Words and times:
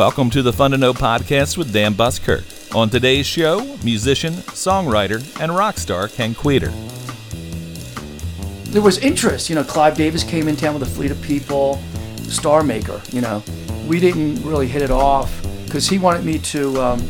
Welcome 0.00 0.30
to 0.30 0.40
the 0.40 0.50
Fun 0.50 0.70
to 0.70 0.78
Know 0.78 0.94
podcast 0.94 1.58
with 1.58 1.74
Dan 1.74 1.92
Buskirk. 1.92 2.44
On 2.74 2.88
today's 2.88 3.26
show, 3.26 3.76
musician, 3.84 4.32
songwriter, 4.32 5.20
and 5.42 5.54
rock 5.54 5.76
star 5.76 6.08
Ken 6.08 6.34
Kweder. 6.34 6.72
There 8.72 8.80
was 8.80 8.96
interest. 8.96 9.50
You 9.50 9.56
know, 9.56 9.62
Clive 9.62 9.98
Davis 9.98 10.24
came 10.24 10.48
in 10.48 10.56
town 10.56 10.72
with 10.72 10.84
a 10.84 10.90
fleet 10.90 11.10
of 11.10 11.20
people, 11.20 11.82
Star 12.22 12.62
Maker, 12.62 13.02
you 13.10 13.20
know. 13.20 13.42
We 13.86 14.00
didn't 14.00 14.42
really 14.42 14.66
hit 14.66 14.80
it 14.80 14.90
off 14.90 15.46
because 15.66 15.86
he 15.86 15.98
wanted 15.98 16.24
me 16.24 16.38
to, 16.38 16.80
um, 16.80 17.06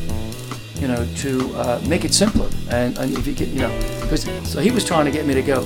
you 0.80 0.88
know, 0.88 1.06
to 1.18 1.54
uh, 1.54 1.80
make 1.86 2.04
it 2.04 2.12
simpler. 2.12 2.50
And, 2.70 2.98
and 2.98 3.16
if 3.16 3.24
you 3.24 3.34
get, 3.34 3.50
you 3.50 3.60
know, 3.60 4.00
because 4.00 4.24
so 4.42 4.60
he 4.60 4.72
was 4.72 4.84
trying 4.84 5.04
to 5.04 5.12
get 5.12 5.26
me 5.26 5.34
to 5.34 5.42
go 5.42 5.64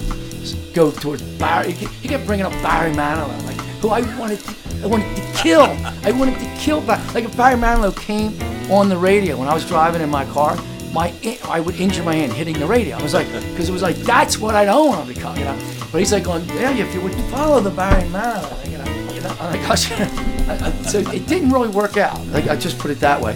go 0.74 0.90
towards 0.90 1.22
Barry. 1.22 1.72
He 1.72 2.06
kept 2.06 2.26
bringing 2.26 2.44
up 2.44 2.52
Barry 2.62 2.92
Manilow, 2.92 3.46
like 3.46 3.56
who 3.80 3.88
I 3.88 4.02
wanted 4.18 4.40
to, 4.40 4.63
I 4.84 4.86
wanted 4.86 5.16
to 5.16 5.22
kill. 5.32 5.62
I 5.62 6.12
wanted 6.12 6.38
to 6.38 6.56
kill. 6.58 6.80
Like 6.82 7.24
if 7.24 7.34
Barry 7.38 7.58
Manilow 7.58 7.96
came 7.98 8.38
on 8.70 8.90
the 8.90 8.98
radio 8.98 9.38
when 9.38 9.48
I 9.48 9.54
was 9.54 9.66
driving 9.66 10.02
in 10.02 10.10
my 10.10 10.26
car, 10.26 10.58
my 10.92 11.10
I 11.44 11.58
would 11.58 11.76
injure 11.76 12.02
my 12.02 12.14
hand 12.14 12.34
hitting 12.34 12.58
the 12.58 12.66
radio. 12.66 12.98
I 12.98 13.02
was 13.02 13.14
like, 13.14 13.26
because 13.28 13.70
it 13.70 13.72
was 13.72 13.80
like 13.80 13.96
that's 13.96 14.38
what 14.38 14.54
I 14.54 14.66
don't 14.66 14.90
want 14.90 15.08
to 15.08 15.14
become, 15.14 15.38
you 15.38 15.44
know. 15.44 15.58
But 15.90 16.00
he's 16.00 16.12
like 16.12 16.24
going, 16.24 16.46
yeah, 16.50 16.76
if 16.76 16.92
you 16.92 17.00
would 17.00 17.14
follow 17.30 17.60
the 17.60 17.70
Barry 17.70 18.06
Manilow, 18.10 18.70
you 18.70 18.76
know, 18.76 19.14
you 19.14 19.20
know. 19.22 19.34
I'm 19.40 19.58
like, 19.58 19.78
so 20.86 20.98
it 20.98 21.26
didn't 21.26 21.50
really 21.50 21.68
work 21.68 21.96
out. 21.96 22.22
Like 22.26 22.48
I 22.48 22.56
just 22.56 22.78
put 22.78 22.90
it 22.90 23.00
that 23.00 23.22
way. 23.22 23.34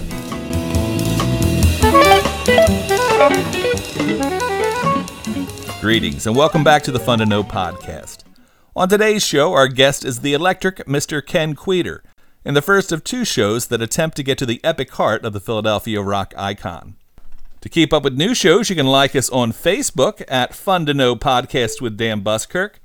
Greetings 5.80 6.26
and 6.26 6.36
welcome 6.36 6.62
back 6.62 6.82
to 6.82 6.92
the 6.92 7.00
Fun 7.00 7.20
to 7.20 7.26
Know 7.26 7.42
podcast. 7.42 8.27
On 8.78 8.88
today's 8.88 9.26
show, 9.26 9.54
our 9.54 9.66
guest 9.66 10.04
is 10.04 10.20
the 10.20 10.34
electric 10.34 10.76
Mr. 10.86 11.20
Ken 11.20 11.56
Kweder, 11.56 11.98
in 12.44 12.54
the 12.54 12.62
first 12.62 12.92
of 12.92 13.02
two 13.02 13.24
shows 13.24 13.66
that 13.66 13.82
attempt 13.82 14.16
to 14.16 14.22
get 14.22 14.38
to 14.38 14.46
the 14.46 14.60
epic 14.62 14.92
heart 14.92 15.24
of 15.24 15.32
the 15.32 15.40
Philadelphia 15.40 16.00
rock 16.00 16.32
icon. 16.38 16.94
To 17.62 17.68
keep 17.68 17.92
up 17.92 18.04
with 18.04 18.16
new 18.16 18.36
shows, 18.36 18.70
you 18.70 18.76
can 18.76 18.86
like 18.86 19.16
us 19.16 19.28
on 19.30 19.50
Facebook 19.50 20.22
at 20.28 20.54
Fun 20.54 20.86
to 20.86 20.94
Know 20.94 21.16
Podcast 21.16 21.80
with 21.80 21.96
Dan 21.96 22.20
Buskirk. 22.20 22.80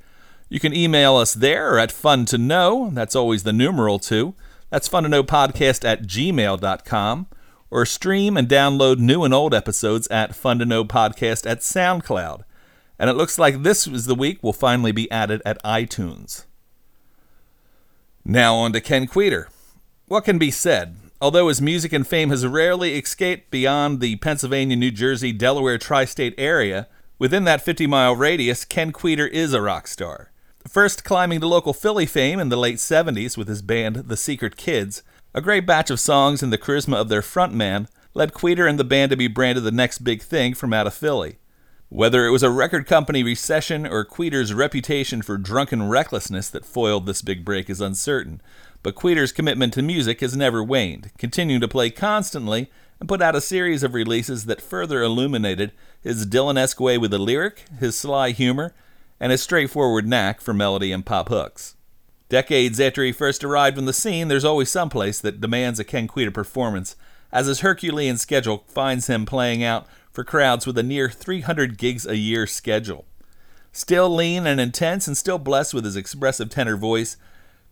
You 0.48 0.58
can 0.58 0.74
email 0.74 1.14
us 1.14 1.32
there 1.32 1.78
at 1.78 1.92
fun 1.92 2.24
to 2.24 2.38
know, 2.38 2.90
that's 2.92 3.14
always 3.14 3.44
the 3.44 3.52
numeral 3.52 4.00
two. 4.00 4.34
That's 4.70 4.88
fun 4.88 5.04
to 5.04 5.08
know 5.08 5.22
podcast 5.22 5.84
at 5.84 6.08
gmail.com. 6.08 7.26
Or 7.70 7.86
stream 7.86 8.36
and 8.36 8.48
download 8.48 8.98
new 8.98 9.22
and 9.22 9.32
old 9.32 9.54
episodes 9.54 10.08
at 10.08 10.34
Fun 10.34 10.58
to 10.58 10.64
Know 10.64 10.84
Podcast 10.84 11.48
at 11.48 11.60
SoundCloud 11.60 12.42
and 12.98 13.10
it 13.10 13.14
looks 13.16 13.38
like 13.38 13.62
this 13.62 13.86
is 13.86 14.06
the 14.06 14.14
week 14.14 14.42
will 14.42 14.52
finally 14.52 14.92
be 14.92 15.10
added 15.10 15.42
at 15.44 15.62
iTunes. 15.62 16.44
Now 18.24 18.56
on 18.56 18.72
to 18.72 18.80
Ken 18.80 19.06
Kweder. 19.06 19.46
What 20.06 20.24
can 20.24 20.38
be 20.38 20.50
said? 20.50 20.96
Although 21.20 21.48
his 21.48 21.62
music 21.62 21.92
and 21.92 22.06
fame 22.06 22.30
has 22.30 22.46
rarely 22.46 22.98
escaped 22.98 23.50
beyond 23.50 24.00
the 24.00 24.16
Pennsylvania, 24.16 24.76
New 24.76 24.90
Jersey, 24.90 25.32
Delaware 25.32 25.78
tri 25.78 26.04
state 26.04 26.34
area, 26.36 26.88
within 27.18 27.44
that 27.44 27.62
50 27.62 27.86
mile 27.86 28.14
radius, 28.14 28.64
Ken 28.64 28.92
Kweder 28.92 29.28
is 29.28 29.52
a 29.52 29.62
rock 29.62 29.86
star. 29.86 30.30
First 30.68 31.04
climbing 31.04 31.40
to 31.40 31.46
local 31.46 31.72
Philly 31.72 32.06
fame 32.06 32.40
in 32.40 32.48
the 32.48 32.56
late 32.56 32.76
70s 32.76 33.36
with 33.36 33.48
his 33.48 33.62
band 33.62 33.96
The 33.96 34.16
Secret 34.16 34.56
Kidds, 34.56 35.02
a 35.34 35.40
great 35.40 35.66
batch 35.66 35.90
of 35.90 36.00
songs 36.00 36.42
and 36.42 36.52
the 36.52 36.58
charisma 36.58 36.96
of 36.96 37.08
their 37.08 37.22
frontman 37.22 37.88
led 38.14 38.32
Kweder 38.32 38.68
and 38.68 38.78
the 38.78 38.84
band 38.84 39.10
to 39.10 39.16
be 39.16 39.26
branded 39.26 39.64
the 39.64 39.72
next 39.72 39.98
big 39.98 40.22
thing 40.22 40.54
from 40.54 40.72
out 40.72 40.86
of 40.86 40.94
Philly. 40.94 41.36
Whether 41.88 42.26
it 42.26 42.30
was 42.30 42.42
a 42.42 42.50
record 42.50 42.86
company 42.86 43.22
recession 43.22 43.86
or 43.86 44.04
Kweder's 44.04 44.52
reputation 44.52 45.22
for 45.22 45.36
drunken 45.36 45.88
recklessness 45.88 46.48
that 46.50 46.64
foiled 46.64 47.06
this 47.06 47.22
big 47.22 47.44
break 47.44 47.70
is 47.70 47.80
uncertain, 47.80 48.40
but 48.82 48.94
Kweder's 48.94 49.32
commitment 49.32 49.72
to 49.74 49.82
music 49.82 50.20
has 50.20 50.36
never 50.36 50.62
waned, 50.62 51.10
continuing 51.18 51.60
to 51.60 51.68
play 51.68 51.90
constantly 51.90 52.70
and 52.98 53.08
put 53.08 53.22
out 53.22 53.36
a 53.36 53.40
series 53.40 53.82
of 53.82 53.94
releases 53.94 54.46
that 54.46 54.60
further 54.60 55.02
illuminated 55.02 55.72
his 56.02 56.26
Dylan 56.26 56.58
esque 56.58 56.80
way 56.80 56.98
with 56.98 57.10
the 57.10 57.18
lyric, 57.18 57.64
his 57.78 57.98
sly 57.98 58.30
humor, 58.30 58.74
and 59.20 59.30
his 59.30 59.42
straightforward 59.42 60.06
knack 60.06 60.40
for 60.40 60.52
melody 60.52 60.90
and 60.90 61.06
pop 61.06 61.28
hooks. 61.28 61.76
Decades 62.28 62.80
after 62.80 63.04
he 63.04 63.12
first 63.12 63.44
arrived 63.44 63.78
on 63.78 63.84
the 63.84 63.92
scene, 63.92 64.28
there's 64.28 64.44
always 64.44 64.70
some 64.70 64.88
place 64.88 65.20
that 65.20 65.40
demands 65.40 65.78
a 65.78 65.84
Ken 65.84 66.08
Kweder 66.08 66.32
performance, 66.34 66.96
as 67.30 67.46
his 67.46 67.60
Herculean 67.60 68.16
schedule 68.16 68.64
finds 68.68 69.06
him 69.06 69.26
playing 69.26 69.62
out 69.62 69.86
for 70.14 70.22
crowds 70.22 70.64
with 70.64 70.78
a 70.78 70.82
near 70.82 71.10
300 71.10 71.76
gigs 71.76 72.06
a 72.06 72.16
year 72.16 72.46
schedule. 72.46 73.04
Still 73.72 74.08
lean 74.08 74.46
and 74.46 74.60
intense 74.60 75.08
and 75.08 75.16
still 75.16 75.38
blessed 75.38 75.74
with 75.74 75.84
his 75.84 75.96
expressive 75.96 76.48
tenor 76.48 76.76
voice, 76.76 77.16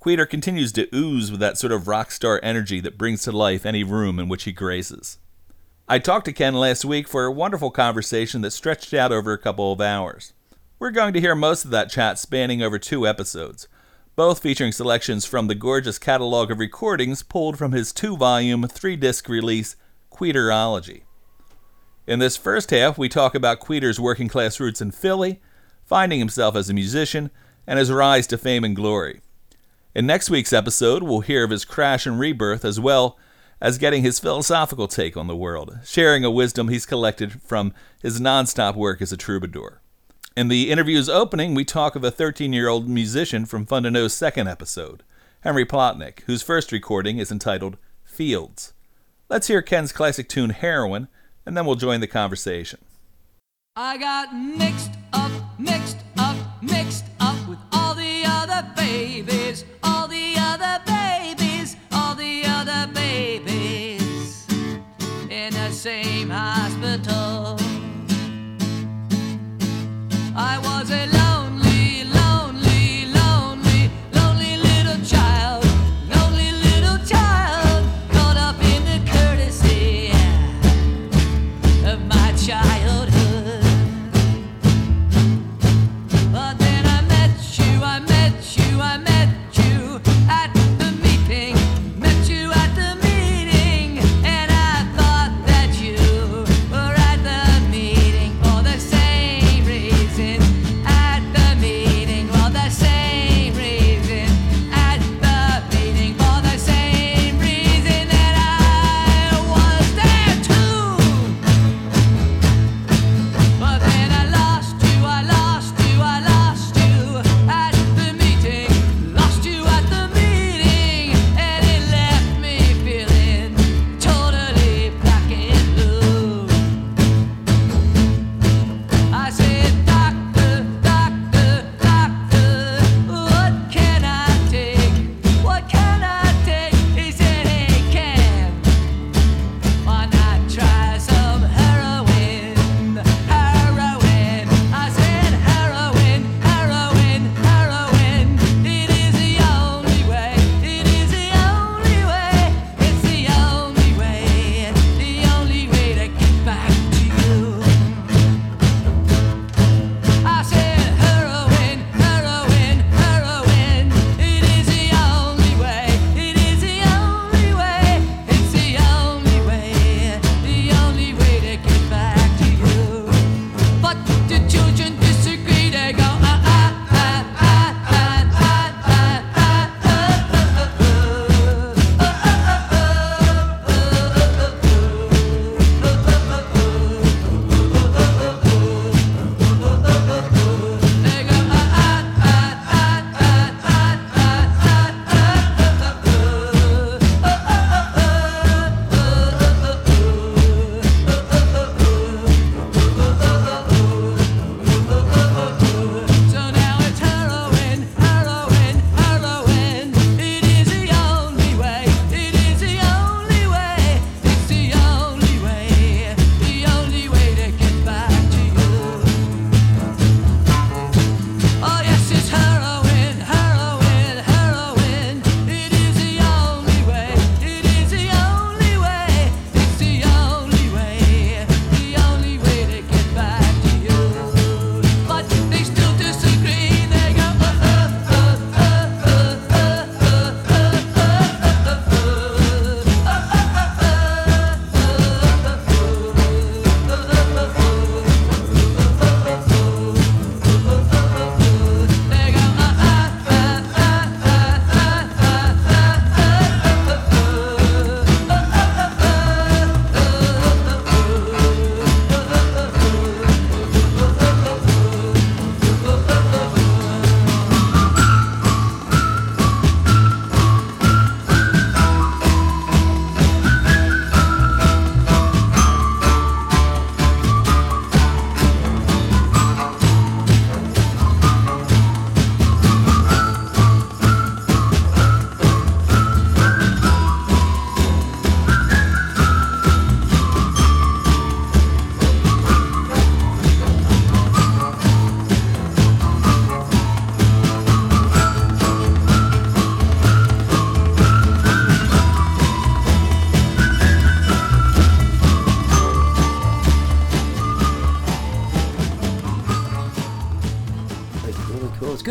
Kweder 0.00 0.28
continues 0.28 0.72
to 0.72 0.88
ooze 0.92 1.30
with 1.30 1.38
that 1.38 1.56
sort 1.56 1.72
of 1.72 1.86
rock 1.86 2.10
star 2.10 2.40
energy 2.42 2.80
that 2.80 2.98
brings 2.98 3.22
to 3.22 3.30
life 3.30 3.64
any 3.64 3.84
room 3.84 4.18
in 4.18 4.28
which 4.28 4.42
he 4.42 4.50
graces. 4.50 5.18
I 5.88 6.00
talked 6.00 6.24
to 6.24 6.32
Ken 6.32 6.54
last 6.54 6.84
week 6.84 7.06
for 7.06 7.24
a 7.24 7.30
wonderful 7.30 7.70
conversation 7.70 8.40
that 8.40 8.50
stretched 8.50 8.92
out 8.92 9.12
over 9.12 9.32
a 9.32 9.38
couple 9.38 9.72
of 9.72 9.80
hours. 9.80 10.32
We're 10.80 10.90
going 10.90 11.12
to 11.14 11.20
hear 11.20 11.36
most 11.36 11.64
of 11.64 11.70
that 11.70 11.90
chat 11.90 12.18
spanning 12.18 12.60
over 12.60 12.80
two 12.80 13.06
episodes, 13.06 13.68
both 14.16 14.42
featuring 14.42 14.72
selections 14.72 15.24
from 15.24 15.46
the 15.46 15.54
gorgeous 15.54 16.00
catalog 16.00 16.50
of 16.50 16.58
recordings 16.58 17.22
pulled 17.22 17.56
from 17.56 17.70
his 17.70 17.92
two 17.92 18.16
volume, 18.16 18.66
three 18.66 18.96
disc 18.96 19.28
release, 19.28 19.76
Kwederology. 20.10 21.02
In 22.04 22.18
this 22.18 22.36
first 22.36 22.70
half, 22.70 22.98
we 22.98 23.08
talk 23.08 23.34
about 23.34 23.60
Kweder's 23.60 24.00
working 24.00 24.26
class 24.26 24.58
roots 24.58 24.80
in 24.80 24.90
Philly, 24.90 25.40
finding 25.84 26.18
himself 26.18 26.56
as 26.56 26.68
a 26.68 26.74
musician, 26.74 27.30
and 27.64 27.78
his 27.78 27.92
rise 27.92 28.26
to 28.28 28.38
fame 28.38 28.64
and 28.64 28.74
glory. 28.74 29.20
In 29.94 30.04
next 30.04 30.28
week's 30.28 30.52
episode, 30.52 31.04
we'll 31.04 31.20
hear 31.20 31.44
of 31.44 31.50
his 31.50 31.64
crash 31.64 32.04
and 32.04 32.18
rebirth 32.18 32.64
as 32.64 32.80
well 32.80 33.16
as 33.60 33.78
getting 33.78 34.02
his 34.02 34.18
philosophical 34.18 34.88
take 34.88 35.16
on 35.16 35.28
the 35.28 35.36
world, 35.36 35.78
sharing 35.84 36.24
a 36.24 36.30
wisdom 36.30 36.66
he's 36.66 36.86
collected 36.86 37.40
from 37.40 37.72
his 38.00 38.20
nonstop 38.20 38.74
work 38.74 39.00
as 39.00 39.12
a 39.12 39.16
troubadour. 39.16 39.80
In 40.36 40.48
the 40.48 40.72
interview's 40.72 41.08
opening, 41.08 41.54
we 41.54 41.64
talk 41.64 41.94
of 41.94 42.02
a 42.02 42.10
13 42.10 42.52
year 42.52 42.66
old 42.66 42.88
musician 42.88 43.46
from 43.46 43.64
Fun 43.64 43.84
to 43.84 43.92
Know's 43.92 44.12
second 44.12 44.48
episode, 44.48 45.04
Henry 45.42 45.64
Plotnick, 45.64 46.22
whose 46.22 46.42
first 46.42 46.72
recording 46.72 47.18
is 47.18 47.30
entitled 47.30 47.76
Fields. 48.02 48.72
Let's 49.28 49.46
hear 49.46 49.62
Ken's 49.62 49.92
classic 49.92 50.28
tune 50.28 50.50
Heroin 50.50 51.06
and 51.46 51.56
then 51.56 51.66
we'll 51.66 51.76
join 51.76 52.00
the 52.00 52.06
conversation. 52.06 52.78
I 53.76 53.96
got 53.96 54.34
mixed 54.34 54.92
up, 55.12 55.32
mixed 55.58 55.98
up, 56.18 56.36
mixed 56.62 57.04
up 57.20 57.48
with 57.48 57.58
all 57.72 57.94
the 57.94 58.22
other 58.26 58.66
babies, 58.76 59.64
all 59.82 60.06
the 60.06 60.34
other 60.38 60.82
babies, 60.86 61.76
all 61.90 62.14
the 62.14 62.44
other 62.44 62.92
babies 62.92 64.46
in 65.30 65.52
the 65.54 65.70
same 65.70 66.28
hospital. 66.30 67.58
I 70.36 70.58
was 70.58 70.90
a 70.90 71.06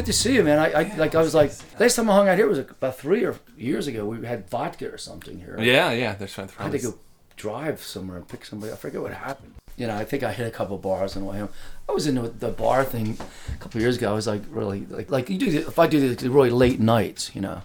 good 0.01 0.11
to 0.11 0.17
see 0.17 0.35
you, 0.35 0.43
man. 0.43 0.59
I, 0.59 0.71
I 0.71 0.95
like 0.95 1.15
I 1.15 1.21
was 1.21 1.35
like 1.35 1.51
last 1.79 1.95
time 1.95 2.09
I 2.09 2.13
hung 2.15 2.27
out 2.27 2.37
here 2.37 2.47
was 2.47 2.59
about 2.59 2.97
three 2.97 3.23
or 3.23 3.35
years 3.57 3.87
ago. 3.87 4.05
We 4.05 4.25
had 4.25 4.49
vodka 4.49 4.91
or 4.91 4.97
something 4.97 5.39
here. 5.39 5.57
Yeah, 5.59 5.91
yeah. 5.91 6.15
There's 6.15 6.33
trying 6.33 6.47
to 6.47 6.53
I 6.59 6.63
had 6.63 6.71
to 6.73 6.79
go 6.79 6.99
drive 7.37 7.81
somewhere 7.81 8.17
and 8.17 8.27
pick 8.27 8.45
somebody. 8.45 8.71
I 8.71 8.75
forget 8.75 9.01
what 9.01 9.13
happened. 9.13 9.53
You 9.77 9.87
know, 9.87 9.95
I 9.95 10.03
think 10.03 10.23
I 10.23 10.31
hit 10.31 10.47
a 10.47 10.51
couple 10.51 10.77
bars 10.77 11.15
and 11.15 11.27
the. 11.27 11.49
I 11.87 11.91
was 11.91 12.07
into 12.07 12.29
the 12.29 12.49
bar 12.49 12.83
thing 12.83 13.17
a 13.53 13.57
couple 13.57 13.77
of 13.77 13.81
years 13.81 13.97
ago. 13.97 14.11
I 14.11 14.13
was 14.13 14.27
like 14.27 14.41
really 14.49 14.85
like 14.89 15.11
like 15.11 15.29
you 15.29 15.37
do 15.37 15.51
the, 15.51 15.67
if 15.67 15.77
I 15.77 15.87
do 15.87 16.15
the 16.15 16.29
really 16.29 16.49
late 16.49 16.79
nights, 16.79 17.35
you 17.35 17.41
know. 17.41 17.61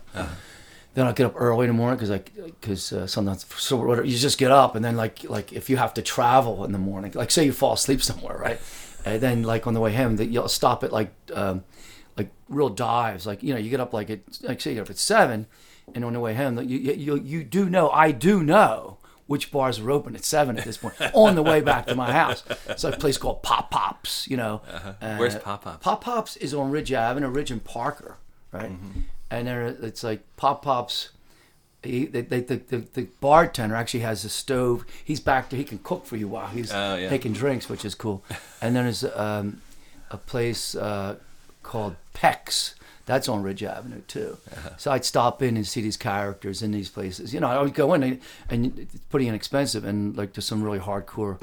Then 0.94 1.06
I 1.06 1.12
get 1.12 1.26
up 1.26 1.34
early 1.36 1.66
in 1.66 1.68
the 1.68 1.76
morning 1.76 1.96
because 1.96 2.10
like 2.10 2.32
because 2.34 2.92
uh, 2.92 3.06
sometimes 3.06 3.44
so 3.56 3.76
whatever, 3.76 4.06
you 4.06 4.16
just 4.16 4.38
get 4.38 4.50
up 4.50 4.76
and 4.76 4.84
then 4.84 4.96
like 4.96 5.24
like 5.24 5.52
if 5.52 5.68
you 5.68 5.76
have 5.76 5.92
to 5.94 6.02
travel 6.02 6.64
in 6.64 6.72
the 6.72 6.78
morning, 6.78 7.12
like 7.14 7.30
say 7.30 7.44
you 7.44 7.52
fall 7.52 7.74
asleep 7.74 8.02
somewhere, 8.02 8.38
right? 8.38 8.60
And 9.04 9.20
then 9.20 9.42
like 9.42 9.66
on 9.66 9.74
the 9.74 9.80
way 9.80 9.92
home, 9.94 10.16
that 10.16 10.26
you'll 10.26 10.48
stop 10.48 10.82
at 10.82 10.92
like 10.92 11.12
um, 11.34 11.64
like 12.16 12.30
real 12.48 12.68
dives. 12.68 13.26
Like 13.26 13.42
you 13.42 13.52
know, 13.52 13.60
you 13.60 13.70
get 13.70 13.80
up 13.80 13.92
like 13.92 14.10
at 14.10 14.20
like 14.42 14.60
say 14.60 14.70
you 14.70 14.76
get 14.76 14.82
up 14.82 14.90
at 14.90 14.98
seven, 14.98 15.46
and 15.94 16.04
on 16.04 16.12
the 16.12 16.20
way 16.20 16.34
home, 16.34 16.58
you 16.58 16.78
you 16.78 17.16
you, 17.16 17.44
do 17.44 17.68
know 17.70 17.90
I 17.90 18.10
do 18.12 18.42
know 18.42 18.98
which 19.26 19.50
bars 19.50 19.80
are 19.80 19.90
open 19.90 20.14
at 20.14 20.24
seven 20.24 20.56
at 20.56 20.64
this 20.64 20.76
point 20.76 20.94
on 21.12 21.34
the 21.34 21.42
way 21.42 21.60
back 21.60 21.86
to 21.86 21.94
my 21.94 22.12
house. 22.12 22.44
It's 22.68 22.84
a 22.84 22.92
place 22.92 23.18
called 23.18 23.42
Pop 23.42 23.70
Pops. 23.70 24.28
You 24.28 24.36
know, 24.36 24.62
uh, 25.02 25.16
Where's 25.16 25.36
Pop 25.36 25.64
Pops? 25.64 25.82
Pop 25.84 26.00
Pops 26.04 26.36
is 26.36 26.54
on 26.54 26.70
Ridge 26.70 26.92
Avenue, 26.92 27.28
Ridge 27.28 27.50
and 27.50 27.62
Parker, 27.64 28.18
right? 28.52 28.70
And 29.30 29.48
there, 29.48 29.66
it's 29.66 30.04
like 30.04 30.20
Pop 30.36 30.62
Pops. 30.62 31.10
He, 31.82 32.06
they, 32.06 32.22
they, 32.22 32.40
the, 32.40 32.56
the, 32.56 32.78
the 32.78 33.02
bartender 33.20 33.76
actually 33.76 34.00
has 34.00 34.24
a 34.24 34.28
stove. 34.28 34.84
He's 35.04 35.20
back 35.20 35.50
there. 35.50 35.58
He 35.58 35.64
can 35.64 35.78
cook 35.78 36.04
for 36.04 36.16
you 36.16 36.26
while 36.26 36.48
he's 36.48 36.72
Oh, 36.72 36.96
yeah. 36.96 37.10
making 37.10 37.32
drinks, 37.34 37.68
which 37.68 37.84
is 37.84 37.94
cool. 37.94 38.24
And 38.60 38.74
then 38.74 38.84
there's 38.84 39.04
um, 39.04 39.60
a 40.10 40.16
place 40.16 40.74
uh, 40.74 41.16
called 41.62 41.94
Peck's. 42.16 42.74
That's 43.04 43.28
on 43.28 43.42
Ridge 43.44 43.62
Avenue 43.62 44.00
too. 44.08 44.36
Uh-huh. 44.50 44.70
So 44.78 44.90
I'd 44.90 45.04
stop 45.04 45.40
in 45.40 45.56
and 45.56 45.64
see 45.64 45.80
these 45.80 45.96
characters 45.96 46.60
in 46.62 46.72
these 46.72 46.88
places. 46.88 47.32
You 47.32 47.38
know, 47.38 47.46
I 47.46 47.62
would 47.62 47.74
go 47.74 47.94
in 47.94 48.02
and, 48.02 48.20
and 48.50 48.76
it's 48.80 48.96
pretty 49.10 49.28
inexpensive, 49.28 49.84
and 49.84 50.16
like 50.16 50.32
there's 50.32 50.44
some 50.46 50.60
really 50.62 50.80
hardcore 50.80 51.38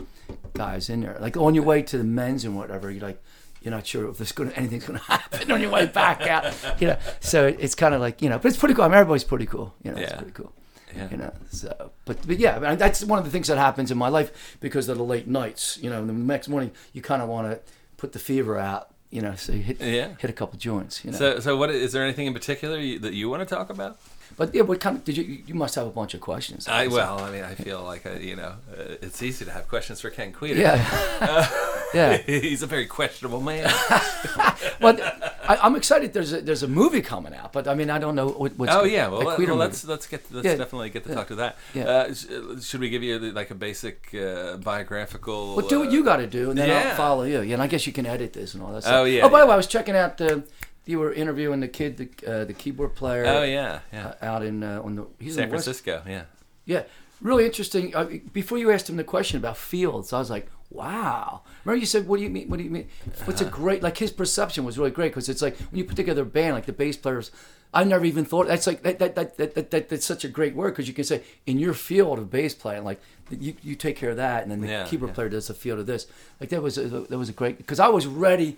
guys 0.53 0.89
in 0.89 1.01
there. 1.01 1.15
Like 1.21 1.37
on 1.37 1.55
your 1.55 1.63
way 1.63 1.81
to 1.83 1.97
the 1.97 2.03
men's 2.03 2.43
and 2.43 2.57
whatever, 2.57 2.91
you're 2.91 3.01
like, 3.07 3.23
you're 3.61 3.71
not 3.71 3.87
sure 3.87 4.09
if 4.09 4.17
there's 4.17 4.33
going 4.33 4.49
to 4.51 4.57
anything's 4.57 4.85
going 4.85 4.99
to 4.99 5.05
happen 5.05 5.49
on 5.51 5.61
your 5.61 5.69
way 5.71 5.85
back 5.85 6.23
out. 6.23 6.53
You 6.81 6.87
know, 6.87 6.97
so 7.21 7.47
it's 7.47 7.75
kind 7.75 7.93
of 7.95 8.01
like 8.01 8.21
you 8.21 8.27
know, 8.29 8.39
but 8.39 8.49
it's 8.49 8.57
pretty 8.57 8.73
cool. 8.75 8.83
I 8.83 8.87
mean, 8.89 8.97
everybody's 8.97 9.23
pretty 9.23 9.45
cool. 9.45 9.73
You 9.83 9.91
know, 9.91 9.97
it's 10.01 10.11
Yeah. 10.11 10.17
pretty 10.17 10.33
cool. 10.33 10.51
Yeah. 10.93 11.09
You 11.11 11.17
know, 11.17 11.33
so 11.49 11.91
but 12.03 12.17
but 12.27 12.39
yeah, 12.39 12.57
I 12.57 12.69
mean, 12.71 12.77
that's 12.77 13.05
one 13.05 13.19
of 13.19 13.25
the 13.25 13.31
things 13.31 13.47
that 13.47 13.57
happens 13.57 13.89
in 13.89 13.97
my 13.97 14.09
life 14.09 14.57
because 14.59 14.89
of 14.89 14.97
the 14.97 15.03
late 15.05 15.27
nights. 15.29 15.79
You 15.81 15.89
know, 15.89 16.05
the 16.05 16.11
next 16.11 16.49
morning 16.49 16.71
you 16.91 17.01
kind 17.01 17.21
of 17.21 17.29
want 17.29 17.49
to 17.49 17.61
put 17.95 18.11
the 18.11 18.19
fever 18.19 18.59
out. 18.59 18.89
You 19.15 19.21
know, 19.21 19.35
so 19.35 19.51
you 19.53 19.61
hit 19.69 19.77
Yeah. 19.79 20.09
hit 20.23 20.29
a 20.29 20.33
couple 20.33 20.57
joints. 20.57 21.05
You 21.05 21.11
know, 21.11 21.17
So, 21.17 21.39
so 21.39 21.55
what 21.55 21.69
is 21.69 21.91
there 21.93 22.03
anything 22.03 22.25
in 22.27 22.33
particular 22.33 22.77
you, 22.79 22.97
that 22.99 23.13
you 23.13 23.29
want 23.29 23.47
to 23.47 23.55
talk 23.55 23.69
about? 23.69 23.93
but 24.35 24.47
yeah, 24.55 24.63
what 24.63 24.79
kind 24.79 24.97
of 24.97 25.03
did 25.05 25.15
you? 25.17 25.23
You 25.45 25.53
must 25.53 25.75
have 25.75 25.85
a 25.85 25.91
bunch 25.91 26.13
of 26.15 26.21
questions. 26.21 26.67
I 26.67 26.87
well, 26.87 27.19
I 27.19 27.29
mean, 27.29 27.43
I 27.43 27.53
feel 27.53 27.83
like 27.83 28.03
uh, 28.07 28.13
you 28.29 28.35
know, 28.35 28.53
uh, 28.71 29.05
it's 29.05 29.21
easy 29.21 29.45
to 29.45 29.51
have 29.51 29.67
questions 29.67 30.01
for 30.01 30.09
Ken 30.09 30.33
Kweder. 30.33 30.57
yeah, 30.57 30.79
yeah. 31.93 32.17
he's 32.17 32.63
a 32.63 32.67
very 32.67 32.87
questionable 32.87 33.41
man. 33.41 33.71
But 34.79 34.95
I, 35.47 35.57
I'm 35.57 35.75
excited. 35.75 36.13
There's 36.13 36.33
a 36.33 36.41
there's 36.41 36.63
a 36.63 36.67
movie 36.67 37.01
coming 37.01 37.33
out, 37.33 37.51
but 37.53 37.67
I 37.67 37.75
mean, 37.75 37.89
I 37.89 37.99
don't 37.99 38.15
know 38.15 38.29
what, 38.29 38.57
what's. 38.57 38.71
oh 38.73 38.83
yeah, 38.83 39.07
well, 39.07 39.23
well 39.25 39.55
let's 39.55 39.83
let's 39.85 40.07
get 40.07 40.21
let's 40.31 40.45
Yeah. 40.45 40.55
definitely 40.55 40.89
get 40.89 41.03
to 41.03 41.09
Yeah. 41.09 41.15
talk 41.15 41.27
to 41.27 41.35
that. 41.35 41.57
Yeah. 41.73 41.83
Uh, 41.85 42.13
sh- 42.13 42.65
should 42.65 42.79
we 42.81 42.89
give 42.89 43.03
you 43.03 43.19
like 43.19 43.51
a 43.51 43.55
basic 43.55 44.13
uh, 44.13 44.57
biographical? 44.57 45.55
Well, 45.55 45.67
do 45.67 45.79
what 45.79 45.89
uh, 45.89 45.91
you 45.91 46.03
got 46.03 46.17
to 46.17 46.27
do, 46.27 46.49
and 46.49 46.57
then. 46.59 46.69
I'll 46.69 46.95
follow 46.95 47.23
you. 47.23 47.41
Yeah, 47.41 47.53
and 47.55 47.61
I 47.63 47.67
guess 47.67 47.85
you 47.87 47.93
can 47.93 48.05
edit 48.05 48.33
this 48.33 48.53
and 48.53 48.63
all 48.63 48.73
that. 48.73 48.83
Stuff. 48.83 48.93
Oh, 48.95 49.03
yeah, 49.05 49.23
Oh, 49.25 49.29
by 49.29 49.39
the 49.41 49.47
way, 49.47 49.53
I 49.53 49.57
was 49.57 49.67
checking 49.67 49.95
out 49.95 50.17
the. 50.17 50.43
You 50.85 50.99
were 50.99 51.13
interviewing 51.13 51.61
the 51.61 51.69
kid, 51.69 51.97
the 51.97 52.07
uh, 52.31 52.45
the 52.45 52.53
keyboard 52.53 52.93
player. 52.93 53.23
Oh 53.25 53.43
yeah, 53.43 53.79
yeah. 53.93 54.13
uh, 54.21 54.25
out 54.25 54.43
in 54.43 54.63
uh, 54.63 54.81
on 54.83 54.95
the 54.95 55.05
he's 55.19 55.35
San 55.35 55.47
Francisco, 55.49 56.01
yeah. 56.07 56.23
Yeah, 56.65 56.83
really 57.21 57.45
interesting. 57.45 57.95
Uh, 57.95 58.05
before 58.33 58.57
you 58.57 58.69
asked 58.71 58.89
him 58.89 58.97
the 58.97 59.03
question 59.05 59.37
about 59.37 59.55
Fields, 59.57 60.11
I 60.11 60.19
was 60.19 60.29
like, 60.29 60.47
"Wow." 60.73 61.41
Remember 61.63 61.79
you 61.79 61.85
said, 61.85 62.07
"What 62.07 62.17
do 62.17 62.23
you 62.23 62.29
mean? 62.29 62.49
What 62.49 62.57
do 62.57 62.63
you 62.63 62.69
mean?" 62.69 62.87
What's 63.25 63.41
a 63.41 63.45
great 63.45 63.83
like 63.83 63.97
his 63.97 64.11
perception 64.11 64.65
was 64.65 64.77
really 64.77 64.91
great 64.91 65.09
because 65.09 65.29
it's 65.29 65.41
like 65.41 65.57
when 65.57 65.77
you 65.79 65.85
put 65.85 65.95
together 65.95 66.23
a 66.23 66.25
band 66.25 66.55
like 66.55 66.65
the 66.65 66.73
bass 66.73 66.97
players. 66.97 67.31
I 67.75 67.83
never 67.83 68.05
even 68.05 68.23
thought 68.23 68.45
that's 68.47 68.67
like 68.67 68.83
that 68.83 68.99
that 68.99 69.15
that, 69.15 69.37
that, 69.37 69.55
that, 69.55 69.71
that 69.71 69.89
that's 69.89 70.05
such 70.05 70.23
a 70.23 70.27
great 70.27 70.53
word 70.55 70.71
because 70.71 70.87
you 70.87 70.93
can 70.93 71.05
say 71.05 71.23
in 71.47 71.57
your 71.57 71.73
field 71.73 72.19
of 72.19 72.29
bass 72.29 72.53
playing 72.53 72.83
like 72.83 73.01
you, 73.31 73.55
you 73.63 73.73
take 73.75 73.95
care 73.97 74.11
of 74.11 74.17
that 74.17 74.43
and 74.43 74.51
then 74.51 74.61
the 74.61 74.67
Yeah, 74.67 74.85
keyboard 74.85 75.09
yeah. 75.09 75.15
player 75.15 75.29
does 75.29 75.47
the 75.47 75.55
field 75.55 75.79
of 75.79 75.87
this 75.87 76.05
like 76.39 76.49
that 76.49 76.61
was 76.61 76.77
a, 76.77 76.83
that 76.87 77.17
was 77.17 77.29
a 77.29 77.33
great 77.33 77.57
because 77.57 77.79
I 77.79 77.87
was 77.87 78.05
ready 78.05 78.57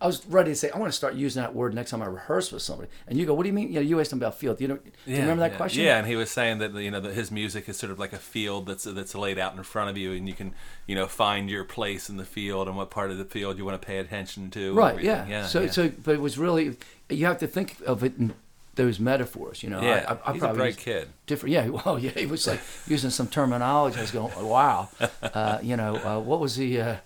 I 0.00 0.06
was 0.06 0.26
ready 0.26 0.50
to 0.50 0.56
say 0.56 0.70
I 0.70 0.78
want 0.78 0.92
to 0.92 0.96
start 0.96 1.14
using 1.14 1.42
that 1.42 1.54
word 1.54 1.74
next 1.74 1.90
time 1.90 2.02
I 2.02 2.06
rehearse 2.06 2.52
with 2.52 2.62
somebody 2.62 2.90
and 3.06 3.18
you 3.18 3.26
go 3.26 3.34
what 3.34 3.44
do 3.44 3.48
you 3.48 3.52
mean 3.52 3.68
you 3.68 3.74
know 3.74 3.80
you 3.80 4.00
asked 4.00 4.12
him 4.12 4.18
about 4.18 4.38
field 4.38 4.58
do 4.58 4.64
you 4.64 4.68
know 4.68 4.76
do 4.76 4.90
you 5.06 5.18
remember 5.18 5.40
that 5.40 5.52
yeah. 5.52 5.56
question 5.56 5.84
Yeah, 5.84 5.98
and 5.98 6.06
he 6.06 6.16
was 6.16 6.30
saying 6.30 6.58
that 6.58 6.74
you 6.74 6.90
know 6.90 7.00
that 7.00 7.14
his 7.14 7.30
music 7.30 7.68
is 7.68 7.76
sort 7.76 7.90
of 7.90 7.98
like 7.98 8.12
a 8.12 8.18
field 8.18 8.66
that's 8.66 8.84
that's 8.84 9.14
laid 9.14 9.38
out 9.38 9.56
in 9.56 9.62
front 9.62 9.90
of 9.90 9.96
you, 9.96 10.12
and 10.12 10.28
you 10.28 10.34
can 10.34 10.54
you 10.86 10.94
know 10.94 11.06
find 11.06 11.50
your 11.50 11.64
place 11.64 12.08
in 12.08 12.16
the 12.16 12.24
field 12.24 12.68
and 12.68 12.76
what 12.76 12.90
part 12.90 13.10
of 13.10 13.18
the 13.18 13.24
field 13.24 13.58
you 13.58 13.64
want 13.64 13.80
to 13.80 13.86
pay 13.86 13.98
attention 13.98 14.50
to. 14.50 14.74
Right. 14.74 15.02
Yeah. 15.02 15.26
Yeah. 15.26 15.46
So 15.46 15.62
yeah. 15.62 15.70
so, 15.70 15.90
but 16.02 16.14
it 16.14 16.20
was 16.20 16.38
really 16.38 16.76
you 17.08 17.26
have 17.26 17.38
to 17.38 17.46
think 17.46 17.76
of 17.86 18.02
it 18.02 18.16
in 18.18 18.34
those 18.74 18.98
metaphors. 18.98 19.62
You 19.62 19.70
know. 19.70 19.80
yeah, 19.80 20.04
I, 20.08 20.12
I, 20.12 20.30
I 20.30 20.32
he's 20.32 20.42
a 20.42 20.44
probably 20.44 20.58
bright 20.58 20.66
used 20.68 20.78
kid. 20.80 21.08
Different. 21.26 21.52
Yeah. 21.52 21.68
Well. 21.84 21.98
Yeah. 21.98 22.10
He 22.10 22.26
was 22.26 22.46
like 22.46 22.60
using 22.86 23.10
some 23.10 23.28
terminology. 23.28 23.98
I 23.98 24.02
was 24.02 24.10
going, 24.10 24.46
wow. 24.46 24.88
Uh, 25.22 25.58
you 25.62 25.76
know, 25.76 25.96
uh, 25.96 26.20
what 26.20 26.38
was 26.38 26.56
he? 26.56 26.78
Uh, 26.78 26.96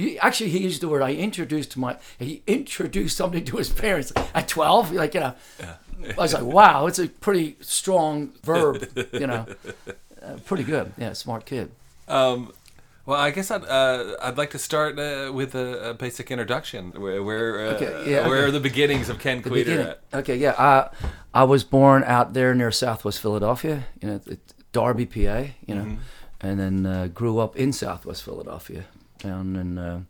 he, 0.00 0.18
actually, 0.18 0.50
he 0.50 0.58
used 0.58 0.80
the 0.82 0.88
word. 0.88 1.02
I 1.02 1.12
introduced 1.14 1.76
my. 1.76 1.96
He 2.18 2.42
introduced 2.46 3.16
something 3.16 3.44
to 3.44 3.56
his 3.56 3.70
parents 3.70 4.12
at 4.34 4.46
twelve. 4.48 4.92
Like 4.92 5.14
you 5.14 5.20
know, 5.20 5.34
I 5.62 6.14
was 6.22 6.34
like, 6.34 6.44
wow, 6.44 6.86
it's 6.86 6.98
a 6.98 7.08
pretty 7.08 7.56
strong 7.60 8.32
verb. 8.42 8.86
You 9.12 9.26
know, 9.26 9.46
uh, 10.22 10.36
pretty 10.44 10.64
good. 10.64 10.92
Yeah, 10.98 11.12
smart 11.14 11.46
kid. 11.46 11.70
Um, 12.08 12.52
well, 13.06 13.18
I 13.20 13.30
guess 13.30 13.50
I'd 13.50 13.64
uh, 13.64 14.16
I'd 14.20 14.36
like 14.36 14.50
to 14.50 14.58
start 14.58 14.98
uh, 14.98 15.30
with 15.32 15.54
a, 15.54 15.90
a 15.90 15.94
basic 15.94 16.30
introduction. 16.30 16.90
Where 16.92 17.22
where, 17.22 17.66
uh, 17.66 17.74
Okay, 17.74 18.10
yeah, 18.10 18.26
where 18.28 18.38
okay. 18.38 18.46
are 18.46 18.50
the 18.50 18.60
beginnings 18.60 19.08
of 19.08 19.18
Ken 19.18 19.42
Kweder 19.42 19.96
Okay, 20.12 20.36
yeah. 20.36 20.54
I 20.58 20.88
I 21.32 21.44
was 21.44 21.64
born 21.64 22.02
out 22.04 22.34
there 22.34 22.54
near 22.54 22.70
Southwest 22.70 23.20
Philadelphia, 23.20 23.84
you 24.02 24.08
know, 24.08 24.20
Darby, 24.72 25.06
PA, 25.06 25.44
you 25.66 25.74
know, 25.74 25.96
and 26.40 26.58
then 26.60 26.84
uh, 26.86 27.06
grew 27.08 27.38
up 27.38 27.56
in 27.56 27.72
Southwest 27.72 28.22
Philadelphia, 28.24 28.84
down 29.18 29.56
in 29.56 29.78
uh, 29.78 30.00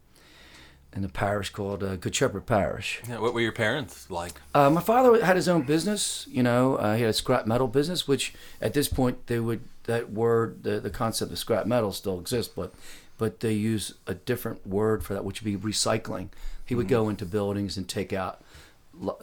in 0.96 1.04
a 1.04 1.08
parish 1.08 1.50
called 1.50 1.82
uh, 1.82 1.96
Good 1.96 2.14
Shepherd 2.14 2.46
Parish. 2.46 3.02
Yeah, 3.08 3.18
what 3.18 3.34
were 3.34 3.40
your 3.40 3.52
parents 3.52 4.10
like? 4.10 4.40
Uh, 4.54 4.70
my 4.70 4.80
father 4.80 5.22
had 5.22 5.36
his 5.36 5.48
own 5.48 5.62
business, 5.62 6.26
you 6.30 6.42
know. 6.42 6.76
Uh, 6.76 6.94
he 6.94 7.02
had 7.02 7.10
a 7.10 7.14
scrap 7.14 7.46
metal 7.46 7.68
business, 7.68 8.08
which 8.08 8.34
at 8.60 8.72
this 8.72 8.88
point 8.88 9.26
they 9.26 9.38
would 9.38 9.60
that 9.84 10.10
word 10.10 10.62
the, 10.62 10.80
the 10.80 10.90
concept 10.90 11.30
of 11.30 11.38
scrap 11.38 11.66
metal 11.66 11.92
still 11.92 12.18
exists, 12.18 12.52
but 12.54 12.72
but 13.18 13.40
they 13.40 13.52
use 13.52 13.94
a 14.06 14.14
different 14.14 14.66
word 14.66 15.04
for 15.04 15.14
that, 15.14 15.25
which 15.25 15.42
would 15.42 15.62
be 15.62 15.70
recycling. 15.70 16.28
He 16.64 16.75
would 16.75 16.88
go 16.88 17.08
into 17.08 17.25
buildings 17.25 17.76
and 17.76 17.88
take 17.88 18.12
out 18.12 18.42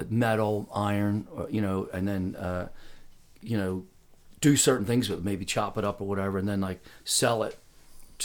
metal, 0.09 0.69
iron, 0.73 1.27
or, 1.35 1.49
you 1.49 1.61
know, 1.61 1.89
and 1.91 2.07
then 2.07 2.35
uh, 2.35 2.69
you 3.41 3.57
know 3.57 3.85
do 4.41 4.57
certain 4.57 4.85
things 4.85 5.09
with 5.09 5.23
maybe 5.23 5.45
chop 5.45 5.77
it 5.77 5.83
up 5.85 6.01
or 6.01 6.07
whatever, 6.07 6.37
and 6.37 6.47
then 6.47 6.61
like 6.61 6.83
sell 7.03 7.43
it 7.43 7.57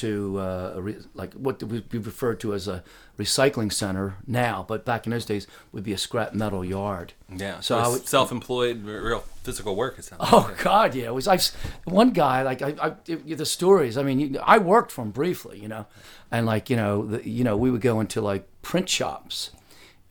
to 0.04 0.38
uh, 0.38 0.72
a 0.76 0.80
re- 0.82 0.96
like 1.14 1.34
what 1.34 1.62
would 1.62 1.88
be 1.88 1.98
referred 1.98 2.40
to 2.40 2.54
as 2.54 2.66
a 2.68 2.82
recycling 3.18 3.72
center 3.72 4.14
now, 4.26 4.64
but 4.68 4.84
back 4.84 5.06
in 5.06 5.10
those 5.10 5.24
days 5.24 5.46
would 5.72 5.82
be 5.84 5.92
a 5.92 5.98
scrap 5.98 6.34
metal 6.34 6.64
yard. 6.64 7.12
Yeah, 7.34 7.60
So 7.60 7.76
so, 7.76 7.78
I 7.78 7.88
would- 7.88 8.06
self-employed, 8.08 8.84
real 8.84 9.24
physical 9.42 9.74
work. 9.76 9.98
It 9.98 10.04
sounds. 10.04 10.22
Oh 10.32 10.46
like. 10.48 10.62
God, 10.62 10.94
yeah. 10.94 11.06
It 11.06 11.14
was 11.14 11.26
I. 11.28 11.38
One 11.84 12.10
guy, 12.10 12.42
like 12.42 12.62
I, 12.62 12.74
I 12.80 12.90
the 13.34 13.46
stories. 13.46 13.96
I 13.96 14.02
mean, 14.02 14.18
you, 14.20 14.38
I 14.42 14.58
worked 14.58 14.92
for 14.92 15.02
him 15.02 15.10
briefly, 15.10 15.58
you 15.58 15.68
know, 15.68 15.86
and 16.30 16.46
like 16.46 16.70
you 16.70 16.76
know, 16.76 17.06
the, 17.06 17.28
you 17.28 17.44
know, 17.44 17.56
we 17.56 17.70
would 17.70 17.80
go 17.80 18.00
into 18.00 18.20
like 18.20 18.46
print 18.62 18.88
shops, 18.88 19.50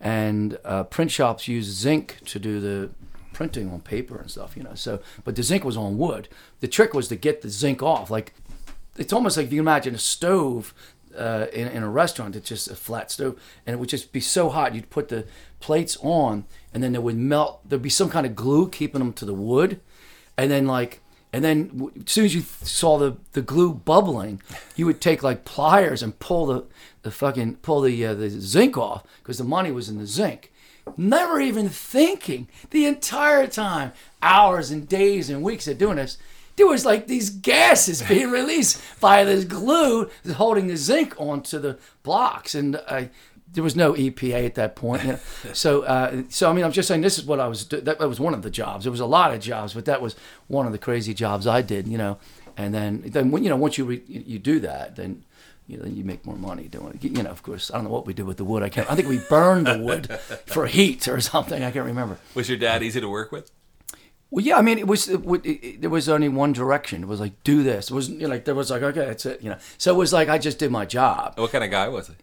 and 0.00 0.58
uh, 0.64 0.84
print 0.84 1.10
shops 1.10 1.48
use 1.48 1.66
zinc 1.66 2.18
to 2.26 2.38
do 2.38 2.60
the 2.60 2.90
printing 3.32 3.70
on 3.70 3.80
paper 3.80 4.18
and 4.18 4.30
stuff, 4.30 4.56
you 4.56 4.62
know. 4.62 4.74
So, 4.74 5.00
but 5.24 5.36
the 5.36 5.42
zinc 5.42 5.64
was 5.64 5.76
on 5.76 5.96
wood. 5.98 6.28
The 6.60 6.68
trick 6.68 6.92
was 6.94 7.08
to 7.08 7.16
get 7.16 7.42
the 7.42 7.48
zinc 7.48 7.82
off. 7.82 8.10
Like, 8.10 8.34
it's 8.98 9.12
almost 9.12 9.36
like 9.36 9.46
if 9.46 9.52
you 9.52 9.60
imagine 9.60 9.94
a 9.94 9.98
stove 9.98 10.74
uh, 11.16 11.46
in, 11.52 11.68
in 11.68 11.82
a 11.82 11.88
restaurant. 11.88 12.36
It's 12.36 12.48
just 12.48 12.68
a 12.68 12.76
flat 12.76 13.10
stove, 13.10 13.40
and 13.66 13.74
it 13.74 13.78
would 13.78 13.88
just 13.88 14.12
be 14.12 14.20
so 14.20 14.48
hot. 14.48 14.74
You'd 14.74 14.90
put 14.90 15.08
the 15.08 15.26
plates 15.60 15.96
on, 16.00 16.44
and 16.72 16.82
then 16.82 16.94
it 16.94 17.02
would 17.02 17.16
melt. 17.16 17.68
There'd 17.68 17.82
be 17.82 17.90
some 17.90 18.10
kind 18.10 18.26
of 18.26 18.36
glue 18.36 18.68
keeping 18.68 19.00
them 19.00 19.12
to 19.14 19.24
the 19.24 19.34
wood, 19.34 19.80
and 20.36 20.50
then 20.50 20.66
like. 20.66 21.00
And 21.30 21.44
then, 21.44 21.90
as 21.94 22.10
soon 22.10 22.24
as 22.24 22.34
you 22.34 22.40
saw 22.40 22.96
the, 22.96 23.18
the 23.32 23.42
glue 23.42 23.74
bubbling, 23.74 24.40
you 24.76 24.86
would 24.86 24.98
take 24.98 25.22
like 25.22 25.44
pliers 25.44 26.02
and 26.02 26.18
pull 26.18 26.46
the, 26.46 26.64
the 27.02 27.10
fucking 27.10 27.56
pull 27.56 27.82
the 27.82 28.06
uh, 28.06 28.14
the 28.14 28.30
zinc 28.30 28.78
off 28.78 29.04
because 29.18 29.36
the 29.36 29.44
money 29.44 29.70
was 29.70 29.90
in 29.90 29.98
the 29.98 30.06
zinc. 30.06 30.50
Never 30.96 31.38
even 31.38 31.68
thinking 31.68 32.48
the 32.70 32.86
entire 32.86 33.46
time, 33.46 33.92
hours 34.22 34.70
and 34.70 34.88
days 34.88 35.28
and 35.28 35.42
weeks 35.42 35.68
of 35.68 35.76
doing 35.76 35.96
this, 35.96 36.16
there 36.58 36.66
was 36.66 36.84
like 36.84 37.06
these 37.06 37.30
gases 37.30 38.02
being 38.02 38.30
released 38.40 38.82
by 39.00 39.24
this 39.24 39.44
glue 39.44 40.10
holding 40.34 40.66
the 40.66 40.76
zinc 40.76 41.14
onto 41.18 41.58
the 41.58 41.78
blocks. 42.02 42.54
And 42.54 42.76
I, 42.88 43.08
there 43.52 43.64
was 43.64 43.74
no 43.74 43.94
EPA 43.94 44.44
at 44.44 44.54
that 44.56 44.76
point. 44.76 45.02
You 45.04 45.12
know? 45.12 45.18
so, 45.54 45.82
uh, 45.82 46.22
so 46.28 46.50
I 46.50 46.52
mean, 46.52 46.64
I'm 46.64 46.72
just 46.72 46.86
saying 46.88 47.00
this 47.00 47.16
is 47.18 47.24
what 47.24 47.40
I 47.40 47.48
was. 47.48 47.64
do- 47.64 47.80
That, 47.80 47.98
that 47.98 48.08
was 48.08 48.20
one 48.20 48.34
of 48.34 48.42
the 48.42 48.50
jobs. 48.50 48.84
There 48.84 48.90
was 48.90 49.00
a 49.00 49.06
lot 49.06 49.32
of 49.32 49.40
jobs, 49.40 49.72
but 49.72 49.86
that 49.86 50.02
was 50.02 50.14
one 50.48 50.66
of 50.66 50.72
the 50.72 50.78
crazy 50.78 51.14
jobs 51.14 51.46
I 51.46 51.62
did. 51.62 51.88
You 51.88 51.96
know, 51.96 52.18
and 52.56 52.74
then 52.74 53.02
then 53.06 53.30
when 53.30 53.42
you 53.44 53.48
know 53.48 53.56
once 53.56 53.78
you 53.78 53.86
re, 53.86 54.02
you 54.06 54.38
do 54.38 54.60
that, 54.60 54.96
then. 54.96 55.24
You 55.70 55.76
know, 55.76 55.84
you 55.84 56.02
make 56.02 56.24
more 56.24 56.34
money 56.34 56.66
doing 56.66 56.94
it. 56.98 57.04
You 57.04 57.22
know, 57.22 57.28
of 57.28 57.42
course, 57.42 57.70
I 57.70 57.74
don't 57.74 57.84
know 57.84 57.90
what 57.90 58.06
we 58.06 58.14
did 58.14 58.24
with 58.24 58.38
the 58.38 58.44
wood. 58.46 58.62
I 58.62 58.70
can't. 58.70 58.90
I 58.90 58.94
think 58.96 59.06
we 59.06 59.18
burned 59.18 59.66
the 59.66 59.76
wood 59.76 60.06
for 60.46 60.64
heat 60.66 61.06
or 61.08 61.20
something. 61.20 61.62
I 61.62 61.70
can't 61.70 61.84
remember. 61.84 62.16
Was 62.34 62.48
your 62.48 62.56
dad 62.56 62.82
easy 62.82 63.02
to 63.02 63.06
work 63.10 63.30
with? 63.30 63.50
Well, 64.30 64.44
yeah, 64.44 64.58
I 64.58 64.62
mean, 64.62 64.78
it 64.78 64.86
was 64.86 65.08
it, 65.08 65.20
it, 65.24 65.46
it, 65.46 65.80
there 65.80 65.90
was 65.90 66.08
only 66.08 66.28
one 66.28 66.52
direction. 66.52 67.02
It 67.02 67.08
was 67.08 67.20
like 67.20 67.42
do 67.44 67.62
this. 67.62 67.90
It 67.90 67.94
was 67.94 68.10
you 68.10 68.20
know, 68.20 68.28
like 68.28 68.44
there 68.44 68.54
was 68.54 68.70
like 68.70 68.82
okay, 68.82 69.06
that's 69.06 69.24
it. 69.24 69.42
You 69.42 69.50
know, 69.50 69.58
so 69.78 69.94
it 69.94 69.96
was 69.96 70.12
like 70.12 70.28
I 70.28 70.38
just 70.38 70.58
did 70.58 70.70
my 70.70 70.84
job. 70.84 71.38
What 71.38 71.50
kind 71.50 71.64
of 71.64 71.70
guy 71.70 71.88
was 71.88 72.08
he? 72.08 72.14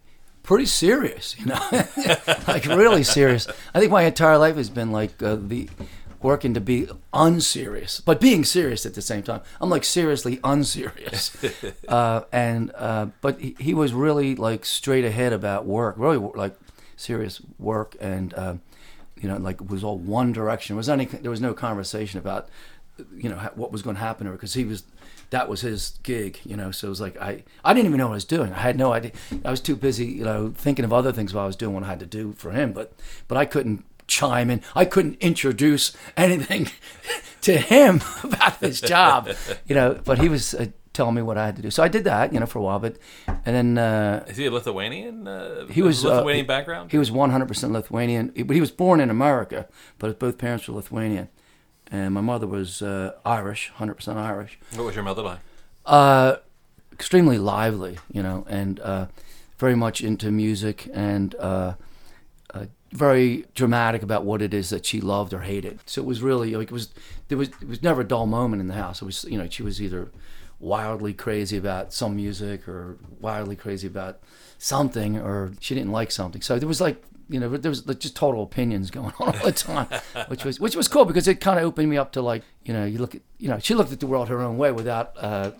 Pretty 0.44 0.66
serious, 0.66 1.36
you 1.38 1.46
know, 1.46 1.58
like 2.46 2.64
really 2.66 3.02
serious. 3.02 3.48
I 3.74 3.80
think 3.80 3.90
my 3.90 4.02
entire 4.02 4.38
life 4.38 4.54
has 4.54 4.70
been 4.70 4.92
like 4.92 5.20
uh, 5.20 5.34
the 5.34 5.68
working 6.22 6.54
to 6.54 6.60
be 6.60 6.88
unserious, 7.12 8.00
but 8.00 8.20
being 8.20 8.44
serious 8.44 8.86
at 8.86 8.94
the 8.94 9.02
same 9.02 9.22
time. 9.22 9.40
I'm 9.60 9.70
like 9.70 9.84
seriously 9.84 10.38
unserious, 10.44 11.36
uh, 11.88 12.22
and 12.32 12.70
uh, 12.76 13.06
but 13.20 13.40
he, 13.40 13.56
he 13.58 13.74
was 13.74 13.92
really 13.92 14.36
like 14.36 14.64
straight 14.64 15.04
ahead 15.04 15.32
about 15.32 15.66
work, 15.66 15.96
really 15.98 16.18
like 16.18 16.56
serious 16.96 17.40
work, 17.58 17.96
and 18.00 18.32
uh, 18.34 18.54
you 19.20 19.28
know, 19.28 19.36
like 19.36 19.60
it 19.60 19.68
was 19.68 19.82
all 19.82 19.98
one 19.98 20.32
direction. 20.32 20.74
There 20.74 20.78
was 20.78 20.88
any 20.88 21.06
there 21.06 21.30
was 21.30 21.40
no 21.40 21.54
conversation 21.54 22.18
about 22.18 22.48
you 23.14 23.28
know 23.28 23.36
what 23.54 23.72
was 23.72 23.82
going 23.82 23.96
to 23.96 24.00
happen 24.00 24.26
her 24.26 24.32
because 24.32 24.54
he 24.54 24.64
was 24.64 24.84
that 25.30 25.48
was 25.48 25.60
his 25.60 25.98
gig 26.02 26.38
you 26.44 26.56
know? 26.56 26.70
So 26.70 26.86
it 26.86 26.90
was 26.90 27.00
like 27.00 27.20
i 27.20 27.42
i 27.64 27.74
didn't 27.74 27.86
even 27.86 27.98
know 27.98 28.06
what 28.06 28.12
i 28.12 28.16
was 28.16 28.24
doing. 28.24 28.52
I 28.52 28.60
had 28.60 28.76
no 28.76 28.92
idea. 28.92 29.12
I 29.44 29.50
was 29.50 29.60
too 29.60 29.76
busy 29.76 30.06
you 30.06 30.24
know 30.24 30.52
thinking 30.56 30.84
of 30.84 30.92
other 30.92 31.12
things 31.12 31.34
while 31.34 31.44
i 31.44 31.46
was 31.46 31.56
doing 31.56 31.74
what 31.74 31.82
i 31.82 31.86
had 31.86 32.00
to 32.00 32.06
do 32.06 32.32
for 32.32 32.52
him 32.52 32.72
but 32.72 32.92
but 33.28 33.36
i 33.36 33.44
couldn't 33.44 33.84
chime 34.06 34.50
in. 34.50 34.62
I 34.74 34.84
couldn't 34.84 35.16
introduce 35.20 35.96
anything 36.16 36.70
to 37.42 37.58
him 37.58 38.02
about 38.22 38.56
his 38.58 38.80
job 38.80 39.30
you 39.66 39.74
know? 39.74 40.00
But 40.04 40.18
he 40.18 40.28
was 40.28 40.54
uh, 40.54 40.66
telling 40.96 41.14
me 41.14 41.22
what 41.22 41.36
i 41.38 41.44
had 41.46 41.54
to 41.56 41.62
do 41.62 41.70
so 41.70 41.82
i 41.82 41.88
did 41.88 42.04
that 42.04 42.32
you 42.32 42.40
know 42.40 42.46
for 42.46 42.58
a 42.58 42.62
while 42.62 42.78
but 42.78 42.96
and 43.44 43.54
then 43.56 43.78
uh 43.78 44.24
Is 44.26 44.36
he 44.36 44.46
a 44.46 44.50
Lithuanian? 44.50 45.28
Uh, 45.28 45.66
he 45.66 45.82
was 45.82 46.04
uh, 46.04 46.16
Lithuanian 46.16 46.46
background. 46.46 46.90
He 46.90 46.98
was 46.98 47.10
100% 47.10 47.70
Lithuanian, 47.70 48.32
but 48.46 48.54
he 48.54 48.60
was 48.60 48.70
born 48.70 48.98
in 49.00 49.10
America, 49.10 49.68
but 49.98 50.18
both 50.18 50.36
parents 50.38 50.66
were 50.66 50.74
Lithuanian, 50.74 51.28
and 51.92 52.12
my 52.14 52.20
mother 52.20 52.46
was 52.46 52.82
uh, 52.82 53.12
Irish, 53.24 53.72
100% 53.78 54.16
Irish. 54.16 54.58
what 54.74 54.84
was 54.84 54.94
your 54.94 55.04
mother 55.04 55.22
like? 55.22 55.38
Uh, 55.84 56.36
extremely 56.92 57.38
lively, 57.38 57.98
you 58.10 58.22
know, 58.22 58.44
and 58.48 58.80
uh, 58.80 59.06
very 59.58 59.76
much 59.76 60.00
into 60.00 60.30
music 60.30 60.88
and 60.92 61.34
uh, 61.36 61.74
uh, 62.54 62.66
very 62.92 63.44
dramatic 63.54 64.02
about 64.02 64.24
what 64.24 64.42
it 64.42 64.52
is 64.54 64.70
that 64.70 64.84
she 64.86 65.00
loved 65.00 65.32
or 65.32 65.40
hated. 65.40 65.78
So 65.86 66.00
it 66.02 66.06
was 66.06 66.22
really 66.22 66.54
like 66.56 66.68
it 66.68 66.72
was 66.72 66.88
there 67.28 67.38
was 67.38 67.48
it 67.48 67.68
was 67.68 67.82
never 67.82 68.00
a 68.00 68.04
dull 68.04 68.26
moment 68.26 68.60
in 68.60 68.68
the 68.68 68.74
house. 68.74 69.02
It 69.02 69.04
was 69.04 69.24
you 69.24 69.38
know 69.38 69.48
she 69.48 69.62
was 69.62 69.80
either 69.80 70.10
wildly 70.58 71.12
crazy 71.12 71.56
about 71.56 71.92
some 71.92 72.16
music 72.16 72.66
or 72.68 72.98
wildly 73.20 73.56
crazy 73.56 73.86
about 73.86 74.20
something 74.58 75.18
or 75.18 75.52
she 75.60 75.74
didn't 75.74 75.92
like 75.92 76.10
something. 76.10 76.42
So 76.42 76.58
there 76.58 76.68
was 76.68 76.80
like 76.80 77.02
you 77.28 77.40
know 77.40 77.48
there 77.56 77.70
was 77.70 77.86
like 77.86 77.98
just 77.98 78.16
total 78.16 78.42
opinions 78.42 78.90
going 78.98 79.12
on 79.18 79.36
all 79.36 79.44
the 79.44 79.52
time, 79.52 79.88
which 80.28 80.44
was 80.44 80.60
which 80.60 80.76
was 80.76 80.88
cool 80.88 81.04
because 81.04 81.28
it 81.28 81.40
kind 81.40 81.58
of 81.58 81.64
opened 81.64 81.90
me 81.90 81.96
up 81.96 82.12
to 82.12 82.22
like 82.22 82.42
you 82.64 82.72
know 82.72 82.84
you 82.84 82.98
look 82.98 83.14
at 83.14 83.22
you 83.38 83.48
know 83.48 83.58
she 83.58 83.74
looked 83.74 83.92
at 83.92 84.00
the 84.00 84.06
world 84.06 84.28
her 84.28 84.40
own 84.40 84.56
way 84.56 84.72
without. 84.72 85.12
Uh, 85.16 85.50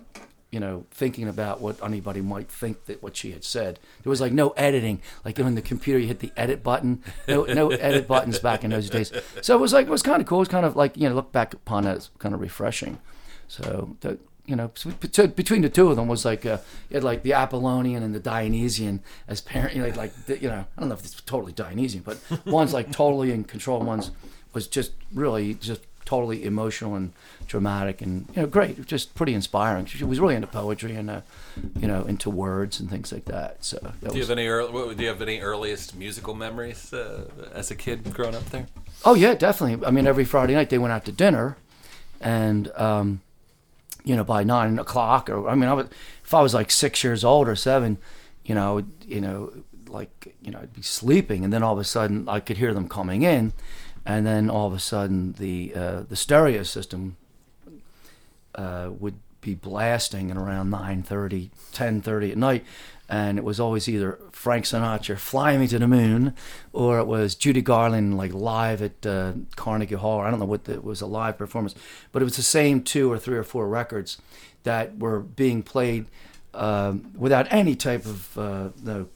you 0.49 0.61
know, 0.61 0.85
thinking 0.91 1.27
about 1.27 1.59
what 1.59 1.83
anybody 1.83 2.21
might 2.21 2.49
think 2.49 2.85
that 2.85 3.03
what 3.03 3.17
she 3.17 3.31
had 3.31 3.43
said. 3.43 3.79
There 4.03 4.09
was 4.09 4.21
like 4.21 4.31
no 4.31 4.51
editing. 4.51 5.01
Like 5.25 5.37
on 5.41 5.55
the 5.55 5.61
computer, 5.61 5.99
you 5.99 6.07
hit 6.07 6.19
the 6.19 6.31
edit 6.37 6.63
button. 6.63 7.03
No, 7.27 7.43
no 7.43 7.69
edit 7.69 8.07
buttons 8.07 8.39
back 8.39 8.63
in 8.63 8.71
those 8.71 8.89
days. 8.89 9.11
So 9.41 9.55
it 9.57 9.59
was 9.59 9.73
like 9.73 9.87
it 9.87 9.89
was 9.89 10.01
kind 10.01 10.21
of 10.21 10.27
cool. 10.27 10.37
It 10.37 10.43
was 10.43 10.47
kind 10.47 10.65
of 10.65 10.77
like 10.77 10.95
you 10.95 11.09
know, 11.09 11.15
look 11.15 11.33
back 11.33 11.53
upon 11.53 11.85
it, 11.85 11.97
as 11.97 12.09
kind 12.17 12.33
of 12.33 12.39
refreshing. 12.39 12.97
So 13.49 13.97
the, 13.99 14.19
you 14.47 14.55
know, 14.55 14.71
so 14.75 14.89
between 14.91 15.61
the 15.61 15.69
two 15.69 15.89
of 15.89 15.97
them 15.97 16.07
was 16.07 16.23
like 16.25 16.45
uh, 16.45 16.57
you 16.89 16.95
had 16.95 17.03
like 17.03 17.21
the 17.21 17.33
Apollonian 17.33 18.01
and 18.01 18.15
the 18.15 18.19
Dionysian 18.19 19.01
as 19.27 19.41
parent. 19.41 19.75
You 19.75 19.83
know, 19.83 19.89
like 19.89 20.13
you 20.27 20.47
know, 20.49 20.65
I 20.77 20.79
don't 20.79 20.89
know 20.89 20.95
if 20.95 21.01
it's 21.05 21.21
totally 21.21 21.51
Dionysian, 21.51 22.01
but 22.03 22.17
one's 22.45 22.73
like 22.73 22.91
totally 22.91 23.31
in 23.31 23.43
control. 23.43 23.81
One's 23.81 24.11
was 24.53 24.67
just 24.67 24.93
really 25.13 25.53
just 25.55 25.81
totally 26.05 26.45
emotional 26.45 26.95
and 26.95 27.11
dramatic 27.47 28.01
and 28.01 28.25
you 28.33 28.41
know 28.41 28.47
great 28.47 28.85
just 28.85 29.13
pretty 29.13 29.33
inspiring 29.33 29.85
she 29.85 30.01
was 30.05 30.21
really 30.21 30.35
into 30.35 30.47
poetry 30.47 30.95
and 30.95 31.09
uh, 31.09 31.19
you 31.77 31.85
know 31.85 32.05
into 32.05 32.29
words 32.29 32.79
and 32.79 32.89
things 32.89 33.11
like 33.11 33.25
that 33.25 33.61
so 33.61 33.77
that 33.81 33.99
Do 33.99 34.13
you 34.13 34.19
was, 34.19 34.29
have 34.29 34.37
any 34.37 34.47
early, 34.47 34.95
do 34.95 35.03
you 35.03 35.09
have 35.09 35.21
any 35.21 35.41
earliest 35.41 35.97
musical 35.97 36.33
memories 36.33 36.93
uh, 36.93 37.25
as 37.53 37.71
a 37.71 37.75
kid 37.75 38.13
growing 38.13 38.35
up 38.35 38.45
there? 38.51 38.67
oh 39.03 39.15
yeah 39.15 39.33
definitely 39.35 39.85
i 39.85 39.91
mean 39.91 40.07
every 40.07 40.23
friday 40.23 40.55
night 40.55 40.69
they 40.69 40.77
went 40.77 40.93
out 40.93 41.03
to 41.05 41.11
dinner 41.11 41.57
and 42.21 42.71
um, 42.77 43.19
you 44.07 44.15
know 44.15 44.23
by 44.23 44.43
nine 44.43 44.79
o'clock 44.79 45.29
or 45.29 45.49
i 45.49 45.55
mean 45.55 45.69
i 45.69 45.73
was 45.73 45.87
if 46.23 46.33
i 46.33 46.41
was 46.41 46.53
like 46.53 46.71
six 46.71 47.03
years 47.03 47.23
old 47.23 47.47
or 47.47 47.55
seven 47.55 47.97
you 48.45 48.55
know 48.55 48.81
you 49.05 49.19
know 49.19 49.51
like 49.89 50.33
you 50.41 50.49
know 50.49 50.59
i'd 50.59 50.73
be 50.73 50.81
sleeping 50.81 51.43
and 51.43 51.51
then 51.51 51.61
all 51.61 51.73
of 51.73 51.79
a 51.79 51.83
sudden 51.83 52.27
i 52.29 52.39
could 52.39 52.57
hear 52.57 52.73
them 52.73 52.87
coming 52.87 53.23
in 53.23 53.51
and 54.05 54.25
then 54.25 54.49
all 54.49 54.65
of 54.67 54.73
a 54.73 54.79
sudden 54.79 55.33
the 55.33 55.73
uh, 55.75 56.01
the 56.07 56.15
stereo 56.15 56.63
system 56.63 57.17
uh, 58.55 58.89
would 58.97 59.19
be 59.41 59.53
blasting 59.53 60.31
at 60.31 60.37
around 60.37 60.71
9.30 60.71 61.49
10.30 61.73 62.31
at 62.31 62.37
night 62.37 62.65
and 63.09 63.37
it 63.37 63.43
was 63.43 63.59
always 63.59 63.87
either 63.87 64.19
frank 64.31 64.65
sinatra 64.65 65.17
fly 65.17 65.57
me 65.57 65.67
to 65.67 65.79
the 65.79 65.87
moon 65.87 66.33
or 66.73 66.99
it 66.99 67.05
was 67.05 67.35
judy 67.35 67.61
garland 67.61 68.17
like 68.17 68.33
live 68.33 68.81
at 68.81 69.05
uh, 69.05 69.33
carnegie 69.55 69.95
hall. 69.95 70.21
I 70.21 70.29
don't 70.29 70.39
know 70.39 70.45
what 70.45 70.65
the, 70.65 70.73
it 70.73 70.83
was 70.83 71.01
a 71.01 71.07
live 71.07 71.37
performance 71.37 71.75
but 72.11 72.21
it 72.21 72.25
was 72.25 72.35
the 72.35 72.43
same 72.43 72.83
two 72.83 73.11
or 73.11 73.17
three 73.17 73.37
or 73.37 73.43
four 73.43 73.67
records 73.67 74.17
that 74.63 74.97
were 74.97 75.19
being 75.19 75.63
played 75.63 76.05
um, 76.53 77.11
without 77.15 77.47
any 77.51 77.75
type 77.75 78.05
of 78.05 78.37
uh, 78.37 78.69
no 78.83 79.07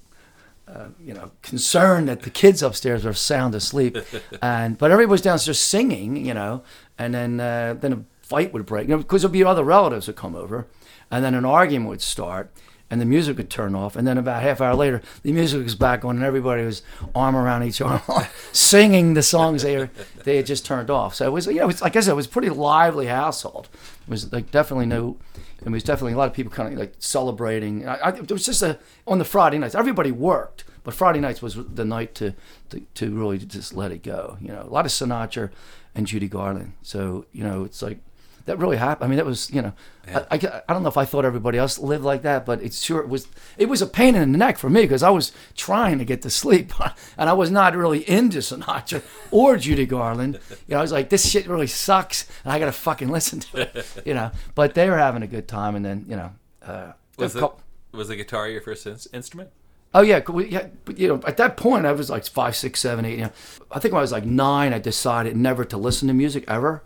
uh, 0.67 0.87
you 1.03 1.13
know, 1.13 1.31
concerned 1.41 2.07
that 2.07 2.21
the 2.21 2.29
kids 2.29 2.63
upstairs 2.63 3.03
were 3.03 3.13
sound 3.13 3.53
asleep, 3.53 3.97
and 4.41 4.77
but 4.77 4.89
everybody 4.89 5.11
was 5.11 5.21
downstairs 5.21 5.59
singing, 5.59 6.15
you 6.15 6.33
know, 6.33 6.63
and 6.97 7.13
then 7.13 7.39
uh, 7.39 7.75
then 7.77 7.93
a 7.93 8.03
fight 8.21 8.53
would 8.53 8.65
break, 8.65 8.87
you 8.87 8.95
know, 8.95 9.01
because 9.01 9.21
there'd 9.21 9.33
be 9.33 9.43
other 9.43 9.63
relatives 9.63 10.07
would 10.07 10.15
come 10.15 10.35
over, 10.35 10.67
and 11.09 11.25
then 11.25 11.33
an 11.33 11.43
argument 11.43 11.89
would 11.89 12.01
start, 12.01 12.53
and 12.91 12.99
the 12.99 13.05
music 13.05 13.37
would 13.37 13.49
turn 13.49 13.73
off, 13.73 13.95
and 13.95 14.05
then 14.05 14.17
about 14.17 14.43
half 14.43 14.59
hour 14.59 14.75
later, 14.75 15.01
the 15.23 15.31
music 15.31 15.63
was 15.63 15.75
back 15.75 16.03
on, 16.03 16.17
and 16.17 16.25
everybody 16.25 16.63
was 16.63 16.83
arm 17.15 17.37
around 17.37 17.63
each 17.63 17.81
arm, 17.81 18.01
singing 18.51 19.13
the 19.13 19.23
songs 19.23 19.63
they 19.63 19.89
they 20.25 20.35
had 20.35 20.45
just 20.45 20.65
turned 20.65 20.89
off. 20.89 21.15
So 21.15 21.25
it 21.25 21.31
was, 21.31 21.47
you 21.47 21.55
know, 21.55 21.67
like 21.81 21.95
I 21.95 22.01
said, 22.01 22.11
it 22.11 22.15
was 22.15 22.25
a 22.25 22.29
pretty 22.29 22.49
lively 22.49 23.07
household. 23.07 23.69
It 24.03 24.09
was 24.09 24.31
like 24.31 24.51
definitely 24.51 24.85
no. 24.85 25.17
And 25.59 25.67
it 25.67 25.71
was 25.71 25.83
definitely 25.83 26.13
a 26.13 26.17
lot 26.17 26.27
of 26.27 26.33
people 26.33 26.51
kind 26.51 26.73
of 26.73 26.79
like 26.79 26.95
celebrating. 26.99 27.87
I, 27.87 27.95
I, 27.95 28.09
it 28.09 28.31
was 28.31 28.45
just 28.45 28.61
a 28.61 28.79
on 29.07 29.19
the 29.19 29.25
Friday 29.25 29.57
nights. 29.57 29.75
Everybody 29.75 30.11
worked, 30.11 30.63
but 30.83 30.93
Friday 30.93 31.19
nights 31.19 31.41
was 31.41 31.55
the 31.55 31.85
night 31.85 32.13
to, 32.15 32.33
to 32.71 32.81
to 32.95 33.15
really 33.15 33.37
just 33.37 33.73
let 33.73 33.91
it 33.91 34.03
go. 34.03 34.37
You 34.41 34.49
know, 34.49 34.63
a 34.63 34.69
lot 34.69 34.85
of 34.85 34.91
Sinatra 34.91 35.51
and 35.95 36.07
Judy 36.07 36.27
Garland. 36.27 36.73
So 36.81 37.25
you 37.31 37.43
know, 37.43 37.63
it's 37.63 37.81
like 37.81 37.99
that 38.45 38.57
really 38.57 38.77
happened. 38.77 39.05
I 39.05 39.07
mean, 39.09 39.17
that 39.17 39.25
was 39.25 39.49
you 39.51 39.61
know, 39.61 39.73
I, 40.07 40.25
I, 40.31 40.61
I 40.67 40.73
don't 40.73 40.83
know 40.83 40.89
if 40.89 40.97
I 40.97 41.05
thought 41.05 41.25
everybody 41.25 41.57
else 41.57 41.79
lived 41.79 42.03
like 42.03 42.21
that, 42.23 42.45
but 42.45 42.61
it 42.61 42.73
sure 42.73 43.05
was. 43.05 43.27
It 43.57 43.67
was 43.67 43.81
a 43.81 43.87
pain 43.87 44.15
in 44.15 44.31
the 44.31 44.37
neck 44.37 44.57
for 44.57 44.69
me 44.69 44.81
because 44.81 45.03
I 45.03 45.09
was 45.09 45.31
trying 45.55 45.99
to 45.99 46.05
get 46.05 46.21
to 46.23 46.29
sleep, 46.29 46.73
and 47.17 47.29
I 47.29 47.33
was 47.33 47.51
not 47.51 47.75
really 47.75 48.07
into 48.09 48.39
Sinatra 48.39 49.03
or 49.31 49.57
Judy 49.57 49.85
Garland. 49.85 50.39
You 50.67 50.73
know, 50.75 50.79
I 50.79 50.81
was 50.81 50.91
like, 50.91 51.09
this 51.09 51.29
shit 51.29 51.47
really 51.47 51.67
sucks, 51.67 52.27
and 52.43 52.51
I 52.51 52.59
gotta 52.59 52.71
fucking 52.71 53.09
listen 53.09 53.39
to 53.41 53.61
it. 53.61 53.87
You 54.05 54.13
know, 54.13 54.31
but 54.55 54.73
they 54.73 54.89
were 54.89 54.97
having 54.97 55.21
a 55.21 55.27
good 55.27 55.47
time, 55.47 55.75
and 55.75 55.85
then 55.85 56.05
you 56.07 56.15
know, 56.15 56.31
uh, 56.63 56.93
Was, 57.17 57.35
it, 57.35 57.43
was 57.91 58.07
the 58.07 58.15
guitar 58.15 58.49
your 58.49 58.61
first 58.61 58.85
in- 58.87 58.97
instrument? 59.13 59.49
Oh 59.93 60.01
yeah, 60.01 60.21
we, 60.29 60.47
yeah. 60.47 60.67
But 60.85 60.97
you 60.97 61.07
know, 61.09 61.21
at 61.27 61.37
that 61.37 61.57
point, 61.57 61.85
I 61.85 61.91
was 61.91 62.09
like 62.09 62.25
five, 62.25 62.55
six, 62.55 62.79
seven, 62.79 63.03
eight. 63.05 63.17
You 63.19 63.25
know, 63.25 63.31
I 63.71 63.79
think 63.79 63.93
when 63.93 63.99
I 63.99 64.01
was 64.01 64.11
like 64.11 64.25
nine, 64.25 64.73
I 64.73 64.79
decided 64.79 65.35
never 65.35 65.65
to 65.65 65.77
listen 65.77 66.07
to 66.07 66.13
music 66.13 66.45
ever. 66.47 66.81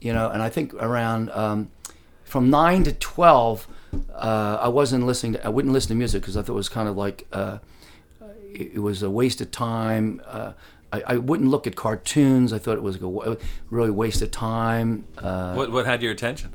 You 0.00 0.12
know, 0.12 0.30
and 0.30 0.42
I 0.42 0.48
think 0.48 0.74
around 0.74 1.30
um, 1.30 1.70
from 2.24 2.50
nine 2.50 2.84
to 2.84 2.92
twelve, 2.92 3.66
uh, 4.14 4.58
I 4.60 4.68
wasn't 4.68 5.06
listening. 5.06 5.34
To, 5.34 5.46
I 5.46 5.48
wouldn't 5.48 5.72
listen 5.72 5.88
to 5.90 5.94
music 5.94 6.22
because 6.22 6.36
I 6.36 6.42
thought 6.42 6.52
it 6.52 6.56
was 6.56 6.68
kind 6.68 6.88
of 6.88 6.96
like 6.96 7.26
uh, 7.32 7.58
it, 8.52 8.72
it 8.74 8.78
was 8.78 9.02
a 9.02 9.10
waste 9.10 9.40
of 9.40 9.50
time. 9.50 10.20
Uh, 10.26 10.52
I, 10.92 11.02
I 11.06 11.16
wouldn't 11.16 11.50
look 11.50 11.66
at 11.66 11.76
cartoons. 11.76 12.52
I 12.52 12.58
thought 12.58 12.76
it 12.76 12.82
was 12.82 12.96
a 13.02 13.38
really 13.70 13.90
waste 13.90 14.22
of 14.22 14.30
time. 14.30 15.04
Uh, 15.18 15.54
what 15.54 15.72
what 15.72 15.86
had 15.86 16.02
your 16.02 16.12
attention? 16.12 16.52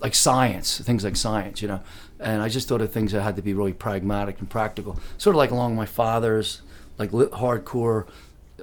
like 0.00 0.14
science, 0.14 0.78
things 0.80 1.04
like 1.04 1.16
science, 1.16 1.62
you 1.62 1.68
know. 1.68 1.80
And 2.20 2.42
I 2.42 2.48
just 2.48 2.68
thought 2.68 2.80
of 2.80 2.92
things 2.92 3.12
that 3.12 3.22
had 3.22 3.36
to 3.36 3.42
be 3.42 3.54
really 3.54 3.72
pragmatic 3.72 4.38
and 4.40 4.48
practical, 4.48 4.98
sort 5.18 5.34
of 5.34 5.38
like 5.38 5.50
along 5.50 5.76
my 5.76 5.86
father's 5.86 6.62
like 6.98 7.12
li- 7.12 7.26
hardcore 7.26 8.06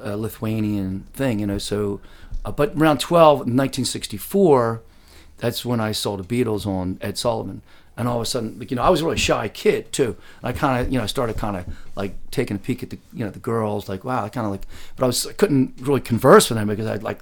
uh, 0.04 0.16
Lithuanian 0.16 1.06
thing, 1.14 1.40
you 1.40 1.48
know. 1.48 1.58
So, 1.58 2.02
uh, 2.46 2.52
but 2.52 2.76
around 2.76 3.00
12, 3.00 3.40
1964, 3.40 4.82
that's 5.38 5.66
when 5.66 5.80
I 5.80 5.92
saw 5.92 6.18
the 6.18 6.24
Beatles 6.24 6.66
on 6.66 6.98
Ed 7.02 7.18
Sullivan, 7.18 7.62
and 7.96 8.08
all 8.08 8.18
of 8.18 8.22
a 8.24 8.26
sudden, 8.26 8.58
like, 8.58 8.72
you 8.72 8.76
know, 8.76 8.84
I 8.84 8.90
was 8.90 9.02
a 9.02 9.06
really 9.06 9.18
shy 9.18 9.48
kid 9.48 9.92
too. 9.92 10.16
I 10.42 10.52
kind 10.52 10.82
of, 10.82 10.92
you 10.92 10.98
know, 10.98 11.04
I 11.04 11.08
started 11.08 11.38
kind 11.38 11.58
of 11.58 11.66
like 11.96 12.16
taking 12.32 12.56
a 12.56 12.60
peek 12.60 12.82
at 12.82 12.90
the, 12.90 12.98
you 13.14 13.24
know, 13.24 13.30
the 13.30 13.40
girls, 13.40 13.88
like, 13.88 14.04
wow, 14.04 14.26
I 14.26 14.30
kind 14.30 14.46
of 14.46 14.52
like, 14.52 14.66
but 14.96 15.04
I 15.04 15.08
was, 15.08 15.28
I 15.28 15.34
couldn't 15.34 15.76
really 15.80 16.02
converse 16.02 16.50
with 16.50 16.58
them 16.58 16.68
because 16.68 16.88
I 16.88 16.94
had 16.94 17.04
like 17.04 17.20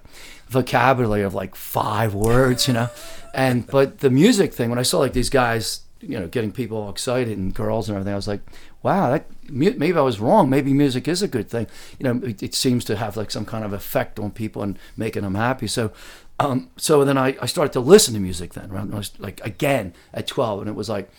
vocabulary 0.48 1.24
of 1.24 1.34
like 1.34 1.56
five 1.56 2.14
words, 2.14 2.68
you 2.68 2.74
know, 2.74 2.90
and 3.34 3.68
but 3.68 4.00
the 4.00 4.10
music 4.10 4.54
thing, 4.54 4.70
when 4.70 4.80
I 4.80 4.84
saw 4.84 5.00
like 5.00 5.14
these 5.14 5.30
guys, 5.30 5.82
you 6.00 6.20
know, 6.20 6.28
getting 6.28 6.52
people 6.52 6.90
excited 6.90 7.38
and 7.38 7.54
girls 7.54 7.90
and 7.90 7.96
everything, 7.96 8.14
I 8.14 8.16
was 8.16 8.28
like, 8.28 8.42
wow, 8.84 9.12
that 9.12 9.26
maybe 9.50 9.94
I 9.94 10.02
was 10.02 10.20
wrong. 10.20 10.50
Maybe 10.50 10.74
music 10.74 11.08
is 11.08 11.22
a 11.22 11.28
good 11.28 11.50
thing. 11.50 11.68
You 12.00 12.06
know, 12.06 12.28
it, 12.28 12.42
it 12.42 12.56
seems 12.56 12.86
to 12.86 12.96
have 12.96 13.18
like 13.18 13.32
some 13.32 13.46
kind 13.46 13.64
of 13.64 13.74
effect 13.74 14.20
on 14.20 14.32
people 14.32 14.64
and 14.64 14.78
making 14.98 15.24
them 15.24 15.36
happy. 15.36 15.68
So. 15.68 15.92
Um, 16.40 16.72
so 16.76 17.06
then 17.06 17.20
I, 17.20 17.38
I 17.40 17.46
started 17.46 17.72
to 17.74 17.80
listen 17.80 18.16
to 18.16 18.20
music 18.20 18.56
then 18.56 18.72
around 18.72 18.92
was 18.96 19.12
like 19.20 19.40
again 19.46 19.94
at 20.12 20.26
12 20.26 20.62
and 20.62 20.70
it 20.70 20.74
was 20.74 20.90
like 20.90 21.12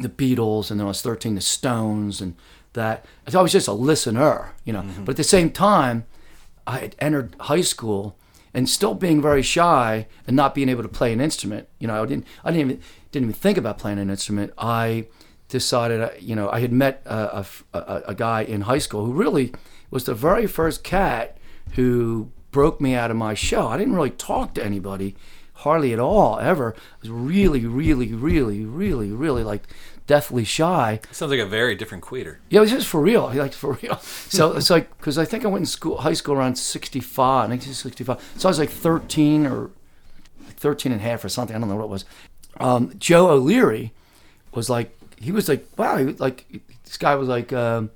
the 0.00 0.08
Beatles, 0.08 0.70
and 0.70 0.78
then 0.78 0.86
I 0.86 0.88
was 0.88 1.02
13, 1.02 1.34
the 1.34 1.40
Stones, 1.40 2.20
and 2.20 2.34
that. 2.72 3.04
I 3.26 3.42
was 3.42 3.52
just 3.52 3.68
a 3.68 3.72
listener, 3.72 4.52
you 4.64 4.72
know. 4.72 4.84
But 5.04 5.12
at 5.12 5.16
the 5.16 5.24
same 5.24 5.50
time, 5.50 6.06
I 6.66 6.78
had 6.78 6.96
entered 6.98 7.34
high 7.40 7.60
school 7.60 8.16
and 8.54 8.68
still 8.68 8.94
being 8.94 9.20
very 9.20 9.42
shy 9.42 10.06
and 10.26 10.34
not 10.34 10.54
being 10.54 10.68
able 10.68 10.82
to 10.82 10.88
play 10.88 11.12
an 11.12 11.20
instrument. 11.20 11.68
You 11.78 11.88
know, 11.88 12.02
I 12.02 12.06
didn't, 12.06 12.26
I 12.44 12.50
didn't 12.50 12.70
even, 12.70 12.82
didn't 13.12 13.28
even 13.28 13.34
think 13.34 13.58
about 13.58 13.78
playing 13.78 13.98
an 13.98 14.10
instrument. 14.10 14.52
I 14.56 15.06
decided, 15.48 16.00
uh, 16.00 16.10
you 16.20 16.36
know, 16.36 16.50
I 16.50 16.60
had 16.60 16.72
met 16.72 17.02
a, 17.06 17.44
a, 17.72 18.02
a, 18.08 18.14
guy 18.14 18.42
in 18.42 18.62
high 18.62 18.78
school 18.78 19.06
who 19.06 19.12
really 19.12 19.52
was 19.90 20.04
the 20.04 20.14
very 20.14 20.46
first 20.46 20.84
cat 20.84 21.38
who 21.72 22.30
broke 22.50 22.80
me 22.80 22.94
out 22.94 23.10
of 23.10 23.16
my 23.16 23.34
shell. 23.34 23.68
I 23.68 23.78
didn't 23.78 23.94
really 23.94 24.10
talk 24.10 24.54
to 24.54 24.64
anybody 24.64 25.16
hardly 25.54 25.92
at 25.92 25.98
all 25.98 26.38
ever. 26.38 26.74
I 26.76 26.80
was 27.00 27.10
really, 27.10 27.66
really, 27.66 28.12
really, 28.12 28.64
really, 28.64 29.10
really 29.10 29.42
like 29.42 29.62
deathly 30.06 30.44
shy. 30.44 31.00
Sounds 31.10 31.30
like 31.30 31.40
a 31.40 31.46
very 31.46 31.74
different 31.74 32.04
Kweder. 32.04 32.38
Yeah, 32.48 32.58
it 32.58 32.62
was 32.62 32.70
just 32.70 32.88
for 32.88 33.00
real. 33.00 33.28
He 33.32 33.38
liked 33.38 33.54
for 33.54 33.78
real. 33.82 33.98
So 33.98 34.54
it's 34.56 34.70
like 34.70 34.96
because 34.98 35.18
I 35.18 35.24
think 35.24 35.44
I 35.44 35.48
went 35.48 35.62
in 35.62 35.66
school, 35.66 35.98
high 35.98 36.12
school 36.12 36.34
around 36.34 36.56
65, 36.56 37.48
1965. 37.50 38.34
So 38.36 38.48
I 38.48 38.50
was 38.50 38.58
like 38.58 38.70
13 38.70 39.46
or 39.46 39.70
13 40.56 40.92
and 40.92 41.00
a 41.00 41.04
half 41.04 41.24
or 41.24 41.28
something. 41.28 41.54
I 41.54 41.58
don't 41.58 41.68
know 41.68 41.76
what 41.76 41.84
it 41.84 41.90
was. 41.90 42.04
Um, 42.58 42.92
Joe 42.98 43.30
O'Leary 43.30 43.92
was 44.52 44.68
like, 44.68 44.97
he 45.20 45.32
was 45.32 45.48
like, 45.48 45.66
wow, 45.76 45.96
he 45.96 46.04
was 46.06 46.20
like, 46.20 46.46
this 46.84 46.96
guy 46.96 47.14
was 47.14 47.28
like, 47.28 47.52
um, 47.52 47.90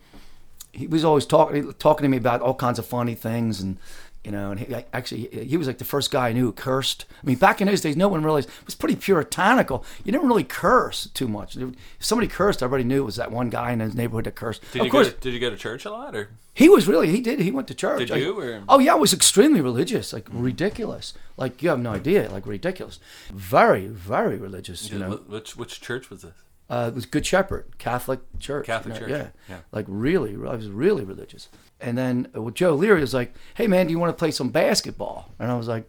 he 0.72 0.86
was 0.86 1.04
always 1.04 1.26
talking 1.26 1.72
talking 1.74 2.02
to 2.04 2.08
me 2.08 2.16
about 2.16 2.40
all 2.40 2.54
kinds 2.54 2.78
of 2.78 2.86
funny 2.86 3.14
things 3.14 3.60
and 3.60 3.76
you 4.24 4.30
know 4.30 4.52
and 4.52 4.60
he 4.60 4.74
I- 4.74 4.86
actually 4.94 5.26
he 5.46 5.56
was 5.58 5.66
like 5.66 5.76
the 5.78 5.84
first 5.84 6.10
guy 6.10 6.28
I 6.28 6.32
knew 6.32 6.46
who 6.46 6.52
cursed. 6.52 7.04
I 7.22 7.26
mean 7.26 7.36
back 7.36 7.60
in 7.60 7.66
those 7.66 7.82
days 7.82 7.94
no 7.94 8.08
one 8.08 8.22
realized 8.24 8.48
it 8.48 8.64
was 8.64 8.74
pretty 8.74 8.96
puritanical. 8.96 9.84
You 10.04 10.12
didn't 10.12 10.26
really 10.28 10.44
curse 10.44 11.08
too 11.12 11.28
much. 11.28 11.56
If 11.58 11.74
somebody 11.98 12.26
cursed 12.28 12.62
everybody 12.62 12.84
knew 12.84 13.02
it 13.02 13.04
was 13.04 13.16
that 13.16 13.30
one 13.30 13.50
guy 13.50 13.72
in 13.72 13.80
his 13.80 13.94
neighborhood 13.94 14.24
that 14.24 14.34
cursed. 14.34 14.62
Did 14.72 14.80
of 14.80 14.86
you 14.86 14.90
course 14.92 15.08
go 15.08 15.12
to, 15.14 15.20
did 15.20 15.34
you 15.34 15.40
go 15.40 15.50
to 15.50 15.56
church 15.56 15.84
a 15.84 15.90
lot 15.90 16.14
or? 16.16 16.30
He 16.54 16.68
was 16.70 16.86
really 16.88 17.08
he 17.10 17.20
did 17.20 17.40
he 17.40 17.50
went 17.50 17.68
to 17.68 17.74
church. 17.74 18.08
Did 18.08 18.10
you, 18.18 18.40
or- 18.40 18.62
oh 18.68 18.78
yeah 18.78 18.92
I 18.92 18.96
was 18.96 19.12
extremely 19.12 19.60
religious 19.60 20.12
like 20.14 20.26
ridiculous. 20.32 21.12
Like 21.36 21.62
you 21.62 21.68
have 21.68 21.80
no 21.80 21.90
idea 21.92 22.30
like 22.30 22.46
ridiculous. 22.46 22.98
Very 23.30 23.88
very 23.88 24.36
religious 24.38 24.90
you 24.90 24.98
know. 24.98 25.16
which 25.26 25.54
which 25.54 25.82
church 25.82 26.08
was 26.08 26.22
this? 26.22 26.32
Uh, 26.72 26.88
it 26.88 26.94
was 26.94 27.04
Good 27.04 27.26
Shepherd, 27.26 27.66
Catholic 27.76 28.20
church. 28.40 28.64
Catholic 28.66 28.94
you 28.94 29.00
know, 29.00 29.06
church, 29.08 29.32
Yeah. 29.48 29.54
yeah. 29.56 29.60
Like 29.72 29.84
really, 29.88 30.32
I 30.32 30.56
was 30.56 30.68
really 30.68 31.04
religious. 31.04 31.48
And 31.80 31.98
then 31.98 32.28
uh, 32.34 32.40
with 32.40 32.54
Joe 32.54 32.74
Leary 32.74 33.00
was 33.02 33.12
like, 33.12 33.34
"Hey 33.54 33.66
man, 33.66 33.86
do 33.86 33.92
you 33.92 33.98
want 33.98 34.10
to 34.10 34.18
play 34.18 34.30
some 34.30 34.48
basketball?" 34.48 35.28
And 35.38 35.50
I 35.50 35.56
was 35.56 35.68
like, 35.68 35.84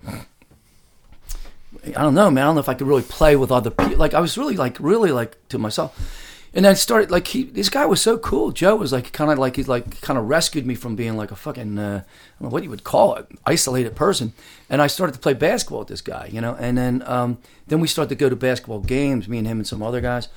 "I 1.85 2.01
don't 2.01 2.13
know, 2.15 2.29
man. 2.31 2.43
I 2.43 2.47
don't 2.47 2.55
know 2.55 2.61
if 2.61 2.69
I 2.69 2.73
could 2.73 2.87
really 2.87 3.03
play 3.03 3.35
with 3.35 3.51
other 3.51 3.69
people." 3.69 3.97
Like 3.97 4.13
I 4.13 4.19
was 4.19 4.37
really 4.37 4.57
like 4.57 4.77
really 4.79 5.11
like 5.11 5.37
to 5.49 5.57
myself. 5.57 6.19
And 6.55 6.65
then 6.65 6.75
started 6.75 7.09
like 7.09 7.27
he 7.27 7.43
this 7.43 7.69
guy 7.69 7.85
was 7.85 8.01
so 8.01 8.17
cool. 8.17 8.51
Joe 8.51 8.75
was 8.75 8.91
like 8.91 9.11
kind 9.11 9.31
of 9.31 9.39
like 9.39 9.55
he 9.55 9.63
like 9.63 10.01
kind 10.01 10.19
of 10.19 10.27
rescued 10.27 10.65
me 10.67 10.75
from 10.75 10.95
being 10.95 11.15
like 11.17 11.31
a 11.31 11.35
fucking 11.35 11.79
uh, 11.79 12.03
I 12.03 12.39
don't 12.39 12.49
know 12.49 12.49
what 12.49 12.63
you 12.63 12.69
would 12.69 12.83
call 12.83 13.15
it 13.15 13.25
isolated 13.45 13.95
person. 13.95 14.33
And 14.69 14.81
I 14.81 14.87
started 14.87 15.13
to 15.13 15.19
play 15.19 15.33
basketball 15.33 15.79
with 15.79 15.87
this 15.87 16.01
guy, 16.01 16.29
you 16.31 16.41
know. 16.41 16.55
And 16.59 16.77
then 16.77 17.03
um, 17.07 17.37
then 17.67 17.79
we 17.79 17.87
started 17.87 18.09
to 18.09 18.15
go 18.15 18.29
to 18.29 18.35
basketball 18.35 18.81
games, 18.81 19.27
me 19.27 19.37
and 19.39 19.47
him 19.47 19.57
and 19.57 19.67
some 19.67 19.81
other 19.81 20.01
guys 20.01 20.27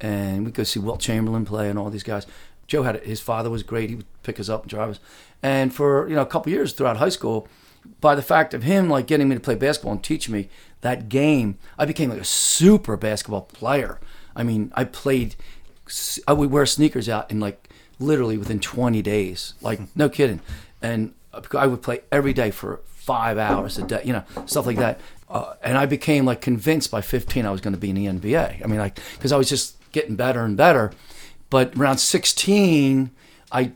and 0.00 0.44
we'd 0.44 0.54
go 0.54 0.62
see 0.62 0.80
Wilt 0.80 1.00
Chamberlain 1.00 1.44
play 1.44 1.68
and 1.68 1.78
all 1.78 1.90
these 1.90 2.02
guys. 2.02 2.26
Joe 2.66 2.82
had 2.84 3.02
his 3.02 3.20
father 3.20 3.50
was 3.50 3.62
great. 3.62 3.90
He 3.90 3.96
would 3.96 4.22
pick 4.22 4.38
us 4.38 4.48
up 4.48 4.62
and 4.62 4.70
drive 4.70 4.90
us. 4.90 5.00
And 5.42 5.74
for 5.74 6.08
you 6.08 6.14
know 6.14 6.22
a 6.22 6.26
couple 6.26 6.52
years 6.52 6.72
throughout 6.72 6.98
high 6.98 7.08
school, 7.08 7.48
by 8.00 8.14
the 8.14 8.22
fact 8.22 8.54
of 8.54 8.62
him 8.62 8.88
like 8.88 9.06
getting 9.06 9.28
me 9.28 9.34
to 9.34 9.40
play 9.40 9.54
basketball 9.54 9.92
and 9.92 10.02
teach 10.02 10.28
me 10.28 10.48
that 10.82 11.08
game, 11.08 11.58
I 11.78 11.84
became 11.84 12.10
like 12.10 12.20
a 12.20 12.24
super 12.24 12.96
basketball 12.96 13.42
player. 13.42 13.98
I 14.34 14.42
mean, 14.42 14.72
I 14.74 14.84
played. 14.84 15.36
I 16.28 16.32
would 16.32 16.50
wear 16.50 16.66
sneakers 16.66 17.08
out 17.08 17.30
in 17.30 17.40
like 17.40 17.68
literally 17.98 18.38
within 18.38 18.60
20 18.60 19.02
days. 19.02 19.54
Like 19.60 19.80
no 19.96 20.08
kidding. 20.08 20.40
And 20.80 21.14
I 21.52 21.66
would 21.66 21.82
play 21.82 22.00
every 22.12 22.32
day 22.32 22.50
for 22.50 22.80
five 22.86 23.38
hours 23.38 23.78
a 23.78 23.82
day. 23.82 24.02
You 24.04 24.12
know 24.12 24.24
stuff 24.46 24.66
like 24.66 24.76
that. 24.76 25.00
Uh, 25.28 25.54
and 25.62 25.78
I 25.78 25.86
became 25.86 26.24
like 26.24 26.40
convinced 26.40 26.90
by 26.90 27.00
15 27.00 27.46
I 27.46 27.50
was 27.50 27.60
going 27.60 27.74
to 27.74 27.78
be 27.78 27.90
in 27.90 27.96
the 27.96 28.06
NBA. 28.06 28.64
I 28.64 28.66
mean, 28.66 28.78
like 28.78 28.98
because 29.14 29.32
I 29.32 29.36
was 29.36 29.48
just 29.48 29.76
getting 29.92 30.16
better 30.16 30.44
and 30.44 30.56
better. 30.56 30.92
But 31.50 31.76
around 31.76 31.98
16, 31.98 33.10
I 33.52 33.72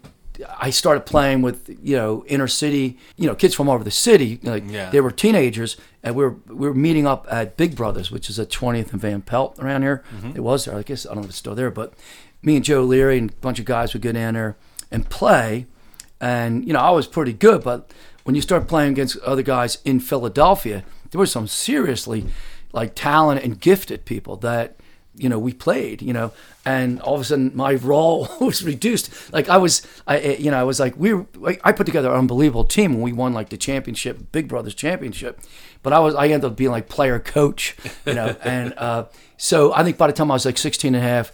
I 0.59 0.71
started 0.71 1.07
playing 1.07 1.43
with 1.43 1.69
you 1.83 1.97
know 1.97 2.25
inner 2.27 2.49
city, 2.49 2.99
you 3.17 3.27
know 3.27 3.35
kids 3.35 3.55
from 3.55 3.69
all 3.69 3.75
over 3.75 3.85
the 3.85 3.91
city. 3.91 4.41
Like 4.43 4.65
Yeah. 4.69 4.91
they 4.91 5.01
were 5.01 5.11
teenagers, 5.11 5.77
and 6.03 6.15
we 6.17 6.25
were 6.25 6.37
we 6.49 6.69
were 6.69 6.75
meeting 6.75 7.07
up 7.07 7.27
at 7.31 7.57
Big 7.57 7.77
Brothers, 7.77 8.11
which 8.11 8.29
is 8.31 8.39
at 8.39 8.51
20th 8.51 8.93
and 8.93 9.01
Van 9.01 9.23
Pelt 9.23 9.59
around 9.59 9.83
here. 9.83 10.03
Mm-hmm. 10.17 10.37
It 10.37 10.41
was 10.41 10.65
there, 10.65 10.77
I 10.77 10.83
guess 10.83 11.07
I 11.07 11.11
don't 11.11 11.19
know 11.19 11.23
if 11.25 11.29
it's 11.31 11.39
still 11.39 11.55
there, 11.55 11.71
but 11.71 11.95
me 12.43 12.57
and 12.57 12.65
Joe 12.65 12.83
Leary 12.83 13.19
and 13.19 13.31
a 13.31 13.35
bunch 13.37 13.59
of 13.59 13.65
guys 13.65 13.93
would 13.93 14.03
go 14.03 14.13
down 14.13 14.35
there 14.35 14.57
and 14.91 15.09
play, 15.09 15.67
and 16.21 16.67
you 16.67 16.73
know 16.73 16.81
I 16.81 16.91
was 16.91 17.07
pretty 17.07 17.33
good, 17.33 17.63
but 17.63 17.91
when 18.25 18.35
you 18.35 18.43
start 18.43 18.67
playing 18.69 18.93
against 18.93 19.19
other 19.19 19.43
guys 19.43 19.79
in 19.85 20.01
Philadelphia, 20.01 20.85
there 21.11 21.19
were 21.19 21.27
some 21.27 21.47
seriously 21.47 22.27
like 22.73 22.95
talented 22.95 23.45
and 23.45 23.61
gifted 23.61 24.05
people 24.05 24.37
that 24.39 24.77
you 25.17 25.29
know 25.29 25.39
we 25.39 25.53
played 25.53 26.03
you 26.03 26.13
know 26.13 26.33
and 26.67 27.01
all 27.03 27.15
of 27.15 27.21
a 27.21 27.25
sudden 27.25 27.53
my 27.55 27.75
role 27.75 28.29
was 28.41 28.65
reduced. 28.65 29.11
Like 29.33 29.49
i 29.49 29.57
was 29.57 29.83
i 30.07 30.17
I- 30.19 30.37
you 30.45 30.51
know 30.51 30.59
i 30.59 30.65
was 30.65 30.81
like 30.81 30.97
we 30.97 31.13
i 31.63 31.73
put 31.73 31.87
together 31.87 32.11
an 32.11 32.19
unbelievable 32.19 32.65
team 32.65 32.93
and 32.95 33.03
we 33.03 33.13
won 33.13 33.33
like 33.33 33.49
the 33.51 33.57
championship 33.57 34.33
big 34.33 34.49
brothers 34.49 34.75
championship. 34.75 35.41
But 35.83 35.93
i 35.93 35.99
was 36.01 36.15
i 36.15 36.25
ended 36.27 36.45
up 36.51 36.57
being 36.57 36.71
like 36.71 36.89
player 36.89 37.19
coach 37.21 37.77
you 38.07 38.15
know 38.15 38.35
and 38.45 38.75
uh 38.77 39.05
so 39.37 39.73
i 39.75 39.85
think 39.85 39.99
by 39.99 40.07
the 40.07 40.13
time 40.13 40.31
i 40.31 40.35
was 40.35 40.47
like 40.47 40.59
16 40.59 40.95
and 40.95 41.05
a 41.05 41.07
half 41.07 41.31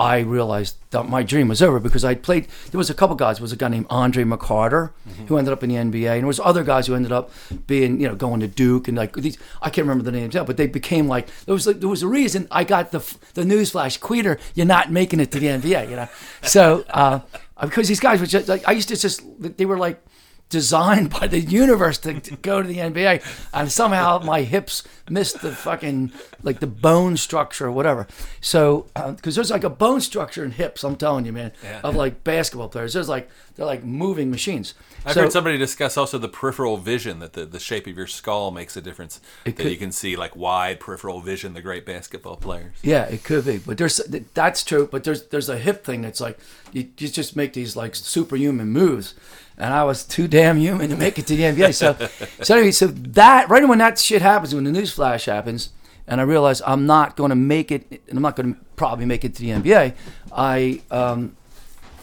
i 0.00 0.18
realized 0.18 0.74
that 0.90 1.08
my 1.08 1.22
dream 1.22 1.46
was 1.48 1.60
over 1.62 1.78
because 1.78 2.04
i 2.04 2.14
played 2.14 2.46
there 2.70 2.78
was 2.78 2.90
a 2.90 2.94
couple 2.94 3.14
guys. 3.14 3.36
There 3.36 3.42
was 3.42 3.52
a 3.52 3.56
guy 3.56 3.68
named 3.68 3.86
andre 3.90 4.24
mccarter 4.24 4.90
who 5.28 5.36
ended 5.36 5.52
up 5.52 5.62
in 5.62 5.68
the 5.70 5.76
nba 5.76 6.12
and 6.12 6.20
there 6.22 6.26
was 6.26 6.40
other 6.40 6.64
guys 6.64 6.86
who 6.86 6.94
ended 6.94 7.12
up 7.12 7.30
being 7.66 8.00
you 8.00 8.08
know 8.08 8.14
going 8.14 8.40
to 8.40 8.48
duke 8.48 8.88
and 8.88 8.96
like 8.96 9.14
these 9.14 9.36
i 9.60 9.68
can't 9.68 9.86
remember 9.86 10.02
the 10.02 10.12
names 10.18 10.34
now 10.34 10.44
but 10.44 10.56
they 10.56 10.66
became 10.66 11.06
like 11.06 11.28
there 11.44 11.54
was 11.54 11.66
like 11.66 11.80
there 11.80 11.88
was 11.88 12.02
a 12.02 12.08
reason 12.08 12.48
i 12.50 12.64
got 12.64 12.90
the 12.92 13.00
the 13.34 13.42
newsflash 13.42 13.98
kweder 14.00 14.40
you're 14.54 14.66
not 14.66 14.90
making 14.90 15.20
it 15.20 15.30
to 15.30 15.38
the 15.38 15.46
nba 15.46 15.88
you 15.90 15.96
know? 15.96 16.08
So 16.42 16.84
uh 16.90 17.20
because 17.60 17.88
these 17.88 18.00
guys 18.00 18.20
were 18.20 18.26
just 18.26 18.48
like 18.48 18.66
i 18.66 18.72
used 18.72 18.88
to 18.88 18.96
just 18.96 19.22
they 19.58 19.66
were 19.66 19.78
like 19.78 20.02
designed 20.50 21.08
by 21.10 21.26
the 21.26 21.40
universe 21.40 21.96
to, 21.98 22.20
to 22.20 22.36
go 22.36 22.60
to 22.60 22.68
the 22.68 22.76
NBA, 22.78 23.22
and 23.54 23.70
somehow 23.72 24.18
my 24.18 24.42
hips 24.42 24.82
missed 25.08 25.40
the 25.40 25.52
fucking 25.52 26.12
like 26.42 26.60
the 26.60 26.66
bone 26.66 27.16
structure 27.16 27.66
or 27.66 27.72
whatever. 27.72 28.06
So 28.40 28.86
uh, 28.94 29.12
because 29.12 29.34
there's 29.34 29.50
like 29.50 29.64
a 29.64 29.70
bone 29.70 30.00
structure 30.00 30.44
in 30.44 30.50
hips, 30.52 30.84
I'm 30.84 30.96
telling 30.96 31.24
you, 31.24 31.32
man, 31.32 31.52
Yeah. 31.62 31.80
of 31.82 31.96
like 31.96 32.22
basketball 32.24 32.68
players. 32.68 32.92
There's 32.92 33.08
like 33.08 33.28
they're 33.56 33.66
like 33.66 33.84
moving 33.84 34.30
machines. 34.30 34.74
I've 35.04 35.14
so, 35.14 35.22
heard 35.22 35.32
somebody 35.32 35.56
discuss 35.58 35.96
also 35.96 36.18
the 36.18 36.28
peripheral 36.28 36.76
vision 36.76 37.20
that 37.20 37.32
the, 37.32 37.46
the 37.46 37.58
shape 37.58 37.86
of 37.86 37.96
your 37.96 38.06
skull 38.06 38.50
makes 38.50 38.76
a 38.76 38.80
difference. 38.82 39.20
That 39.44 39.56
could- 39.56 39.70
you 39.70 39.76
can 39.76 39.92
see 39.92 40.14
like 40.16 40.36
wide 40.36 40.78
peripheral 40.80 41.20
vision, 41.20 41.54
the 41.54 41.62
great 41.62 41.86
basketball 41.86 42.36
players. 42.36 42.74
Yeah, 42.82 43.04
it 43.04 43.24
could 43.24 43.44
be, 43.46 43.58
but 43.58 43.78
there's 43.78 43.96
that's 44.34 44.62
true. 44.64 44.88
But 44.90 45.04
there's 45.04 45.26
there's 45.28 45.48
a 45.48 45.58
hip 45.58 45.84
thing 45.84 46.02
that's 46.02 46.20
like 46.20 46.38
you, 46.72 46.88
you 46.98 47.08
just 47.08 47.34
make 47.36 47.52
these 47.54 47.74
like 47.76 47.94
superhuman 47.94 48.68
moves, 48.68 49.14
and 49.60 49.74
I 49.74 49.84
was 49.84 50.04
too 50.04 50.26
damn 50.26 50.58
human 50.58 50.90
to 50.90 50.96
make 50.96 51.18
it 51.18 51.26
to 51.26 51.36
the 51.36 51.42
NBA. 51.42 51.74
So 51.74 51.96
so 52.42 52.56
anyway, 52.56 52.72
so 52.72 52.86
that 52.86 53.48
right 53.48 53.66
when 53.66 53.78
that 53.78 53.98
shit 53.98 54.22
happens, 54.22 54.54
when 54.54 54.64
the 54.64 54.72
news 54.72 54.92
flash 54.92 55.26
happens, 55.26 55.70
and 56.06 56.20
I 56.20 56.24
realize 56.24 56.62
I'm 56.66 56.86
not 56.86 57.16
going 57.16 57.30
to 57.30 57.36
make 57.36 57.70
it, 57.70 57.86
and 58.08 58.16
I'm 58.16 58.22
not 58.22 58.36
going 58.36 58.54
to 58.54 58.60
probably 58.76 59.06
make 59.06 59.24
it 59.24 59.34
to 59.36 59.42
the 59.42 59.50
NBA. 59.50 59.94
I 60.32 60.82
um, 60.90 61.36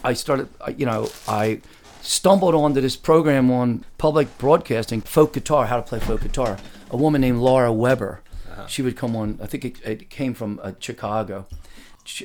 I 0.02 0.12
started, 0.14 0.48
you 0.76 0.86
know, 0.86 1.10
I 1.26 1.60
stumbled 2.00 2.54
onto 2.54 2.80
this 2.80 2.96
program 2.96 3.50
on 3.50 3.84
public 3.98 4.38
broadcasting, 4.38 5.00
folk 5.00 5.32
guitar, 5.34 5.66
how 5.66 5.76
to 5.76 5.82
play 5.82 5.98
folk 5.98 6.22
guitar. 6.22 6.56
A 6.90 6.96
woman 6.96 7.20
named 7.20 7.38
Laura 7.38 7.72
Weber. 7.72 8.22
She 8.66 8.82
would 8.82 8.96
come 8.96 9.14
on. 9.16 9.38
I 9.42 9.46
think 9.46 9.64
it, 9.64 9.80
it 9.84 10.10
came 10.10 10.34
from 10.34 10.60
uh, 10.62 10.72
Chicago. 10.78 11.46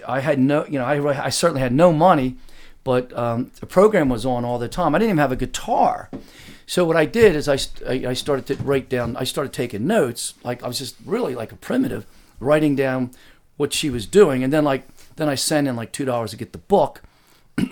I 0.07 0.21
had 0.21 0.39
no, 0.39 0.65
you 0.65 0.79
know, 0.79 0.85
I, 0.85 1.25
I 1.25 1.29
certainly 1.29 1.61
had 1.61 1.73
no 1.73 1.91
money, 1.91 2.37
but 2.83 3.15
um, 3.17 3.51
the 3.59 3.65
program 3.65 4.09
was 4.09 4.25
on 4.25 4.43
all 4.43 4.59
the 4.59 4.67
time. 4.67 4.93
I 4.93 4.99
didn't 4.99 5.11
even 5.11 5.17
have 5.19 5.31
a 5.31 5.37
guitar. 5.37 6.09
So 6.65 6.85
what 6.85 6.95
I 6.95 7.05
did 7.05 7.35
is 7.35 7.47
I, 7.47 7.57
I 7.87 8.13
started 8.13 8.45
to 8.47 8.63
write 8.63 8.89
down. 8.89 9.15
I 9.17 9.25
started 9.25 9.53
taking 9.53 9.85
notes. 9.85 10.33
Like 10.43 10.63
I 10.63 10.67
was 10.67 10.79
just 10.79 10.95
really 11.05 11.35
like 11.35 11.51
a 11.51 11.55
primitive, 11.55 12.05
writing 12.39 12.75
down 12.75 13.11
what 13.57 13.73
she 13.73 13.89
was 13.89 14.05
doing, 14.05 14.43
and 14.43 14.51
then 14.51 14.63
like 14.63 14.87
then 15.15 15.29
I 15.29 15.35
sent 15.35 15.67
in 15.67 15.75
like 15.75 15.91
two 15.91 16.05
dollars 16.05 16.31
to 16.31 16.37
get 16.37 16.51
the 16.51 16.57
book. 16.59 17.01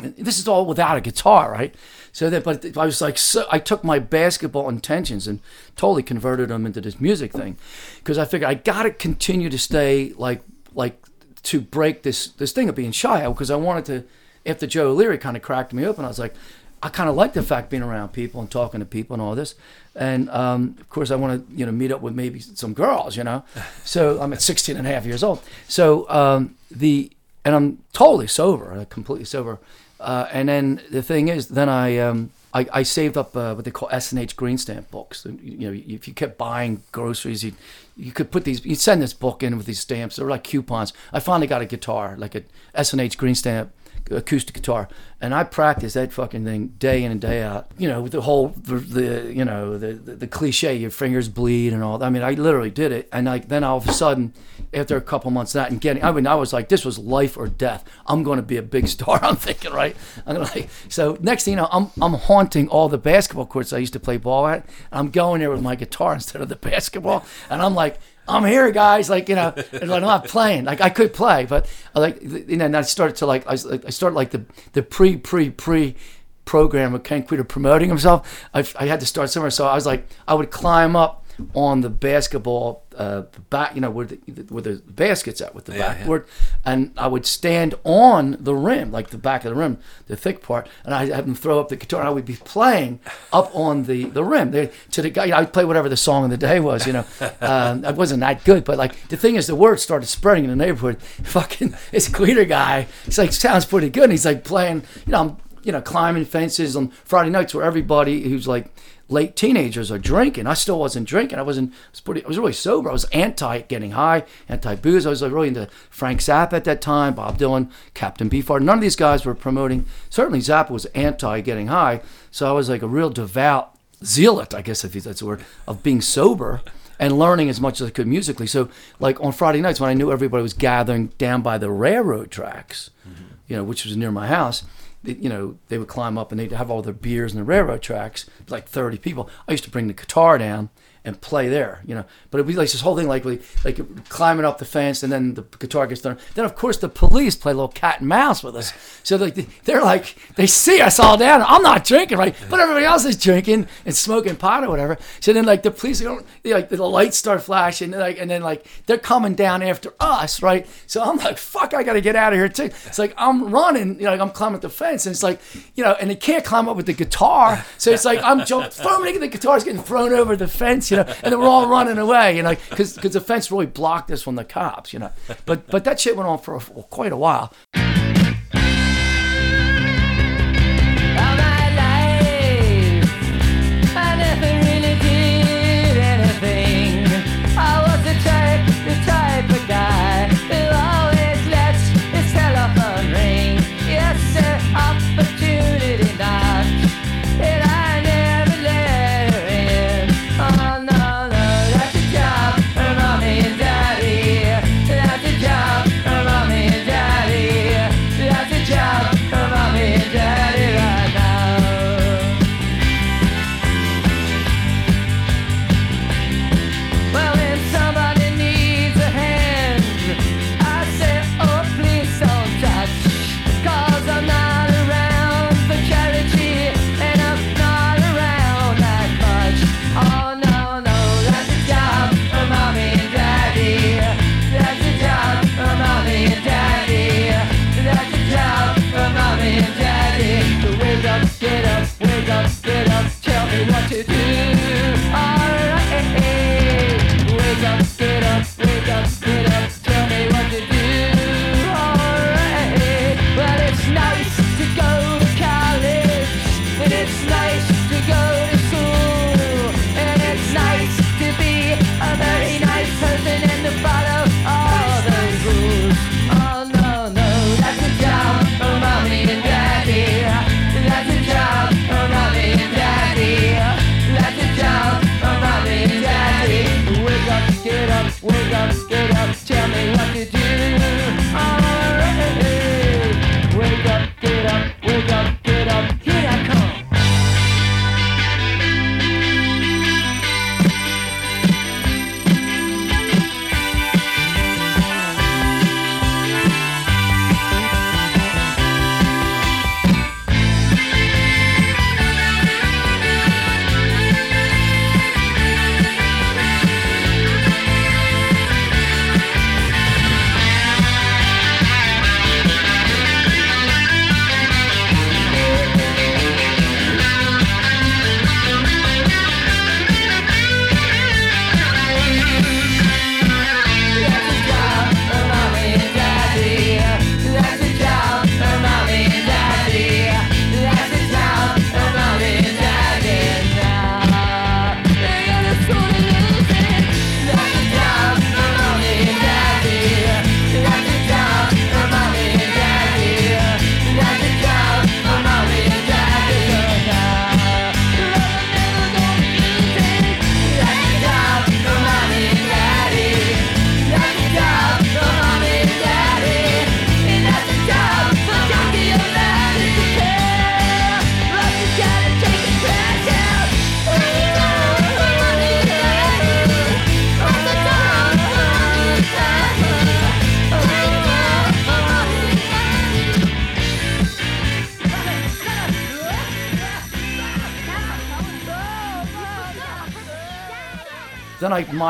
This 0.00 0.38
is 0.38 0.48
all 0.48 0.66
without 0.66 0.96
a 0.96 1.00
guitar, 1.00 1.52
right? 1.52 1.72
So 2.12 2.28
that, 2.28 2.42
but 2.42 2.76
I 2.76 2.86
was 2.86 3.00
like, 3.00 3.18
so 3.18 3.46
I 3.52 3.60
took 3.60 3.84
my 3.84 4.00
basketball 4.00 4.68
intentions 4.68 5.28
and 5.28 5.38
totally 5.76 6.02
converted 6.02 6.48
them 6.48 6.66
into 6.66 6.80
this 6.80 7.00
music 7.00 7.32
thing, 7.32 7.56
because 7.98 8.18
I 8.18 8.24
figured 8.24 8.50
I 8.50 8.54
got 8.54 8.82
to 8.82 8.90
continue 8.90 9.48
to 9.50 9.58
stay 9.58 10.12
like 10.16 10.42
like 10.74 10.96
to 11.44 11.60
break 11.60 12.02
this 12.02 12.28
this 12.28 12.52
thing 12.52 12.68
of 12.68 12.74
being 12.74 12.90
shy, 12.90 13.28
because 13.28 13.50
I 13.50 13.56
wanted 13.56 13.84
to. 13.84 14.04
After 14.44 14.66
Joe 14.66 14.90
O'Leary 14.90 15.18
kind 15.18 15.36
of 15.36 15.42
cracked 15.42 15.72
me 15.72 15.84
open, 15.84 16.04
I 16.04 16.08
was 16.08 16.18
like, 16.18 16.34
I 16.82 16.88
kind 16.88 17.08
of 17.08 17.14
like 17.14 17.32
the 17.32 17.42
fact 17.42 17.70
being 17.70 17.82
around 17.82 18.08
people 18.08 18.40
and 18.40 18.50
talking 18.50 18.80
to 18.80 18.86
people 18.86 19.14
and 19.14 19.22
all 19.22 19.36
this. 19.36 19.54
And 19.94 20.28
um, 20.30 20.76
of 20.80 20.88
course, 20.88 21.10
I 21.12 21.16
want 21.16 21.48
to 21.48 21.56
you 21.56 21.64
know 21.64 21.72
meet 21.72 21.92
up 21.92 22.00
with 22.00 22.14
maybe 22.14 22.40
some 22.40 22.74
girls, 22.74 23.16
you 23.16 23.24
know. 23.24 23.44
So 23.84 24.20
I'm 24.20 24.32
at 24.32 24.40
16 24.40 24.76
and 24.76 24.86
a 24.86 24.90
half 24.90 25.04
years 25.04 25.22
old. 25.22 25.42
So 25.68 26.08
um, 26.08 26.56
the 26.70 27.10
and 27.44 27.54
I'm 27.54 27.78
totally 27.92 28.26
sober, 28.26 28.84
completely 28.86 29.24
sober. 29.24 29.58
Uh, 30.00 30.26
and 30.32 30.48
then 30.48 30.80
the 30.90 31.02
thing 31.02 31.28
is, 31.28 31.48
then 31.48 31.68
I 31.68 31.98
um, 31.98 32.30
I, 32.54 32.66
I 32.72 32.82
saved 32.82 33.16
up 33.16 33.36
uh, 33.36 33.54
what 33.54 33.64
they 33.64 33.70
call 33.70 33.88
S 33.92 34.12
and 34.12 34.20
H 34.20 34.36
green 34.36 34.58
stamp 34.58 34.90
books. 34.90 35.24
And, 35.24 35.40
you 35.40 35.70
know, 35.70 35.80
if 35.86 36.08
you 36.08 36.14
kept 36.14 36.36
buying 36.36 36.82
groceries, 36.90 37.44
you 37.44 37.52
you 37.96 38.12
could 38.12 38.30
put 38.30 38.44
these. 38.44 38.64
You 38.64 38.74
send 38.74 39.02
this 39.02 39.14
book 39.14 39.42
in 39.42 39.56
with 39.56 39.66
these 39.66 39.80
stamps. 39.80 40.16
They're 40.16 40.26
like 40.26 40.44
coupons. 40.44 40.92
I 41.12 41.20
finally 41.20 41.46
got 41.46 41.62
a 41.62 41.66
guitar, 41.66 42.16
like 42.18 42.34
a 42.34 42.42
S 42.74 42.92
and 42.92 43.00
H 43.00 43.16
green 43.16 43.34
stamp 43.34 43.70
acoustic 44.16 44.54
guitar, 44.54 44.88
and 45.20 45.34
I 45.34 45.44
practiced 45.44 45.94
that 45.94 46.12
fucking 46.12 46.44
thing 46.44 46.68
day 46.78 47.04
in 47.04 47.12
and 47.12 47.20
day 47.20 47.42
out. 47.42 47.70
You 47.78 47.88
know, 47.88 48.02
with 48.02 48.12
the 48.12 48.22
whole 48.22 48.48
the, 48.48 48.76
the 48.76 49.32
you 49.32 49.44
know 49.44 49.78
the, 49.78 49.94
the 49.94 50.14
the 50.14 50.26
cliche, 50.26 50.74
your 50.76 50.90
fingers 50.90 51.28
bleed 51.28 51.72
and 51.72 51.82
all. 51.82 51.98
that. 51.98 52.06
I 52.06 52.10
mean, 52.10 52.22
I 52.22 52.32
literally 52.32 52.70
did 52.70 52.92
it, 52.92 53.08
and 53.12 53.26
like 53.26 53.48
then 53.48 53.64
all 53.64 53.76
of 53.76 53.88
a 53.88 53.92
sudden, 53.92 54.32
after 54.74 54.96
a 54.96 55.00
couple 55.00 55.30
months 55.30 55.52
that 55.52 55.70
and 55.70 55.80
getting, 55.80 56.02
I 56.02 56.12
mean, 56.12 56.26
I 56.26 56.34
was 56.34 56.52
like, 56.52 56.68
this 56.68 56.84
was 56.84 56.98
life 56.98 57.36
or 57.36 57.46
death. 57.46 57.84
I'm 58.06 58.22
going 58.22 58.38
to 58.38 58.42
be 58.42 58.56
a 58.56 58.62
big 58.62 58.88
star. 58.96 59.20
I'm 59.22 59.36
thinking, 59.36 59.72
right? 59.72 59.96
I'm 60.26 60.38
like, 60.38 60.68
so 60.88 61.18
next 61.20 61.44
thing 61.44 61.52
you 61.52 61.56
know, 61.56 61.68
I'm 61.70 61.90
I'm 62.00 62.14
haunting 62.14 62.68
all 62.68 62.88
the 62.88 62.98
basketball 62.98 63.46
courts 63.46 63.72
I 63.72 63.78
used 63.78 63.92
to 63.92 64.00
play 64.00 64.16
ball 64.16 64.46
at. 64.46 64.66
I'm 64.90 65.10
going 65.10 65.40
there 65.40 65.50
with 65.50 65.62
my 65.62 65.76
guitar 65.76 66.14
instead 66.14 66.42
of 66.42 66.48
the 66.48 66.56
basketball, 66.56 67.24
and 67.50 67.62
I'm 67.62 67.74
like. 67.74 67.98
I'm 68.32 68.44
here, 68.44 68.70
guys. 68.70 69.10
Like 69.10 69.28
you 69.28 69.34
know, 69.34 69.54
and 69.72 69.88
like, 69.88 70.02
I'm 70.02 70.08
not 70.08 70.26
playing. 70.26 70.64
Like 70.64 70.80
I 70.80 70.90
could 70.90 71.12
play, 71.12 71.44
but 71.44 71.68
I 71.94 72.00
like 72.00 72.22
you 72.22 72.56
know. 72.56 72.64
And 72.64 72.76
I 72.76 72.82
started 72.82 73.16
to 73.16 73.26
like 73.26 73.46
I, 73.46 73.52
I 73.52 73.90
started 73.90 74.16
like 74.16 74.30
the 74.30 74.44
the 74.72 74.82
pre 74.82 75.16
pre 75.16 75.50
pre 75.50 75.96
program 76.44 76.92
with 76.92 77.04
Ken 77.04 77.22
Kweder 77.22 77.46
promoting 77.46 77.88
himself. 77.88 78.48
I, 78.52 78.66
I 78.76 78.86
had 78.86 79.00
to 79.00 79.06
start 79.06 79.30
somewhere, 79.30 79.50
so 79.50 79.66
I 79.66 79.74
was 79.74 79.86
like 79.86 80.06
I 80.26 80.34
would 80.34 80.50
climb 80.50 80.96
up 80.96 81.21
on 81.54 81.80
the 81.80 81.90
basketball 81.90 82.84
uh, 82.96 83.22
back, 83.50 83.74
you 83.74 83.80
know, 83.80 83.90
where 83.90 84.06
the, 84.06 84.16
where 84.50 84.62
the 84.62 84.82
basket's 84.86 85.40
at 85.40 85.54
with 85.54 85.64
the 85.64 85.72
Yeah, 85.72 85.78
yeah. 85.78 85.94
backboard, 85.94 86.26
and 86.64 86.92
I 86.96 87.08
would 87.08 87.24
stand 87.26 87.74
on 87.84 88.36
the 88.38 88.54
rim, 88.54 88.92
like 88.92 89.10
the 89.10 89.18
back 89.18 89.44
of 89.44 89.50
the 89.50 89.56
rim, 89.56 89.78
the 90.08 90.16
thick 90.16 90.42
part, 90.42 90.68
and 90.84 90.94
I'd 90.94 91.08
have 91.08 91.24
them 91.24 91.34
throw 91.34 91.58
up 91.58 91.68
the 91.68 91.76
guitar, 91.76 92.00
and 92.00 92.08
I 92.08 92.12
would 92.12 92.24
be 92.26 92.36
playing 92.36 93.00
up 93.32 93.50
on 93.54 93.84
the 93.84 94.04
the 94.04 94.22
rim. 94.24 94.50
They, 94.50 94.70
to 94.92 95.02
the 95.02 95.10
guy, 95.10 95.36
I'd 95.36 95.52
play 95.52 95.64
whatever 95.64 95.88
the 95.88 95.96
song 95.96 96.24
of 96.24 96.30
the 96.30 96.36
day 96.36 96.60
was, 96.60 96.86
you 96.86 96.92
know. 96.92 97.06
um, 97.40 97.84
I 97.84 97.92
wasn't 97.92 98.20
that 98.20 98.44
good, 98.44 98.64
but 98.64 98.76
like 98.78 99.08
the 99.08 99.16
thing 99.16 99.36
is, 99.36 99.46
the 99.46 99.56
word 99.56 99.80
started 99.80 100.06
spreading 100.06 100.44
in 100.44 100.50
the 100.50 100.56
neighborhood. 100.56 101.00
Fucking 101.24 101.74
this 101.90 102.08
Kweder 102.08 102.46
guy, 102.48 102.86
he's 103.04 103.18
like 103.18 103.32
sounds 103.32 103.64
pretty 103.64 103.88
good. 103.90 104.04
And 104.04 104.12
he's 104.12 104.26
like 104.26 104.44
playing, 104.44 104.82
you 105.06 105.12
know, 105.12 105.20
I'm 105.20 105.36
you 105.62 105.72
know 105.72 105.80
climbing 105.80 106.24
fences 106.24 106.76
on 106.76 106.88
Friday 106.88 107.30
nights 107.30 107.54
where 107.54 107.64
everybody 107.64 108.22
who's 108.28 108.46
like 108.48 108.66
late 109.12 109.36
teenagers 109.36 109.90
are 109.92 109.98
drinking. 109.98 110.46
I 110.46 110.54
still 110.54 110.78
wasn't 110.78 111.08
drinking. 111.08 111.38
I 111.38 111.42
wasn't. 111.42 111.72
I 111.72 111.90
was 111.92 112.00
pretty. 112.00 112.24
I 112.24 112.28
was 112.28 112.38
really 112.38 112.52
sober. 112.52 112.90
I 112.90 112.92
was 112.92 113.04
anti 113.06 113.60
getting 113.62 113.92
high, 113.92 114.24
anti 114.48 114.74
booze. 114.74 115.06
I 115.06 115.10
was 115.10 115.22
like 115.22 115.32
really 115.32 115.48
into 115.48 115.68
Frank 115.90 116.20
Zappa 116.20 116.54
at 116.54 116.64
that 116.64 116.80
time, 116.80 117.14
Bob 117.14 117.38
Dylan, 117.38 117.70
Captain 117.94 118.28
Beefheart. 118.28 118.62
None 118.62 118.78
of 118.78 118.82
these 118.82 118.96
guys 118.96 119.24
were 119.24 119.34
promoting. 119.34 119.86
Certainly 120.10 120.40
Zappa 120.40 120.70
was 120.70 120.86
anti 120.86 121.40
getting 121.40 121.68
high. 121.68 122.00
So 122.30 122.48
I 122.48 122.52
was 122.52 122.68
like 122.68 122.82
a 122.82 122.88
real 122.88 123.10
devout 123.10 123.76
zealot, 124.04 124.54
I 124.54 124.62
guess 124.62 124.84
if 124.84 124.92
that's 124.92 125.20
the 125.20 125.26
word, 125.26 125.44
of 125.68 125.82
being 125.82 126.00
sober 126.00 126.62
and 126.98 127.18
learning 127.18 127.48
as 127.48 127.60
much 127.60 127.80
as 127.80 127.88
I 127.88 127.90
could 127.90 128.06
musically. 128.06 128.46
So 128.46 128.68
like 129.00 129.20
on 129.20 129.32
Friday 129.32 129.60
nights 129.60 129.80
when 129.80 129.90
I 129.90 129.94
knew 129.94 130.12
everybody 130.12 130.42
was 130.42 130.52
gathering 130.52 131.08
down 131.18 131.42
by 131.42 131.58
the 131.58 131.70
railroad 131.70 132.30
tracks, 132.30 132.90
mm-hmm. 133.08 133.24
you 133.48 133.56
know, 133.56 133.64
which 133.64 133.84
was 133.84 133.96
near 133.96 134.10
my 134.10 134.26
house. 134.26 134.64
They- 135.02 135.14
You 135.14 135.28
know, 135.28 135.56
they 135.68 135.78
would 135.78 135.88
climb 135.88 136.16
up 136.18 136.30
and 136.30 136.38
they'd 136.40 136.52
have 136.52 136.70
all 136.70 136.82
their 136.82 136.92
beers 136.92 137.32
in 137.32 137.38
the 137.38 137.44
railroad 137.44 137.82
tracks, 137.82 138.28
like 138.48 138.68
30 138.68 138.98
people. 138.98 139.28
I 139.48 139.52
used 139.52 139.64
to 139.64 139.70
bring 139.70 139.86
the 139.88 139.92
guitar 139.94 140.38
down 140.38 140.70
and 141.04 141.20
play 141.20 141.48
there, 141.48 141.80
you 141.84 141.94
know. 141.94 142.04
But 142.30 142.38
it'd 142.38 142.46
be 142.46 142.54
like 142.54 142.70
this 142.70 142.80
whole 142.80 142.96
thing, 142.96 143.08
like 143.08 143.24
we- 143.24 143.40
like 143.64 143.80
climbing 144.08 144.44
up 144.44 144.58
the 144.58 144.64
fence, 144.64 145.02
and 145.02 145.12
then 145.12 145.34
the 145.34 145.42
guitar 145.58 145.86
gets 145.86 146.00
done. 146.02 146.18
Then 146.34 146.44
of 146.44 146.54
course 146.54 146.76
the 146.78 146.88
police 146.88 147.34
play 147.36 147.52
a 147.52 147.54
little 147.54 147.68
cat 147.68 148.00
and 148.00 148.08
mouse 148.08 148.42
with 148.42 148.56
us. 148.56 148.72
So 149.04 149.16
like 149.16 149.34
they're 149.64 149.82
like 149.82 150.14
they 150.36 150.46
see 150.46 150.80
us 150.80 151.00
all 151.00 151.16
down. 151.16 151.42
I'm 151.44 151.62
not 151.62 151.84
drinking, 151.84 152.18
right? 152.18 152.36
But 152.48 152.60
everybody 152.60 152.84
else 152.86 153.04
is 153.04 153.16
drinking 153.16 153.66
and 153.84 153.92
smoking 153.96 154.36
pot 154.36 154.62
or 154.62 154.68
whatever. 154.68 154.96
So 155.18 155.32
then 155.32 155.44
like 155.44 155.64
the 155.64 155.72
police 155.72 156.00
don't 156.00 156.24
they, 156.44 156.54
like 156.54 156.68
the 156.68 156.80
lights 156.86 157.16
start 157.16 157.42
flashing, 157.42 157.90
like 157.90 158.18
and 158.20 158.30
then 158.30 158.42
like 158.42 158.64
they're 158.86 158.98
coming 158.98 159.34
down 159.34 159.60
after 159.60 159.92
us, 159.98 160.40
right? 160.40 160.68
So 160.86 161.02
I'm 161.02 161.16
like, 161.16 161.36
fuck, 161.36 161.74
I 161.74 161.82
got 161.82 161.94
to 161.94 162.00
get 162.00 162.14
out 162.14 162.32
of 162.32 162.38
here 162.38 162.48
too. 162.48 162.70
It's 162.86 162.98
like 163.00 163.12
I'm 163.16 163.50
running, 163.50 163.96
you 163.98 164.04
know, 164.04 164.12
like 164.12 164.20
I'm 164.20 164.30
climbing 164.30 164.60
the 164.60 164.68
fence, 164.68 165.04
and 165.06 165.12
it's 165.12 165.24
like, 165.24 165.40
you 165.74 165.82
know, 165.82 165.96
and 166.00 166.08
they 166.08 166.14
can't 166.14 166.44
climb 166.44 166.68
up 166.68 166.76
with 166.76 166.86
the 166.86 166.92
guitar, 166.92 167.64
so 167.78 167.90
it's 167.90 168.04
like 168.04 168.20
I'm 168.22 168.44
jumping, 168.46 168.70
throwing 168.84 169.18
the 169.18 169.26
guitar's 169.28 169.64
getting 169.64 169.82
thrown 169.82 170.12
over 170.12 170.36
the 170.36 170.46
fence, 170.46 170.91
you 170.92 170.98
know, 170.98 171.14
and 171.22 171.32
then 171.32 171.40
we're 171.40 171.46
all 171.46 171.66
running 171.66 171.98
away, 171.98 172.36
you 172.36 172.42
know, 172.42 172.54
because 172.70 172.94
the 172.94 173.20
fence 173.20 173.50
really 173.50 173.66
blocked 173.66 174.10
us 174.10 174.22
from 174.22 174.36
the 174.36 174.44
cops, 174.44 174.92
you 174.92 174.98
know. 174.98 175.10
But 175.46 175.66
but 175.66 175.84
that 175.84 176.00
shit 176.00 176.16
went 176.16 176.28
on 176.28 176.38
for, 176.38 176.60
for 176.60 176.84
quite 176.84 177.12
a 177.12 177.16
while. 177.16 177.52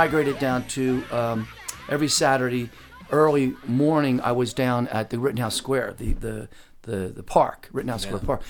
Migrated 0.03 0.37
down 0.41 0.67
to 0.67 1.05
um, 1.13 1.47
every 1.89 2.09
Saturday 2.09 2.69
early 3.13 3.55
morning. 3.69 4.21
I 4.21 4.33
was 4.33 4.53
down 4.53 4.89
at 4.89 5.11
the 5.11 5.19
Rittenhouse 5.21 5.55
Square, 5.55 5.95
the 5.99 6.15
the 6.15 6.49
the, 6.83 6.97
the 7.15 7.23
park, 7.23 7.69
Rittenhouse 7.73 8.03
Square 8.03 8.23
Park. 8.23 8.43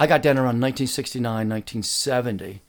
I 0.00 0.08
got 0.08 0.20
down 0.20 0.36
around 0.36 0.58
1969, 0.60 1.22
1970, 1.22 2.62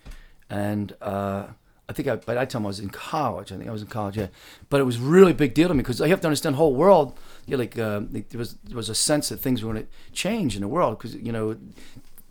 and 0.52 0.96
uh, 1.02 1.48
I 1.90 1.94
think 1.94 2.08
I, 2.10 2.18
by 2.18 2.36
that 2.36 2.52
time 2.52 2.64
I 2.64 2.68
was 2.68 2.80
in 2.80 2.90
college. 2.92 3.52
I 3.52 3.58
think 3.58 3.68
I 3.68 3.72
was 3.72 3.82
in 3.82 3.88
college, 3.88 4.18
yeah. 4.18 4.28
But 4.70 4.82
it 4.82 4.84
was 4.84 5.00
really 5.00 5.32
a 5.32 5.42
big 5.44 5.56
deal 5.56 5.70
to 5.70 5.74
me 5.74 5.80
because 5.80 6.00
you 6.00 6.06
have 6.06 6.22
to 6.22 6.28
understand 6.28 6.54
the 6.54 6.58
whole 6.58 6.76
world. 6.76 7.18
You 7.48 7.58
know, 7.58 7.64
like 7.64 7.80
uh, 7.80 8.02
there 8.12 8.38
was 8.38 8.54
there 8.64 8.78
was 8.78 8.90
a 8.90 8.96
sense 8.96 9.30
that 9.30 9.38
things 9.38 9.64
were 9.64 9.74
going 9.74 9.84
to 9.84 9.90
change 10.14 10.56
in 10.56 10.62
the 10.62 10.68
world 10.68 11.00
because 11.00 11.16
you 11.16 11.32
know 11.32 11.58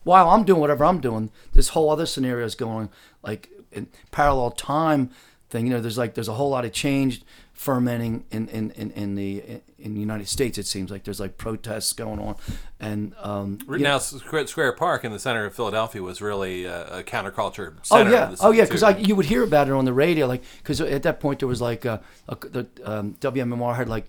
while 0.04 0.30
I'm 0.30 0.44
doing 0.44 0.60
whatever 0.60 0.84
I'm 0.84 1.00
doing, 1.00 1.32
this 1.52 1.70
whole 1.70 1.90
other 1.90 2.06
scenario 2.06 2.46
is 2.46 2.54
going 2.54 2.90
like 3.24 3.50
in 3.72 3.88
parallel 4.12 4.52
time 4.52 5.10
thing. 5.50 5.66
You 5.66 5.72
know, 5.74 5.80
there's 5.80 5.98
like 5.98 6.14
there's 6.14 6.28
a 6.28 6.34
whole 6.34 6.48
lot 6.50 6.64
of 6.64 6.72
change 6.72 7.22
fermenting 7.52 8.24
in 8.30 8.48
in, 8.48 8.70
in, 8.70 8.90
in 8.92 9.14
the 9.16 9.60
in 9.78 9.94
the 9.94 10.00
United 10.00 10.28
States. 10.28 10.56
It 10.56 10.66
seems 10.66 10.90
like 10.90 11.04
there's 11.04 11.20
like 11.20 11.36
protests 11.36 11.92
going 11.92 12.18
on, 12.18 12.36
and 12.78 13.14
um, 13.20 13.58
you 13.68 13.78
know- 13.78 13.98
Square 13.98 14.72
Park 14.72 15.04
in 15.04 15.12
the 15.12 15.18
center 15.18 15.44
of 15.44 15.54
Philadelphia 15.54 16.02
was 16.02 16.22
really 16.22 16.66
uh, 16.66 17.00
a 17.00 17.02
counterculture 17.02 17.74
Oh 17.90 17.98
yeah, 18.08 18.30
of 18.30 18.38
the 18.38 18.46
oh 18.46 18.50
yeah, 18.50 18.64
because 18.64 18.82
too. 18.96 19.02
you 19.02 19.14
would 19.14 19.26
hear 19.26 19.42
about 19.42 19.68
it 19.68 19.72
on 19.74 19.84
the 19.84 19.92
radio, 19.92 20.26
like 20.26 20.42
because 20.58 20.80
at 20.80 21.02
that 21.02 21.20
point 21.20 21.40
there 21.40 21.48
was 21.48 21.60
like 21.60 21.84
uh 21.84 21.98
a, 22.28 22.36
the 22.36 22.66
um, 22.84 23.14
WMMR 23.20 23.76
had 23.76 23.88
like 23.88 24.06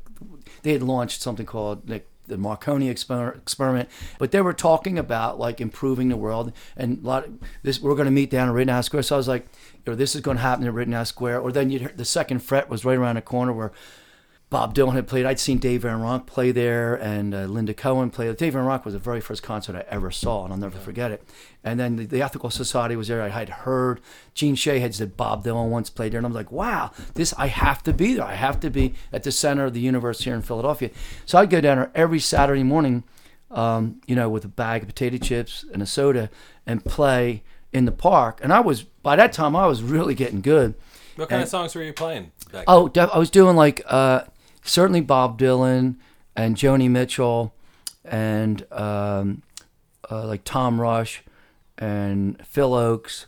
they 0.63 0.73
had 0.73 0.83
launched 0.83 1.21
something 1.21 1.45
called 1.45 1.89
like 1.89 2.07
the 2.31 2.37
Marconi 2.37 2.91
exper- 2.91 3.35
experiment, 3.35 3.89
but 4.17 4.31
they 4.31 4.41
were 4.41 4.53
talking 4.53 4.97
about 4.97 5.39
like 5.39 5.61
improving 5.61 6.09
the 6.09 6.17
world 6.17 6.51
and 6.75 7.03
a 7.03 7.07
lot 7.07 7.25
of 7.25 7.39
this 7.61 7.79
we're 7.79 7.95
going 7.95 8.05
to 8.05 8.11
meet 8.11 8.31
down 8.31 8.47
at 8.47 8.55
Rittenhouse 8.55 8.87
Square. 8.87 9.03
So 9.03 9.15
I 9.15 9.17
was 9.17 9.27
like, 9.27 9.47
know, 9.85 9.95
this 9.95 10.15
is 10.15 10.21
going 10.21 10.37
to 10.37 10.43
happen 10.43 10.65
at 10.65 10.73
Rittenhouse 10.73 11.09
Square, 11.09 11.41
or 11.41 11.51
then 11.51 11.69
you 11.69 11.89
the 11.95 12.05
second 12.05 12.39
fret 12.39 12.69
was 12.69 12.83
right 12.83 12.97
around 12.97 13.15
the 13.15 13.21
corner 13.21 13.53
where. 13.53 13.71
Bob 14.51 14.75
Dylan 14.75 14.91
had 14.93 15.07
played. 15.07 15.25
I'd 15.25 15.39
seen 15.39 15.59
Dave 15.59 15.83
Van 15.83 16.01
Ronk 16.01 16.25
play 16.27 16.51
there, 16.51 16.93
and 16.95 17.33
uh, 17.33 17.45
Linda 17.45 17.73
Cohen 17.73 18.09
play. 18.09 18.31
Dave 18.33 18.51
Van 18.51 18.65
Ronk 18.65 18.83
was 18.83 18.93
the 18.93 18.99
very 18.99 19.21
first 19.21 19.41
concert 19.41 19.77
I 19.77 19.85
ever 19.87 20.11
saw, 20.11 20.43
and 20.43 20.51
I'll 20.51 20.59
never 20.59 20.77
forget 20.77 21.09
it. 21.09 21.23
And 21.63 21.79
then 21.79 21.95
the, 21.95 22.05
the 22.05 22.21
Ethical 22.21 22.49
Society 22.49 22.97
was 22.97 23.07
there. 23.07 23.21
I 23.21 23.29
had 23.29 23.47
heard 23.47 24.01
Gene 24.33 24.55
Shay 24.55 24.79
had 24.79 24.93
said 24.93 25.15
Bob 25.15 25.45
Dylan 25.45 25.69
once 25.69 25.89
played 25.89 26.11
there, 26.11 26.17
and 26.17 26.27
I'm 26.27 26.33
like, 26.33 26.51
wow, 26.51 26.91
this 27.13 27.33
I 27.37 27.47
have 27.47 27.81
to 27.83 27.93
be 27.93 28.15
there. 28.15 28.25
I 28.25 28.35
have 28.35 28.59
to 28.59 28.69
be 28.69 28.93
at 29.13 29.23
the 29.23 29.31
center 29.31 29.63
of 29.63 29.73
the 29.73 29.79
universe 29.79 30.21
here 30.25 30.35
in 30.35 30.41
Philadelphia. 30.41 30.89
So 31.25 31.37
I'd 31.39 31.49
go 31.49 31.61
down 31.61 31.77
there 31.77 31.91
every 31.95 32.19
Saturday 32.19 32.63
morning, 32.63 33.05
um, 33.51 34.01
you 34.05 34.17
know, 34.17 34.27
with 34.27 34.43
a 34.43 34.49
bag 34.49 34.81
of 34.81 34.89
potato 34.89 35.17
chips 35.17 35.63
and 35.71 35.81
a 35.81 35.85
soda, 35.85 36.29
and 36.67 36.83
play 36.83 37.43
in 37.71 37.85
the 37.85 37.93
park. 37.93 38.41
And 38.43 38.51
I 38.51 38.59
was 38.59 38.83
by 38.83 39.15
that 39.15 39.31
time 39.31 39.55
I 39.55 39.65
was 39.65 39.81
really 39.81 40.13
getting 40.13 40.41
good. 40.41 40.73
What 41.15 41.29
kind 41.29 41.39
and- 41.39 41.43
of 41.43 41.49
songs 41.49 41.73
were 41.73 41.83
you 41.83 41.93
playing? 41.93 42.33
Back 42.51 42.65
Oh, 42.67 42.91
I 42.97 43.17
was 43.17 43.29
doing 43.29 43.55
like 43.55 43.81
uh, 43.85 44.23
certainly 44.63 45.01
Bob 45.01 45.39
Dylan 45.39 45.95
and 46.35 46.55
Joni 46.55 46.89
Mitchell 46.89 47.53
and 48.03 48.65
um, 48.71 49.43
uh, 50.09 50.25
like 50.25 50.43
Tom 50.43 50.79
Rush 50.79 51.23
and 51.77 52.45
Phil 52.45 52.71
Ochs. 52.71 53.25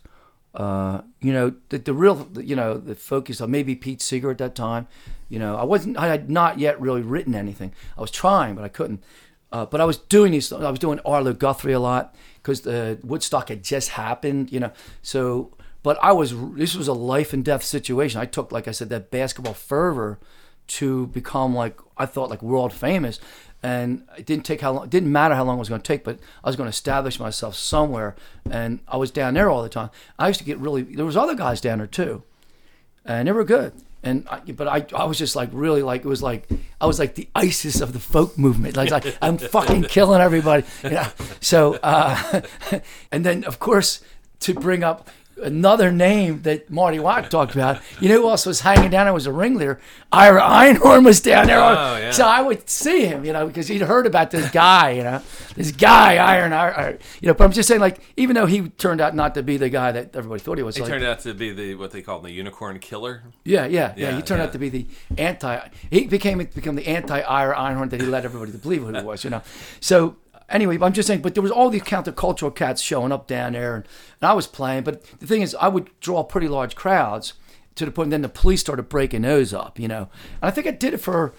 Uh, 0.54 1.02
you 1.20 1.34
know 1.34 1.56
the, 1.70 1.80
the 1.80 1.94
real 1.94 2.30
you 2.40 2.56
know 2.56 2.78
the 2.78 2.94
focus 2.94 3.42
on 3.42 3.50
maybe 3.50 3.76
Pete 3.76 4.02
Seeger 4.02 4.30
at 4.30 4.38
that 4.38 4.54
time. 4.54 4.88
You 5.28 5.40
know 5.40 5.56
I 5.56 5.64
wasn't 5.64 5.98
I 5.98 6.08
had 6.08 6.30
not 6.30 6.60
yet 6.60 6.80
really 6.80 7.02
written 7.02 7.34
anything. 7.34 7.74
I 7.98 8.02
was 8.02 8.12
trying 8.12 8.56
but 8.56 8.64
I 8.64 8.68
couldn't. 8.70 9.04
Uh, 9.52 9.68
but 9.68 9.80
I 9.80 9.86
was 9.86 9.98
doing 9.98 10.32
these. 10.32 10.52
I 10.52 10.70
was 10.70 10.80
doing 10.80 11.00
Arlo 11.06 11.32
Guthrie 11.34 11.74
a 11.74 11.80
lot 11.80 12.16
because 12.38 12.62
the 12.62 13.00
Woodstock 13.04 13.50
had 13.50 13.64
just 13.64 13.90
happened. 13.90 14.52
You 14.52 14.60
know 14.60 14.72
so. 15.02 15.56
But 15.84 16.00
I 16.02 16.14
was. 16.14 16.34
This 16.54 16.76
was 16.76 16.88
a 16.88 16.94
life 16.94 17.34
and 17.34 17.44
death 17.44 17.62
situation. 17.62 18.22
I 18.22 18.26
took 18.26 18.52
like 18.52 18.68
I 18.68 18.72
said 18.72 18.90
that 18.90 19.12
basketball 19.12 19.54
fervor 19.54 20.18
to 20.68 21.08
become 21.08 21.56
like 21.56 21.80
I 21.98 22.06
thought 22.06 22.30
like 22.30 22.42
world 22.42 22.74
famous, 22.74 23.20
and 23.62 24.04
it 24.18 24.26
didn't 24.26 24.46
take 24.46 24.62
how 24.62 24.74
long. 24.74 24.86
It 24.86 24.90
didn't 24.90 25.12
matter 25.12 25.36
how 25.36 25.44
long 25.44 25.58
it 25.58 25.60
was 25.60 25.70
going 25.70 25.82
to 25.82 25.88
take, 25.88 26.04
but 26.04 26.20
I 26.44 26.50
was 26.50 26.56
going 26.56 26.68
to 26.68 26.74
establish 26.74 27.20
myself 27.20 27.56
somewhere, 27.56 28.16
and 28.50 28.80
I 28.88 28.98
was 28.98 29.12
down 29.12 29.36
there 29.36 29.50
all 29.50 29.64
the 29.64 29.70
time. 29.70 29.90
I 30.20 30.28
used 30.28 30.40
to 30.40 30.46
get 30.46 30.58
really. 30.58 30.84
There 30.84 31.06
was 31.06 31.18
other 31.18 31.36
guys 31.36 31.62
down 31.62 31.78
there 31.78 31.88
too, 31.88 32.24
and 33.06 33.28
they 33.28 33.32
were 33.32 33.44
good. 33.44 33.74
And 34.06 34.28
I, 34.30 34.40
but 34.52 34.68
I, 34.68 34.86
I 34.94 35.06
was 35.06 35.18
just 35.18 35.34
like 35.34 35.50
really 35.54 35.82
like 35.82 36.04
it 36.04 36.08
was 36.08 36.22
like 36.22 36.50
I 36.82 36.86
was 36.88 37.00
like 37.00 37.16
the 37.16 37.30
ISIS 37.36 37.80
of 37.80 37.94
the 37.94 38.00
folk 38.00 38.38
movement. 38.38 38.76
Like, 38.76 38.92
like 38.92 39.18
I'm 39.22 39.38
fucking 39.56 39.84
killing 39.84 40.20
everybody. 40.20 40.66
You 40.84 40.90
know? 40.90 41.08
So 41.40 41.80
uh, 41.82 42.42
and 43.14 43.26
then 43.26 43.46
of 43.46 43.60
course 43.60 44.02
to 44.42 44.54
bring 44.54 44.84
up 44.84 45.10
another 45.42 45.92
name 45.92 46.42
that 46.44 46.70
Marty 46.70 47.00
Watt 47.00 47.30
talked 47.32 47.54
about. 47.54 47.82
You 48.00 48.10
know 48.10 48.22
who 48.22 48.30
else 48.30 48.46
was 48.46 48.62
hanging 48.62 48.92
down 48.92 49.06
there 49.06 49.14
was 49.14 49.28
a 49.28 49.32
ringleader? 49.32 49.80
Ira 50.12 50.42
Einhorn 50.42 51.04
was 51.06 51.22
down 51.22 51.48
there. 51.48 51.60
Oh, 51.60 51.98
yeah. 51.98 52.12
So 52.12 52.26
I 52.26 52.42
would 52.42 52.70
see 52.70 53.06
him, 53.06 53.26
you 53.26 53.34
know, 53.34 53.48
because 53.48 53.68
he'd 53.68 53.82
heard 53.82 54.06
about 54.06 54.32
this 54.32 54.50
guy, 54.52 54.92
you 54.92 55.04
know, 55.04 55.22
this 55.56 55.72
guy 55.72 56.16
Iron, 56.18 56.54
Iron, 56.54 57.00
you 57.22 57.28
know. 57.28 57.34
But 57.34 57.46
I'm 57.46 57.52
just 57.52 57.68
saying, 57.68 57.82
like, 57.82 58.00
even 58.16 58.36
though 58.36 58.46
he 58.46 58.70
turned 58.70 59.02
out 59.02 59.16
not 59.16 59.34
to 59.36 59.44
be 59.44 59.58
the 59.58 59.70
guy 59.70 59.92
that 59.92 60.16
everybody 60.16 60.42
thought 60.42 60.58
he 60.58 60.64
was, 60.64 60.76
He 60.76 60.82
like, 60.82 60.92
turned 60.92 61.04
out 61.06 61.20
to 61.22 61.34
be 61.34 61.52
the 61.52 61.76
what 61.76 61.92
they 61.92 62.02
call 62.02 62.20
the 62.20 62.32
unicorn 62.32 62.80
killer. 62.80 63.24
yeah, 63.44 63.66
yeah, 63.66 63.94
yeah, 63.98 64.10
Yeah, 64.10 64.16
He 64.16 64.22
turned 64.22 64.40
yeah. 64.40 64.46
out 64.46 64.52
to 64.54 64.60
be 64.60 64.70
the 64.70 64.86
anti. 65.18 65.68
He 65.90 66.06
became 66.08 66.38
become 66.40 66.76
the 66.76 66.88
anti 66.88 67.20
Ira 67.22 67.56
Einhorn 67.56 67.90
that 67.90 68.02
he 68.02 68.08
led 68.08 68.26
everybody 68.26 68.52
to 68.52 68.58
believe 68.58 68.84
who 68.84 68.94
he 68.94 69.02
was. 69.04 69.24
You 69.24 69.32
know. 69.32 69.42
So 69.80 70.16
anyway, 70.54 70.78
I'm 70.82 70.94
just 70.94 71.08
saying. 71.08 71.22
But 71.22 71.34
there 71.34 71.44
was 71.44 71.52
all 71.52 71.70
these 71.70 71.84
countercultural 71.84 72.56
cats 72.56 72.82
showing 72.82 73.12
up 73.12 73.28
down 73.28 73.54
there, 73.54 73.76
and, 73.76 73.88
and 74.22 74.30
I 74.30 74.34
was 74.34 74.48
playing. 74.48 74.84
But 74.84 75.04
the 75.20 75.28
thing 75.28 75.42
is, 75.42 75.56
I 75.56 75.68
would 75.68 75.90
draw 76.00 76.24
pretty 76.24 76.48
large 76.48 76.76
crowds 76.76 77.34
to 77.76 77.86
the 77.86 77.92
point. 77.92 78.12
Then 78.12 78.22
the 78.22 78.30
police 78.30 78.62
started 78.62 78.84
breaking 78.84 79.24
those 79.24 79.54
up. 79.54 79.78
You 79.80 79.90
know. 79.90 80.10
And 80.42 80.50
I 80.50 80.52
think 80.52 80.68
I 80.68 80.72
did 80.72 80.94
it 80.94 81.00
for 81.00 81.34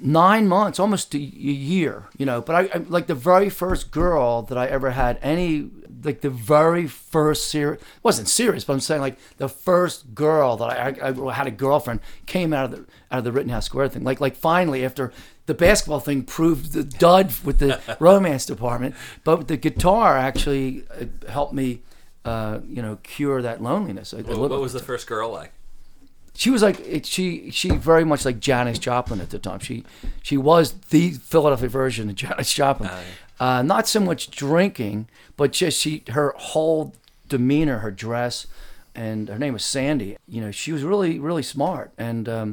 nine 0.00 0.48
months, 0.48 0.78
almost 0.78 1.14
a, 1.14 1.18
a 1.18 1.20
year, 1.20 2.08
you 2.16 2.26
know. 2.26 2.40
But 2.40 2.54
I, 2.56 2.78
I 2.78 2.78
like 2.88 3.06
the 3.06 3.14
very 3.14 3.48
first 3.48 3.90
girl 3.90 4.42
that 4.42 4.58
I 4.58 4.66
ever 4.66 4.90
had 4.90 5.18
any, 5.22 5.70
like 6.04 6.20
the 6.20 6.30
very 6.30 6.86
first 6.86 7.48
series 7.48 7.80
wasn't 8.02 8.28
serious, 8.28 8.64
but 8.64 8.74
I'm 8.74 8.80
saying 8.80 9.00
like 9.00 9.18
the 9.36 9.48
first 9.48 10.14
girl 10.14 10.56
that 10.56 10.70
I, 10.70 11.08
I, 11.08 11.28
I 11.28 11.34
had 11.34 11.46
a 11.46 11.50
girlfriend 11.50 12.00
came 12.26 12.52
out 12.52 12.66
of 12.66 12.70
the 12.72 12.78
out 13.10 13.18
of 13.18 13.24
the 13.24 13.32
Rittenhouse 13.32 13.66
Square 13.66 13.88
thing. 13.90 14.04
Like 14.04 14.20
like 14.20 14.36
finally 14.36 14.84
after 14.84 15.12
the 15.46 15.54
basketball 15.54 16.00
thing 16.00 16.22
proved 16.22 16.72
the 16.72 16.84
dud 16.84 17.32
with 17.44 17.58
the 17.58 17.80
romance 18.00 18.46
department, 18.46 18.94
but 19.24 19.48
the 19.48 19.56
guitar 19.56 20.16
actually 20.16 20.84
uh, 20.90 21.06
helped 21.30 21.54
me. 21.54 21.82
Uh, 22.24 22.60
you 22.68 22.80
know, 22.80 23.00
cure 23.02 23.42
that 23.42 23.60
loneliness. 23.60 24.12
What, 24.12 24.38
what 24.38 24.60
was 24.60 24.72
the 24.72 24.78
first 24.78 25.08
girl 25.08 25.32
like? 25.32 25.52
she 26.34 26.50
was 26.50 26.62
like 26.62 26.80
it, 26.80 27.04
she 27.06 27.50
she 27.50 27.70
very 27.70 28.04
much 28.04 28.24
like 28.24 28.40
Janis 28.40 28.78
Joplin 28.78 29.20
at 29.20 29.30
the 29.30 29.38
time. 29.38 29.58
She 29.58 29.84
she 30.22 30.36
was 30.36 30.72
the 30.90 31.12
Philadelphia 31.12 31.68
version 31.68 32.08
of 32.08 32.14
Janis 32.14 32.52
Joplin. 32.52 32.90
Uh, 33.44 33.60
not 33.62 33.84
so 33.94 34.00
much 34.00 34.22
drinking, 34.30 34.96
but 35.36 35.48
just 35.60 35.76
she 35.82 36.02
her 36.16 36.28
whole 36.50 36.94
demeanor, 37.28 37.78
her 37.78 37.90
dress, 37.90 38.46
and 38.94 39.28
her 39.28 39.38
name 39.44 39.54
was 39.58 39.64
Sandy. 39.64 40.16
You 40.34 40.40
know, 40.42 40.52
she 40.52 40.70
was 40.76 40.82
really 40.90 41.18
really 41.18 41.42
smart, 41.54 41.88
and 42.08 42.28
um, 42.28 42.50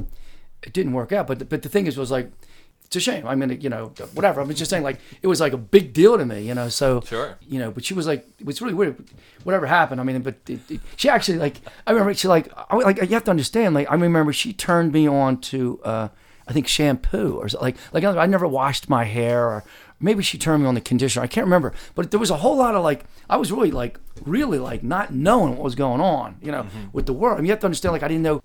it 0.67 0.73
didn't 0.77 0.93
work 0.99 1.11
out. 1.17 1.25
But 1.27 1.37
the, 1.39 1.45
but 1.45 1.61
the 1.61 1.69
thing 1.69 1.87
is, 1.87 1.97
was 1.97 2.11
like. 2.11 2.27
It's 2.89 2.95
a 2.95 2.99
shame. 3.11 3.27
I 3.27 3.35
mean, 3.35 3.61
you 3.61 3.69
know, 3.69 3.83
whatever. 4.15 4.41
I'm 4.41 4.49
just 4.55 4.71
saying, 4.71 4.81
like, 4.89 4.97
it 5.21 5.27
was 5.27 5.39
like 5.39 5.53
a 5.53 5.61
big 5.75 5.93
deal 5.93 6.17
to 6.17 6.25
me, 6.25 6.39
you 6.49 6.55
know. 6.55 6.69
So, 6.69 7.01
Sure. 7.05 7.37
you 7.47 7.59
know, 7.61 7.69
but 7.69 7.85
she 7.85 7.93
was 7.93 8.07
like, 8.07 8.21
it 8.39 8.47
was 8.47 8.63
really 8.63 8.73
weird. 8.73 8.95
Whatever 9.43 9.67
happened, 9.67 10.01
I 10.01 10.03
mean, 10.03 10.23
but 10.23 10.37
it, 10.47 10.59
it, 10.71 10.79
she 10.95 11.07
actually 11.07 11.37
like, 11.37 11.57
I 11.85 11.91
remember 11.91 12.15
she 12.15 12.27
like, 12.27 12.47
I, 12.57 12.75
like 12.77 12.97
you 12.97 13.13
have 13.19 13.25
to 13.25 13.29
understand, 13.37 13.75
like, 13.75 13.87
I 13.91 13.93
remember 13.93 14.33
she 14.33 14.53
turned 14.53 14.91
me 14.91 15.07
on 15.07 15.37
to, 15.53 15.79
uh, 15.93 16.07
I 16.49 16.51
think 16.51 16.67
shampoo 16.67 17.37
or 17.39 17.47
like, 17.61 17.77
like 17.93 18.03
I 18.03 18.25
never 18.25 18.47
washed 18.47 18.89
my 18.89 19.03
hair 19.03 19.45
or 19.45 19.63
maybe 19.99 20.23
she 20.23 20.37
turned 20.37 20.63
me 20.63 20.67
on 20.67 20.73
the 20.73 20.81
conditioner. 20.81 21.23
I 21.23 21.27
can't 21.27 21.45
remember, 21.45 21.73
but 21.93 22.09
there 22.09 22.19
was 22.19 22.31
a 22.31 22.37
whole 22.37 22.57
lot 22.57 22.73
of 22.73 22.83
like, 22.83 23.05
I 23.29 23.37
was 23.37 23.51
really 23.51 23.69
like, 23.69 23.99
really 24.25 24.57
like 24.57 24.81
not 24.81 25.13
knowing 25.13 25.51
what 25.51 25.63
was 25.63 25.75
going 25.75 26.01
on, 26.01 26.37
you 26.41 26.51
know, 26.51 26.63
mm-hmm. 26.63 26.87
with 26.91 27.05
the 27.05 27.13
world. 27.13 27.37
I 27.37 27.41
mean, 27.41 27.45
you 27.45 27.51
have 27.51 27.59
to 27.59 27.67
understand, 27.67 27.93
like, 27.93 28.03
I 28.03 28.07
didn't 28.07 28.23
know. 28.23 28.41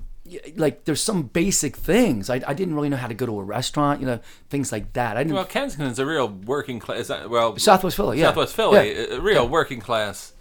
Like 0.57 0.85
there's 0.85 1.03
some 1.03 1.25
basic 1.25 1.77
things 1.77 2.31
I, 2.31 2.41
I 2.47 2.55
didn't 2.55 2.75
really 2.75 2.89
know 2.89 2.97
how 2.97 3.09
to 3.09 3.15
go 3.15 3.27
to 3.27 3.41
a 3.41 3.43
restaurant, 3.43 4.01
you 4.01 4.07
know, 4.07 4.21
things 4.49 4.73
like 4.73 4.93
that. 4.95 5.17
I 5.17 5.23
didn't. 5.23 5.35
Well, 5.35 5.45
Kensington's 5.45 5.99
a 5.99 6.07
real 6.07 6.29
working 6.29 6.79
class. 6.79 7.09
Well, 7.11 7.59
Southwest 7.59 7.97
Philly, 7.97 8.21
yeah. 8.21 8.29
Southwest 8.29 8.55
Philly, 8.55 8.95
Yeah. 8.95 9.17
a 9.17 9.21
real 9.21 9.49
working 9.49 9.81
class 9.81 10.34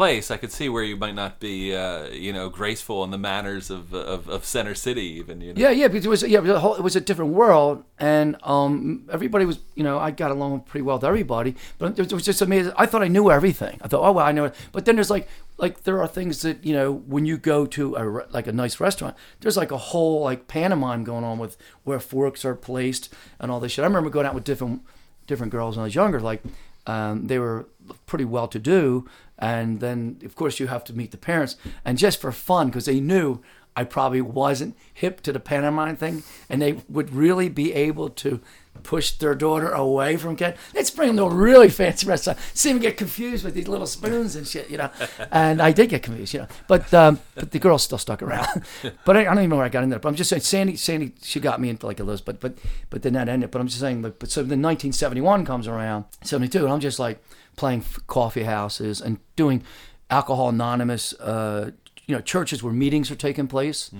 place. 0.00 0.30
I 0.30 0.38
could 0.38 0.50
see 0.50 0.70
where 0.70 0.82
you 0.82 0.96
might 0.96 1.14
not 1.14 1.40
be, 1.40 1.76
uh, 1.76 2.06
you 2.06 2.32
know, 2.32 2.48
graceful 2.48 3.04
in 3.04 3.10
the 3.10 3.18
manners 3.18 3.68
of, 3.68 3.92
of, 3.92 4.30
of 4.30 4.46
Center 4.46 4.74
City, 4.74 5.02
even. 5.02 5.42
You 5.42 5.52
know? 5.52 5.60
Yeah, 5.60 5.68
yeah, 5.68 5.88
because 5.88 6.06
it 6.06 6.08
was 6.08 6.22
yeah, 6.22 6.38
it 6.38 6.56
whole, 6.56 6.74
it 6.74 6.80
was 6.80 6.96
a 6.96 7.02
different 7.02 7.34
world, 7.34 7.84
and 7.98 8.38
um, 8.42 9.06
everybody 9.12 9.44
was 9.44 9.58
you 9.74 9.84
know 9.84 9.98
I 9.98 10.10
got 10.10 10.30
along 10.30 10.60
pretty 10.62 10.84
well 10.84 10.96
with 10.96 11.04
everybody, 11.04 11.54
but 11.76 11.98
it 11.98 12.10
was 12.14 12.24
just 12.24 12.40
amazing. 12.40 12.72
I 12.78 12.86
thought 12.86 13.02
I 13.02 13.08
knew 13.08 13.30
everything. 13.30 13.78
I 13.82 13.88
thought, 13.88 14.02
oh 14.02 14.12
well, 14.12 14.24
I 14.24 14.32
know 14.32 14.46
it. 14.46 14.54
But 14.72 14.86
then 14.86 14.94
there's 14.94 15.10
like 15.10 15.28
like 15.58 15.82
there 15.82 16.00
are 16.00 16.08
things 16.08 16.40
that 16.40 16.64
you 16.64 16.72
know 16.72 16.90
when 16.90 17.26
you 17.26 17.36
go 17.36 17.66
to 17.66 17.96
a 17.96 18.08
re- 18.08 18.24
like 18.30 18.46
a 18.46 18.52
nice 18.52 18.80
restaurant, 18.80 19.14
there's 19.40 19.58
like 19.58 19.70
a 19.70 19.82
whole 19.92 20.22
like 20.22 20.48
pantomime 20.48 21.04
going 21.04 21.24
on 21.24 21.38
with 21.38 21.58
where 21.84 22.00
forks 22.00 22.42
are 22.46 22.54
placed 22.54 23.12
and 23.38 23.50
all 23.50 23.60
this 23.60 23.72
shit. 23.72 23.82
I 23.82 23.86
remember 23.86 24.08
going 24.08 24.24
out 24.24 24.34
with 24.34 24.44
different 24.44 24.80
different 25.26 25.52
girls 25.52 25.76
when 25.76 25.82
I 25.82 25.88
was 25.88 25.94
younger, 25.94 26.20
like 26.20 26.42
um, 26.86 27.26
they 27.26 27.38
were 27.38 27.66
pretty 28.06 28.24
well 28.24 28.48
to 28.48 28.58
do, 28.58 29.08
and 29.38 29.80
then 29.80 30.20
of 30.24 30.36
course 30.36 30.60
you 30.60 30.66
have 30.66 30.84
to 30.84 30.92
meet 30.92 31.10
the 31.10 31.18
parents, 31.18 31.56
and 31.84 31.98
just 31.98 32.20
for 32.20 32.32
fun 32.32 32.68
because 32.68 32.86
they 32.86 33.00
knew 33.00 33.40
I 33.76 33.84
probably 33.84 34.20
wasn't 34.20 34.76
hip 34.92 35.20
to 35.22 35.32
the 35.32 35.40
pantomime 35.40 35.96
thing, 35.96 36.22
and 36.48 36.60
they 36.60 36.82
would 36.88 37.14
really 37.14 37.48
be 37.48 37.72
able 37.72 38.10
to 38.10 38.40
push 38.82 39.12
their 39.12 39.34
daughter 39.34 39.70
away 39.70 40.16
from 40.16 40.36
Ken. 40.36 40.54
Let's 40.74 40.90
bring 40.90 41.08
them 41.08 41.16
to 41.18 41.24
a 41.24 41.34
really 41.34 41.68
fancy 41.68 42.06
restaurant. 42.06 42.38
See 42.54 42.72
them 42.72 42.80
get 42.80 42.96
confused 42.96 43.44
with 43.44 43.54
these 43.54 43.68
little 43.68 43.86
spoons 43.86 44.36
and 44.36 44.46
shit, 44.46 44.70
you 44.70 44.78
know. 44.78 44.90
And 45.30 45.60
I 45.62 45.72
did 45.72 45.90
get 45.90 46.02
confused, 46.02 46.34
you 46.34 46.40
know. 46.40 46.48
But 46.66 46.92
um, 46.92 47.20
but 47.34 47.52
the 47.52 47.58
girl 47.58 47.78
still 47.78 47.98
stuck 47.98 48.22
around. 48.22 48.64
but 49.04 49.16
I, 49.16 49.20
I 49.20 49.24
don't 49.24 49.38
even 49.38 49.50
know 49.50 49.56
where 49.56 49.66
I 49.66 49.68
got 49.68 49.84
in 49.84 49.90
there. 49.90 49.98
But 49.98 50.08
I'm 50.08 50.14
just 50.14 50.30
saying, 50.30 50.42
Sandy, 50.42 50.76
Sandy, 50.76 51.12
she 51.22 51.40
got 51.40 51.60
me 51.60 51.68
into 51.68 51.86
like 51.86 52.00
a 52.00 52.04
list. 52.04 52.24
But 52.24 52.40
but 52.40 52.58
but 52.90 53.02
then 53.02 53.12
that 53.14 53.28
ended. 53.28 53.50
But 53.50 53.60
I'm 53.60 53.68
just 53.68 53.80
saying, 53.80 54.02
like, 54.02 54.18
but 54.18 54.30
so 54.30 54.40
then 54.40 54.62
1971 54.62 55.44
comes 55.44 55.68
around, 55.68 56.06
72, 56.22 56.64
and 56.64 56.72
I'm 56.72 56.80
just 56.80 56.98
like 56.98 57.22
playing 57.60 57.84
coffee 58.06 58.44
houses 58.44 59.00
and 59.02 59.18
doing 59.36 59.62
alcohol 60.08 60.48
anonymous. 60.48 61.12
Uh, 61.20 61.70
you 62.06 62.14
know, 62.16 62.22
churches 62.22 62.62
where 62.62 62.72
meetings 62.72 63.10
are 63.10 63.16
taking 63.16 63.46
place 63.46 63.90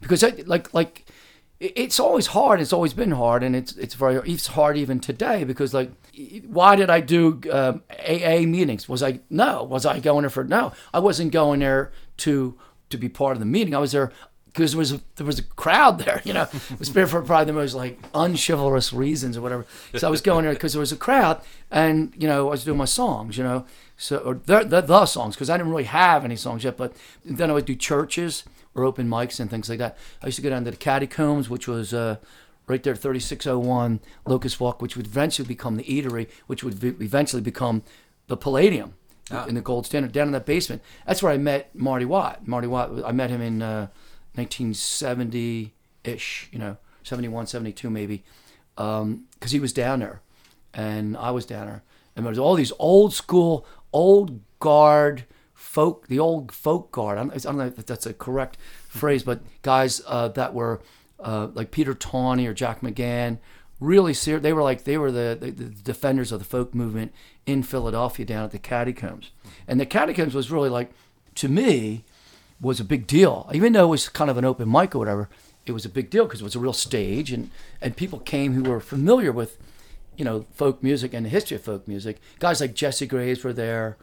because 0.00 0.24
I, 0.24 0.30
like 0.46 0.72
like 0.74 1.04
it's 1.60 2.00
always 2.00 2.28
hard. 2.28 2.60
It's 2.60 2.72
always 2.72 2.94
been 2.94 3.12
hard, 3.12 3.42
and 3.42 3.54
it's 3.54 3.76
it's 3.76 3.94
very 3.94 4.16
it's 4.32 4.48
hard 4.48 4.76
even 4.78 4.98
today 4.98 5.44
because 5.44 5.74
like, 5.74 5.90
why 6.46 6.74
did 6.74 6.88
I 6.88 7.00
do 7.00 7.40
um, 7.52 7.82
AA 7.90 8.40
meetings? 8.56 8.88
Was 8.88 9.02
I 9.02 9.20
no? 9.28 9.62
Was 9.64 9.84
I 9.84 10.00
going 10.00 10.22
there 10.22 10.30
for 10.30 10.44
no? 10.44 10.72
I 10.94 10.98
wasn't 10.98 11.30
going 11.30 11.60
there 11.60 11.92
to 12.24 12.58
to 12.88 12.98
be 12.98 13.08
part 13.08 13.36
of 13.36 13.40
the 13.40 13.46
meeting. 13.46 13.74
I 13.74 13.78
was 13.78 13.92
there 13.92 14.10
because 14.52 14.72
there 14.72 14.78
was 14.78 14.92
a, 14.92 15.00
there 15.16 15.26
was 15.26 15.38
a 15.38 15.42
crowd 15.42 15.98
there. 16.00 16.20
You 16.24 16.32
know, 16.32 16.42
it 16.70 16.78
was 16.78 16.92
there 16.92 17.06
for 17.06 17.22
probably 17.22 17.46
the 17.46 17.52
most 17.52 17.74
like 17.74 17.98
unchivalrous 18.12 18.92
reasons 18.92 19.36
or 19.36 19.40
whatever. 19.40 19.66
So 19.96 20.06
I 20.06 20.10
was 20.10 20.20
going 20.20 20.44
there 20.44 20.52
because 20.52 20.72
there 20.72 20.80
was 20.80 20.92
a 20.92 20.96
crowd, 20.96 21.40
and 21.70 22.12
you 22.16 22.26
know 22.26 22.48
I 22.48 22.50
was 22.50 22.64
doing 22.64 22.78
my 22.78 22.84
songs. 22.84 23.36
You 23.36 23.44
know, 23.44 23.66
so 23.96 24.18
or 24.18 24.34
the 24.34 24.64
the, 24.64 24.80
the 24.80 25.06
songs 25.06 25.34
because 25.36 25.50
I 25.50 25.56
didn't 25.56 25.70
really 25.70 25.84
have 25.84 26.24
any 26.24 26.36
songs 26.36 26.64
yet. 26.64 26.76
But 26.76 26.94
then 27.24 27.50
I 27.50 27.54
would 27.54 27.64
do 27.64 27.74
churches 27.74 28.44
or 28.74 28.84
open 28.84 29.08
mics 29.08 29.40
and 29.40 29.50
things 29.50 29.68
like 29.68 29.78
that. 29.78 29.96
I 30.22 30.26
used 30.26 30.36
to 30.36 30.42
go 30.42 30.50
down 30.50 30.64
to 30.64 30.70
the 30.70 30.76
Catacombs, 30.76 31.50
which 31.50 31.66
was 31.66 31.92
uh, 31.92 32.16
right 32.66 32.82
there, 32.82 32.94
3601 32.94 34.00
Locust 34.26 34.60
Walk, 34.60 34.80
which 34.80 34.96
would 34.96 35.06
eventually 35.06 35.46
become 35.46 35.76
the 35.76 35.84
Eatery, 35.84 36.28
which 36.46 36.62
would 36.62 36.74
v- 36.74 37.04
eventually 37.04 37.42
become 37.42 37.82
the 38.28 38.36
Palladium 38.36 38.94
in 39.48 39.54
the 39.54 39.60
Gold 39.60 39.86
Standard, 39.86 40.12
down 40.12 40.28
in 40.28 40.32
that 40.32 40.46
basement. 40.46 40.82
That's 41.06 41.22
where 41.22 41.32
I 41.32 41.36
met 41.36 41.74
Marty 41.74 42.04
Watt. 42.04 42.46
Marty 42.46 42.66
Watt, 42.66 42.90
I 43.04 43.12
met 43.12 43.30
him 43.30 43.40
in 43.40 43.62
uh, 43.62 43.88
1970 44.40 45.74
ish, 46.04 46.48
you 46.52 46.58
know, 46.58 46.76
71, 47.02 47.46
72 47.46 47.90
maybe, 47.90 48.22
because 48.74 49.50
he 49.50 49.60
was 49.60 49.72
down 49.72 50.00
there 50.00 50.20
and 50.72 51.16
I 51.16 51.30
was 51.30 51.46
down 51.46 51.66
there. 51.66 51.82
And 52.16 52.24
there 52.24 52.30
was 52.30 52.38
all 52.38 52.54
these 52.54 52.72
old 52.78 53.12
school, 53.14 53.66
old 53.92 54.40
guard 54.58 55.24
folk, 55.54 56.08
the 56.08 56.18
old 56.18 56.52
folk 56.52 56.90
guard. 56.90 57.18
I 57.18 57.22
don't, 57.22 57.32
I 57.32 57.38
don't 57.38 57.58
know 57.58 57.66
if 57.66 57.86
that's 57.86 58.06
a 58.06 58.14
correct 58.14 58.56
phrase, 58.88 59.22
but 59.22 59.40
guys 59.62 60.02
uh, 60.06 60.28
that 60.28 60.54
were 60.54 60.80
uh, 61.18 61.48
like 61.54 61.70
Peter 61.70 61.94
Tawney 61.94 62.46
or 62.46 62.54
Jack 62.54 62.80
McGann, 62.80 63.38
really 63.78 64.14
serious. 64.14 64.42
They 64.42 64.52
were 64.52 64.62
like 64.62 64.84
they 64.84 64.98
were 64.98 65.12
the, 65.12 65.36
the, 65.38 65.50
the 65.50 65.64
defenders 65.64 66.32
of 66.32 66.38
the 66.38 66.44
folk 66.44 66.74
movement 66.74 67.12
in 67.46 67.62
Philadelphia 67.62 68.26
down 68.26 68.44
at 68.44 68.52
the 68.52 68.58
Catacombs. 68.58 69.30
And 69.68 69.78
the 69.78 69.86
Catacombs 69.86 70.34
was 70.34 70.50
really 70.50 70.70
like, 70.70 70.90
to 71.36 71.48
me, 71.48 72.04
was 72.60 72.80
a 72.80 72.84
big 72.84 73.06
deal. 73.06 73.48
Even 73.54 73.72
though 73.72 73.84
it 73.84 73.90
was 73.90 74.08
kind 74.08 74.30
of 74.30 74.36
an 74.36 74.44
open 74.44 74.70
mic 74.70 74.94
or 74.94 74.98
whatever, 74.98 75.28
it 75.66 75.72
was 75.72 75.84
a 75.84 75.88
big 75.88 76.10
deal 76.10 76.24
because 76.24 76.40
it 76.40 76.44
was 76.44 76.54
a 76.56 76.58
real 76.60 76.72
stage, 76.72 77.32
and 77.32 77.50
and 77.80 77.96
people 77.96 78.18
came 78.18 78.52
who 78.54 78.62
were 78.64 78.80
familiar 78.80 79.32
with, 79.32 79.58
you 80.16 80.24
know, 80.24 80.46
folk 80.52 80.82
music 80.82 81.14
and 81.14 81.24
the 81.26 81.30
history 81.30 81.56
of 81.56 81.62
folk 81.62 81.86
music. 81.88 82.18
Guys 82.38 82.60
like 82.60 82.74
Jesse 82.74 83.06
Graves 83.06 83.42
were 83.44 83.52
there. 83.52 83.96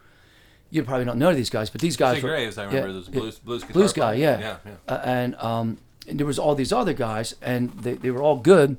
You 0.70 0.84
probably 0.84 1.06
don't 1.06 1.18
know 1.20 1.34
these 1.34 1.50
guys, 1.50 1.70
but 1.70 1.80
these 1.82 1.96
guys 1.96 2.16
Jesse 2.16 2.26
were 2.28 2.32
Graves, 2.34 2.58
I 2.58 2.66
remember, 2.66 2.88
yeah, 2.88 2.94
those 2.94 3.08
blues- 3.10 3.40
blues 3.40 3.64
blues 3.64 3.94
guy, 3.94 4.16
player. 4.16 4.38
yeah, 4.40 4.40
Yeah, 4.40 4.58
yeah. 4.88 4.94
Uh, 4.96 5.02
and 5.04 5.36
um, 5.36 5.78
and 6.08 6.20
there 6.20 6.28
was 6.28 6.38
all 6.40 6.56
these 6.56 6.74
other 6.74 6.94
guys, 6.94 7.36
and 7.42 7.72
they, 7.72 7.94
they 7.94 8.12
were 8.12 8.22
all 8.22 8.38
good. 8.38 8.78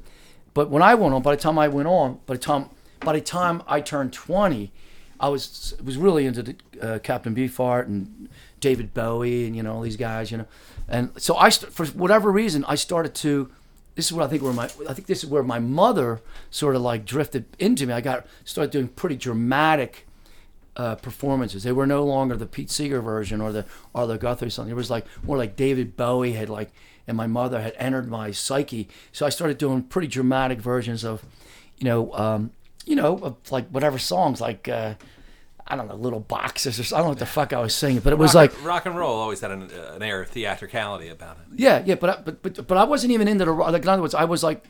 But 0.55 0.71
when 0.71 0.83
I 0.83 0.95
went 0.95 1.15
on, 1.15 1.23
by 1.23 1.35
the 1.37 1.41
time 1.41 1.59
I 1.59 1.69
went 1.69 1.89
on, 1.89 2.21
by 2.27 2.35
the 2.35 2.41
time 2.41 2.69
by 3.01 3.13
the 3.15 3.21
time 3.21 3.63
I 3.67 3.81
turned 3.81 4.13
twenty, 4.13 4.73
I 5.21 5.29
was 5.29 5.75
was 5.85 5.97
really 5.97 6.27
into 6.27 6.43
the, 6.43 6.57
uh, 6.81 6.99
Captain 7.01 7.35
Beefheart 7.35 7.87
and 7.87 8.29
David 8.61 8.95
Bowie 8.95 9.47
and 9.47 9.57
you 9.57 9.63
know 9.63 9.75
all 9.75 9.81
these 9.81 9.97
guys, 9.97 10.31
you 10.31 10.39
know, 10.39 10.47
and 10.89 11.11
so 11.21 11.37
I 11.37 11.49
st- 11.49 11.73
for 11.73 11.87
whatever 11.87 12.31
reason 12.31 12.65
I 12.67 12.75
started 12.75 13.15
to. 13.17 13.51
This 13.95 14.07
is 14.07 14.13
what 14.13 14.25
I 14.25 14.29
think 14.29 14.43
where 14.43 14.53
my 14.53 14.67
I 14.89 14.95
think 14.95 15.09
this 15.09 15.25
is 15.25 15.31
where 15.31 15.43
my 15.43 15.59
mother 15.59 16.21
sort 16.51 16.77
of 16.77 16.83
like 16.83 17.05
drifted 17.05 17.47
into 17.59 17.85
me. 17.87 17.93
I 17.93 18.01
got 18.01 18.27
started 18.45 18.71
doing 18.71 18.87
pretty 18.87 19.17
dramatic 19.17 20.07
uh, 20.79 20.95
performances. 20.95 21.65
They 21.65 21.73
were 21.73 21.87
no 21.87 22.05
longer 22.05 22.37
the 22.37 22.47
Pete 22.47 22.71
Seeger 22.71 23.01
version 23.03 23.41
or 23.41 23.51
the 23.53 23.67
Arlo 23.95 24.17
Guthrie 24.17 24.51
something. 24.51 24.71
It 24.71 24.77
was 24.77 24.91
like 24.91 25.05
more 25.25 25.37
like 25.37 25.57
David 25.57 25.97
Bowie 25.97 26.33
had 26.33 26.49
like, 26.49 26.71
and 27.07 27.17
my 27.17 27.27
mother 27.27 27.61
had 27.61 27.75
entered 27.77 28.09
my 28.09 28.31
psyche. 28.31 28.89
So 29.11 29.27
I 29.27 29.31
started 29.31 29.59
doing 29.59 29.83
pretty 29.83 30.07
dramatic 30.07 30.61
versions 30.61 31.05
of, 31.05 31.25
you 31.79 31.85
know, 31.85 32.13
um, 32.15 32.53
you 32.89 32.97
know, 32.97 33.37
like 33.51 33.69
whatever 33.69 33.99
songs 33.99 34.41
like. 34.41 34.69
Uh, 34.69 34.95
I 35.71 35.77
don't 35.77 35.87
know, 35.87 35.97
little 35.97 36.21
boxes 36.21 36.81
or 36.81 36.83
something. 36.83 36.97
I 36.97 36.99
don't 37.01 37.09
know 37.09 37.11
what 37.11 37.19
the 37.19 37.27
fuck 37.27 37.53
I 37.53 37.61
was 37.61 37.75
singing, 37.75 38.01
but 38.01 38.15
it 38.15 38.19
was 38.19 38.35
rock, 38.35 38.55
like, 38.55 38.65
rock 38.65 38.87
and 38.87 38.97
roll 38.97 39.15
always 39.15 39.43
had 39.43 39.51
an, 39.51 39.65
uh, 39.65 39.97
an 39.97 40.03
air 40.03 40.23
of 40.23 40.31
theatricality 40.31 41.09
about 41.09 41.37
it. 41.37 41.61
yeah, 41.61 41.83
yeah, 41.85 41.95
but 41.95 42.09
I, 42.09 42.23
but 42.23 42.43
but 42.43 42.67
but 42.67 42.79
I 42.79 42.85
wasn't 42.85 43.13
even 43.13 43.29
into 43.29 43.45
the 43.45 43.53
rock. 43.53 43.73
Like 43.73 43.83
in 43.83 43.89
other 43.91 44.01
words, 44.01 44.15
I 44.15 44.25
was 44.25 44.43
like, 44.43 44.65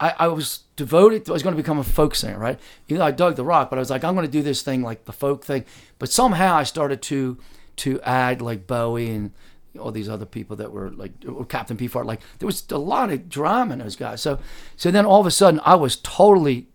I, 0.00 0.12
I 0.18 0.26
was 0.26 0.64
devoted. 0.74 1.26
To, 1.26 1.30
I 1.30 1.34
was 1.34 1.44
going 1.44 1.54
to 1.54 1.62
become 1.62 1.78
a 1.78 1.84
folk 1.84 2.16
singer, 2.16 2.36
right? 2.36 2.58
You 2.88 2.98
know, 2.98 3.04
I 3.04 3.12
dug 3.12 3.36
the 3.36 3.44
rock, 3.44 3.70
but 3.70 3.78
I 3.78 3.78
was 3.78 3.90
like, 3.90 4.02
I'm 4.02 4.14
going 4.14 4.26
to 4.26 4.32
do 4.32 4.42
this 4.42 4.62
thing 4.62 4.82
like 4.82 5.04
the 5.04 5.12
folk 5.12 5.44
thing. 5.44 5.64
But 6.00 6.10
somehow 6.10 6.56
I 6.56 6.64
started 6.64 7.00
to 7.02 7.38
to 7.76 8.00
add 8.00 8.42
like 8.42 8.66
Bowie 8.66 9.10
and 9.10 9.30
all 9.78 9.92
these 9.92 10.08
other 10.08 10.26
people 10.26 10.56
that 10.56 10.72
were 10.72 10.90
like 10.90 11.12
or 11.28 11.44
Captain 11.44 11.76
Beefheart. 11.76 12.06
Like 12.06 12.22
there 12.40 12.46
was 12.46 12.64
a 12.70 12.76
lot 12.78 13.12
of 13.12 13.28
drama 13.28 13.74
in 13.74 13.78
those 13.78 13.94
guys. 13.94 14.20
So 14.20 14.40
so 14.74 14.90
then 14.90 15.06
all 15.06 15.20
of 15.20 15.26
a 15.26 15.30
sudden 15.30 15.60
I 15.64 15.76
was 15.76 15.94
totally 15.94 16.66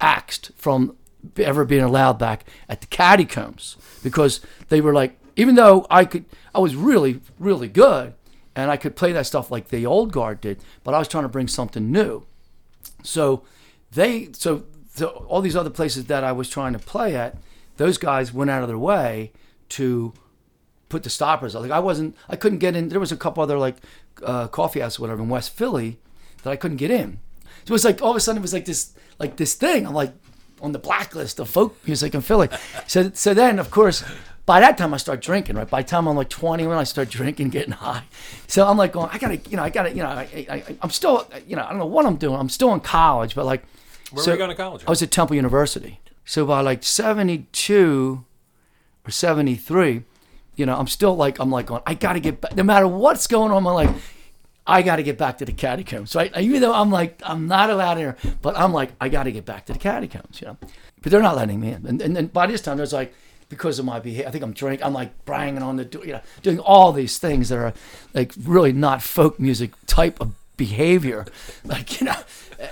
axed 0.00 0.50
from 0.56 0.96
ever 1.38 1.64
being 1.64 1.82
allowed 1.82 2.18
back 2.18 2.44
at 2.68 2.80
the 2.80 2.86
catacombs 2.86 3.76
because 4.02 4.40
they 4.68 4.80
were 4.80 4.92
like 4.92 5.18
even 5.34 5.54
though 5.54 5.86
I 5.90 6.04
could 6.04 6.24
I 6.54 6.60
was 6.60 6.76
really 6.76 7.20
really 7.38 7.68
good 7.68 8.14
and 8.54 8.70
I 8.70 8.76
could 8.76 8.96
play 8.96 9.12
that 9.12 9.26
stuff 9.26 9.50
like 9.50 9.68
the 9.68 9.86
old 9.86 10.12
guard 10.12 10.40
did 10.40 10.60
but 10.84 10.94
I 10.94 10.98
was 10.98 11.08
trying 11.08 11.24
to 11.24 11.28
bring 11.28 11.48
something 11.48 11.90
new 11.90 12.26
so 13.02 13.42
they 13.92 14.28
so, 14.32 14.64
so 14.94 15.26
all 15.28 15.40
these 15.40 15.56
other 15.56 15.70
places 15.70 16.04
that 16.06 16.22
I 16.22 16.32
was 16.32 16.48
trying 16.48 16.72
to 16.74 16.78
play 16.78 17.16
at 17.16 17.36
those 17.76 17.98
guys 17.98 18.32
went 18.32 18.50
out 18.50 18.62
of 18.62 18.68
their 18.68 18.78
way 18.78 19.32
to 19.70 20.12
put 20.88 21.02
the 21.02 21.10
stoppers. 21.10 21.54
Like 21.54 21.70
I 21.70 21.78
wasn't, 21.78 22.16
I 22.28 22.36
couldn't 22.36 22.58
get 22.58 22.76
in. 22.76 22.88
There 22.88 23.00
was 23.00 23.12
a 23.12 23.16
couple 23.16 23.42
other 23.42 23.58
like 23.58 23.76
uh, 24.22 24.48
coffee 24.48 24.80
houses, 24.80 24.98
or 24.98 25.02
whatever, 25.02 25.22
in 25.22 25.28
West 25.28 25.50
Philly 25.50 25.98
that 26.42 26.50
I 26.50 26.56
couldn't 26.56 26.78
get 26.78 26.90
in. 26.90 27.18
So 27.64 27.70
it 27.70 27.70
was 27.70 27.84
like 27.84 28.02
all 28.02 28.10
of 28.10 28.16
a 28.16 28.20
sudden 28.20 28.38
it 28.38 28.42
was 28.42 28.52
like 28.52 28.64
this, 28.64 28.94
like 29.18 29.36
this 29.36 29.54
thing. 29.54 29.86
I'm 29.86 29.94
like 29.94 30.12
on 30.60 30.72
the 30.72 30.78
blacklist 30.78 31.38
of 31.38 31.48
folk 31.48 31.76
music 31.86 32.14
in 32.14 32.20
Philly. 32.20 32.48
So 32.86 33.10
so 33.12 33.34
then 33.34 33.58
of 33.58 33.70
course. 33.70 34.04
By 34.46 34.60
that 34.60 34.78
time, 34.78 34.94
I 34.94 34.98
start 34.98 35.20
drinking. 35.20 35.56
Right. 35.56 35.68
By 35.68 35.82
the 35.82 35.88
time 35.88 36.06
I'm 36.06 36.14
like 36.14 36.28
20, 36.28 36.68
when 36.68 36.78
I 36.78 36.84
start 36.84 37.10
drinking, 37.10 37.48
getting 37.50 37.72
high, 37.72 38.04
so 38.46 38.64
I'm 38.64 38.76
like 38.76 38.92
going, 38.92 39.10
I 39.12 39.18
gotta, 39.18 39.38
you 39.38 39.56
know, 39.56 39.64
I 39.64 39.70
gotta, 39.70 39.90
you 39.90 40.04
know, 40.04 40.06
I, 40.08 40.46
I, 40.48 40.76
I'm 40.82 40.90
still, 40.90 41.28
you 41.48 41.56
know, 41.56 41.64
I 41.64 41.70
don't 41.70 41.78
know 41.78 41.86
what 41.86 42.06
I'm 42.06 42.14
doing. 42.14 42.38
I'm 42.38 42.48
still 42.48 42.72
in 42.72 42.78
college, 42.78 43.34
but 43.34 43.44
like, 43.44 43.64
Where 44.12 44.22
so 44.22 44.30
were 44.30 44.36
you 44.36 44.38
going 44.38 44.50
to 44.50 44.54
college? 44.54 44.84
I 44.86 44.90
was 44.90 45.02
at 45.02 45.10
Temple 45.10 45.34
University. 45.34 45.98
So 46.24 46.46
by 46.46 46.60
like 46.60 46.84
72 46.84 48.24
or 49.04 49.10
73, 49.10 50.04
you 50.54 50.64
know, 50.64 50.76
I'm 50.78 50.86
still 50.86 51.16
like, 51.16 51.40
I'm 51.40 51.50
like 51.50 51.66
going, 51.66 51.82
I 51.84 51.94
got 51.94 52.12
to 52.12 52.20
get 52.20 52.40
back, 52.40 52.54
no 52.54 52.62
matter 52.62 52.86
what's 52.86 53.26
going 53.26 53.50
on 53.50 53.58
in 53.58 53.62
my 53.64 53.72
life, 53.72 54.15
I 54.66 54.82
got 54.82 54.96
to 54.96 55.02
get 55.02 55.16
back 55.16 55.38
to 55.38 55.44
the 55.44 55.52
catacombs, 55.52 56.14
right? 56.14 56.36
Even 56.36 56.60
though 56.60 56.74
I'm 56.74 56.90
like, 56.90 57.20
I'm 57.24 57.46
not 57.46 57.70
allowed 57.70 57.92
in 57.92 57.98
here, 57.98 58.16
but 58.42 58.56
I'm 58.56 58.72
like, 58.72 58.90
I 59.00 59.08
got 59.08 59.24
to 59.24 59.32
get 59.32 59.44
back 59.44 59.66
to 59.66 59.72
the 59.72 59.78
catacombs, 59.78 60.40
you 60.40 60.48
know? 60.48 60.56
But 61.02 61.12
they're 61.12 61.22
not 61.22 61.36
letting 61.36 61.60
me 61.60 61.72
in. 61.72 61.86
And, 61.86 62.02
and 62.02 62.16
then 62.16 62.26
by 62.26 62.46
this 62.46 62.60
time, 62.60 62.76
there's 62.76 62.92
like, 62.92 63.14
because 63.48 63.78
of 63.78 63.84
my 63.84 64.00
behavior, 64.00 64.26
I 64.26 64.30
think 64.32 64.42
I'm 64.42 64.52
drinking, 64.52 64.84
I'm 64.84 64.92
like 64.92 65.24
banging 65.24 65.62
on 65.62 65.76
the 65.76 65.84
door, 65.84 66.04
you 66.04 66.12
know, 66.12 66.20
doing 66.42 66.58
all 66.58 66.92
these 66.92 67.18
things 67.18 67.48
that 67.50 67.58
are 67.58 67.72
like 68.12 68.32
really 68.42 68.72
not 68.72 69.02
folk 69.02 69.38
music 69.38 69.72
type 69.86 70.20
of 70.20 70.34
behavior. 70.56 71.26
Like, 71.64 72.00
you 72.00 72.06
know, 72.06 72.16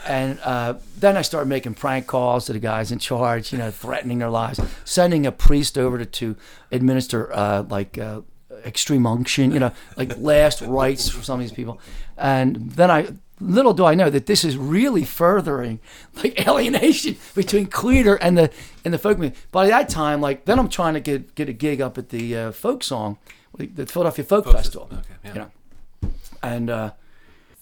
and 0.07 0.39
uh, 0.45 0.75
then 0.99 1.17
I 1.17 1.23
started 1.23 1.49
making 1.49 1.75
prank 1.75 2.07
calls 2.07 2.47
to 2.47 2.53
the 2.53 2.61
guys 2.61 2.93
in 2.93 3.01
charge, 3.01 3.53
you 3.53 3.59
know, 3.59 3.73
threatening 3.73 4.19
their 4.19 4.31
lives, 4.31 4.61
sending 4.85 5.27
a 5.27 5.33
priest 5.33 5.77
over 5.77 5.99
to, 5.99 6.07
to 6.07 6.37
administer 6.71 7.33
uh, 7.33 7.65
like 7.69 7.99
uh, 7.99 8.21
extreme 8.65 9.07
unction, 9.07 9.53
you 9.53 9.59
know, 9.59 9.73
like 9.97 10.17
last 10.19 10.61
rites 10.63 11.09
for 11.09 11.23
some 11.23 11.41
of 11.41 11.47
these 11.47 11.53
people. 11.53 11.81
And 12.17 12.71
then 12.73 12.91
I, 12.91 13.09
little 13.41 13.75
do 13.75 13.85
I 13.85 13.95
know 13.95 14.11
that 14.11 14.27
this 14.27 14.45
is 14.45 14.57
really 14.57 15.05
furthering 15.05 15.81
like 16.17 16.47
alienation 16.49 17.17
between 17.35 17.67
Kweder 17.67 18.19
and 18.21 18.39
the 18.39 18.51
and 18.85 18.95
the 18.95 18.99
folk 18.99 19.19
music. 19.19 19.37
By 19.51 19.67
that 19.69 19.89
time, 19.89 20.21
like 20.21 20.45
then 20.45 20.59
I'm 20.59 20.69
trying 20.69 20.95
to 20.95 21.01
get 21.01 21.35
get 21.35 21.49
a 21.49 21.53
gig 21.53 21.81
up 21.81 21.99
at 21.99 22.11
the 22.11 22.37
uh, 22.37 22.53
folk 22.53 22.83
song, 22.83 23.19
the 23.57 23.87
Philadelphia 23.87 24.25
Folk, 24.25 24.47
Festival. 24.47 24.89
okay, 24.93 25.03
yeah. 25.25 25.35
You 25.35 25.41
know, 25.41 26.13
and 26.43 26.71
uh, 26.71 26.91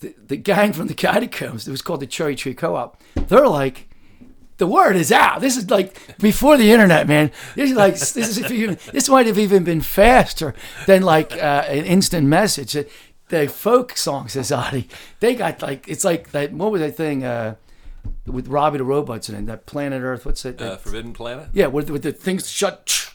the, 0.01 0.15
the 0.27 0.37
gang 0.37 0.73
from 0.73 0.89
the 0.89 0.95
catacombs, 1.07 1.67
it 1.67 1.71
was 1.71 1.83
called 1.83 2.01
the 2.01 2.07
Cherry 2.07 2.37
Tree 2.37 2.55
Co-op. 2.55 3.01
They're 3.15 3.49
like, 3.49 3.89
the 4.63 4.67
word 4.69 4.95
is 4.95 5.11
out. 5.11 5.41
This 5.41 5.57
is 5.57 5.69
like 5.71 6.17
before 6.19 6.57
the 6.57 6.71
internet, 6.71 7.09
man. 7.09 7.33
This 7.57 7.71
is 7.73 7.77
like 7.77 7.95
this 7.95 8.17
is 8.17 8.39
if 8.39 8.49
you, 8.53 8.77
this 8.93 9.09
might 9.09 9.27
have 9.27 9.37
even 9.37 9.65
been 9.65 9.81
faster 9.81 10.55
than 10.87 11.03
like 11.03 11.33
uh, 11.33 11.65
an 11.67 11.85
instant 11.85 12.29
message. 12.29 12.77
the 13.29 13.49
folk 13.49 13.97
song 13.97 14.29
society. 14.29 14.89
They 15.19 15.35
got 15.35 15.63
like 15.63 15.89
it's 15.89 16.05
like 16.05 16.31
that. 16.31 16.53
What 16.53 16.71
was 16.71 16.81
that 16.81 16.97
thing 16.97 17.25
uh, 17.25 17.57
with 18.25 18.47
Robby 18.47 18.79
the 18.79 18.85
Robots 18.85 19.29
and? 19.29 19.49
That 19.49 19.67
Planet 19.67 20.01
Earth. 20.01 20.25
What's 20.25 20.45
it? 20.45 20.63
Uh, 20.63 20.77
Forbidden 20.77 21.13
Planet. 21.13 21.49
yeah, 21.53 21.67
with, 21.67 21.91
with 21.91 22.05
the 22.05 22.13
things 22.13 22.49
shut, 22.49 23.12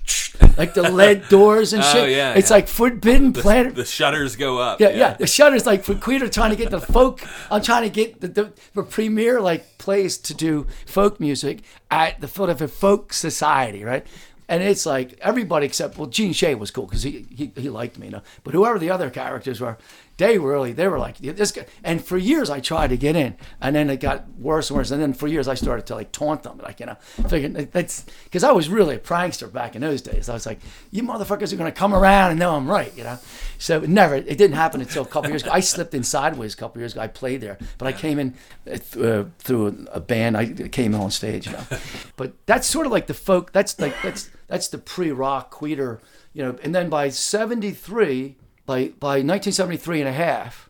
like 0.57 0.73
the 0.73 0.91
lead 0.91 1.27
doors 1.29 1.73
and 1.73 1.83
shit. 1.83 1.95
Oh, 1.95 2.05
shit. 2.05 2.15
yeah, 2.17 2.33
it's 2.33 2.49
yeah. 2.49 2.55
like 2.55 2.67
Forbidden 2.67 3.31
The, 3.33 3.41
Planet. 3.41 3.75
the 3.75 3.85
shutters 3.85 4.35
go 4.35 4.57
up. 4.59 4.79
Yeah, 4.79 4.89
yeah. 4.89 5.13
The 5.13 5.27
shutters 5.27 5.65
like 5.65 5.83
for 5.83 5.95
Queen 5.95 6.21
are 6.23 6.29
trying 6.29 6.49
to 6.51 6.55
get 6.55 6.71
the 6.71 6.81
folk. 6.81 7.21
I'm 7.51 7.61
trying 7.61 7.83
to 7.83 7.89
get 7.89 8.21
the, 8.21 8.27
the, 8.27 8.53
the 8.73 8.83
premier 8.83 9.39
like 9.41 9.77
place 9.77 10.17
to 10.17 10.33
do 10.33 10.67
folk 10.85 11.19
music 11.19 11.59
at 11.91 12.19
the 12.21 12.27
Philadelphia 12.27 12.67
Folk 12.67 13.13
Society, 13.13 13.83
right? 13.83 14.05
And 14.49 14.63
it's 14.63 14.85
like 14.85 15.17
everybody 15.21 15.65
except 15.65 15.97
well, 15.97 16.07
Gene 16.07 16.31
Shay 16.33 16.55
was 16.55 16.71
cool 16.71 16.85
because 16.85 17.03
he, 17.03 17.25
he 17.35 17.51
he 17.55 17.69
liked 17.69 17.97
me, 17.99 18.07
you 18.07 18.11
know. 18.13 18.21
But 18.45 18.53
whoever 18.53 18.79
the 18.79 18.89
other 18.89 19.09
characters 19.09 19.59
were, 19.59 19.77
they 20.17 20.37
really 20.39 20.73
they 20.73 20.87
were 20.87 20.99
like 20.99 21.17
this 21.17 21.51
guy. 21.51 21.65
And 21.83 22.03
for 22.03 22.17
years 22.17 22.49
I 22.49 22.59
tried 22.59 22.89
to 22.89 22.97
get 22.97 23.15
in, 23.15 23.35
and 23.61 23.75
then 23.75 23.89
it 23.89 23.99
got 23.99 24.27
worse 24.37 24.69
and 24.69 24.77
worse. 24.77 24.91
And 24.91 25.01
then 25.01 25.13
for 25.13 25.27
years 25.27 25.47
I 25.47 25.53
started 25.53 25.85
to 25.87 25.95
like 25.95 26.11
taunt 26.11 26.43
them, 26.43 26.57
like 26.57 26.79
you 26.79 26.87
know, 26.87 26.97
figuring 27.29 27.69
that's 27.71 28.05
because 28.23 28.43
I 28.43 28.51
was 28.51 28.69
really 28.69 28.95
a 28.95 28.99
prankster 28.99 29.51
back 29.51 29.75
in 29.75 29.81
those 29.81 30.01
days. 30.01 30.27
I 30.29 30.33
was 30.33 30.45
like, 30.45 30.59
you 30.91 31.03
motherfuckers 31.03 31.53
are 31.53 31.55
gonna 31.55 31.71
come 31.71 31.93
around 31.93 32.31
and 32.31 32.39
know 32.39 32.55
I'm 32.55 32.69
right, 32.69 32.95
you 32.97 33.03
know. 33.03 33.19
So 33.59 33.81
it 33.81 33.89
never, 33.89 34.15
it 34.15 34.37
didn't 34.37 34.53
happen 34.53 34.81
until 34.81 35.03
a 35.03 35.07
couple 35.07 35.29
years 35.29 35.43
ago. 35.43 35.51
I 35.53 35.59
slipped 35.59 35.93
in 35.93 36.03
sideways 36.03 36.53
a 36.53 36.57
couple 36.57 36.81
years 36.81 36.93
ago. 36.93 37.01
I 37.01 37.07
played 37.07 37.41
there, 37.41 37.57
but 37.77 37.87
I 37.87 37.91
came 37.91 38.19
in 38.19 38.33
uh, 38.65 38.77
th- 38.77 38.97
uh, 38.97 39.25
through 39.39 39.87
a 39.91 39.99
band. 39.99 40.37
I 40.37 40.47
came 40.47 40.93
in 40.93 41.01
on 41.01 41.11
stage, 41.11 41.47
you 41.47 41.53
know. 41.53 41.63
But 42.15 42.33
that's 42.47 42.65
sort 42.65 42.87
of 42.87 42.91
like 42.91 43.05
the 43.05 43.13
folk. 43.13 43.51
That's 43.51 43.79
like 43.79 43.93
that's 44.01 44.29
that's 44.47 44.67
the 44.69 44.79
pre-rock 44.79 45.53
Kweder, 45.53 45.99
you 46.33 46.43
know. 46.43 46.57
And 46.63 46.73
then 46.73 46.89
by 46.89 47.09
'73, 47.09 48.35
by 48.67 48.89
by 48.99 49.23
1973 49.23 50.01
and 50.01 50.09
a 50.09 50.13
half, 50.13 50.69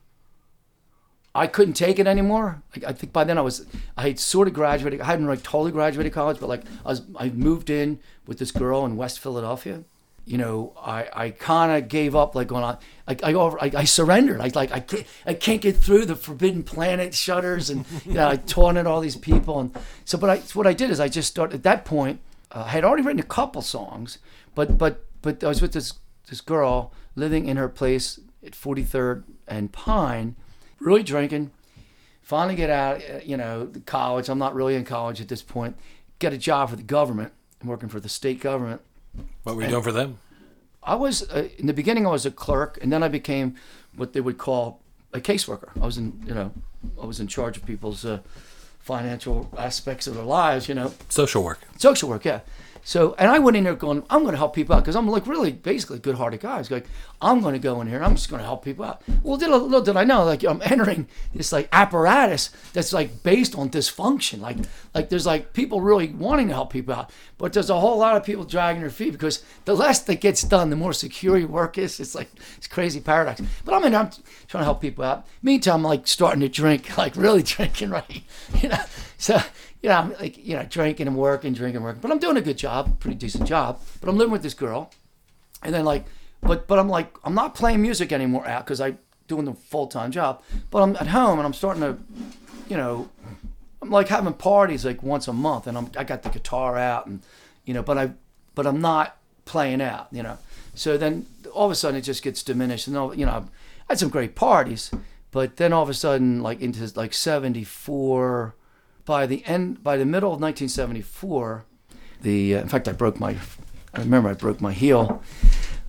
I 1.36 1.48
couldn't 1.48 1.74
take 1.74 2.00
it 2.00 2.08
anymore. 2.08 2.64
Like, 2.74 2.86
I 2.86 2.94
think 2.94 3.12
by 3.12 3.26
then 3.26 3.38
I 3.38 3.42
was, 3.42 3.66
I 3.98 4.04
had 4.04 4.20
sort 4.20 4.48
of 4.48 4.54
graduated. 4.54 5.02
I 5.02 5.06
hadn't 5.06 5.28
like 5.28 5.44
totally 5.44 5.72
graduated 5.72 6.14
college, 6.14 6.40
but 6.40 6.48
like 6.48 6.64
I 6.86 6.90
was, 6.90 7.02
I 7.18 7.30
moved 7.30 7.70
in 7.70 8.00
with 8.26 8.40
this 8.40 8.52
girl 8.52 8.86
in 8.86 8.96
West 8.96 9.20
Philadelphia. 9.20 9.84
You 10.26 10.38
know, 10.38 10.74
I, 10.82 11.08
I 11.14 11.30
kind 11.30 11.72
of 11.72 11.90
gave 11.90 12.16
up 12.16 12.36
like 12.36 12.48
going 12.48 12.64
on, 12.64 12.78
I, 13.08 13.18
I, 13.24 13.34
over, 13.34 13.58
I, 13.62 13.72
I 13.76 13.84
surrendered. 13.86 14.42
I 14.42 14.52
like, 14.54 14.72
I 14.72 14.80
can't, 14.80 15.06
I 15.26 15.34
can't 15.34 15.62
get 15.62 15.78
through 15.78 16.06
the 16.06 16.16
Forbidden 16.16 16.64
Planet 16.64 17.14
shutters, 17.14 17.70
and 17.70 17.86
you 18.06 18.14
know, 18.14 18.28
I 18.28 18.36
taunted 18.36 18.86
all 18.86 19.00
these 19.00 19.16
people, 19.16 19.60
and 19.60 19.78
so. 20.06 20.18
But 20.18 20.30
I, 20.30 20.38
what 20.54 20.68
I 20.68 20.74
did 20.74 20.90
is 20.90 21.00
I 21.00 21.08
just 21.08 21.30
started 21.30 21.56
at 21.56 21.64
that 21.64 21.86
point. 21.86 22.20
Uh, 22.52 22.64
I 22.66 22.70
had 22.70 22.84
already 22.84 23.04
written 23.04 23.22
a 23.22 23.24
couple 23.24 23.62
songs, 23.62 24.18
but 24.54 24.78
but 24.78 25.06
but 25.22 25.44
I 25.44 25.48
was 25.48 25.62
with 25.62 25.72
this 25.72 25.94
this 26.30 26.42
girl 26.42 26.92
living 27.18 27.48
in 27.48 27.58
her 27.58 27.68
place 27.68 28.20
at 28.46 28.54
43rd 28.54 29.24
and 29.48 29.72
Pine, 29.74 30.36
really 30.80 31.04
drinking. 31.04 31.52
Finally 32.22 32.56
get 32.56 32.70
out, 32.70 33.02
uh, 33.02 33.20
you 33.26 33.36
know, 33.36 33.72
college. 33.86 34.30
I'm 34.30 34.38
not 34.38 34.54
really 34.54 34.76
in 34.76 34.86
college 34.86 35.20
at 35.20 35.28
this 35.28 35.42
point. 35.42 35.76
Get 36.20 36.32
a 36.34 36.38
job 36.38 36.70
for 36.70 36.76
the 36.76 36.84
government. 36.84 37.34
I'm 37.62 37.68
working 37.68 37.90
for 37.90 38.00
the 38.00 38.10
state 38.10 38.40
government. 38.40 38.82
What 39.44 39.56
were 39.56 39.64
you 39.64 39.70
doing 39.70 39.84
for 39.84 39.92
them? 39.92 40.20
I 40.84 40.96
was 40.96 41.24
uh, 41.30 41.50
in 41.58 41.66
the 41.68 41.74
beginning. 41.74 42.06
I 42.06 42.12
was 42.12 42.26
a 42.26 42.32
clerk, 42.32 42.78
and 42.82 42.94
then 42.94 43.02
I 43.02 43.08
became 43.08 43.56
what 43.96 44.14
they 44.14 44.22
would 44.22 44.38
call 44.38 44.82
a 45.14 45.20
caseworker. 45.20 45.70
I 45.82 45.86
was 45.86 45.98
in, 45.98 46.22
you 46.28 46.34
know, 46.34 46.52
I 47.02 47.06
was 47.06 47.20
in 47.20 47.28
charge 47.28 47.58
of 47.58 47.66
people's 47.66 48.06
uh, 48.06 48.20
financial 48.80 49.50
aspects 49.58 50.06
of 50.08 50.14
their 50.16 50.24
lives. 50.24 50.70
You 50.70 50.76
know, 50.76 50.94
Social 51.10 51.44
work. 51.44 51.60
social 51.78 52.10
work, 52.10 52.26
yeah. 52.26 52.42
So, 52.88 53.16
and 53.20 53.30
I 53.30 53.38
went 53.40 53.58
in 53.58 53.66
there 53.66 53.76
going, 53.76 54.02
I'm 54.10 54.22
going 54.22 54.32
to 54.32 54.38
help 54.38 54.56
people 54.56 54.74
out 54.74 54.80
because 54.80 54.96
I'm 54.96 55.10
like 55.10 55.28
really 55.28 55.52
basically 55.52 56.00
good-hearted 56.00 56.40
guy. 56.40 56.56
I 56.56 56.60
was 56.60 56.72
like, 56.72 56.86
I'm 57.22 57.42
going 57.42 57.52
to 57.52 57.60
go 57.60 57.82
in 57.82 57.88
here 57.88 57.98
and 57.98 58.06
I'm 58.06 58.16
just 58.16 58.30
going 58.30 58.40
to 58.40 58.46
help 58.46 58.64
people 58.64 58.86
out. 58.86 59.02
Well, 59.24 59.38
little, 59.38 59.60
little 59.60 59.82
did 59.82 59.98
I 59.98 60.06
know, 60.06 60.24
like 60.24 60.42
I'm 60.46 60.62
entering 60.62 61.10
this 61.34 61.52
like 61.52 61.68
apparatus 61.74 62.50
that's 62.72 62.94
like 62.94 63.24
based 63.24 63.56
on 63.56 63.70
dysfunction. 63.70 64.40
Like, 64.40 64.56
like 64.96 65.10
there's 65.10 65.26
like 65.26 65.52
people 65.52 65.82
really 65.82 66.08
wanting 66.08 66.48
to 66.48 66.54
help 66.54 66.72
people 66.72 66.94
out, 66.94 67.12
but 67.38 67.52
there's 67.52 67.70
a 67.70 67.78
whole 67.78 67.98
lot 67.98 68.16
of 68.16 68.24
people 68.24 68.46
dragging 68.46 68.80
their 68.80 68.90
feet 68.90 69.12
because 69.12 69.44
the 69.66 69.76
less 69.76 70.00
that 70.04 70.22
gets 70.22 70.44
done, 70.44 70.70
the 70.70 70.78
more 70.78 70.94
secure 70.94 71.38
your 71.38 71.50
work 71.50 71.78
is. 71.78 72.00
It's 72.00 72.16
like 72.16 72.30
it's 72.56 72.68
crazy 72.68 73.02
paradox. 73.02 73.42
But 73.66 73.74
I'm 73.74 73.84
in, 73.84 73.92
there, 73.92 74.00
I'm 74.00 74.12
trying 74.48 74.62
to 74.62 74.66
help 74.66 74.80
people 74.80 75.04
out. 75.04 75.28
Meantime, 75.42 75.76
I'm 75.76 75.84
like 75.84 76.08
starting 76.08 76.40
to 76.40 76.48
drink, 76.48 76.98
like 76.98 77.18
really 77.18 77.44
drinking, 77.44 77.90
right? 77.90 78.24
You 78.62 78.70
know, 78.70 78.80
so 79.18 79.42
you 79.82 79.90
know, 79.90 79.96
I'm 79.96 80.14
like, 80.14 80.38
you 80.38 80.56
know, 80.56 80.64
drinking 80.64 81.08
and 81.08 81.16
working, 81.16 81.54
drinking 81.54 81.78
and 81.78 81.86
working. 81.86 82.02
But 82.02 82.12
I'm 82.12 82.20
doing 82.20 82.38
a 82.38 82.42
good 82.42 82.58
job, 82.58 83.00
pretty 83.00 83.18
decent 83.18 83.48
job. 83.48 83.82
But 84.02 84.10
I'm 84.10 84.18
living 84.18 84.32
with 84.32 84.44
this 84.44 84.54
girl. 84.54 84.92
And 85.64 85.74
then 85.74 85.86
like, 85.86 86.06
but 86.42 86.68
but 86.68 86.80
I'm 86.80 86.90
like, 86.90 87.16
I'm 87.24 87.34
not 87.34 87.56
playing 87.56 87.82
music 87.82 88.12
anymore 88.12 88.48
out 88.48 88.66
because 88.66 88.82
I'm 88.82 88.98
doing 89.28 89.46
the 89.46 89.54
full 89.54 89.88
time 89.88 90.12
job. 90.12 90.42
But 90.72 90.82
I'm 90.82 90.96
at 90.96 91.08
home 91.08 91.40
and 91.40 91.46
I'm 91.46 91.54
starting 91.54 91.82
to, 91.82 91.98
you 92.68 92.78
know, 92.78 93.10
I'm 93.82 93.90
like 93.90 94.08
having 94.08 94.34
parties 94.34 94.86
like 94.86 95.04
once 95.04 95.28
a 95.28 95.34
month, 95.34 95.68
and 95.68 95.78
I'm 95.78 95.92
I 95.98 96.04
got 96.04 96.24
the 96.24 96.30
guitar 96.30 96.78
out 96.78 97.06
and, 97.06 97.22
you 97.66 97.74
know, 97.74 97.84
but 97.84 97.98
I, 97.98 98.12
but 98.56 98.66
I'm 98.66 98.82
not 98.82 99.18
playing 99.46 99.82
out, 99.82 100.08
you 100.12 100.24
know. 100.24 100.38
So 100.74 100.98
then 100.98 101.26
all 101.54 101.66
of 101.66 101.72
a 101.72 101.76
sudden 101.76 101.98
it 101.98 102.02
just 102.02 102.24
gets 102.24 102.44
diminished, 102.44 102.88
and 102.88 102.98
all 102.98 103.16
you 103.16 103.26
know, 103.26 103.32
I 103.90 103.94
had 103.94 104.00
some 104.00 104.10
great 104.10 104.36
parties, 104.36 104.92
but 105.32 105.58
then 105.58 105.74
all 105.74 105.84
of 105.84 105.90
a 105.90 105.94
sudden 105.94 106.42
like 106.42 106.62
into 106.62 106.92
like 106.96 107.14
'74 107.14 108.56
by 109.08 109.26
the 109.26 109.44
end 109.46 109.82
by 109.82 109.98
the 109.98 110.06
middle 110.06 110.34
of 110.34 110.40
1974 110.42 111.66
the 112.22 112.56
uh, 112.56 112.62
in 112.62 112.68
fact 112.68 112.88
i 112.88 112.92
broke 112.92 113.20
my 113.20 113.36
i 113.96 114.02
remember 114.02 114.30
i 114.30 114.34
broke 114.34 114.62
my 114.62 114.74
heel. 114.74 115.24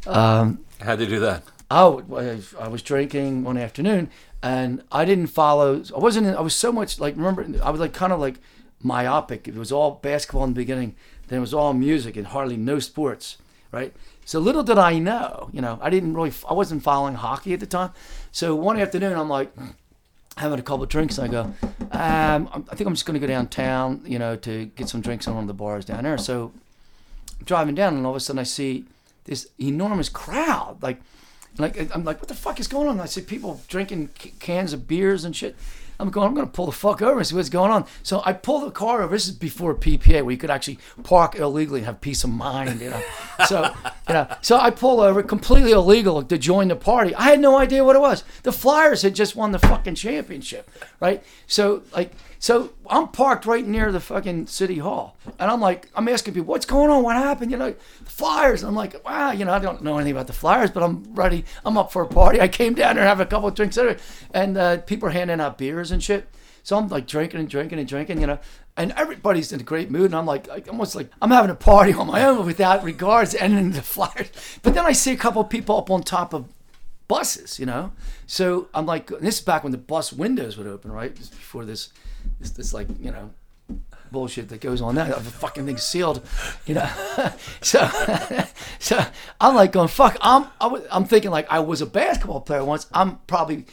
Um, 0.07 0.61
How'd 0.81 1.01
you 1.01 1.07
do 1.07 1.21
that? 1.21 1.43
I, 1.71 1.85
was, 1.85 2.55
I 2.59 2.69
was 2.69 2.81
drinking 2.81 3.45
one 3.45 3.59
afternoon 3.59 4.09
and 4.43 4.83
i 4.93 5.05
didn't 5.05 5.27
follow 5.27 5.83
i 5.95 5.99
wasn't 5.99 6.29
in, 6.29 6.35
i 6.37 6.41
was 6.41 6.55
so 6.55 6.73
much 6.73 6.99
like 6.99 7.17
remember 7.17 7.45
i 7.63 7.71
was 7.71 7.81
like 7.81 7.93
kind 7.93 8.13
of 8.13 8.21
like 8.21 8.37
myopic. 8.81 9.49
It 9.49 9.57
was 9.57 9.73
all 9.73 9.99
basketball 10.01 10.45
in 10.45 10.51
the 10.51 10.61
beginning 10.61 10.95
then 11.27 11.39
it 11.39 11.41
was 11.41 11.53
all 11.53 11.75
music 11.75 12.17
and 12.17 12.29
hardly 12.29 12.57
no 12.57 12.79
sports 12.79 13.37
right? 13.71 13.93
So 14.25 14.39
little 14.39 14.63
did 14.63 14.79
i 14.79 14.99
know 15.01 15.51
you 15.53 15.61
know 15.61 15.81
i 15.83 15.91
didn't 15.91 16.15
really 16.15 16.33
i 16.49 16.53
wasn't 16.53 16.85
following 16.85 17.17
hockey 17.17 17.53
at 17.53 17.61
the 17.61 17.67
time. 17.67 17.91
So 18.31 18.55
one 18.55 18.79
afternoon 18.79 19.19
i'm 19.19 19.29
like 19.29 19.53
having 20.39 20.59
a 20.59 20.63
couple 20.63 20.83
of 20.83 20.89
drinks. 20.89 21.19
And 21.19 21.29
I 21.29 21.31
go, 21.31 21.43
um, 21.93 22.65
I 22.71 22.75
think 22.75 22.87
I'm 22.87 22.95
just 22.95 23.07
going 23.07 23.21
to 23.21 23.27
go 23.27 23.27
downtown, 23.27 24.03
you 24.07 24.19
know, 24.19 24.37
to 24.37 24.67
get 24.77 24.89
some 24.89 25.01
drinks 25.01 25.27
in 25.27 25.35
one 25.35 25.45
of 25.45 25.49
the 25.49 25.55
bars 25.55 25.85
down 25.85 26.05
there. 26.05 26.19
So 26.19 26.53
driving 27.45 27.75
down, 27.75 27.97
and 27.97 28.07
all 28.07 28.13
of 28.13 28.17
a 28.17 28.21
sudden 28.21 28.39
I 28.39 28.45
see 28.45 28.85
this 29.25 29.49
enormous 29.61 30.09
crowd. 30.09 30.79
Like, 30.83 31.01
like 31.59 31.95
I'm 31.95 32.05
like, 32.05 32.21
what 32.21 32.29
the 32.29 32.35
fuck 32.35 32.61
is 32.61 32.69
going 32.69 32.87
on? 32.89 32.95
And 32.95 33.03
I 33.03 33.07
see 33.07 33.21
people 33.21 33.61
drinking 33.69 34.11
c- 34.19 34.33
cans 34.39 34.73
of 34.73 34.87
beers 34.89 35.25
and 35.25 35.35
shit. 35.35 35.57
I'm 36.01 36.11
going, 36.11 36.29
I'm 36.29 36.35
going 36.35 36.47
to 36.47 36.53
pull 36.53 36.67
the 36.67 36.73
fuck 36.73 37.03
over 37.03 37.19
and 37.19 37.27
see 37.27 37.35
what's 37.35 37.49
going 37.49 37.71
on. 37.71 37.85
So 38.03 38.23
I 38.25 38.33
pull 38.33 38.61
the 38.61 38.71
car 38.71 39.03
over. 39.03 39.15
This 39.15 39.27
is 39.27 39.33
before 39.33 39.75
PPA, 39.75 40.23
where 40.23 40.31
you 40.31 40.37
could 40.37 40.51
actually 40.51 40.79
park 41.03 41.35
illegally 41.35 41.81
and 41.81 41.87
have 41.87 42.01
peace 42.01 42.23
of 42.23 42.31
mind, 42.31 42.81
you 42.81 42.91
know. 42.91 43.03
So, 43.47 43.75
you 44.09 44.15
know, 44.15 44.29
so 44.41 44.59
I 44.59 44.71
pull 44.71 45.01
over, 45.01 45.23
completely 45.23 45.73
illegal 45.73 46.23
to 46.23 46.39
join 46.39 46.69
the 46.69 46.77
party. 46.77 47.15
I 47.15 47.25
had 47.25 47.41
no 47.41 47.59
idea 47.59 47.85
what 47.85 47.97
it 47.97 48.01
was. 48.01 48.23
The 48.45 48.53
Flyers 48.53 49.03
had 49.03 49.15
just 49.15 49.35
won 49.35 49.53
the 49.53 49.59
fucking 49.59 49.97
championship, 49.97 50.71
right? 51.01 51.23
So, 51.47 51.83
like, 51.93 52.13
so 52.39 52.73
I'm 52.89 53.09
parked 53.09 53.47
right 53.47 53.67
near 53.67 53.91
the 53.91 54.01
fucking 54.01 54.47
city 54.47 54.79
hall, 54.79 55.17
and 55.39 55.51
I'm 55.51 55.61
like, 55.61 55.91
I'm 55.95 56.09
asking 56.09 56.35
people, 56.35 56.47
what's 56.47 56.67
going 56.67 56.91
on? 56.91 57.03
What 57.03 57.17
happened? 57.17 57.51
You 57.51 57.57
know, 57.57 57.75
the 58.05 58.11
Flyers. 58.11 58.63
I'm 58.63 58.77
like, 58.77 59.05
wow, 59.05 59.33
you 59.33 59.45
know, 59.45 59.53
I 59.53 59.59
don't 59.59 59.83
know 59.83 59.97
anything 59.97 60.13
about 60.13 60.29
the 60.29 60.33
Flyers, 60.33 60.71
but 60.71 60.83
I'm 60.83 61.15
ready. 61.15 61.45
I'm 61.65 61.77
up 61.77 61.91
for 61.93 62.03
a 62.03 62.07
party. 62.07 62.41
I 62.41 62.49
came 62.49 62.75
down 62.75 62.95
there 62.95 63.05
and 63.05 63.09
have 63.09 63.21
a 63.21 63.27
couple 63.27 63.49
of 63.49 63.55
drinks, 63.55 63.79
and 64.33 64.57
uh, 64.57 64.79
people 64.79 65.09
are 65.09 65.13
handing 65.13 65.41
out 65.41 65.59
beers 65.59 65.91
and 65.91 66.03
shit. 66.03 66.29
So 66.63 66.77
I'm 66.77 66.89
like 66.89 67.07
drinking 67.07 67.41
and 67.41 67.49
drinking 67.49 67.79
and 67.79 67.89
drinking, 67.89 68.21
you 68.21 68.27
know, 68.27 68.39
and 68.77 68.93
everybody's 68.93 69.53
in 69.53 69.61
a 69.61 69.65
great 69.65 69.91
mood, 69.91 70.07
and 70.07 70.15
I'm 70.15 70.27
like, 70.27 70.47
like 70.47 70.69
almost 70.69 70.95
like 70.95 71.11
I'm 71.21 71.31
having 71.31 71.51
a 71.51 71.57
party 71.57 71.93
on 71.93 72.07
my 72.07 72.25
own 72.25 72.47
without 72.47 72.85
regards 72.85 73.33
to 73.33 73.39
the 73.39 73.83
Flyers. 73.83 74.31
But 74.63 74.75
then 74.75 74.85
I 74.85 74.93
see 74.93 75.13
a 75.13 75.17
couple 75.17 75.43
of 75.43 75.51
people 75.51 75.77
up 75.77 75.91
on 75.91 76.03
top 76.03 76.33
of 76.33 76.47
buses, 77.09 77.59
you 77.59 77.67
know. 77.67 77.93
So 78.27 78.69
I'm 78.75 78.87
like, 78.87 79.09
this 79.09 79.39
is 79.39 79.41
back 79.41 79.65
when 79.65 79.73
the 79.73 79.79
bus 79.79 80.13
windows 80.13 80.57
would 80.57 80.67
open, 80.67 80.93
right? 80.93 81.15
Before 81.15 81.65
this, 81.65 81.89
this 82.41 82.73
like, 82.73 82.89
you 83.01 83.11
know, 83.11 83.31
bullshit 84.11 84.49
that 84.49 84.61
goes 84.61 84.81
on 84.81 84.95
there. 84.95 85.07
The 85.07 85.21
fucking 85.21 85.67
thing's 85.67 85.83
sealed, 85.83 86.27
you 86.67 86.75
know. 86.75 86.91
so, 87.61 87.89
so 88.79 89.05
I'm 89.41 89.55
like 89.55 89.73
going, 89.73 89.89
fuck. 89.89 90.17
I'm, 90.21 90.47
I 90.61 90.67
was, 90.67 90.83
I'm 90.91 91.05
thinking 91.05 91.31
like 91.31 91.47
I 91.51 91.61
was 91.61 91.81
a 91.81 91.87
basketball 91.87 92.41
player 92.41 92.65
once. 92.65 92.87
I'm 92.93 93.17
probably 93.27 93.67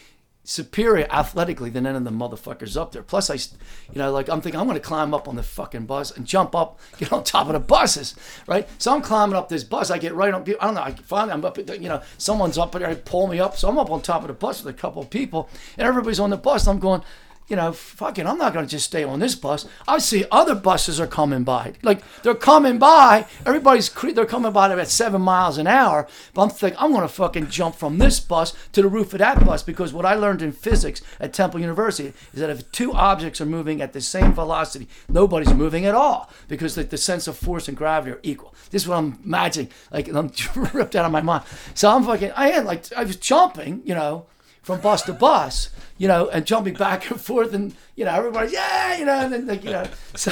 superior 0.47 1.07
athletically 1.09 1.71
than 1.71 1.87
any 1.87 1.97
of 1.97 2.03
the 2.03 2.11
motherfuckers 2.11 2.79
up 2.79 2.91
there. 2.91 3.01
Plus, 3.01 3.29
I, 3.29 3.33
you 3.33 3.97
know, 3.97 4.11
like 4.11 4.29
I'm 4.29 4.41
thinking 4.41 4.61
I'm 4.61 4.69
to 4.69 4.79
climb 4.79 5.13
up 5.13 5.27
on 5.27 5.35
the 5.35 5.43
fucking 5.43 5.87
bus 5.87 6.15
and 6.15 6.25
jump 6.25 6.55
up, 6.55 6.79
get 6.97 7.11
on 7.11 7.23
top 7.23 7.47
of 7.47 7.53
the 7.53 7.59
buses, 7.59 8.15
right? 8.47 8.67
So 8.77 8.93
I'm 8.93 9.01
climbing 9.01 9.35
up 9.35 9.49
this 9.49 9.63
bus. 9.63 9.89
I 9.91 9.97
get 9.97 10.13
right 10.13 10.33
on. 10.33 10.41
I 10.43 10.65
don't 10.65 10.75
know. 10.75 10.81
I 10.81 10.91
finally 10.91 11.33
I'm 11.33 11.43
up. 11.43 11.57
You 11.57 11.89
know, 11.89 12.01
someone's 12.17 12.57
up 12.57 12.71
there, 12.71 12.95
pull 12.95 13.27
me 13.27 13.39
up. 13.39 13.57
So 13.57 13.67
I'm 13.67 13.77
up 13.77 13.91
on 13.91 14.01
top 14.01 14.21
of 14.21 14.27
the 14.27 14.33
bus 14.33 14.63
with 14.63 14.73
a 14.73 14.77
couple 14.77 15.01
of 15.01 15.09
people, 15.09 15.49
and 15.77 15.87
everybody's 15.87 16.19
on 16.19 16.29
the 16.29 16.37
bus. 16.37 16.67
I'm 16.67 16.79
going. 16.79 17.01
You 17.47 17.55
know, 17.55 17.71
fucking, 17.71 18.25
I'm 18.25 18.39
not 18.39 18.53
going 18.53 18.65
to 18.65 18.69
just 18.69 18.85
stay 18.85 19.03
on 19.03 19.19
this 19.19 19.35
bus. 19.35 19.67
I 19.87 19.99
see 19.99 20.25
other 20.31 20.55
buses 20.55 20.99
are 20.99 21.07
coming 21.07 21.43
by. 21.43 21.73
Like, 21.83 22.01
they're 22.23 22.33
coming 22.33 22.79
by. 22.79 23.27
Everybody's, 23.45 23.87
cre- 23.87 24.11
they're 24.11 24.25
coming 24.25 24.51
by 24.51 24.71
at 24.71 24.87
seven 24.87 25.21
miles 25.21 25.59
an 25.59 25.67
hour. 25.67 26.07
But 26.33 26.41
I'm 26.41 26.49
thinking, 26.49 26.79
I'm 26.79 26.91
going 26.91 27.03
to 27.03 27.07
fucking 27.07 27.49
jump 27.49 27.75
from 27.75 27.99
this 27.99 28.19
bus 28.19 28.53
to 28.73 28.81
the 28.81 28.87
roof 28.87 29.13
of 29.13 29.19
that 29.19 29.45
bus 29.45 29.61
because 29.61 29.93
what 29.93 30.05
I 30.05 30.15
learned 30.15 30.41
in 30.41 30.51
physics 30.51 31.01
at 31.19 31.33
Temple 31.33 31.59
University 31.59 32.13
is 32.33 32.39
that 32.39 32.49
if 32.49 32.71
two 32.71 32.93
objects 32.93 33.39
are 33.39 33.45
moving 33.45 33.79
at 33.79 33.93
the 33.93 34.01
same 34.01 34.33
velocity, 34.33 34.87
nobody's 35.07 35.53
moving 35.53 35.85
at 35.85 35.93
all 35.93 36.31
because 36.47 36.73
the, 36.73 36.83
the 36.83 36.97
sense 36.97 37.27
of 37.27 37.37
force 37.37 37.67
and 37.67 37.77
gravity 37.77 38.11
are 38.11 38.19
equal. 38.23 38.55
This 38.71 38.83
is 38.83 38.87
what 38.87 38.97
I'm 38.97 39.19
imagining. 39.23 39.71
Like, 39.91 40.07
I'm 40.07 40.31
ripped 40.73 40.95
out 40.95 41.05
of 41.05 41.11
my 41.11 41.21
mind. 41.21 41.43
So 41.75 41.91
I'm 41.91 42.03
fucking, 42.03 42.31
I 42.31 42.49
had 42.49 42.65
like, 42.65 42.91
I 42.93 43.03
was 43.03 43.17
jumping, 43.17 43.83
you 43.85 43.93
know, 43.93 44.25
from 44.65 44.81
bus 44.81 45.03
to 45.03 45.13
bus, 45.13 45.69
you 45.99 46.07
know, 46.07 46.27
and 46.29 46.43
jumping 46.43 46.73
back 46.73 47.11
and 47.11 47.21
forth, 47.21 47.53
and 47.53 47.75
you 47.95 48.03
know, 48.03 48.11
everybody's 48.11 48.51
yeah, 48.51 48.97
you 48.97 49.05
know, 49.05 49.19
and 49.19 49.31
then 49.31 49.45
like, 49.45 49.63
you 49.63 49.69
know, 49.69 49.85
so 50.15 50.31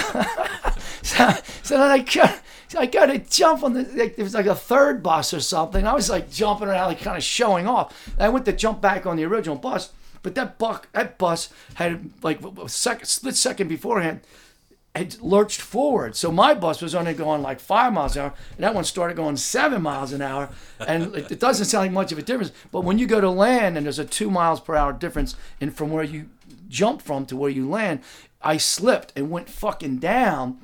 so, 1.04 1.32
so 1.62 1.78
then 1.78 1.92
I 1.92 2.00
go, 2.00 2.26
so 2.68 2.80
I 2.80 2.88
go 2.88 3.06
to 3.06 3.20
jump 3.20 3.62
on 3.62 3.74
the, 3.74 3.84
like, 3.94 4.16
there 4.16 4.26
was 4.26 4.34
like 4.34 4.48
a 4.48 4.56
third 4.56 5.04
bus 5.04 5.36
or 5.36 5.40
something. 5.40 5.86
I 5.86 5.94
was 5.94 6.10
like 6.10 6.32
jumping 6.32 6.68
around, 6.68 6.88
like 6.88 7.02
kind 7.02 7.16
of 7.16 7.24
showing 7.24 7.68
off. 7.68 8.12
And 8.14 8.24
I 8.24 8.30
went 8.30 8.46
to 8.46 8.54
jump 8.54 8.82
back 8.82 9.06
on 9.06 9.18
the 9.18 9.26
original 9.26 9.56
bus, 9.56 9.92
but 10.24 10.34
that 10.34 10.58
buck, 10.58 10.92
that 10.94 11.20
bus 11.20 11.54
had 11.76 12.10
like 12.24 12.40
a 12.42 12.68
second, 12.68 13.06
split 13.06 13.36
second 13.36 13.68
beforehand 13.68 14.22
had 14.96 15.20
lurched 15.22 15.60
forward. 15.62 16.16
So 16.16 16.32
my 16.32 16.54
bus 16.54 16.82
was 16.82 16.94
only 16.94 17.14
going 17.14 17.42
like 17.42 17.60
five 17.60 17.94
miles 17.94 18.16
an 18.16 18.24
hour, 18.24 18.34
and 18.52 18.64
that 18.64 18.76
one 18.76 18.84
started 18.84 19.18
going 19.18 19.38
seven 19.38 19.82
miles 19.82 20.14
an 20.14 20.22
hour. 20.22 20.50
And 20.80 21.16
it, 21.16 21.32
it 21.32 21.40
doesn't 21.40 21.66
sound 21.66 21.86
like 21.86 21.92
much 21.92 22.12
of 22.12 22.20
a 22.20 22.22
difference, 22.22 22.52
but 22.72 22.82
when 22.82 23.00
you 23.00 23.08
go 23.08 23.20
to 23.20 23.30
land 23.30 23.76
and 23.76 23.86
there's 23.86 24.00
a 24.00 24.06
two 24.06 24.30
miles 24.30 24.60
per 24.60 24.76
hour 24.76 24.94
difference 24.94 25.36
in 25.60 25.72
from 25.72 25.90
where 25.90 26.04
you 26.04 26.30
jump 26.70 27.02
from 27.02 27.26
to 27.28 27.36
where 27.36 27.50
you 27.50 27.68
land, 27.68 28.02
I 28.42 28.58
slipped 28.58 29.14
and 29.16 29.32
went 29.32 29.50
fucking 29.50 29.98
down 29.98 30.60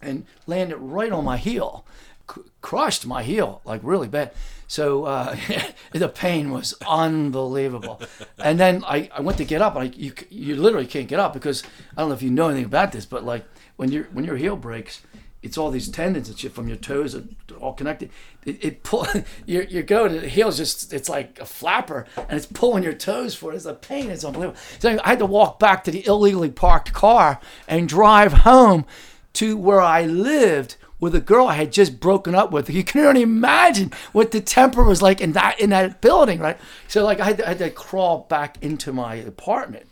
and 0.00 0.24
landed 0.46 0.76
right 0.78 1.12
on 1.12 1.24
my 1.24 1.36
heel, 1.36 1.84
C- 2.32 2.42
crushed 2.62 3.06
my 3.06 3.22
heel 3.22 3.60
like 3.64 3.80
really 3.84 4.08
bad. 4.08 4.32
So 4.66 5.04
uh, 5.04 5.36
the 5.92 6.08
pain 6.08 6.50
was 6.50 6.74
unbelievable. 6.86 8.00
And 8.38 8.58
then 8.58 8.84
I, 8.84 9.10
I 9.14 9.20
went 9.20 9.38
to 9.38 9.44
get 9.44 9.62
up, 9.62 9.76
and 9.76 9.84
I, 9.84 9.92
you 9.96 10.12
you 10.30 10.56
literally 10.56 10.86
can't 10.86 11.08
get 11.08 11.20
up 11.20 11.32
because 11.32 11.62
I 11.96 12.00
don't 12.00 12.08
know 12.08 12.14
if 12.14 12.22
you 12.22 12.30
know 12.30 12.48
anything 12.48 12.64
about 12.64 12.92
this, 12.92 13.06
but 13.06 13.24
like 13.24 13.44
when 13.76 13.90
your 13.90 14.04
when 14.12 14.24
your 14.24 14.36
heel 14.36 14.56
breaks, 14.56 15.02
it's 15.42 15.58
all 15.58 15.70
these 15.70 15.88
tendons 15.88 16.28
and 16.28 16.38
shit 16.38 16.52
from 16.52 16.68
your 16.68 16.78
toes 16.78 17.14
are 17.14 17.24
all 17.60 17.74
connected. 17.74 18.10
It, 18.44 18.64
it 18.64 18.82
pull 18.82 19.06
you 19.46 19.66
you 19.68 19.82
go 19.82 20.08
to 20.08 20.20
the 20.20 20.28
heel's 20.28 20.56
just 20.56 20.92
it's 20.92 21.08
like 21.08 21.38
a 21.38 21.44
flapper 21.44 22.06
and 22.16 22.32
it's 22.32 22.46
pulling 22.46 22.82
your 22.82 22.94
toes 22.94 23.34
for 23.34 23.52
it. 23.52 23.56
It's 23.56 23.66
a 23.66 23.74
pain. 23.74 24.10
It's 24.10 24.24
unbelievable. 24.24 24.58
So 24.78 24.98
I 25.04 25.10
had 25.10 25.18
to 25.18 25.26
walk 25.26 25.58
back 25.58 25.84
to 25.84 25.90
the 25.90 26.06
illegally 26.06 26.50
parked 26.50 26.92
car 26.92 27.40
and 27.68 27.88
drive 27.88 28.32
home 28.32 28.86
to 29.34 29.56
where 29.56 29.80
I 29.80 30.06
lived 30.06 30.76
with 31.00 31.14
a 31.14 31.20
girl 31.20 31.46
I 31.46 31.54
had 31.54 31.72
just 31.72 32.00
broken 32.00 32.34
up 32.34 32.50
with. 32.50 32.70
You 32.74 32.82
can 32.82 33.04
only 33.04 33.22
imagine 33.22 33.92
what 34.12 34.32
the 34.32 34.40
temper 34.40 34.82
was 34.82 35.00
like 35.00 35.20
in 35.20 35.32
that 35.32 35.60
in 35.60 35.70
that 35.70 36.00
building, 36.00 36.40
right? 36.40 36.58
So 36.88 37.04
like 37.04 37.20
I 37.20 37.26
had 37.26 37.36
to, 37.38 37.44
I 37.44 37.48
had 37.50 37.58
to 37.58 37.70
crawl 37.70 38.26
back 38.28 38.58
into 38.62 38.92
my 38.92 39.14
apartment. 39.14 39.86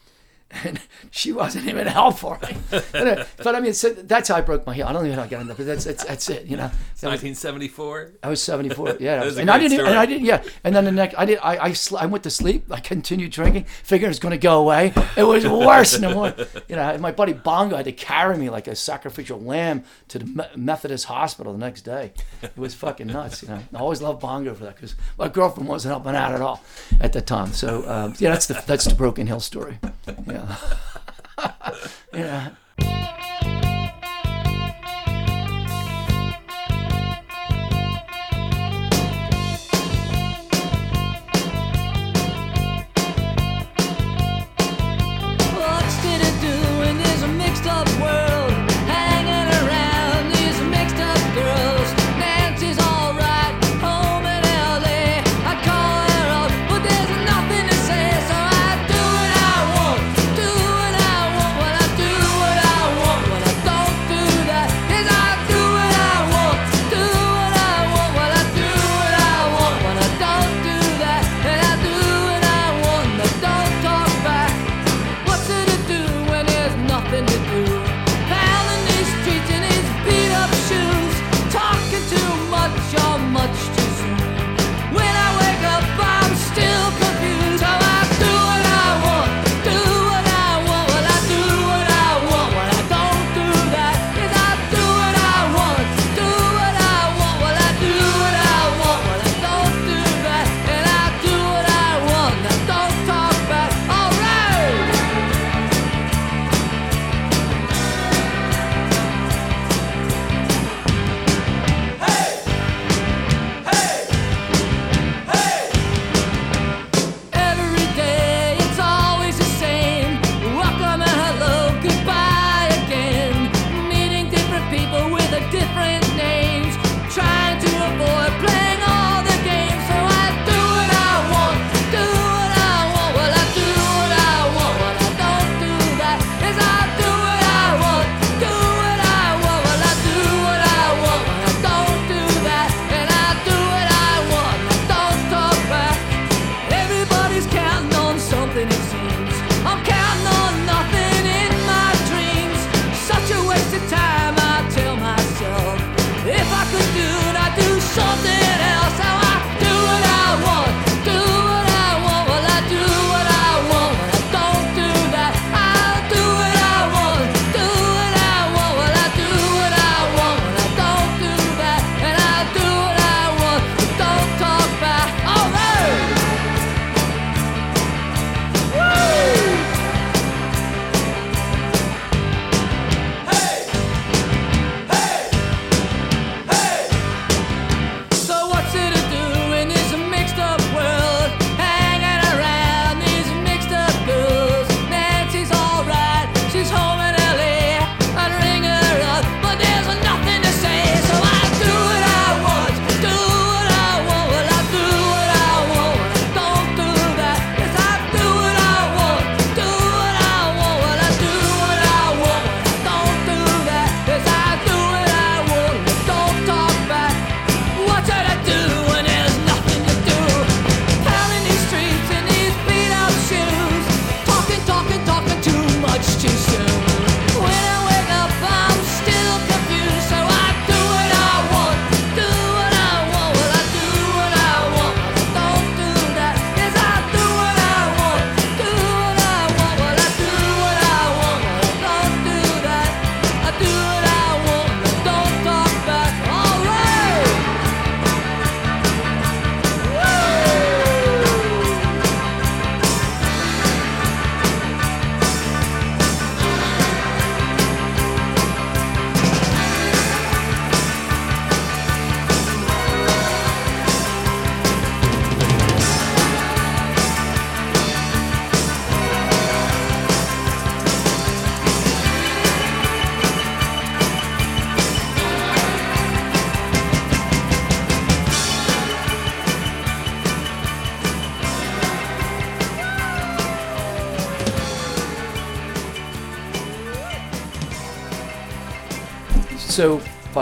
And 0.64 0.78
she 1.10 1.32
wasn't 1.32 1.66
even 1.66 1.86
helpful, 1.86 2.36
but, 2.70 2.94
uh, 2.94 3.24
but 3.38 3.54
I 3.54 3.60
mean, 3.60 3.72
so 3.72 3.88
that's 3.90 4.28
how 4.28 4.36
I 4.36 4.42
broke 4.42 4.66
my 4.66 4.74
heel. 4.74 4.86
I 4.86 4.92
don't 4.92 5.04
even 5.06 5.16
know 5.16 5.22
how 5.22 5.26
I 5.26 5.30
got 5.30 5.40
into, 5.42 5.54
but 5.54 5.64
that's 5.66 5.84
that's, 5.84 6.04
that's 6.04 6.28
it, 6.30 6.46
you 6.46 6.56
know. 6.56 6.68
That 7.00 7.10
was- 7.10 7.22
1974. 7.22 8.12
I 8.22 8.28
was 8.28 8.42
74. 8.42 8.96
Yeah, 9.00 9.22
a 9.24 9.34
and 9.36 9.50
I 9.50 9.58
didn't. 9.58 9.72
story. 9.78 9.88
And 9.88 9.98
I 9.98 10.06
didn't. 10.06 10.24
Yeah, 10.26 10.42
and 10.62 10.74
then 10.76 10.84
the 10.84 10.92
next, 10.92 11.14
I 11.18 11.24
did. 11.24 11.38
I 11.42 11.56
I, 11.58 11.72
sl- 11.72 11.96
I 11.98 12.06
went 12.06 12.22
to 12.24 12.30
sleep. 12.30 12.70
I 12.70 12.80
continued 12.80 13.32
drinking, 13.32 13.64
figuring 13.64 14.10
it's 14.10 14.20
going 14.20 14.32
to 14.32 14.38
go 14.38 14.60
away. 14.60 14.92
It 15.16 15.24
was 15.24 15.46
worse 15.46 15.96
than 15.96 16.12
more. 16.12 16.34
You 16.68 16.76
know, 16.76 16.96
my 16.98 17.12
buddy 17.12 17.32
Bongo 17.32 17.76
had 17.76 17.86
to 17.86 17.92
carry 17.92 18.36
me 18.36 18.50
like 18.50 18.68
a 18.68 18.76
sacrificial 18.76 19.40
lamb 19.40 19.84
to 20.08 20.18
the 20.18 20.48
Methodist 20.56 21.06
hospital 21.06 21.52
the 21.52 21.58
next 21.58 21.82
day. 21.82 22.12
It 22.42 22.56
was 22.56 22.74
fucking 22.74 23.06
nuts. 23.08 23.42
You 23.42 23.48
know, 23.48 23.60
I 23.74 23.78
always 23.78 24.00
loved 24.02 24.20
Bongo 24.20 24.54
for 24.54 24.64
that 24.64 24.76
because 24.76 24.94
my 25.18 25.28
girlfriend 25.28 25.68
wasn't 25.68 25.92
helping 25.92 26.14
out 26.14 26.32
at 26.32 26.40
all 26.40 26.62
at 27.00 27.12
the 27.12 27.20
time. 27.22 27.52
So 27.52 27.88
um, 27.90 28.14
yeah, 28.18 28.30
that's 28.30 28.46
the 28.46 28.62
that's 28.66 28.84
the 28.84 28.94
Broken 28.94 29.26
Hill 29.26 29.40
story. 29.40 29.78
Yeah. 30.26 30.41
Yeah. 32.12 32.50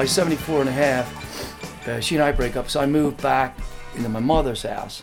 by 0.01 0.07
74 0.07 0.61
and 0.61 0.69
a 0.71 0.73
half, 0.73 1.87
uh, 1.87 2.01
she 2.01 2.15
and 2.15 2.25
I 2.25 2.33
break 2.33 2.57
up. 2.57 2.71
So 2.71 2.81
I 2.81 2.87
move 2.87 3.19
back 3.19 3.59
into 3.95 4.09
my 4.09 4.19
mother's 4.19 4.63
house. 4.63 5.03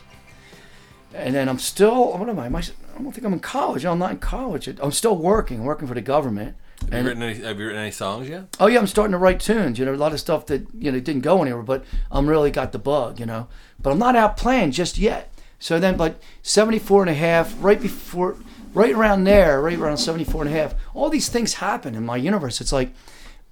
And 1.14 1.36
then 1.36 1.48
I'm 1.48 1.60
still, 1.60 2.18
what 2.18 2.28
am 2.28 2.40
I? 2.40 2.48
Am 2.48 2.56
I 2.56 2.62
I 2.62 3.04
don't 3.04 3.12
think 3.12 3.24
I'm 3.24 3.34
in 3.34 3.40
college. 3.40 3.86
I'm 3.86 4.00
not 4.00 4.10
in 4.10 4.18
college. 4.18 4.68
I'm 4.68 4.92
still 4.92 5.16
working, 5.16 5.64
working 5.64 5.88
for 5.88 5.94
the 5.94 6.02
government. 6.02 6.56
Have 6.92 7.04
you, 7.04 7.10
written 7.10 7.22
any, 7.22 7.40
have 7.42 7.60
you 7.60 7.68
written 7.68 7.80
any 7.80 7.92
songs 7.92 8.28
yet? 8.28 8.58
Oh 8.60 8.66
yeah, 8.66 8.80
I'm 8.80 8.88
starting 8.88 9.12
to 9.12 9.20
write 9.20 9.40
tunes. 9.40 9.78
You 9.78 9.86
know, 9.86 9.94
a 9.94 9.96
lot 9.96 10.14
of 10.14 10.20
stuff 10.20 10.48
that 10.48 10.66
you 10.74 10.92
know 10.92 11.00
didn't 11.00 11.22
go 11.22 11.44
anywhere, 11.44 11.62
but 11.62 11.86
I'm 12.10 12.28
really 12.28 12.50
got 12.50 12.72
the 12.72 12.80
bug. 12.80 13.20
You 13.20 13.28
know, 13.28 13.50
but 13.80 13.92
I'm 13.92 14.00
not 14.00 14.16
out 14.16 14.36
playing 14.36 14.72
just 14.72 14.98
yet. 14.98 15.32
So 15.60 15.80
then, 15.80 15.96
but 15.96 16.20
74 16.42 17.04
and 17.04 17.12
a 17.12 17.14
half, 17.14 17.56
right 17.60 17.80
before, 17.80 18.36
right 18.74 18.96
around 18.96 19.26
there, 19.26 19.62
right 19.62 19.78
around 19.78 19.98
74 19.98 20.46
and 20.46 20.56
a 20.56 20.58
half, 20.58 20.74
all 20.96 21.12
these 21.12 21.30
things 21.30 21.56
happen 21.56 21.94
in 21.94 22.04
my 22.04 22.18
universe. 22.18 22.62
It's 22.62 22.74
like, 22.74 22.94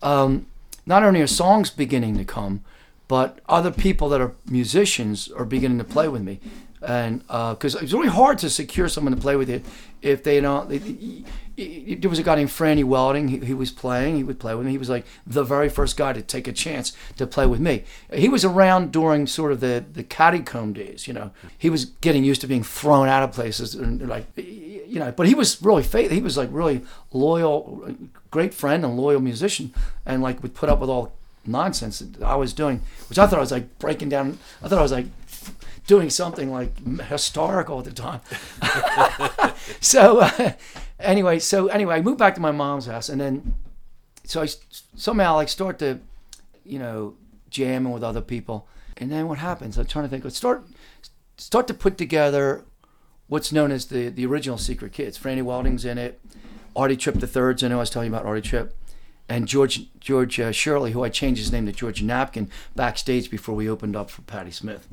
um, 0.02 0.48
not 0.86 1.04
only 1.04 1.22
are 1.22 1.28
songs 1.28 1.70
beginning 1.70 2.18
to 2.18 2.26
come, 2.26 2.64
but 3.08 3.40
other 3.48 3.72
people 3.72 4.10
that 4.10 4.22
are 4.22 4.36
musicians 4.50 5.30
are 5.32 5.46
beginning 5.46 5.78
to 5.78 5.84
play 5.84 6.08
with 6.08 6.22
me. 6.22 6.40
And 6.86 7.24
uh, 7.30 7.54
because 7.56 7.76
it's 7.76 7.94
really 7.94 8.10
hard 8.10 8.38
to 8.40 8.50
secure 8.50 8.88
someone 8.88 9.16
to 9.16 9.22
play 9.22 9.36
with 9.36 9.50
you 9.50 9.62
if 10.02 10.24
they 10.24 10.40
don't. 10.40 10.70
They, 10.70 11.24
there 11.58 12.10
was 12.10 12.20
a 12.20 12.24
guy 12.24 12.36
named 12.36 12.50
Franny 12.50 12.84
Welding. 12.84 13.30
He, 13.30 13.40
he 13.40 13.54
was 13.54 13.72
playing. 13.72 14.18
He 14.18 14.24
would 14.24 14.40
play 14.40 14.54
with 14.56 14.66
me. 14.66 14.74
He 14.74 14.78
was 14.78 14.90
like 14.90 15.06
the 15.26 15.44
very 15.44 15.70
first 15.70 15.96
guy 15.96 16.12
to 16.14 16.22
take 16.22 16.48
a 16.48 16.52
chance 16.52 16.92
to 17.18 17.26
play 17.26 17.46
with 17.46 17.60
me. 17.60 17.86
He 18.14 18.28
was 18.28 18.44
around 18.44 18.92
during 18.92 19.26
sort 19.26 19.52
of 19.52 19.62
the 19.62 19.84
the 19.94 20.04
catacomb 20.04 20.74
days. 20.74 21.08
You 21.08 21.14
know, 21.14 21.32
he 21.58 21.70
was 21.70 21.86
getting 21.86 22.24
used 22.24 22.42
to 22.42 22.48
being 22.48 22.64
thrown 22.64 23.08
out 23.08 23.24
of 23.24 23.32
places 23.32 23.74
and 23.74 24.08
like 24.08 24.28
you 24.36 25.00
know. 25.00 25.12
But 25.12 25.28
he 25.28 25.36
was 25.36 25.62
really 25.62 25.84
faith. 25.84 26.12
He 26.12 26.22
was 26.22 26.38
like 26.38 26.50
really 26.52 26.82
loyal, 27.12 27.96
great 28.32 28.54
friend 28.54 28.84
and 28.84 28.98
loyal 28.98 29.22
musician, 29.22 29.74
and 30.06 30.22
like 30.22 30.44
would 30.44 30.54
put 30.54 30.70
up 30.70 30.80
with 30.80 30.90
all 30.90 31.14
nonsense 31.48 32.00
that 32.00 32.24
I 32.24 32.36
was 32.36 32.54
doing, 32.54 32.82
which 33.08 33.18
I 33.18 33.28
thought 33.28 33.38
I 33.38 33.42
was 33.42 33.52
like 33.52 33.80
breaking 33.80 34.10
down. 34.10 34.40
I 34.62 34.68
thought 34.68 34.80
I 34.80 34.84
was 34.84 34.92
like 34.92 35.06
doing 35.88 36.10
something 36.10 36.52
like 36.52 37.02
historical 37.08 37.80
at 37.80 37.86
the 37.86 37.92
time. 37.92 38.22
so 39.80 40.20
uh, 40.20 40.54
anyway, 41.00 41.40
so 41.40 41.68
anyway, 41.68 41.96
I 41.96 42.02
moved 42.02 42.18
back 42.18 42.36
to 42.36 42.42
my 42.42 42.52
mom's 42.52 42.88
house, 42.88 43.10
and 43.10 43.20
then 43.20 43.56
so 44.24 44.42
I 44.42 44.48
somehow 44.96 45.36
like 45.36 45.50
start 45.50 45.80
to, 45.80 46.00
you 46.64 46.80
know, 46.80 47.16
jamming 47.50 47.94
with 47.94 48.04
other 48.04 48.22
people, 48.22 48.68
and 48.98 49.12
then 49.12 49.28
what 49.28 49.38
happens? 49.38 49.78
I'm 49.78 49.86
trying 49.86 50.06
to 50.06 50.10
think. 50.10 50.24
Let's 50.24 50.38
start 50.38 50.64
start 51.38 51.68
to 51.68 51.74
put 51.74 51.98
together 51.98 52.64
what's 53.28 53.52
known 53.52 53.72
as 53.72 53.86
the 53.88 54.10
the 54.10 54.26
original 54.26 54.58
Secret 54.58 54.92
Kidds. 54.92 55.18
Franny 55.18 55.44
Welding's 55.44 55.86
in 55.86 55.98
it. 55.98 56.20
Artie 56.76 56.98
Tripp 56.98 57.20
the 57.20 57.28
Third's 57.28 57.64
in 57.64 57.72
it. 57.72 57.76
I 57.76 57.78
was 57.78 57.90
telling 57.90 58.12
you 58.12 58.16
about 58.16 58.28
Artie 58.28 58.42
Tripp. 58.42 58.76
And 59.28 59.48
George 59.48 59.88
George 60.00 60.40
uh, 60.40 60.52
Shirley, 60.52 60.92
who 60.92 61.04
I 61.04 61.10
changed 61.10 61.42
his 61.42 61.52
name 61.52 61.66
to 61.66 61.72
George 61.72 62.04
Napkin 62.04 62.50
backstage 62.76 63.32
before 63.32 63.56
we 63.56 63.68
opened 63.68 63.96
up 63.96 64.12
for 64.12 64.22
Patti 64.22 64.52
Smith. 64.52 64.88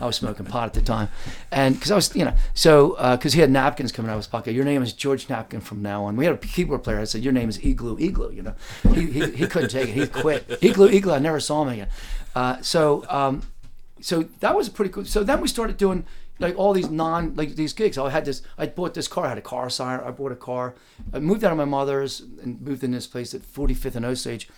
I 0.00 0.06
was 0.06 0.16
smoking 0.16 0.46
pot 0.46 0.66
at 0.66 0.74
the 0.74 0.80
time, 0.80 1.08
and 1.50 1.74
because 1.74 1.90
I 1.90 1.94
was, 1.94 2.14
you 2.14 2.24
know, 2.24 2.34
so 2.54 2.96
because 3.16 3.32
he 3.32 3.40
had 3.40 3.50
napkins 3.50 3.92
coming 3.92 4.10
out 4.10 4.14
of 4.14 4.20
his 4.20 4.26
pocket. 4.26 4.52
Your 4.52 4.64
name 4.64 4.82
is 4.82 4.92
George 4.92 5.28
Napkin 5.28 5.60
from 5.60 5.82
now 5.82 6.04
on. 6.04 6.16
We 6.16 6.24
had 6.24 6.34
a 6.34 6.38
keyboard 6.38 6.82
player. 6.84 7.00
I 7.00 7.04
said, 7.04 7.22
"Your 7.22 7.32
name 7.32 7.48
is 7.48 7.58
Igloo 7.64 7.98
Igloo." 7.98 8.32
You 8.32 8.42
know, 8.42 8.54
he, 8.94 9.10
he, 9.10 9.30
he 9.30 9.46
couldn't 9.46 9.70
take 9.70 9.88
it. 9.88 9.94
He 9.94 10.06
quit. 10.06 10.58
Igloo 10.62 10.88
Igloo. 10.88 11.14
I 11.14 11.18
never 11.18 11.40
saw 11.40 11.62
him 11.62 11.68
again. 11.68 11.88
Uh, 12.34 12.60
so 12.62 13.04
um, 13.08 13.42
so 14.00 14.24
that 14.40 14.54
was 14.54 14.68
pretty 14.68 14.90
cool. 14.90 15.04
So 15.04 15.24
then 15.24 15.40
we 15.40 15.48
started 15.48 15.76
doing 15.76 16.04
like 16.38 16.56
all 16.56 16.72
these 16.72 16.90
non 16.90 17.34
like 17.34 17.56
these 17.56 17.72
gigs. 17.72 17.98
I 17.98 18.10
had 18.10 18.24
this. 18.24 18.42
I 18.56 18.66
bought 18.66 18.94
this 18.94 19.08
car. 19.08 19.26
I 19.26 19.30
had 19.30 19.38
a 19.38 19.42
car 19.42 19.68
sign. 19.70 20.00
I 20.00 20.10
bought 20.10 20.32
a 20.32 20.36
car. 20.36 20.74
I 21.12 21.18
moved 21.18 21.44
out 21.44 21.52
of 21.52 21.58
my 21.58 21.64
mother's 21.64 22.20
and 22.42 22.60
moved 22.60 22.84
in 22.84 22.92
this 22.92 23.06
place 23.06 23.34
at 23.34 23.42
45th 23.42 23.96
and 23.96 24.06
Osage. 24.06 24.48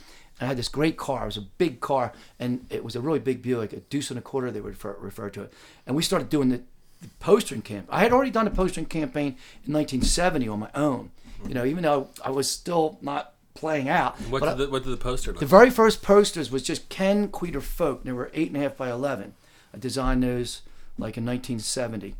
And 0.40 0.46
I 0.46 0.48
had 0.48 0.56
this 0.56 0.68
great 0.68 0.96
car. 0.96 1.22
It 1.22 1.26
was 1.26 1.36
a 1.36 1.42
big 1.42 1.80
car, 1.80 2.12
and 2.38 2.66
it 2.70 2.82
was 2.82 2.96
a 2.96 3.00
really 3.00 3.18
big 3.18 3.42
Buick, 3.42 3.72
a 3.74 3.76
deuce 3.80 4.10
and 4.10 4.18
a 4.18 4.22
quarter. 4.22 4.50
They 4.50 4.60
would 4.60 4.70
refer, 4.70 4.96
refer 4.98 5.28
to 5.30 5.42
it. 5.42 5.52
And 5.86 5.94
we 5.94 6.02
started 6.02 6.30
doing 6.30 6.48
the, 6.48 6.62
the 7.02 7.08
postering 7.20 7.62
camp. 7.62 7.86
I 7.90 8.00
had 8.00 8.12
already 8.12 8.30
done 8.30 8.46
a 8.46 8.50
postering 8.50 8.86
campaign 8.86 9.36
in 9.66 9.72
1970 9.74 10.48
on 10.48 10.58
my 10.58 10.70
own. 10.74 11.10
You 11.46 11.54
know, 11.54 11.64
even 11.64 11.82
though 11.84 12.08
I 12.24 12.30
was 12.30 12.50
still 12.50 12.98
not 13.02 13.34
playing 13.54 13.88
out. 13.88 14.18
What 14.22 14.42
did, 14.42 14.56
the, 14.56 14.70
what 14.70 14.84
did 14.84 14.90
the 14.90 14.96
poster 14.96 15.32
look 15.32 15.40
the 15.40 15.46
very 15.46 15.70
first 15.70 16.02
posters 16.02 16.50
was 16.50 16.62
just 16.62 16.88
Ken 16.88 17.28
Kweder 17.28 17.60
Folk. 17.62 18.04
They 18.04 18.12
were 18.12 18.30
eight 18.32 18.48
and 18.48 18.56
a 18.56 18.60
half 18.60 18.76
by 18.76 18.90
eleven. 18.90 19.34
I 19.74 19.78
designed 19.78 20.22
those 20.22 20.62
like 20.98 21.16
in 21.16 21.24
1970, 21.24 22.14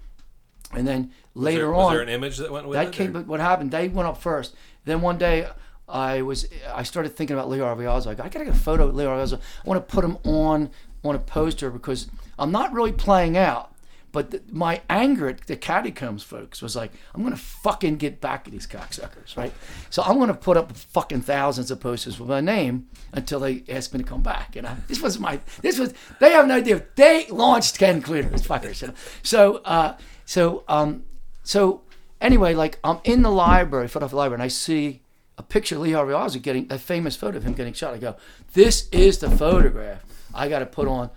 and 0.72 0.86
then 0.86 1.10
Was 1.34 1.44
later 1.44 1.58
there, 1.60 1.70
was 1.72 1.86
on 1.86 1.92
there 1.92 2.02
an 2.02 2.08
image 2.08 2.38
that 2.38 2.50
went 2.50 2.66
with 2.66 2.78
it? 2.78 2.84
that 2.84 2.88
it? 2.88 2.92
came. 2.92 3.10
or- 3.10 3.12
But 3.20 3.26
what 3.26 3.40
happened? 3.40 3.70
They 3.70 3.88
went 3.88 4.08
up 4.08 4.18
first. 4.18 4.54
Then 4.84 5.00
one 5.02 5.18
day, 5.18 5.48
I 5.90 6.22
was 6.22 6.46
I 6.72 6.82
started 6.82 7.16
thinking 7.16 7.34
about 7.34 7.48
Leo 7.48 7.64
Arviazzo. 7.64 8.08
I, 8.08 8.10
I 8.10 8.28
gotta 8.28 8.44
get 8.44 8.48
a 8.48 8.54
photo 8.54 8.88
of 8.88 8.94
Leo 8.94 9.10
Arviazzo. 9.10 9.38
I 9.38 9.68
want 9.68 9.86
to 9.86 9.92
put 9.92 10.04
him 10.04 10.18
on 10.24 10.70
on 11.04 11.14
a 11.14 11.18
poster 11.18 11.70
because 11.70 12.08
I'm 12.38 12.52
not 12.52 12.72
really 12.72 12.92
playing 12.92 13.36
out. 13.36 13.70
But 14.12 14.32
th- 14.32 14.42
my 14.50 14.82
anger 14.90 15.28
at 15.28 15.46
the 15.46 15.56
catacombs 15.56 16.24
folks 16.24 16.60
was 16.60 16.74
like, 16.74 16.90
I'm 17.14 17.22
gonna 17.22 17.36
fucking 17.36 17.96
get 17.96 18.20
back 18.20 18.46
at 18.46 18.52
these 18.52 18.66
cocksuckers, 18.66 19.36
right? 19.36 19.52
So 19.88 20.02
I'm 20.02 20.18
gonna 20.18 20.34
put 20.34 20.56
up 20.56 20.76
fucking 20.76 21.22
thousands 21.22 21.70
of 21.70 21.80
posters 21.80 22.18
with 22.18 22.28
my 22.28 22.40
name 22.40 22.88
until 23.12 23.38
they 23.38 23.62
ask 23.68 23.92
me 23.92 23.98
to 23.98 24.04
come 24.04 24.22
back. 24.22 24.56
You 24.56 24.62
know, 24.62 24.76
this 24.88 25.00
was 25.00 25.18
my, 25.20 25.40
this 25.62 25.78
was. 25.78 25.94
They 26.18 26.32
have 26.32 26.48
no 26.48 26.56
idea. 26.56 26.84
They 26.96 27.26
launched 27.28 27.78
Ken 27.78 28.00
these 28.00 28.46
fuckers. 28.46 28.92
So, 29.22 29.56
uh, 29.64 29.96
so, 30.24 30.64
um, 30.66 31.04
so 31.44 31.82
anyway, 32.20 32.54
like 32.54 32.78
I'm 32.82 32.98
in 33.04 33.22
the 33.22 33.30
library, 33.30 33.86
Philadelphia 33.86 34.16
Library, 34.16 34.36
and 34.36 34.42
I 34.42 34.48
see 34.48 35.02
a 35.40 35.42
picture 35.42 35.74
of 35.76 35.80
Lee 35.80 35.92
Harvey 35.92 36.12
Oswald 36.12 36.42
getting 36.42 36.66
a 36.70 36.78
famous 36.78 37.16
photo 37.16 37.38
of 37.38 37.44
him 37.44 37.54
getting 37.54 37.72
shot. 37.72 37.94
I 37.94 37.98
go, 37.98 38.16
this 38.52 38.88
is 38.92 39.18
the 39.18 39.30
photograph 39.30 40.02
I 40.34 40.48
got 40.48 40.58
to 40.60 40.66
put 40.66 40.86
on. 40.86 41.10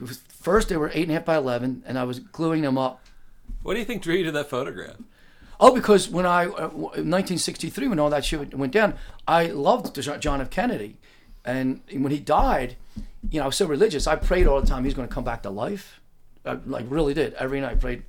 Was- 0.00 0.22
First, 0.38 0.68
they 0.70 0.76
were 0.78 0.90
eight 0.94 1.02
and 1.02 1.10
a 1.10 1.14
half 1.14 1.24
by 1.26 1.36
eleven, 1.36 1.82
and 1.84 1.98
I 1.98 2.04
was 2.04 2.20
gluing 2.20 2.62
them 2.62 2.78
up. 2.78 3.00
What 3.62 3.74
do 3.74 3.80
you 3.80 3.84
think 3.84 4.02
drew 4.02 4.14
you 4.14 4.24
to 4.24 4.32
that 4.32 4.48
photograph? 4.48 4.96
Oh, 5.60 5.74
because 5.74 6.08
when 6.08 6.24
I, 6.24 6.46
uh, 6.46 6.68
w- 6.68 6.84
in 6.94 7.10
1963, 7.10 7.88
when 7.88 7.98
all 7.98 8.08
that 8.08 8.24
shit 8.24 8.54
went 8.56 8.72
down, 8.72 8.94
I 9.26 9.46
loved 9.46 10.00
John 10.20 10.40
F. 10.40 10.48
Kennedy. 10.48 10.96
And 11.44 11.80
when 11.92 12.12
he 12.12 12.20
died, 12.20 12.76
you 13.30 13.38
know, 13.40 13.44
I 13.44 13.46
was 13.46 13.56
so 13.56 13.66
religious. 13.66 14.06
I 14.06 14.14
prayed 14.16 14.46
all 14.46 14.60
the 14.60 14.66
time 14.66 14.84
he's 14.84 14.94
going 14.94 15.08
to 15.08 15.12
come 15.14 15.24
back 15.24 15.42
to 15.42 15.50
life. 15.50 16.00
I, 16.46 16.58
like, 16.64 16.86
really 16.88 17.12
did. 17.14 17.34
Every 17.34 17.60
night 17.60 17.72
I 17.72 17.74
prayed, 17.74 18.04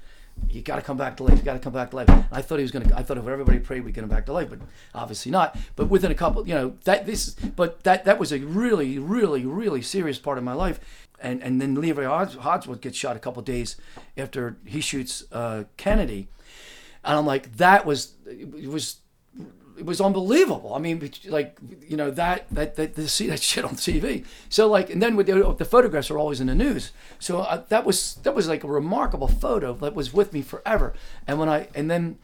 you 0.50 0.62
got 0.62 0.76
to 0.78 0.82
come 0.82 0.98
back 0.98 1.18
to 1.18 1.24
life. 1.24 1.38
You 1.38 1.44
got 1.44 1.54
to 1.54 1.60
come 1.60 1.74
back 1.74 1.92
to 1.92 1.96
life. 1.96 2.10
I 2.32 2.42
thought 2.42 2.58
he 2.58 2.64
was 2.64 2.72
to, 2.72 2.80
I 2.96 3.04
thought 3.04 3.18
if 3.18 3.28
everybody 3.28 3.60
prayed, 3.60 3.84
we'd 3.84 3.94
get 3.94 4.04
him 4.04 4.10
back 4.10 4.26
to 4.28 4.34
life, 4.34 4.50
but 4.50 4.60
obviously 4.94 5.32
not. 5.32 5.58
But 5.76 5.88
within 5.88 6.12
a 6.12 6.16
couple, 6.16 6.48
you 6.48 6.54
know, 6.54 6.76
that, 6.86 7.06
this, 7.06 7.32
but 7.32 7.84
that, 7.84 8.06
that 8.06 8.20
was 8.20 8.32
a 8.32 8.40
really, 8.40 9.00
really, 9.00 9.46
really 9.46 9.82
serious 9.82 10.20
part 10.20 10.38
of 10.38 10.44
my 10.44 10.54
life. 10.54 10.80
And, 11.22 11.44
and 11.44 11.62
then 11.62 11.76
Leroy 11.76 12.06
Hod- 12.06 12.36
Hodsworth 12.36 12.82
gets 12.82 12.98
shot 12.98 13.16
a 13.16 13.20
couple 13.20 13.42
days 13.42 13.76
after 14.18 14.58
he 14.66 14.80
shoots 14.80 15.26
uh, 15.32 15.66
Kennedy 15.78 16.30
and 17.04 17.18
I'm 17.18 17.26
like, 17.26 17.58
that 17.58 17.86
was 17.86 18.14
it 18.26 18.70
was 18.70 18.98
it 19.80 19.86
was 19.86 20.00
unbelievable. 20.02 20.74
I 20.76 20.80
mean, 20.80 21.12
like 21.28 21.58
you 21.88 21.98
know 21.98 22.12
that 22.12 22.46
that 22.52 22.76
that 22.76 22.96
to 22.96 23.08
see 23.08 23.28
that 23.32 23.42
shit 23.42 23.64
on 23.66 23.76
TV. 23.76 24.26
So 24.50 24.68
like, 24.68 24.90
and 24.90 25.02
then 25.02 25.16
with 25.16 25.28
the, 25.28 25.56
the 25.58 25.66
photographs 25.66 26.12
are 26.12 26.18
always 26.20 26.40
in 26.42 26.48
the 26.48 26.56
news. 26.56 26.92
So 27.18 27.40
uh, 27.40 27.64
that 27.70 27.86
was 27.86 28.16
that 28.24 28.36
was 28.36 28.48
like 28.48 28.64
a 28.64 28.68
remarkable 28.68 29.28
photo 29.28 29.74
that 29.76 29.96
was 29.96 30.14
with 30.14 30.34
me 30.34 30.42
forever. 30.42 30.94
And 31.26 31.40
when 31.40 31.50
I 31.50 31.68
and 31.74 31.90
then. 31.90 32.20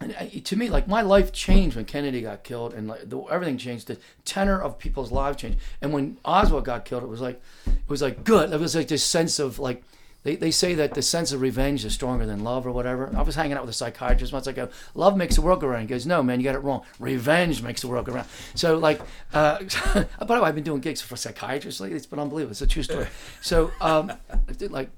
And 0.00 0.12
I- 0.18 0.26
to 0.26 0.56
me, 0.56 0.68
like 0.70 0.88
my 0.88 1.02
life 1.02 1.30
changed 1.32 1.76
when 1.76 1.84
Kennedy 1.84 2.20
got 2.22 2.42
killed, 2.42 2.74
and 2.74 2.88
like 2.88 3.08
the, 3.08 3.20
everything 3.30 3.56
changed. 3.56 3.86
The 3.86 3.96
tenor 4.24 4.60
of 4.60 4.76
people's 4.76 5.12
lives 5.12 5.36
changed. 5.36 5.58
And 5.80 5.92
when 5.92 6.18
Oswald 6.24 6.64
got 6.64 6.84
killed, 6.84 7.04
it 7.04 7.08
was 7.08 7.20
like, 7.20 7.40
it 7.66 7.88
was 7.88 8.02
like 8.02 8.24
good. 8.24 8.52
It 8.52 8.58
was 8.58 8.74
like 8.74 8.88
this 8.88 9.04
sense 9.04 9.38
of 9.38 9.60
like, 9.60 9.84
they, 10.24 10.36
they 10.36 10.50
say 10.50 10.74
that 10.74 10.94
the 10.94 11.02
sense 11.02 11.32
of 11.32 11.40
revenge 11.40 11.84
is 11.84 11.94
stronger 11.94 12.26
than 12.26 12.42
love 12.42 12.66
or 12.66 12.72
whatever. 12.72 13.10
I 13.16 13.22
was 13.22 13.34
hanging 13.36 13.52
out 13.56 13.62
with 13.62 13.70
a 13.70 13.74
psychiatrist 13.74 14.32
once. 14.32 14.48
I 14.48 14.52
go, 14.52 14.68
love 14.94 15.16
makes 15.16 15.36
the 15.36 15.42
world 15.42 15.60
go 15.60 15.68
round. 15.68 15.82
He 15.82 15.88
goes, 15.88 16.06
no, 16.06 16.22
man, 16.22 16.40
you 16.40 16.44
got 16.44 16.54
it 16.56 16.60
wrong. 16.60 16.82
Revenge 16.98 17.62
makes 17.62 17.82
the 17.82 17.88
world 17.88 18.06
go 18.06 18.14
round. 18.14 18.26
So 18.54 18.76
like, 18.78 19.00
uh, 19.32 19.58
by 19.94 20.36
the 20.36 20.42
way, 20.42 20.48
I've 20.48 20.54
been 20.54 20.64
doing 20.64 20.80
gigs 20.80 21.00
for 21.00 21.14
psychiatrists 21.16 21.80
lately. 21.80 21.96
It's 21.96 22.06
been 22.06 22.18
unbelievable. 22.18 22.52
It's 22.52 22.62
a 22.62 22.66
true 22.66 22.82
story. 22.82 23.06
So 23.40 23.70
um, 23.80 24.12
did, 24.58 24.72
like. 24.72 24.90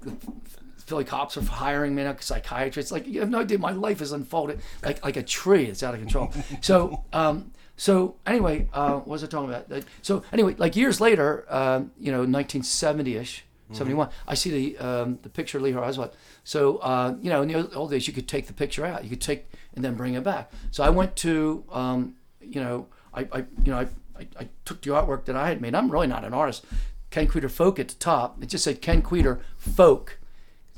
Philly 0.87 1.03
cops 1.03 1.35
are 1.35 1.43
hiring 1.43 1.93
me 1.95 2.05
now, 2.05 2.15
psychiatrists. 2.17 2.93
Like 2.93 3.05
you 3.05 3.19
have 3.19 3.29
no 3.29 3.41
idea, 3.41 3.57
my 3.59 3.73
life 3.73 4.01
is 4.01 4.13
unfolded 4.13 4.61
like 4.85 5.03
like 5.03 5.17
a 5.17 5.21
tree. 5.21 5.65
It's 5.65 5.83
out 5.83 5.93
of 5.93 5.99
control. 5.99 6.31
So 6.61 7.03
um, 7.11 7.51
so 7.75 8.15
anyway, 8.25 8.69
uh, 8.71 8.93
what 8.93 9.07
was 9.07 9.23
I 9.23 9.27
talking 9.27 9.49
about? 9.49 9.69
Uh, 9.69 9.81
So 10.01 10.23
anyway, 10.31 10.55
like 10.57 10.77
years 10.77 11.01
later, 11.01 11.45
um, 11.53 11.91
you 11.99 12.13
know, 12.13 12.25
1970ish, 12.25 13.41
71, 13.71 14.09
I 14.27 14.33
see 14.33 14.49
the 14.49 14.77
um, 14.77 15.19
the 15.23 15.29
picture 15.29 15.57
of 15.57 15.63
Lee 15.63 15.71
Harvey 15.71 15.89
Oswald. 15.89 16.15
So 16.43 16.77
uh, 16.77 17.15
you 17.21 17.29
know, 17.29 17.41
in 17.41 17.49
the 17.49 17.73
old- 17.73 17.91
days, 17.91 18.07
you 18.07 18.13
could 18.13 18.27
take 18.27 18.47
the 18.47 18.53
picture 18.53 18.85
out, 18.85 19.03
you 19.03 19.09
could 19.09 19.21
take 19.21 19.51
and 19.75 19.83
then 19.83 19.95
bring 19.95 20.13
it 20.13 20.23
back. 20.23 20.51
So 20.71 20.83
I 20.83 20.89
went 20.89 21.15
to, 21.17 21.63
um, 21.71 22.15
you 22.41 22.61
know, 22.61 22.87
I, 23.13 23.27
I 23.31 23.37
you 23.63 23.71
know, 23.71 23.79
I, 23.79 23.87
I, 24.17 24.27
I 24.39 24.49
took 24.65 24.81
the 24.81 24.91
artwork 24.91 25.25
that 25.25 25.35
I 25.35 25.49
had 25.49 25.61
made. 25.61 25.75
I'm 25.75 25.91
really 25.91 26.07
not 26.07 26.23
an 26.23 26.33
artist. 26.33 26.65
Ken 27.09 27.27
Kweder 27.27 27.51
Folk 27.51 27.79
at 27.79 27.89
the 27.89 27.95
top. 27.95 28.41
It 28.41 28.47
just 28.47 28.63
said 28.63 28.81
Ken 28.81 29.01
Kweder 29.01 29.39
Folk 29.57 30.19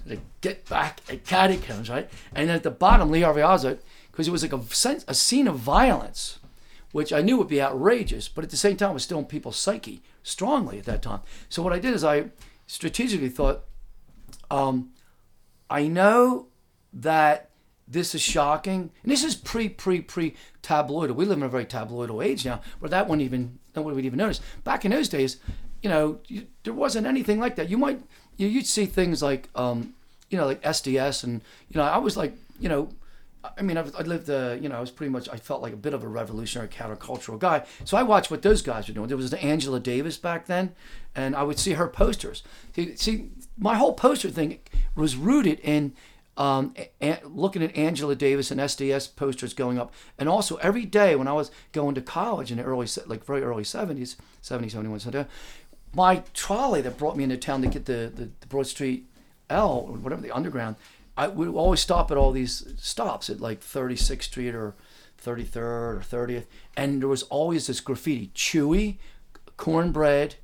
to 0.07 0.19
get 0.41 0.67
back 0.67 1.01
at 1.09 1.25
catacombs, 1.25 1.89
right? 1.89 2.09
And 2.33 2.49
at 2.49 2.63
the 2.63 2.71
bottom, 2.71 3.11
Lee 3.11 3.21
Harvey 3.21 3.41
Oswald, 3.41 3.79
because 4.11 4.27
it 4.27 4.31
was 4.31 4.41
like 4.41 4.53
a, 4.53 4.61
sense, 4.73 5.05
a 5.07 5.13
scene 5.13 5.47
of 5.47 5.57
violence 5.57 6.39
which 6.91 7.13
I 7.13 7.21
knew 7.21 7.37
would 7.37 7.47
be 7.47 7.61
outrageous, 7.61 8.27
but 8.27 8.43
at 8.43 8.49
the 8.49 8.57
same 8.57 8.75
time 8.75 8.93
was 8.93 9.03
still 9.03 9.19
in 9.19 9.25
people's 9.25 9.57
psyche 9.57 10.01
strongly 10.23 10.79
at 10.79 10.85
that 10.85 11.01
time. 11.01 11.21
So 11.47 11.61
what 11.61 11.73
I 11.73 11.79
did 11.79 11.93
is 11.93 12.03
I 12.03 12.25
strategically 12.69 13.29
thought, 13.29 13.63
um, 14.51 14.91
I 15.71 15.87
know 15.87 16.47
that 16.93 17.49
this 17.87 18.13
is 18.13 18.21
shocking, 18.21 18.91
and 19.01 19.11
this 19.11 19.23
is 19.23 19.35
pre 19.35 19.67
pre 19.67 20.01
pre 20.01 20.35
tabloid. 20.61 21.09
We 21.11 21.25
live 21.25 21.39
in 21.39 21.43
a 21.43 21.49
very 21.49 21.65
tabloidal 21.65 22.21
age 22.21 22.45
now, 22.45 22.61
where 22.77 22.89
that 22.89 23.09
wouldn't 23.09 23.25
even 23.25 23.57
no 23.75 23.81
one 23.81 23.95
would 23.95 24.05
even 24.05 24.19
notice. 24.19 24.39
Back 24.63 24.85
in 24.85 24.91
those 24.91 25.09
days, 25.09 25.37
you 25.81 25.89
know, 25.89 26.19
you, 26.27 26.45
there 26.63 26.73
wasn't 26.73 27.07
anything 27.07 27.39
like 27.39 27.55
that. 27.55 27.69
You 27.69 27.77
might 27.79 27.99
you, 28.37 28.47
you'd 28.47 28.67
see 28.67 28.85
things 28.85 29.23
like 29.23 29.49
um, 29.55 29.95
you 30.29 30.37
know 30.37 30.45
like 30.45 30.61
SDS, 30.61 31.23
and 31.23 31.41
you 31.69 31.79
know 31.79 31.83
I 31.83 31.97
was 31.97 32.15
like 32.15 32.33
you 32.59 32.69
know. 32.69 32.89
I 33.57 33.61
mean, 33.61 33.77
I've, 33.77 33.95
I 33.95 34.01
lived, 34.01 34.29
uh, 34.29 34.57
you 34.59 34.67
know, 34.67 34.75
I 34.75 34.81
was 34.81 34.91
pretty 34.91 35.11
much, 35.11 35.29
I 35.29 35.37
felt 35.37 35.61
like 35.61 35.71
a 35.71 35.77
bit 35.77 35.93
of 35.93 36.03
a 36.03 36.07
revolutionary 36.07 36.67
countercultural 36.67 37.39
guy. 37.39 37.65
So 37.85 37.95
I 37.95 38.03
watched 38.03 38.29
what 38.29 38.41
those 38.41 38.61
guys 38.61 38.87
were 38.87 38.93
doing. 38.93 39.07
There 39.07 39.17
was 39.17 39.31
the 39.31 39.41
Angela 39.41 39.79
Davis 39.79 40.17
back 40.17 40.45
then, 40.47 40.73
and 41.15 41.35
I 41.35 41.43
would 41.43 41.57
see 41.57 41.73
her 41.73 41.87
posters. 41.87 42.43
See, 42.75 42.95
see 42.97 43.29
my 43.57 43.75
whole 43.75 43.93
poster 43.93 44.29
thing 44.29 44.59
was 44.95 45.15
rooted 45.15 45.59
in 45.61 45.93
um, 46.35 46.73
a- 47.01 47.19
looking 47.25 47.63
at 47.63 47.75
Angela 47.75 48.15
Davis 48.15 48.51
and 48.51 48.59
SDS 48.59 49.15
posters 49.15 49.53
going 49.53 49.79
up. 49.79 49.93
And 50.17 50.27
also 50.27 50.55
every 50.57 50.85
day 50.85 51.15
when 51.15 51.27
I 51.27 51.33
was 51.33 51.51
going 51.71 51.95
to 51.95 52.01
college 52.01 52.51
in 52.51 52.57
the 52.57 52.63
early, 52.63 52.87
like 53.05 53.25
very 53.25 53.43
early 53.43 53.63
70s, 53.63 54.15
70, 54.41 54.69
71, 54.69 54.99
72, 54.99 55.29
my 55.93 56.23
trolley 56.33 56.81
that 56.81 56.97
brought 56.97 57.17
me 57.17 57.23
into 57.23 57.37
town 57.37 57.61
to 57.61 57.67
get 57.67 57.85
the, 57.85 58.11
the, 58.13 58.29
the 58.39 58.47
Broad 58.47 58.67
Street 58.67 59.07
L 59.49 59.85
or 59.89 59.97
whatever, 59.97 60.21
the 60.21 60.31
underground, 60.31 60.75
I 61.19 61.27
would 61.27 61.49
always 61.49 61.79
stop 61.81 62.11
at 62.11 62.17
all 62.17 62.31
these 62.31 62.73
stops 62.77 63.29
at 63.29 63.39
like 63.41 63.59
36th 63.61 64.23
Street 64.23 64.55
or 64.55 64.73
33rd 65.23 65.55
or 65.57 66.01
30th. 66.01 66.45
And 66.77 67.01
there 67.01 67.09
was 67.09 67.23
always 67.23 67.67
this 67.67 67.81
graffiti, 67.81 68.31
Chewy, 68.33 68.97
cornbread, 69.57 70.35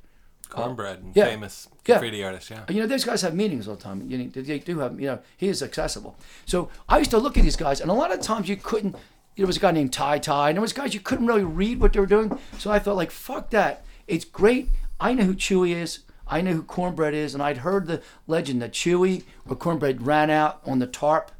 Cornbread, 0.48 0.96
uh, 0.98 1.00
and 1.00 1.16
Yeah. 1.16 1.24
famous 1.24 1.68
Yeah. 1.86 1.98
graffiti 1.98 2.22
artist. 2.22 2.50
Yeah. 2.50 2.64
you 2.68 2.80
know, 2.80 2.86
these 2.86 3.04
guys 3.04 3.22
have 3.22 3.34
meetings 3.34 3.66
all 3.66 3.74
the 3.74 3.82
time. 3.82 4.04
You 4.08 4.18
know, 4.18 4.30
they 4.32 4.58
do 4.60 4.78
have, 4.78 5.00
you 5.00 5.06
know, 5.08 5.18
he 5.36 5.48
is 5.48 5.62
accessible. 5.62 6.16
So 6.44 6.68
I 6.88 6.98
used 6.98 7.10
to 7.10 7.18
look 7.18 7.36
at 7.36 7.42
these 7.42 7.56
guys, 7.56 7.80
and 7.80 7.90
a 7.90 7.94
lot 7.94 8.12
of 8.12 8.20
times 8.20 8.48
you 8.48 8.56
couldn't. 8.56 8.94
There 9.36 9.46
was 9.46 9.56
a 9.56 9.60
guy 9.60 9.70
named 9.72 9.92
Ty 9.92 10.18
Ty, 10.20 10.50
and 10.50 10.56
there 10.56 10.62
was 10.62 10.72
guys 10.72 10.94
you 10.94 11.00
couldn't 11.00 11.26
really 11.26 11.44
read 11.44 11.80
what 11.80 11.92
they 11.92 12.00
were 12.00 12.06
doing. 12.06 12.38
So 12.58 12.70
I 12.70 12.78
thought, 12.78 12.96
like, 12.96 13.10
fuck 13.10 13.50
that. 13.50 13.84
It's 14.06 14.24
great. 14.24 14.70
I 15.00 15.12
know 15.14 15.24
who 15.24 15.34
Chewy 15.34 15.74
is. 15.74 16.00
I 16.26 16.40
knew 16.40 16.54
who 16.54 16.62
Cornbread 16.62 17.14
is, 17.14 17.34
and 17.34 17.42
I'd 17.42 17.58
heard 17.58 17.86
the 17.86 18.02
legend 18.26 18.62
that 18.62 18.72
Chewy 18.72 19.22
or 19.48 19.56
Cornbread 19.56 20.06
ran 20.06 20.30
out 20.30 20.60
on 20.66 20.78
the 20.78 20.86
tarp, 20.86 21.30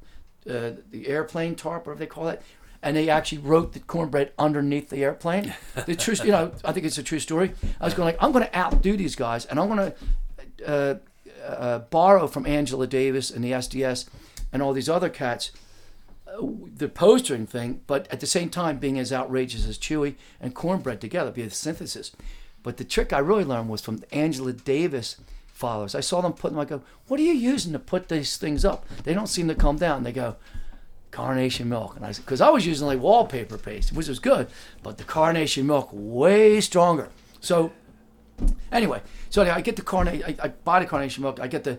uh, 0.49 0.73
the 0.91 1.09
airplane 1.09 1.55
tarp, 1.55 1.87
whatever 1.87 1.99
they 1.99 2.07
call 2.07 2.29
it, 2.29 2.43
and 2.83 2.97
they 2.97 3.09
actually 3.09 3.39
wrote 3.39 3.73
the 3.73 3.81
cornbread 3.81 4.33
underneath 4.39 4.91
the 4.91 5.03
airplane. 5.03 5.55
The 5.87 5.97
true, 5.97 6.15
you 6.25 6.31
know, 6.31 6.53
I 6.65 6.73
think 6.73 6.87
it's 6.87 6.99
a 6.99 7.03
true 7.03 7.19
story. 7.19 7.53
I 7.81 7.85
was 7.85 7.95
going 7.95 8.07
like, 8.07 8.23
I'm 8.23 8.31
going 8.31 8.45
to 8.45 8.57
outdo 8.57 8.97
these 8.97 9.17
guys, 9.17 9.45
and 9.47 9.59
I'm 9.59 9.69
going 9.69 9.93
to 9.93 10.67
uh, 10.67 10.95
uh, 11.45 11.79
borrow 11.81 12.27
from 12.29 12.47
Angela 12.47 12.87
Davis 12.87 13.31
and 13.31 13.45
the 13.45 13.53
SDS 13.53 14.09
and 14.53 14.63
all 14.63 14.73
these 14.73 14.89
other 14.89 15.09
cats 15.09 15.51
uh, 16.29 16.47
the 16.77 16.89
postering 16.89 17.47
thing, 17.47 17.81
but 17.87 18.11
at 18.11 18.21
the 18.21 18.27
same 18.27 18.51
time 18.51 18.79
being 18.79 18.99
as 18.99 19.13
outrageous 19.13 19.67
as 19.67 19.79
Chewy 19.79 20.15
and 20.41 20.55
Cornbread 20.55 21.01
together, 21.01 21.31
be 21.31 21.43
a 21.43 21.51
synthesis. 21.51 22.13
But 22.67 22.79
the 22.79 22.85
trick 22.85 23.13
I 23.13 23.19
really 23.19 23.45
learned 23.45 23.69
was 23.69 23.81
from 23.81 24.03
Angela 24.11 24.53
Davis 24.53 25.19
followers. 25.47 25.95
I 25.95 26.01
saw 26.01 26.21
them 26.21 26.33
put 26.33 26.51
them. 26.51 26.59
I 26.59 26.65
go, 26.65 26.83
"What 27.07 27.21
are 27.21 27.23
you 27.23 27.33
using 27.33 27.73
to 27.75 27.79
put 27.79 28.09
these 28.09 28.37
things 28.37 28.65
up? 28.65 28.85
They 29.05 29.15
don't 29.15 29.29
seem 29.29 29.47
to 29.47 29.55
come 29.55 29.77
down." 29.77 30.03
They 30.03 30.11
go, 30.11 30.35
"Carnation 31.13 31.69
milk," 31.69 31.95
and 31.95 32.05
I 32.05 32.11
said, 32.11 32.25
"Because 32.25 32.41
I 32.41 32.51
was 32.51 32.67
using 32.67 32.89
like 32.89 32.99
wallpaper 33.01 33.57
paste, 33.57 33.93
which 33.93 34.09
was 34.09 34.19
good, 34.19 34.49
but 34.83 34.99
the 34.99 35.05
carnation 35.05 35.65
milk 35.65 35.91
way 35.93 36.61
stronger." 36.61 37.11
So 37.39 37.71
anyway, 38.73 39.01
so 39.31 39.43
I 39.45 39.61
get 39.61 39.77
the 39.77 39.83
carnation. 39.83 40.25
I, 40.27 40.47
I 40.47 40.49
buy 40.49 40.81
the 40.81 40.87
carnation 40.87 41.23
milk. 41.23 41.39
I 41.39 41.47
get 41.47 41.63
the 41.63 41.79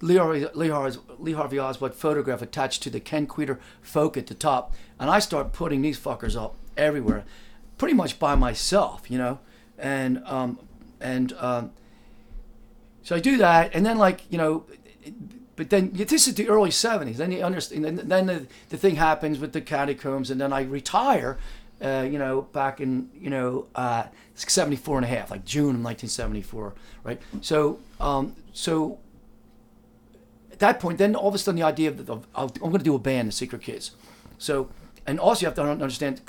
Lee 0.00 0.14
Harvey, 0.14 0.46
Lee, 0.54 0.68
Harvey, 0.68 0.96
Lee 1.18 1.32
Harvey 1.32 1.58
Oswald 1.58 1.96
photograph 1.96 2.40
attached 2.40 2.84
to 2.84 2.90
the 2.90 3.00
Ken 3.00 3.26
Kweder 3.26 3.58
folk 3.82 4.16
at 4.16 4.28
the 4.28 4.34
top, 4.34 4.74
and 5.00 5.10
I 5.10 5.18
start 5.18 5.52
putting 5.52 5.82
these 5.82 5.98
fuckers 5.98 6.40
up 6.40 6.54
everywhere, 6.76 7.24
pretty 7.78 7.94
much 7.94 8.20
by 8.20 8.36
myself, 8.36 9.10
you 9.10 9.18
know, 9.18 9.40
and 9.80 10.22
um, 10.26 10.58
and 11.00 11.32
um, 11.34 11.72
so 13.02 13.16
I 13.16 13.20
do 13.20 13.36
that, 13.38 13.74
and 13.74 13.84
then 13.84 13.98
like 13.98 14.22
you 14.30 14.38
know, 14.38 14.64
but 15.56 15.70
then 15.70 15.90
this 15.92 16.28
is 16.28 16.34
the 16.34 16.48
early 16.48 16.70
'70s. 16.70 17.16
Then 17.16 17.32
you 17.32 17.42
understand. 17.42 17.84
Then, 17.84 18.08
then 18.08 18.26
the, 18.26 18.46
the 18.68 18.76
thing 18.76 18.96
happens 18.96 19.38
with 19.38 19.52
the 19.52 19.60
catacombs, 19.60 20.30
and 20.30 20.40
then 20.40 20.52
I 20.52 20.62
retire. 20.62 21.38
Uh, 21.82 22.06
you 22.10 22.18
know, 22.18 22.42
back 22.42 22.78
in 22.78 23.08
you 23.14 23.30
know 23.30 23.66
uh, 23.74 24.04
74 24.34 24.98
and 24.98 25.04
a 25.04 25.08
half, 25.08 25.30
like 25.30 25.46
June 25.46 25.76
of 25.76 25.82
1974, 25.82 26.74
right? 27.04 27.20
So, 27.40 27.78
um, 27.98 28.36
so 28.52 28.98
at 30.52 30.58
that 30.58 30.78
point, 30.78 30.98
then 30.98 31.14
all 31.14 31.28
of 31.28 31.34
a 31.34 31.38
sudden 31.38 31.58
the 31.58 31.66
idea 31.66 31.88
of, 31.88 32.10
of, 32.10 32.26
of 32.34 32.52
I'm 32.56 32.70
going 32.70 32.78
to 32.78 32.84
do 32.84 32.94
a 32.94 32.98
band, 32.98 33.28
the 33.28 33.32
Secret 33.32 33.62
Kidds. 33.62 33.92
So, 34.36 34.68
and 35.06 35.18
also 35.18 35.42
you 35.42 35.46
have 35.46 35.54
to 35.54 35.62
understand. 35.62 36.20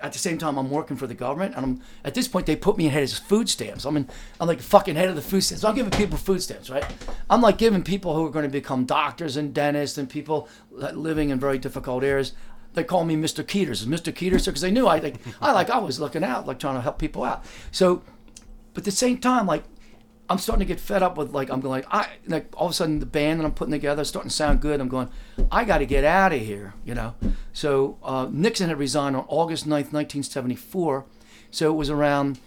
At 0.00 0.12
the 0.12 0.18
same 0.18 0.38
time, 0.38 0.58
I'm 0.58 0.70
working 0.70 0.96
for 0.96 1.06
the 1.06 1.14
government, 1.14 1.54
and 1.56 1.64
I'm 1.64 1.82
at 2.04 2.14
this 2.14 2.28
point 2.28 2.46
they 2.46 2.56
put 2.56 2.76
me 2.76 2.86
in 2.86 2.92
head 2.92 3.04
of 3.04 3.18
food 3.18 3.48
stamps. 3.48 3.84
I'm 3.84 3.96
in, 3.96 4.08
I'm 4.40 4.46
like 4.46 4.60
fucking 4.60 4.96
head 4.96 5.08
of 5.08 5.16
the 5.16 5.22
food 5.22 5.42
stamps. 5.42 5.64
I'm 5.64 5.74
giving 5.74 5.90
people 5.90 6.18
food 6.18 6.42
stamps, 6.42 6.68
right? 6.68 6.84
I'm 7.30 7.40
like 7.40 7.58
giving 7.58 7.82
people 7.82 8.14
who 8.14 8.26
are 8.26 8.30
going 8.30 8.44
to 8.44 8.50
become 8.50 8.84
doctors 8.84 9.36
and 9.36 9.54
dentists 9.54 9.96
and 9.98 10.08
people 10.08 10.48
living 10.70 11.30
in 11.30 11.40
very 11.40 11.58
difficult 11.58 12.04
areas. 12.04 12.32
They 12.74 12.84
call 12.84 13.04
me 13.04 13.16
Mr. 13.16 13.42
Keters, 13.42 13.86
Mr. 13.86 14.12
Keters, 14.12 14.44
because 14.44 14.60
they 14.60 14.70
knew 14.70 14.86
I 14.86 14.98
like 14.98 15.16
I 15.40 15.52
like 15.52 15.70
I 15.70 15.78
was 15.78 15.98
looking 15.98 16.22
out, 16.22 16.46
like 16.46 16.58
trying 16.58 16.74
to 16.74 16.82
help 16.82 16.98
people 16.98 17.24
out. 17.24 17.44
So, 17.70 18.02
but 18.74 18.82
at 18.82 18.84
the 18.84 18.90
same 18.90 19.18
time, 19.18 19.46
like 19.46 19.64
I'm 20.28 20.38
starting 20.38 20.66
to 20.66 20.72
get 20.72 20.80
fed 20.80 21.02
up 21.02 21.16
with 21.16 21.32
like 21.32 21.50
I'm 21.50 21.60
going 21.60 21.82
like 21.82 21.94
I 21.94 22.08
like 22.26 22.48
all 22.56 22.66
of 22.66 22.72
a 22.72 22.74
sudden 22.74 22.98
the 22.98 23.06
band 23.06 23.40
that 23.40 23.44
I'm 23.44 23.54
putting 23.54 23.72
together 23.72 24.02
is 24.02 24.08
starting 24.08 24.30
to 24.30 24.34
sound 24.34 24.60
good. 24.60 24.80
I'm 24.80 24.88
going, 24.88 25.08
I 25.50 25.64
got 25.64 25.78
to 25.78 25.86
get 25.86 26.04
out 26.04 26.32
of 26.32 26.40
here, 26.40 26.74
you 26.84 26.94
know. 26.94 27.14
So 27.52 27.98
uh, 28.02 28.28
Nixon 28.30 28.68
had 28.68 28.78
resigned 28.78 29.16
on 29.16 29.24
August 29.28 29.66
9th, 29.66 29.92
1974. 29.92 31.04
So 31.50 31.72
it 31.72 31.76
was 31.76 31.90
around 31.90 32.38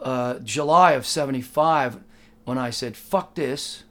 uh, 0.00 0.38
July 0.38 0.92
of 0.92 1.06
75 1.06 2.00
when 2.44 2.58
I 2.58 2.70
said, 2.70 2.96
fuck 2.96 3.34
this. 3.34 3.82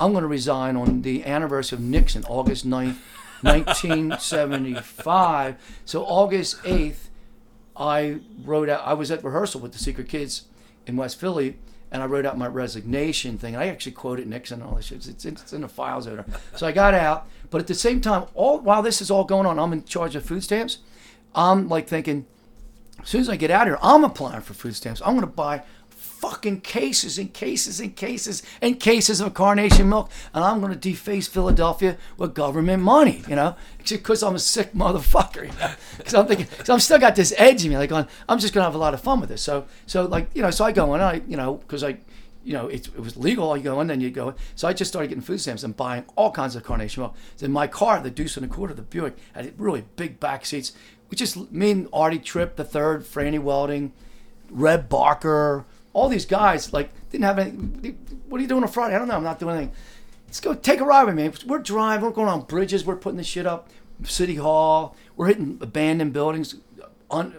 I'm 0.00 0.12
going 0.12 0.22
to 0.22 0.28
resign 0.28 0.76
on 0.76 1.02
the 1.02 1.24
anniversary 1.24 1.76
of 1.76 1.82
Nixon, 1.82 2.24
August 2.24 2.66
9th, 2.66 2.96
1975. 3.42 5.56
So 5.84 6.04
August 6.04 6.62
8th, 6.62 7.08
I 7.76 8.20
wrote 8.44 8.68
out, 8.68 8.82
I 8.84 8.94
was 8.94 9.10
at 9.10 9.22
rehearsal 9.22 9.60
with 9.60 9.72
the 9.72 9.78
Secret 9.78 10.08
Kidds 10.08 10.46
in 10.86 10.96
West 10.96 11.20
Philly, 11.20 11.58
and 11.92 12.02
I 12.02 12.06
wrote 12.06 12.24
out 12.24 12.38
my 12.38 12.48
resignation 12.48 13.36
thing. 13.38 13.54
I 13.54 13.68
actually 13.68 13.92
quoted 13.92 14.26
Nixon 14.26 14.62
and 14.62 14.68
all 14.68 14.76
this 14.76 14.86
shit. 14.86 15.06
It's, 15.06 15.24
it's 15.24 15.52
in 15.52 15.60
the 15.60 15.68
files 15.68 16.06
over 16.06 16.22
there. 16.22 16.40
So 16.56 16.66
I 16.66 16.72
got 16.72 16.94
out, 16.94 17.28
but 17.50 17.60
at 17.60 17.66
the 17.66 17.74
same 17.74 18.00
time, 18.00 18.24
all 18.34 18.58
while 18.60 18.82
this 18.82 19.02
is 19.02 19.10
all 19.10 19.24
going 19.24 19.46
on, 19.46 19.58
I'm 19.58 19.72
in 19.74 19.84
charge 19.84 20.16
of 20.16 20.24
food 20.24 20.42
stamps. 20.42 20.78
I'm 21.34 21.68
like 21.68 21.86
thinking, 21.86 22.26
as 23.00 23.08
soon 23.08 23.20
as 23.20 23.28
I 23.28 23.36
get 23.36 23.50
out 23.50 23.62
of 23.62 23.68
here, 23.68 23.78
I'm 23.82 24.04
applying 24.04 24.40
for 24.40 24.54
food 24.54 24.74
stamps. 24.74 25.02
I'm 25.04 25.12
going 25.14 25.20
to 25.20 25.26
buy 25.26 25.62
fucking 26.22 26.60
cases 26.60 27.18
and 27.18 27.34
cases 27.34 27.80
and 27.80 27.96
cases 27.96 28.44
and 28.60 28.78
cases 28.78 29.20
of 29.20 29.34
carnation 29.34 29.88
milk, 29.88 30.08
and 30.32 30.44
I'm 30.44 30.60
to 30.72 30.78
deface 30.78 31.26
Philadelphia 31.26 31.98
with 32.16 32.32
government 32.32 32.80
money, 32.80 33.24
you 33.28 33.34
know, 33.34 33.56
because 33.88 34.22
I'm 34.22 34.36
a 34.36 34.38
sick 34.38 34.72
motherfucker. 34.72 35.46
You 35.52 35.58
know? 35.58 35.74
Because 35.96 36.14
I'm 36.14 36.26
thinking, 36.28 36.46
because 36.46 36.70
I'm 36.70 36.78
still 36.78 37.00
got 37.00 37.16
this 37.16 37.34
edge 37.36 37.64
in 37.64 37.72
me, 37.72 37.76
like 37.76 37.90
going, 37.90 38.06
I'm 38.28 38.38
just 38.38 38.54
to 38.54 38.62
have 38.62 38.76
a 38.76 38.78
lot 38.78 38.94
of 38.94 39.00
fun 39.00 39.18
with 39.20 39.30
this. 39.30 39.42
So, 39.42 39.66
so 39.86 40.04
like, 40.04 40.30
you 40.32 40.42
know, 40.42 40.52
so 40.52 40.64
I 40.64 40.70
go 40.70 40.94
and 40.94 41.02
I, 41.02 41.22
you 41.26 41.36
know, 41.36 41.54
because 41.54 41.82
I, 41.82 41.98
you 42.44 42.52
know, 42.52 42.68
it, 42.68 42.86
it 42.86 43.00
was 43.00 43.16
legal. 43.16 43.56
You 43.56 43.64
go 43.64 43.80
in, 43.80 43.88
then 43.88 44.00
you 44.00 44.10
go. 44.10 44.34
So 44.54 44.68
I 44.68 44.72
just 44.72 44.92
started 44.92 45.08
getting 45.08 45.22
food 45.22 45.40
stamps 45.40 45.64
and 45.64 45.76
buying 45.76 46.04
all 46.14 46.30
kinds 46.30 46.54
of 46.54 46.62
carnation 46.62 47.02
milk. 47.02 47.16
In 47.40 47.50
my 47.50 47.66
car, 47.66 48.00
the 48.00 48.10
Deuce 48.10 48.36
and 48.36 48.46
a 48.46 48.48
Quarter, 48.48 48.74
the 48.74 48.82
Buick, 48.82 49.16
had 49.34 49.52
really 49.58 49.84
big 49.96 50.20
back 50.20 50.46
seats. 50.46 50.72
We 51.10 51.16
just 51.16 51.50
me 51.50 51.72
and 51.72 51.88
Artie 51.92 52.20
Tripp, 52.20 52.54
the 52.54 52.64
third, 52.64 53.04
Franny 53.04 53.40
Welding, 53.40 53.92
Red 54.50 54.88
Barker, 54.88 55.66
all 55.92 56.08
these 56.08 56.26
guys 56.26 56.72
like 56.72 56.90
didn't 57.10 57.24
have 57.24 57.38
any. 57.38 57.50
What 58.28 58.38
are 58.38 58.42
you 58.42 58.48
doing 58.48 58.62
on 58.62 58.68
Friday? 58.68 58.94
I 58.94 58.98
don't 58.98 59.08
know. 59.08 59.16
I'm 59.16 59.24
not 59.24 59.38
doing 59.38 59.56
anything. 59.56 59.74
Let's 60.26 60.40
go 60.40 60.54
take 60.54 60.80
a 60.80 60.84
ride 60.84 61.04
with 61.04 61.14
me. 61.14 61.30
We're 61.46 61.58
driving. 61.58 62.04
We're 62.04 62.12
going 62.12 62.28
on 62.28 62.42
bridges. 62.42 62.84
We're 62.84 62.96
putting 62.96 63.18
this 63.18 63.26
shit 63.26 63.46
up. 63.46 63.68
City 64.04 64.36
Hall. 64.36 64.96
We're 65.16 65.26
hitting 65.26 65.58
abandoned 65.60 66.12
buildings. 66.12 66.56
On 67.10 67.34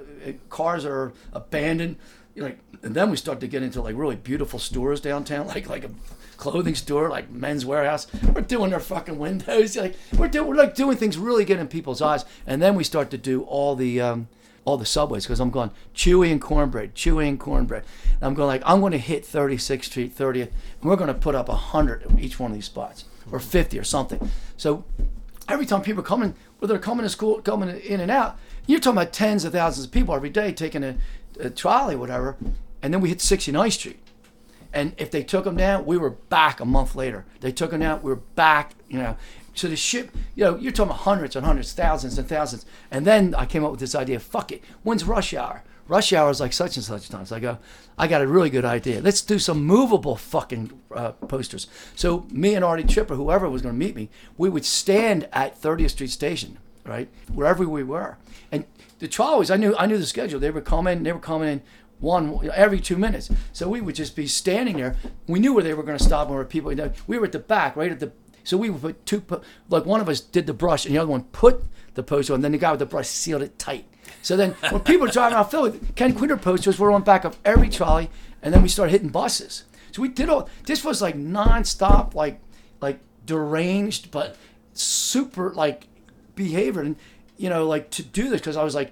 cars 0.49 0.85
are 0.85 1.13
abandoned. 1.31 1.97
You're 2.35 2.45
like, 2.45 2.59
and 2.83 2.95
then 2.95 3.09
we 3.09 3.17
start 3.17 3.39
to 3.39 3.47
get 3.47 3.63
into 3.63 3.81
like 3.81 3.95
really 3.97 4.15
beautiful 4.15 4.59
stores 4.59 5.01
downtown, 5.01 5.47
like 5.55 5.67
like 5.67 5.83
a 5.83 5.91
clothing 6.37 6.75
store, 6.75 7.09
like 7.09 7.31
Men's 7.31 7.65
Wearhouse. 7.65 8.07
We're 8.33 8.41
doing 8.41 8.69
their 8.69 8.79
fucking 8.79 9.17
windows. 9.17 9.77
Like 9.83 9.95
we're 10.17 10.27
doing, 10.27 10.47
we're 10.47 10.55
like 10.55 10.75
doing 10.75 10.97
things 10.97 11.17
really 11.17 11.45
get 11.45 11.59
in 11.59 11.67
people's 11.67 12.01
eyes. 12.01 12.25
And 12.45 12.61
then 12.61 12.75
we 12.75 12.83
start 12.83 13.09
to 13.11 13.17
do 13.17 13.43
all 13.43 13.75
the. 13.75 13.99
Um, 14.01 14.27
all 14.65 14.77
the 14.77 14.85
subways 14.85 15.25
because 15.25 15.39
I'm 15.39 15.49
going 15.49 15.71
Chewy 15.93 16.31
and 16.31 16.41
cornbread, 16.41 16.95
Chewy 16.95 17.27
and 17.27 17.39
cornbread. 17.39 17.83
And 18.15 18.23
I'm 18.23 18.33
going 18.33 18.47
like 18.47 18.63
I'm 18.65 18.79
going 18.79 18.91
to 18.91 18.97
hit 18.97 19.23
36th 19.23 19.85
Street, 19.85 20.15
30th, 20.15 20.51
and 20.81 20.89
we're 20.89 20.95
going 20.95 21.07
to 21.07 21.13
put 21.13 21.35
up 21.35 21.47
100 21.49 22.03
at 22.03 22.19
each 22.19 22.39
one 22.39 22.51
of 22.51 22.55
these 22.55 22.65
spots 22.65 23.05
or 23.31 23.39
50 23.39 23.77
or 23.79 23.83
something. 23.83 24.31
So 24.57 24.85
every 25.49 25.65
time 25.65 25.81
people 25.81 26.01
are 26.01 26.05
coming, 26.05 26.35
whether 26.59 26.73
they're 26.73 26.81
coming 26.81 27.03
to 27.03 27.09
school, 27.09 27.41
coming 27.41 27.69
in 27.69 27.99
and 27.99 28.11
out, 28.11 28.37
you're 28.67 28.79
talking 28.79 28.97
about 28.97 29.13
tens 29.13 29.43
of 29.45 29.53
thousands 29.53 29.85
of 29.85 29.91
people 29.91 30.15
every 30.15 30.29
day 30.29 30.51
taking 30.53 30.83
a, 30.83 30.95
a 31.39 31.49
trolley, 31.49 31.95
whatever. 31.95 32.37
And 32.81 32.93
then 32.93 33.01
we 33.01 33.09
hit 33.09 33.19
69th 33.19 33.71
Street. 33.73 33.99
And 34.73 34.93
if 34.97 35.11
they 35.11 35.23
took 35.23 35.43
them 35.43 35.55
down, 35.55 35.85
we 35.85 35.97
were 35.97 36.09
back 36.09 36.59
a 36.59 36.65
month 36.65 36.95
later. 36.95 37.25
They 37.41 37.51
took 37.51 37.71
them 37.71 37.81
down, 37.81 38.01
we 38.01 38.09
were 38.09 38.21
back, 38.35 38.73
you 38.89 38.97
know. 38.97 39.17
So 39.53 39.67
the 39.67 39.75
ship, 39.75 40.15
you 40.35 40.43
know, 40.43 40.57
you're 40.57 40.71
talking 40.71 40.91
about 40.91 41.01
hundreds 41.01 41.35
and 41.35 41.45
hundreds, 41.45 41.73
thousands 41.73 42.17
and 42.17 42.27
thousands. 42.27 42.65
And 42.89 43.05
then 43.05 43.35
I 43.35 43.45
came 43.45 43.63
up 43.63 43.71
with 43.71 43.79
this 43.79 43.95
idea 43.95 44.19
fuck 44.19 44.51
it, 44.51 44.63
when's 44.83 45.03
rush 45.03 45.33
hour? 45.33 45.63
Rush 45.87 46.13
hour 46.13 46.29
is 46.29 46.39
like 46.39 46.53
such 46.53 46.77
and 46.77 46.85
such 46.85 47.09
times. 47.09 47.31
I 47.31 47.39
go, 47.39 47.57
I 47.97 48.07
got 48.07 48.21
a 48.21 48.27
really 48.27 48.49
good 48.49 48.63
idea. 48.63 49.01
Let's 49.01 49.21
do 49.21 49.37
some 49.37 49.65
movable 49.65 50.15
fucking 50.15 50.71
uh, 50.95 51.11
posters. 51.11 51.67
So 51.95 52.25
me 52.31 52.55
and 52.55 52.63
Artie 52.63 52.85
Chipper, 52.85 53.15
whoever 53.15 53.49
was 53.49 53.61
going 53.61 53.75
to 53.75 53.85
meet 53.85 53.95
me, 53.95 54.09
we 54.37 54.49
would 54.49 54.63
stand 54.63 55.27
at 55.33 55.61
30th 55.61 55.91
Street 55.91 56.09
Station, 56.09 56.57
right, 56.85 57.09
wherever 57.33 57.67
we 57.67 57.83
were. 57.83 58.17
And 58.49 58.63
the 58.99 59.09
trolleys, 59.09 59.51
I 59.51 59.57
knew, 59.57 59.75
I 59.77 59.85
knew 59.85 59.97
the 59.97 60.05
schedule. 60.05 60.39
They 60.39 60.51
were 60.51 60.61
coming, 60.61 61.03
they 61.03 61.11
were 61.11 61.19
coming 61.19 61.49
in 61.49 61.61
one 61.99 62.49
every 62.53 62.79
two 62.79 62.97
minutes. 62.97 63.29
So 63.51 63.67
we 63.67 63.81
would 63.81 63.95
just 63.95 64.15
be 64.15 64.27
standing 64.27 64.77
there. 64.77 64.95
We 65.27 65.39
knew 65.39 65.53
where 65.53 65.63
they 65.63 65.73
were 65.73 65.83
going 65.83 65.97
to 65.97 66.03
stop 66.03 66.27
and 66.27 66.35
where 66.35 66.45
people. 66.45 66.73
We 67.07 67.17
were 67.17 67.25
at 67.25 67.31
the 67.31 67.39
back, 67.39 67.75
right 67.75 67.91
at 67.91 67.99
the. 67.99 68.11
So 68.43 68.57
we 68.57 68.69
would 68.69 68.81
put 68.81 69.05
two, 69.05 69.23
like 69.69 69.85
one 69.85 70.01
of 70.01 70.09
us 70.09 70.19
did 70.19 70.47
the 70.47 70.53
brush, 70.53 70.85
and 70.85 70.93
the 70.93 70.99
other 70.99 71.11
one 71.11 71.23
put 71.25 71.63
the 71.93 72.03
poster, 72.03 72.33
and 72.33 72.43
then 72.43 72.51
the 72.51 72.57
guy 72.57 72.71
with 72.71 72.79
the 72.79 72.85
brush 72.85 73.07
sealed 73.07 73.41
it 73.41 73.57
tight. 73.57 73.85
So 74.21 74.35
then 74.35 74.51
when 74.69 74.81
people 74.83 75.07
were 75.07 75.11
driving 75.11 75.35
around 75.35 75.49
Philly, 75.49 75.79
Ken 75.95 76.13
Kweder 76.13 76.41
posters 76.41 76.77
were 76.79 76.91
on 76.91 77.03
back 77.03 77.23
of 77.23 77.37
every 77.45 77.69
trolley, 77.69 78.09
and 78.41 78.53
then 78.53 78.61
we 78.61 78.69
started 78.69 78.91
hitting 78.91 79.09
buses. 79.09 79.63
So 79.91 80.01
we 80.01 80.09
did 80.09 80.29
all. 80.29 80.49
This 80.65 80.83
was 80.83 81.01
like 81.01 81.15
nonstop, 81.15 82.15
like 82.15 82.39
like 82.81 82.99
deranged, 83.25 84.11
but 84.11 84.35
super 84.73 85.51
like 85.51 85.87
behavior, 86.35 86.81
and 86.81 86.95
you 87.37 87.49
know, 87.49 87.67
like 87.67 87.89
to 87.91 88.03
do 88.03 88.29
this 88.29 88.41
because 88.41 88.57
I 88.57 88.63
was 88.63 88.75
like 88.75 88.91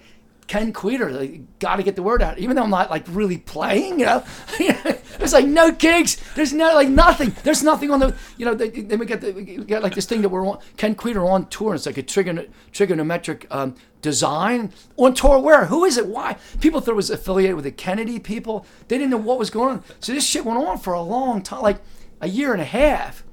Ken 0.52 0.74
Kweder, 0.74 1.18
like, 1.18 1.60
got 1.60 1.78
to 1.78 1.84
get 1.84 1.96
the 1.96 2.04
word 2.04 2.22
out. 2.22 2.38
Even 2.38 2.58
though 2.58 2.64
I'm 2.64 2.70
not 2.70 2.90
like 2.90 3.06
really 3.08 3.38
playing, 3.38 4.02
you 4.02 4.06
know, 4.06 4.22
there's 5.18 5.32
like 5.32 5.46
no 5.48 5.72
gigs. 5.72 6.22
There's 6.36 6.52
no 6.52 6.74
like 6.74 6.90
nothing. 6.90 7.34
There's 7.44 7.64
nothing 7.64 7.90
on 7.90 8.02
the, 8.02 8.14
you 8.36 8.46
know. 8.46 8.54
Then 8.54 9.00
we 9.00 9.06
get 9.06 9.22
the, 9.22 9.32
we 9.32 9.44
get 9.44 9.82
like 9.82 9.96
this 9.96 10.06
thing 10.06 10.22
that 10.24 10.28
we're 10.28 10.46
on 10.46 10.60
Ken 10.76 10.94
Kweder 10.94 11.26
on 11.26 11.48
tour. 11.48 11.74
It's 11.74 11.86
like 11.86 11.98
a 11.98 12.04
trigon, 12.04 12.50
trigonometric 12.74 13.46
um, 13.50 13.76
design 14.02 14.74
on 14.98 15.14
tour. 15.14 15.40
Where? 15.40 15.68
Who 15.68 15.86
is 15.86 15.96
it? 15.96 16.08
Why? 16.08 16.36
People 16.60 16.82
thought 16.82 16.92
it 16.92 16.96
was 16.96 17.10
affiliated 17.10 17.56
with 17.56 17.64
the 17.64 17.72
Kennedy 17.72 18.20
people. 18.20 18.66
They 18.90 18.98
didn't 18.98 19.12
know 19.12 19.16
what 19.16 19.40
was 19.40 19.50
going 19.50 19.70
on. 19.70 19.84
So 20.02 20.12
this 20.12 20.28
shit 20.28 20.44
went 20.44 20.60
on 20.60 20.78
for 20.80 20.92
a 20.92 21.02
long 21.02 21.44
time, 21.44 21.62
like 21.62 21.80
a 22.20 22.28
year 22.28 22.52
and 22.52 22.62
a 22.62 22.66
half, 22.66 23.24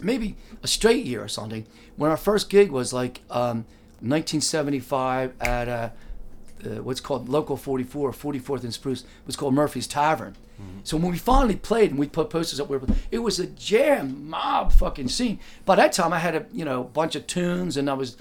maybe 0.00 0.38
a 0.62 0.68
straight 0.68 1.04
year 1.04 1.22
or 1.22 1.28
something. 1.28 1.66
When 1.96 2.10
our 2.10 2.16
first 2.16 2.48
gig 2.48 2.70
was 2.70 2.94
like 2.94 3.20
um, 3.28 3.66
1975 4.00 5.34
at. 5.42 5.68
Uh, 5.68 5.90
uh, 6.66 6.82
what's 6.82 7.00
called 7.00 7.28
Local 7.28 7.56
44, 7.56 8.12
44th 8.12 8.64
and 8.64 8.74
Spruce, 8.74 9.04
was 9.26 9.36
called 9.36 9.54
Murphy's 9.54 9.86
Tavern. 9.86 10.36
Mm-hmm. 10.60 10.80
So 10.84 10.96
when 10.96 11.12
we 11.12 11.18
finally 11.18 11.56
played 11.56 11.90
and 11.90 11.98
we 11.98 12.08
put 12.08 12.30
posters 12.30 12.60
up, 12.60 12.70
it 13.10 13.18
was 13.18 13.38
a 13.38 13.46
jam 13.46 14.28
mob 14.28 14.72
fucking 14.72 15.08
scene. 15.08 15.38
By 15.64 15.76
that 15.76 15.92
time, 15.92 16.12
I 16.12 16.18
had 16.18 16.34
a 16.34 16.46
you 16.52 16.64
know 16.64 16.84
bunch 16.84 17.14
of 17.14 17.26
tunes 17.26 17.76
and 17.76 17.88
I 17.88 17.94
was 17.94 18.16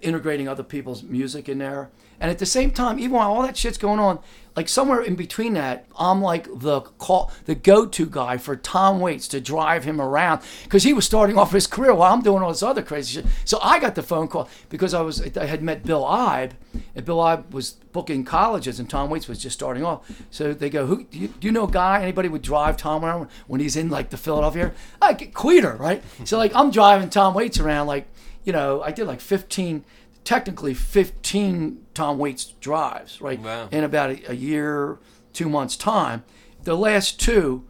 integrating 0.00 0.48
other 0.48 0.62
people's 0.62 1.02
music 1.02 1.48
in 1.48 1.58
there. 1.58 1.90
And 2.20 2.30
at 2.30 2.38
the 2.38 2.46
same 2.46 2.70
time, 2.70 2.98
even 3.00 3.12
while 3.12 3.32
all 3.32 3.42
that 3.42 3.56
shit's 3.56 3.78
going 3.78 3.98
on, 3.98 4.20
like 4.54 4.68
somewhere 4.68 5.00
in 5.00 5.14
between 5.14 5.54
that, 5.54 5.86
I'm 5.98 6.20
like 6.20 6.46
the 6.60 6.82
call, 6.82 7.30
the 7.46 7.54
go-to 7.54 8.06
guy 8.06 8.36
for 8.36 8.54
Tom 8.54 9.00
Waits 9.00 9.26
to 9.28 9.40
drive 9.40 9.84
him 9.84 10.00
around 10.00 10.42
because 10.64 10.82
he 10.82 10.92
was 10.92 11.06
starting 11.06 11.38
off 11.38 11.52
his 11.52 11.66
career 11.66 11.94
while 11.94 12.12
I'm 12.12 12.22
doing 12.22 12.42
all 12.42 12.50
this 12.50 12.62
other 12.62 12.82
crazy 12.82 13.20
shit. 13.20 13.30
So 13.44 13.58
I 13.62 13.78
got 13.78 13.94
the 13.94 14.02
phone 14.02 14.28
call 14.28 14.48
because 14.68 14.92
I 14.94 15.00
was 15.00 15.36
I 15.36 15.46
had 15.46 15.62
met 15.62 15.84
Bill 15.84 16.04
Ibe, 16.04 16.52
and 16.94 17.04
Bill 17.04 17.18
Ibe 17.18 17.50
was 17.50 17.72
booking 17.92 18.24
colleges, 18.24 18.78
and 18.78 18.88
Tom 18.88 19.08
Waits 19.10 19.28
was 19.28 19.38
just 19.38 19.54
starting 19.54 19.84
off. 19.84 20.10
So 20.30 20.52
they 20.52 20.68
go, 20.68 20.86
"Who 20.86 21.04
do 21.04 21.18
you, 21.18 21.28
do 21.28 21.46
you 21.46 21.52
know 21.52 21.64
a 21.64 21.70
guy? 21.70 22.02
Anybody 22.02 22.28
would 22.28 22.42
drive 22.42 22.76
Tom 22.76 23.04
around 23.04 23.28
when 23.46 23.60
he's 23.60 23.76
in 23.76 23.88
like 23.88 24.10
the 24.10 24.16
Philadelphia? 24.18 24.72
I 25.00 25.14
get 25.14 25.32
Kweder, 25.32 25.78
right? 25.78 26.02
so 26.24 26.36
like 26.36 26.54
I'm 26.54 26.70
driving 26.70 27.08
Tom 27.08 27.34
Waits 27.34 27.58
around 27.58 27.86
like 27.86 28.06
you 28.44 28.52
know 28.52 28.82
I 28.82 28.90
did 28.92 29.06
like 29.06 29.20
15 29.20 29.84
technically 30.24 30.74
15 30.74 31.86
Tom 31.94 32.18
Waits 32.18 32.46
drives, 32.60 33.20
right? 33.20 33.40
Wow. 33.40 33.68
In 33.70 33.84
about 33.84 34.10
a, 34.10 34.30
a, 34.30 34.34
year, 34.34 34.98
two 35.32 35.48
months' 35.48 35.76
time. 35.76 36.24
The 36.64 36.76
last 36.76 37.20
two 37.20 37.64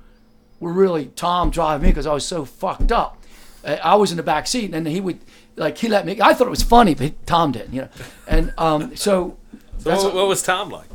were 0.61 0.73
really 0.73 1.07
Tom 1.07 1.51
driving 1.51 1.83
me 1.83 1.91
because 1.91 2.07
I 2.07 2.13
was 2.13 2.27
so 2.27 2.45
fucked 2.45 2.93
up. 2.93 3.19
I 3.65 3.95
was 3.95 4.11
in 4.11 4.17
the 4.17 4.23
back 4.23 4.47
seat, 4.49 4.75
and 4.75 4.87
he 4.89 5.01
would 5.01 5.21
like 5.57 5.79
he 5.79 5.89
let 5.89 6.05
me. 6.05 6.21
I 6.21 6.35
thought 6.35 6.49
it 6.49 6.51
was 6.51 6.65
funny, 6.65 6.95
but 6.95 7.27
Tom 7.27 7.53
didn't, 7.53 7.73
you 7.73 7.83
know. 7.83 7.89
And 8.27 8.53
um, 8.59 8.97
so. 8.97 9.39
so 9.79 9.91
what, 9.91 10.15
what 10.15 10.27
was 10.27 10.43
Tom 10.43 10.69
like? 10.69 10.89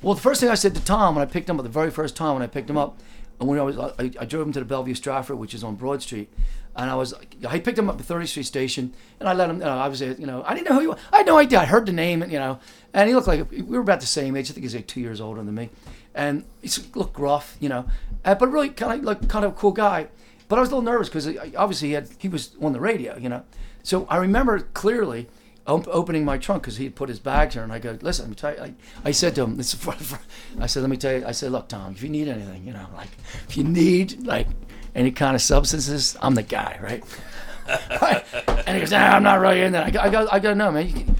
Well, 0.00 0.14
the 0.14 0.20
first 0.20 0.40
thing 0.40 0.48
I 0.48 0.54
said 0.54 0.74
to 0.74 0.84
Tom 0.84 1.14
when 1.14 1.22
I 1.22 1.30
picked 1.30 1.48
him 1.48 1.58
up, 1.58 1.64
the 1.64 1.68
very 1.68 1.90
first 1.90 2.16
time 2.16 2.34
when 2.34 2.42
I 2.42 2.46
picked 2.46 2.70
him 2.70 2.78
up, 2.78 2.98
and 3.40 3.48
when 3.48 3.58
I 3.58 3.62
was, 3.62 3.78
I, 3.78 4.10
I 4.20 4.24
drove 4.24 4.46
him 4.46 4.52
to 4.52 4.60
the 4.60 4.64
Bellevue 4.64 4.94
Stratford, 4.94 5.38
which 5.38 5.54
is 5.54 5.64
on 5.64 5.74
Broad 5.74 6.02
Street, 6.02 6.28
and 6.76 6.90
I 6.90 6.94
was, 6.94 7.14
I 7.46 7.60
picked 7.60 7.78
him 7.78 7.90
up 7.90 8.00
at 8.00 8.06
30th 8.06 8.28
Street 8.28 8.46
Station, 8.46 8.94
and 9.20 9.28
I 9.28 9.34
let 9.34 9.50
him. 9.50 9.58
You 9.58 9.64
know, 9.64 9.78
I 9.78 9.88
was, 9.88 10.00
you 10.00 10.26
know, 10.26 10.42
I 10.46 10.54
didn't 10.54 10.68
know 10.68 10.74
who 10.74 10.80
he 10.80 10.86
was. 10.86 10.98
I 11.12 11.18
had 11.18 11.26
no 11.26 11.38
idea. 11.38 11.60
I 11.60 11.64
heard 11.66 11.86
the 11.86 11.92
name, 11.92 12.22
and 12.22 12.32
you 12.32 12.38
know, 12.38 12.60
and 12.94 13.08
he 13.08 13.14
looked 13.14 13.26
like 13.26 13.50
we 13.50 13.62
were 13.62 13.80
about 13.80 14.00
the 14.00 14.06
same 14.06 14.36
age. 14.36 14.50
I 14.50 14.54
think 14.54 14.64
he's 14.64 14.74
like 14.74 14.86
two 14.86 15.00
years 15.00 15.20
older 15.20 15.42
than 15.42 15.54
me, 15.54 15.70
and 16.14 16.44
he 16.62 16.70
looked 16.94 17.14
gruff, 17.14 17.56
you 17.60 17.68
know, 17.68 17.86
uh, 18.24 18.34
but 18.34 18.48
really 18.48 18.70
kind 18.70 19.00
of 19.00 19.04
like 19.04 19.28
kind 19.28 19.44
of 19.44 19.52
a 19.52 19.54
cool 19.54 19.72
guy. 19.72 20.08
But 20.48 20.58
I 20.58 20.60
was 20.60 20.70
a 20.70 20.76
little 20.76 20.90
nervous 20.90 21.08
because 21.08 21.26
obviously 21.56 21.88
he 21.88 21.94
had 21.94 22.08
he 22.18 22.28
was 22.28 22.56
on 22.60 22.72
the 22.72 22.80
radio, 22.80 23.16
you 23.18 23.28
know. 23.28 23.42
So 23.82 24.06
I 24.08 24.16
remember 24.16 24.60
clearly 24.60 25.28
op- 25.66 25.88
opening 25.88 26.24
my 26.24 26.38
trunk 26.38 26.62
because 26.62 26.76
he 26.76 26.84
had 26.84 26.94
put 26.94 27.08
his 27.08 27.18
bags 27.18 27.54
there, 27.54 27.64
and 27.64 27.72
I 27.72 27.78
go, 27.78 27.98
"Listen, 28.00 28.24
let 28.24 28.30
me 28.30 28.36
tell 28.36 28.54
you." 28.54 28.62
I, 28.62 28.74
I 29.08 29.10
said 29.10 29.34
to 29.36 29.42
him, 29.42 29.56
"This 29.56 29.74
is 29.74 29.88
I 30.58 30.66
said, 30.66 30.80
let 30.80 30.90
me 30.90 30.96
tell 30.96 31.18
you." 31.18 31.26
I 31.26 31.32
said, 31.32 31.52
"Look, 31.52 31.68
Tom, 31.68 31.92
if 31.92 32.02
you 32.02 32.08
need 32.08 32.28
anything, 32.28 32.66
you 32.66 32.72
know, 32.72 32.86
like 32.94 33.08
if 33.48 33.56
you 33.56 33.64
need 33.64 34.26
like 34.26 34.48
any 34.94 35.10
kind 35.10 35.34
of 35.34 35.42
substances, 35.42 36.16
I'm 36.20 36.34
the 36.34 36.42
guy, 36.42 36.78
right?" 36.82 37.02
right? 38.02 38.24
And 38.66 38.76
he 38.76 38.80
goes, 38.80 38.90
nah, 38.90 39.16
I'm 39.16 39.22
not 39.22 39.40
really 39.40 39.62
in 39.62 39.72
that. 39.72 39.86
I 39.86 39.90
go, 39.90 40.00
I 40.00 40.08
go, 40.08 40.28
I 40.32 40.38
go 40.40 40.54
no, 40.54 40.70
man. 40.72 40.88
You 40.88 40.94
can, 40.94 41.16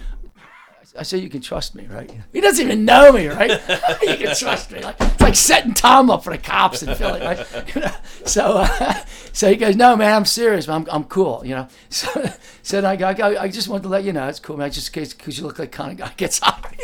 I 0.99 1.05
say 1.05 1.19
you 1.19 1.31
can 1.31 1.41
trust 1.41 1.75
me, 1.75 1.87
right? 1.87 2.11
He 2.33 2.41
doesn't 2.43 2.65
even 2.65 2.85
know 2.85 3.13
me, 3.13 3.27
right? 3.27 3.51
you 4.03 4.17
can 4.17 4.37
trust 4.37 4.71
me. 4.71 4.81
Like, 4.81 4.97
it's 5.01 5.21
like 5.23 5.35
setting 5.35 5.73
Tom 5.73 6.11
up 6.11 6.23
for 6.23 6.31
the 6.31 6.39
cops 6.39 6.83
in 6.83 6.95
Philly, 6.95 7.21
right? 7.21 7.47
You 7.75 7.81
know? 7.81 7.95
So, 8.27 8.59
uh, 8.59 8.95
so 9.33 9.49
he 9.49 9.57
goes, 9.57 9.75
no, 9.75 9.97
man, 9.97 10.15
I'm 10.15 10.25
serious, 10.27 10.69
man. 10.69 10.83
I'm, 10.83 10.89
I'm 10.91 11.05
cool, 11.05 11.43
you 11.47 11.55
know. 11.55 11.69
So, 11.89 12.31
so 12.63 12.85
I 12.85 12.97
go, 12.97 13.07
I, 13.07 13.15
go, 13.15 13.37
I 13.39 13.49
just 13.49 13.69
wanted 13.69 13.85
to 13.85 13.89
let 13.89 14.05
you 14.05 14.13
know, 14.13 14.29
it's 14.29 14.41
cool, 14.41 14.57
man. 14.57 14.71
Just 14.71 14.93
because 14.93 15.39
you 15.39 15.45
look 15.45 15.59
like 15.59 15.73
kind 15.73 15.93
of 15.93 15.99
guy 15.99 16.13
gets 16.17 16.41
hot. 16.41 16.75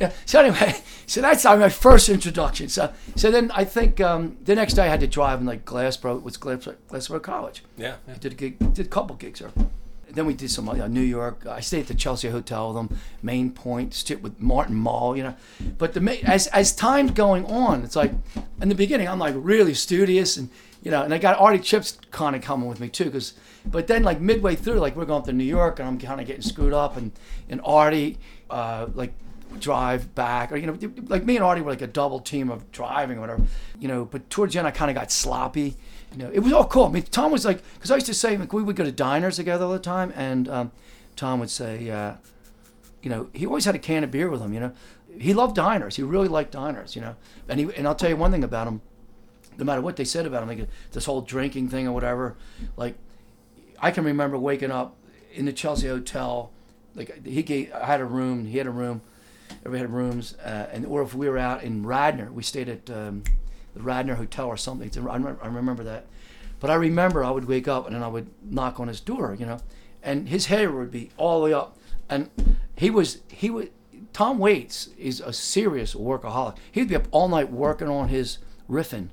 yeah. 0.00 0.12
So 0.26 0.40
anyway, 0.40 0.74
so 1.06 1.20
that's 1.20 1.44
my 1.44 1.68
first 1.68 2.08
introduction. 2.08 2.68
So, 2.68 2.92
so 3.14 3.30
then 3.30 3.52
I 3.52 3.64
think 3.64 4.00
um, 4.00 4.36
the 4.42 4.54
next 4.56 4.74
day 4.74 4.84
I 4.84 4.88
had 4.88 5.00
to 5.00 5.06
drive 5.06 5.40
in 5.40 5.46
like 5.46 5.64
Glassboro, 5.64 6.20
was 6.22 6.36
Glassboro, 6.36 6.74
Glassboro 6.88 7.22
College. 7.22 7.62
Yeah, 7.76 7.96
yeah. 8.08 8.14
I 8.14 8.18
did 8.18 8.32
a 8.32 8.36
gig, 8.36 8.58
did 8.74 8.86
a 8.86 8.88
couple 8.88 9.14
gigs 9.14 9.38
there. 9.38 9.50
Then 10.14 10.26
we 10.26 10.34
did 10.34 10.50
some 10.50 10.68
uh, 10.68 10.86
New 10.88 11.00
York. 11.00 11.46
I 11.46 11.60
stayed 11.60 11.80
at 11.80 11.86
the 11.88 11.94
Chelsea 11.94 12.28
Hotel 12.28 12.68
with 12.68 12.76
them, 12.76 12.98
Main 13.22 13.50
Point, 13.50 13.94
stayed 13.94 14.22
with 14.22 14.40
Martin 14.40 14.76
Mull, 14.76 15.16
you 15.16 15.22
know. 15.22 15.34
But 15.78 15.94
the 15.94 16.20
as 16.24 16.46
as 16.48 16.74
time's 16.74 17.12
going 17.12 17.44
on, 17.46 17.84
it's 17.84 17.96
like 17.96 18.12
in 18.60 18.68
the 18.68 18.74
beginning 18.74 19.08
I'm 19.08 19.18
like 19.18 19.34
really 19.36 19.74
studious 19.74 20.36
and 20.36 20.50
you 20.82 20.90
know, 20.90 21.02
and 21.02 21.14
I 21.14 21.18
got 21.18 21.38
Artie 21.38 21.60
Chips 21.60 21.98
kind 22.10 22.36
of 22.36 22.42
coming 22.42 22.68
with 22.68 22.80
me 22.80 22.88
too, 22.88 23.06
because. 23.06 23.34
But 23.66 23.86
then 23.86 24.02
like 24.02 24.20
midway 24.20 24.56
through, 24.56 24.74
like 24.74 24.94
we're 24.94 25.06
going 25.06 25.22
to 25.22 25.32
New 25.32 25.42
York 25.42 25.78
and 25.78 25.88
I'm 25.88 25.98
kind 25.98 26.20
of 26.20 26.26
getting 26.26 26.42
screwed 26.42 26.74
up, 26.74 26.98
and 26.98 27.12
and 27.48 27.62
Artie, 27.64 28.18
uh, 28.50 28.88
like 28.94 29.14
drive 29.58 30.14
back 30.14 30.52
or 30.52 30.56
you 30.56 30.66
know 30.66 30.76
like 31.06 31.24
me 31.24 31.36
and 31.36 31.44
Artie 31.44 31.60
were 31.60 31.70
like 31.70 31.82
a 31.82 31.86
double 31.86 32.20
team 32.20 32.50
of 32.50 32.70
driving 32.72 33.18
or 33.18 33.22
whatever 33.22 33.42
you 33.78 33.88
know 33.88 34.04
but 34.04 34.28
towards 34.30 34.52
the 34.52 34.58
end 34.58 34.68
I 34.68 34.70
kind 34.70 34.90
of 34.90 34.94
got 34.94 35.12
sloppy 35.12 35.76
you 36.16 36.22
know 36.22 36.30
it 36.32 36.40
was 36.40 36.52
all 36.52 36.66
cool. 36.66 36.86
I 36.86 36.90
mean 36.90 37.02
Tom 37.04 37.32
was 37.32 37.44
like 37.44 37.62
because 37.74 37.90
I 37.90 37.96
used 37.96 38.06
to 38.06 38.14
say 38.14 38.36
like 38.36 38.52
we 38.52 38.62
would 38.62 38.76
go 38.76 38.84
to 38.84 38.92
diners 38.92 39.36
together 39.36 39.64
all 39.64 39.72
the 39.72 39.78
time 39.78 40.12
and 40.16 40.48
um, 40.48 40.72
Tom 41.16 41.40
would 41.40 41.50
say 41.50 41.90
uh, 41.90 42.14
you 43.02 43.10
know 43.10 43.28
he 43.32 43.46
always 43.46 43.64
had 43.64 43.74
a 43.74 43.78
can 43.78 44.04
of 44.04 44.10
beer 44.10 44.30
with 44.30 44.40
him 44.40 44.52
you 44.52 44.60
know. 44.60 44.72
He 45.16 45.32
loved 45.32 45.54
diners. 45.54 45.94
He 45.94 46.02
really 46.02 46.26
liked 46.26 46.50
diners 46.50 46.96
you 46.96 47.02
know. 47.02 47.16
And 47.48 47.60
he 47.60 47.74
and 47.76 47.86
I'll 47.86 47.94
tell 47.94 48.10
you 48.10 48.16
one 48.16 48.32
thing 48.32 48.44
about 48.44 48.66
him. 48.66 48.80
No 49.56 49.64
matter 49.64 49.80
what 49.80 49.96
they 49.96 50.04
said 50.04 50.26
about 50.26 50.42
him 50.42 50.48
like 50.48 50.68
this 50.92 51.04
whole 51.04 51.20
drinking 51.20 51.68
thing 51.68 51.86
or 51.86 51.92
whatever 51.92 52.36
like 52.76 52.96
I 53.80 53.90
can 53.90 54.04
remember 54.04 54.38
waking 54.38 54.70
up 54.70 54.96
in 55.32 55.44
the 55.44 55.52
Chelsea 55.52 55.88
hotel 55.88 56.50
like 56.94 57.24
he 57.26 57.42
gave, 57.42 57.72
I 57.72 57.86
had 57.86 58.00
a 58.00 58.04
room 58.04 58.46
he 58.46 58.58
had 58.58 58.66
a 58.66 58.70
room 58.70 59.02
Everybody 59.64 59.80
had 59.80 59.90
rooms, 59.90 60.34
uh, 60.44 60.68
and 60.72 60.86
or 60.86 61.02
if 61.02 61.14
we 61.14 61.28
were 61.28 61.38
out 61.38 61.62
in 61.62 61.86
Radnor, 61.86 62.30
we 62.30 62.42
stayed 62.42 62.68
at 62.68 62.90
um, 62.90 63.24
the 63.74 63.82
Radnor 63.82 64.14
Hotel 64.14 64.46
or 64.46 64.56
something. 64.56 64.90
I 64.96 65.16
remember, 65.16 65.38
I 65.42 65.46
remember 65.48 65.84
that. 65.84 66.06
But 66.60 66.70
I 66.70 66.74
remember 66.74 67.22
I 67.22 67.30
would 67.30 67.44
wake 67.44 67.68
up 67.68 67.86
and 67.86 67.94
then 67.94 68.02
I 68.02 68.08
would 68.08 68.30
knock 68.42 68.80
on 68.80 68.88
his 68.88 69.00
door, 69.00 69.36
you 69.38 69.44
know, 69.44 69.58
and 70.02 70.28
his 70.28 70.46
hair 70.46 70.70
would 70.70 70.90
be 70.90 71.10
all 71.16 71.40
the 71.40 71.44
way 71.46 71.52
up, 71.52 71.76
and 72.08 72.30
he 72.76 72.90
was 72.90 73.18
he 73.28 73.50
was, 73.50 73.66
Tom 74.12 74.38
Waits 74.38 74.88
is 74.98 75.20
a 75.20 75.32
serious 75.32 75.94
workaholic. 75.94 76.56
He'd 76.72 76.88
be 76.88 76.96
up 76.96 77.08
all 77.10 77.28
night 77.28 77.50
working 77.50 77.88
on 77.88 78.08
his 78.08 78.38
riffing. 78.70 79.08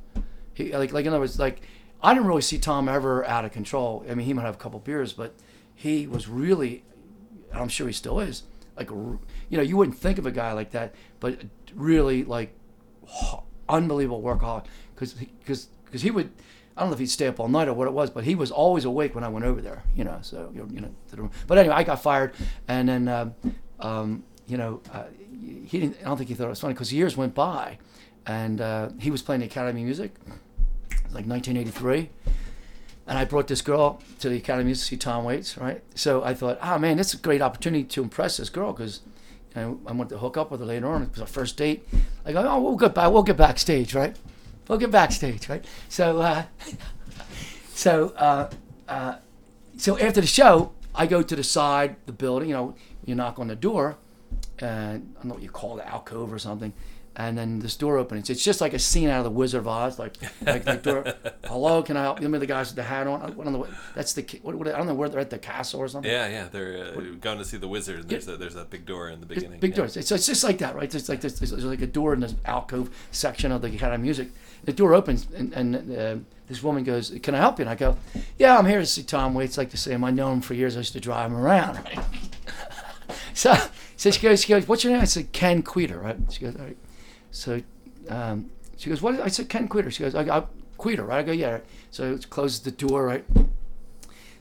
He 0.53 0.76
like 0.76 0.93
like 0.93 1.05
in 1.05 1.09
other 1.09 1.20
words, 1.20 1.39
like 1.39 1.62
I 2.03 2.14
didn't 2.14 2.28
really 2.28 2.41
see 2.41 2.57
Tom 2.57 2.88
ever 2.88 3.26
out 3.26 3.45
of 3.45 3.51
control. 3.51 4.05
I 4.09 4.16
mean, 4.16 4.26
he 4.26 4.34
might 4.34 4.43
have 4.43 4.55
a 4.55 4.57
couple 4.59 4.80
beers, 4.80 5.14
but 5.14 5.34
he 5.76 6.07
was 6.07 6.28
really, 6.28 6.84
I'm 7.53 7.70
sure 7.70 7.88
he 7.88 7.93
still 7.93 8.20
is, 8.20 8.43
like, 8.76 8.89
you 8.89 9.20
know, 9.51 9.62
you 9.62 9.78
wouldn't 9.78 9.97
think 9.97 10.18
of 10.18 10.26
a 10.26 10.32
guy 10.32 10.53
like 10.53 10.72
that, 10.72 10.95
but 11.20 11.41
really 11.76 12.24
like 12.24 12.53
unbelievable 13.70 14.22
workaholic 14.22 14.66
because 14.95 15.14
because 15.14 15.68
because 15.86 16.01
he 16.01 16.12
would. 16.12 16.32
I 16.78 16.82
don't 16.82 16.89
know 16.89 16.93
if 16.93 16.99
he'd 16.99 17.07
stay 17.07 17.28
up 17.28 17.39
all 17.39 17.49
night 17.49 17.68
or 17.68 17.74
what 17.74 17.88
it 17.88 17.91
was, 17.91 18.09
but 18.09 18.24
he 18.24 18.34
was 18.34 18.49
always 18.49 18.86
awake 18.86 19.14
when 19.14 19.26
I 19.26 19.28
went 19.28 19.45
over 19.45 19.62
there. 19.62 19.84
You 19.95 20.05
know, 20.05 20.20
so 20.22 20.51
you 20.53 20.66
know. 20.80 21.30
But 21.45 21.57
anyway, 21.57 21.76
I 21.76 21.84
got 21.84 22.01
fired, 22.01 22.34
and 22.68 22.88
then 22.88 23.07
um, 23.07 23.36
um, 23.82 24.24
you 24.47 24.57
know 24.57 24.82
uh, 24.93 25.03
he 25.66 25.80
didn't. 25.80 25.97
I 26.01 26.05
don't 26.05 26.18
think 26.18 26.30
he 26.30 26.36
thought 26.36 26.45
it 26.45 26.49
was 26.49 26.59
funny 26.59 26.74
because 26.74 26.93
years 26.93 27.18
went 27.18 27.36
by, 27.36 27.78
and 28.26 28.62
uh, 28.62 28.89
he 28.99 29.12
was 29.12 29.22
playing 29.22 29.41
the 29.41 29.47
Academy 29.47 29.84
Music, 29.84 30.14
like 31.12 31.26
1983, 31.26 32.09
and 33.07 33.18
I 33.18 33.26
brought 33.26 33.47
this 33.47 33.62
girl 33.62 34.01
to 34.20 34.30
the 34.30 34.38
Academy 34.38 34.74
to 34.74 34.80
see 34.80 34.97
Tom 34.97 35.26
Waits, 35.26 35.57
right? 35.57 35.84
So 35.95 36.24
I 36.24 36.34
thought, 36.34 36.57
oh 36.62 36.78
man, 36.80 36.97
this 36.97 37.14
is 37.14 37.20
a 37.20 37.24
great 37.24 37.41
opportunity 37.41 37.84
to 37.84 38.03
impress 38.03 38.38
this 38.38 38.49
girl 38.49 38.72
because. 38.74 39.01
I 39.56 39.66
wanted 39.66 40.10
to 40.10 40.18
hook 40.18 40.38
up 40.38 40.52
with 40.52 40.62
her 40.62 40.66
later 40.66 40.88
on. 40.88 41.04
It 41.04 41.12
was 41.12 41.22
our 41.22 41.28
first 41.28 41.58
date. 41.58 41.88
I 42.26 42.32
go, 42.32 42.43
oh, 42.47 42.62
we'll 42.62 42.78
get 42.78 42.95
back. 42.95 43.12
We'll 43.12 43.24
get 43.24 43.38
backstage, 43.38 43.93
right? 43.93 44.16
We'll 44.68 44.78
get 44.78 44.91
backstage, 44.91 45.49
right? 45.49 45.66
So, 45.89 46.22
uh, 46.22 46.43
so, 47.74 48.10
uh, 48.16 48.49
uh, 48.88 49.16
so 49.78 49.97
after 49.99 50.22
the 50.22 50.28
show, 50.28 50.72
I 50.95 51.08
go 51.08 51.22
to 51.22 51.36
the 51.36 51.43
side, 51.43 51.97
the 52.06 52.14
building. 52.14 52.49
You 52.49 52.56
know, 52.56 52.76
you 53.06 53.16
knock 53.16 53.39
on 53.39 53.47
the 53.47 53.56
door, 53.56 53.97
and 54.60 55.16
I 55.18 55.20
don't 55.20 55.26
know 55.26 55.34
what 55.34 55.43
you 55.43 55.49
call 55.49 55.76
the 55.76 55.88
alcove 55.88 56.32
or 56.32 56.39
something. 56.39 56.72
And 57.14 57.38
then 57.38 57.59
this 57.59 57.76
door 57.76 57.97
opens. 57.97 58.30
It's 58.30 58.43
just 58.43 58.62
like 58.62 58.74
a 58.74 58.80
scene 58.80 59.09
out 59.09 59.18
of 59.18 59.26
the 59.26 59.32
Wizard 59.32 59.59
of 59.59 59.68
Oz. 59.68 59.99
Like, 59.99 60.16
like 60.41 60.64
the 60.64 60.78
door. 60.78 61.14
Hello, 61.45 61.84
can 61.84 61.97
I 61.97 62.03
help 62.03 62.20
you? 62.20 62.26
Remember 62.26 62.39
the 62.39 62.45
guys 62.45 62.70
with 62.70 62.78
the 62.78 62.84
hat 62.84 63.05
on? 63.05 63.22
I 63.22 63.28
don't 63.28 63.51
know. 63.51 63.68
That's 63.95 64.14
the. 64.14 64.24
What, 64.43 64.55
what, 64.55 64.68
I 64.70 64.78
don't 64.78 64.88
know 64.88 64.93
where 64.93 65.09
they're 65.09 65.20
at 65.20 65.30
the 65.30 65.38
castle 65.38 65.82
or 65.82 65.89
something. 65.89 66.09
Yeah, 66.09 66.30
yeah, 66.30 66.47
they're 66.49 66.95
uh, 66.95 67.01
going 67.20 67.38
to 67.38 67.45
see 67.45 67.57
the 67.57 67.68
wizard. 67.68 68.01
And 68.01 68.09
there's 68.09 68.30
a, 68.30 68.38
there's 68.38 68.55
a 68.55 68.64
big 68.64 68.86
door 68.86 69.09
in 69.09 69.20
the 69.20 69.26
beginning. 69.26 69.59
Big 69.59 69.72
yeah. 69.72 69.78
doors. 69.78 69.93
So 70.07 70.16
it's 70.16 70.26
just 70.26 70.43
like 70.43 70.59
that, 70.59 70.74
right? 70.74 70.93
It's 70.93 71.09
like 71.09 71.20
this, 71.20 71.38
there's 71.38 71.66
like 71.66 71.82
a 71.82 71.88
door 71.88 72.14
in 72.14 72.22
this 72.22 72.34
alcove 72.45 72.89
section 73.12 73.51
of 73.51 73.62
the 73.62 73.68
Academy 73.68 73.95
of 73.95 74.01
Music. 74.01 74.30
The 74.64 74.74
door 74.74 74.93
opens, 74.93 75.28
and, 75.36 75.51
and 75.53 75.97
uh, 75.97 76.16
this 76.47 76.64
woman 76.64 76.86
goes, 76.86 77.12
"Can 77.24 77.36
I 77.36 77.39
help 77.39 77.59
you?" 77.59 77.64
And 77.64 77.70
I 77.70 77.76
go, 77.76 77.97
"Yeah, 78.38 78.57
I'm 78.57 78.66
here 78.66 78.80
to 78.80 78.86
see 78.86 79.03
Tom 79.03 79.34
Waits. 79.34 79.57
Like 79.57 79.72
to 79.72 79.78
see 79.78 79.91
him. 79.91 80.03
I 80.05 80.12
know 80.12 80.32
him 80.32 80.39
for 80.39 80.53
years. 80.53 80.76
I 80.76 80.80
used 80.80 80.93
to 80.93 81.01
drive 81.01 81.32
him 81.32 81.38
around." 81.38 81.78
Right? 81.84 81.99
so, 83.34 83.55
so 83.97 84.12
she 84.12 84.22
goes, 84.22 84.43
she 84.43 84.49
goes, 84.53 84.68
"What's 84.68 84.84
your 84.84 84.93
name?" 84.93 85.01
I 85.01 85.05
said, 85.05 85.32
"Ken 85.34 85.62
Kweder." 85.62 86.01
Right? 86.01 86.16
She 86.30 86.41
goes, 86.41 86.55
"All 86.55 86.64
right." 86.64 86.78
So, 87.32 87.62
um, 88.10 88.52
she 88.78 88.90
goes, 88.90 89.02
"What?" 89.02 89.20
I 89.20 89.28
said, 89.30 89.50
"Ken 89.50 89.68
Kweder." 89.68 89.92
She 89.92 90.04
goes, 90.04 90.16
"I 90.16 90.24
got 90.24 90.50
Kweder." 90.78 91.08
Right? 91.08 91.20
I 91.20 91.24
go, 91.24 91.32
"Yeah." 91.32 91.60
So 91.90 92.14
it 92.14 92.30
closes 92.30 92.60
the 92.62 92.72
door, 92.72 93.06
right? 93.06 93.26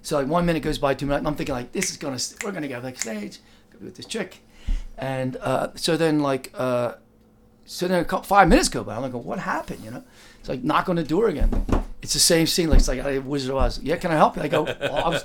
So 0.03 0.17
like 0.19 0.29
one 0.29 0.47
minute 0.47 0.63
goes 0.63 0.79
by, 0.79 0.95
two 0.95 1.07
minutes. 1.07 1.27
I'm 1.27 1.35
thinking 1.35 1.55
like, 1.55 1.73
this 1.73 1.91
is 1.91 1.97
gonna, 1.97 2.19
we're 2.43 2.53
gonna 2.53 2.69
go 2.69 2.81
backstage 2.81 3.39
with 3.81 3.97
this 3.97 4.07
chick, 4.07 4.39
and 4.97 5.37
uh, 5.37 5.69
so 5.75 5.97
then 5.97 6.21
like, 6.21 6.51
uh, 6.55 6.95
so 7.67 7.87
then 7.87 8.01
a 8.01 8.05
couple, 8.05 8.25
five 8.25 8.49
minutes 8.49 8.69
go 8.69 8.83
by. 8.83 8.97
I'm 8.97 9.03
like, 9.03 9.13
what 9.13 9.39
happened? 9.39 9.85
You 9.85 9.91
know, 9.91 10.05
it's 10.39 10.49
like 10.49 10.63
knock 10.65 10.89
on 10.89 10.97
the 10.97 11.05
door 11.05 11.29
again. 11.29 11.67
It's 12.03 12.15
the 12.15 12.19
same 12.19 12.47
scene. 12.47 12.71
Like 12.71 12.79
it's 12.79 12.89
like 12.89 13.01
I 13.01 13.19
Wizard 13.19 13.51
of 13.51 13.57
Oz. 13.59 13.81
Yeah, 13.83 13.97
can 13.97 14.11
I 14.11 14.15
help 14.15 14.37
you? 14.37 14.43
I 14.43 14.49
go, 14.49 14.63
well, 14.63 15.05
I 15.05 15.09
was, 15.11 15.25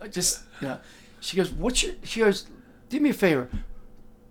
I 0.00 0.08
just, 0.08 0.42
you 0.60 0.68
know. 0.68 0.78
She 1.20 1.36
goes, 1.36 1.50
what's 1.50 1.82
your? 1.82 1.94
She 2.02 2.20
goes, 2.20 2.46
do 2.88 3.00
me 3.00 3.10
a 3.10 3.14
favor. 3.14 3.48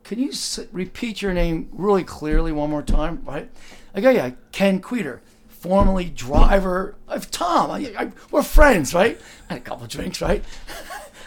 Can 0.10 0.18
you 0.18 0.32
repeat 0.72 1.22
your 1.22 1.36
name 1.36 1.70
really 1.72 2.03
clearly 2.03 2.51
one 2.51 2.72
more 2.72 2.82
time? 2.82 3.22
Right? 3.26 3.47
I 3.93 4.01
go, 4.01 4.10
yeah, 4.10 4.32
Ken 4.51 4.82
Kweder, 4.82 5.20
formerly 5.47 6.05
driver 6.05 6.95
of 7.07 7.30
Tom. 7.30 7.70
I, 7.70 7.93
I, 7.95 8.12
we're 8.32 8.41
friends, 8.41 8.95
right? 8.95 9.22
I 9.51 9.53
had 9.53 9.62
a 9.62 9.64
couple 9.64 9.86
drinks, 9.86 10.20
right? 10.20 10.43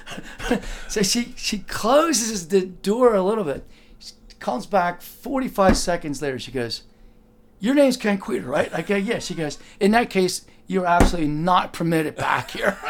so 0.89 1.01
she 1.03 1.33
she 1.37 1.61
closes 1.61 2.49
the 2.49 2.67
door 2.67 3.15
a 3.15 3.23
little 3.23 3.45
bit. 3.45 3.65
She 4.01 4.15
comes 4.41 4.67
back 4.67 5.01
45 5.01 5.77
seconds 5.77 6.21
later. 6.21 6.41
She 6.41 6.51
goes, 6.51 6.83
"Your 7.61 7.77
name's 7.77 7.97
Ken 7.97 8.19
Kweder, 8.19 8.49
right?" 8.49 8.75
I 8.75 8.83
go, 8.83 8.97
"Yeah." 8.97 9.21
She 9.21 9.37
goes, 9.37 9.61
"In 9.79 9.93
that 9.93 10.11
case, 10.11 10.45
you're 10.67 10.87
absolutely 10.87 11.31
not 11.31 11.73
permitted 11.73 12.17
back 12.17 12.51
here." 12.53 12.77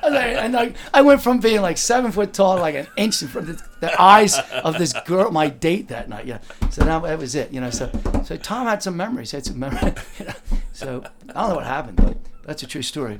And 0.00 0.16
I- 0.16 0.26
and 0.44 0.56
I, 0.56 0.72
I 0.94 1.02
went 1.02 1.20
from 1.20 1.38
being 1.40 1.60
like 1.60 1.76
seven 1.76 2.12
foot 2.12 2.32
tall, 2.32 2.56
like 2.58 2.74
an 2.74 2.86
inch 2.96 3.20
in 3.20 3.28
front 3.28 3.50
of 3.50 3.58
the, 3.58 3.64
the 3.80 4.00
eyes 4.00 4.38
of 4.64 4.78
this 4.78 4.94
girl, 5.04 5.30
my 5.30 5.48
date 5.48 5.88
that 5.88 6.08
night. 6.08 6.24
Yeah. 6.26 6.38
So 6.70 6.84
now 6.84 7.00
that 7.00 7.18
was 7.18 7.34
it, 7.34 7.52
you 7.52 7.60
know. 7.60 7.68
So 7.70 7.90
so 8.24 8.36
Tom 8.38 8.66
had 8.66 8.82
some 8.82 8.96
memories. 8.96 9.32
Had 9.32 9.44
some 9.44 9.58
memories. 9.58 9.94
So 10.72 11.02
I 11.30 11.40
don't 11.40 11.48
know 11.50 11.56
what 11.56 11.66
happened, 11.66 11.96
but 11.96 12.16
that's 12.46 12.62
a 12.62 12.66
true 12.66 12.82
story. 12.82 13.18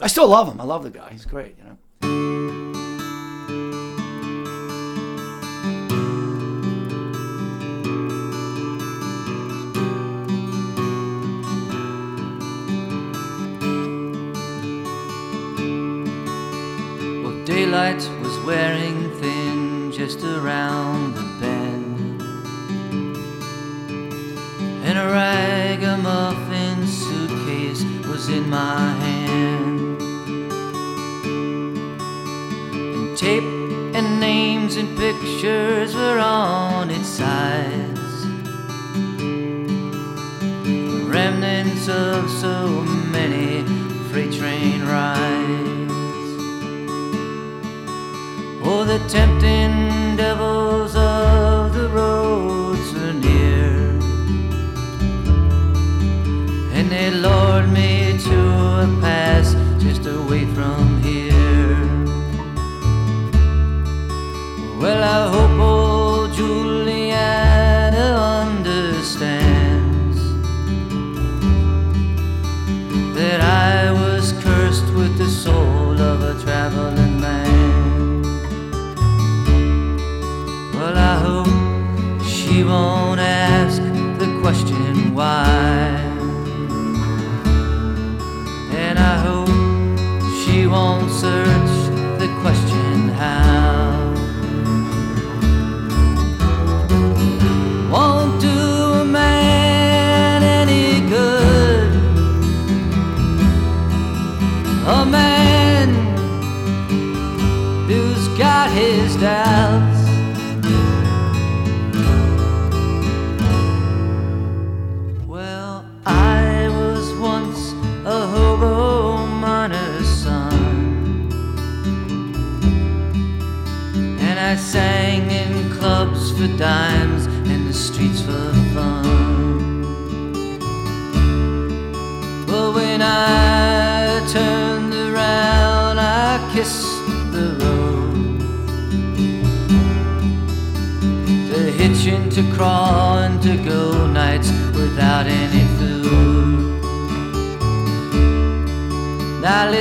I 0.00 0.08
still 0.08 0.26
love 0.28 0.48
him. 0.48 0.60
I 0.60 0.64
love 0.64 0.82
the 0.82 0.90
guy. 0.90 1.10
He's 1.12 1.24
great. 1.24 1.56
You 1.56 1.64
know. 2.02 2.72
Daylight 17.54 18.02
was 18.22 18.38
wearing 18.46 19.10
thin 19.20 19.92
just 19.92 20.24
around 20.24 21.12
the 21.14 21.26
bend. 21.38 22.22
And 24.86 24.96
a 24.98 25.06
ragamuffin 25.20 26.86
suitcase 26.86 27.84
was 28.08 28.30
in 28.30 28.48
my 28.48 28.80
hand. 29.04 30.00
And 32.96 33.18
tape 33.18 33.44
and 33.96 34.18
names 34.18 34.76
and 34.76 34.88
pictures 34.96 35.94
were 35.94 36.20
on 36.20 36.90
its 36.90 37.08
sides. 37.20 38.14
Remnants 41.14 41.86
of 41.90 42.30
so 42.30 42.82
many 43.12 43.62
freight 44.08 44.32
train 44.32 44.86
rides. 44.86 45.91
Oh, 48.64 48.84
the 48.84 48.98
tempting 49.08 50.16
devils 50.16 50.94
of 50.94 51.74
the 51.74 51.88
roads 51.88 52.92
were 52.94 53.12
near, 53.12 53.98
and 56.72 56.88
they 56.90 57.10
lured 57.10 57.68
me 57.70 58.18
to 58.18 58.38
a 58.84 58.86
pass 59.00 59.54
just 59.82 60.06
away 60.06 60.44
from 60.54 61.02
here. 61.02 61.76
Well, 64.80 65.02
I 65.02 65.28
hope 65.32 65.60
old 65.60 66.01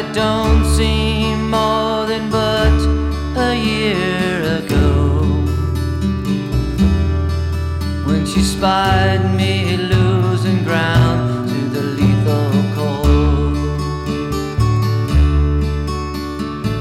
it 0.01 0.13
don't 0.13 0.65
seem 0.77 1.49
more 1.49 2.05
than 2.07 2.29
but 2.29 2.79
a 3.49 3.53
year 3.55 4.41
ago 4.59 4.85
when 8.07 8.25
she 8.25 8.41
spied 8.41 9.23
me 9.35 9.77
losing 9.77 10.63
ground 10.63 11.49
to 11.49 11.59
the 11.75 11.83
lethal 11.99 12.51
cold. 12.77 13.55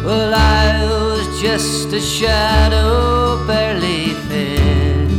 Well, 0.05 0.33
I 0.35 0.65
was 0.93 1.41
just 1.41 1.93
a 1.93 2.01
shadow 2.01 3.47
barely 3.47 4.15
fed 4.29 5.11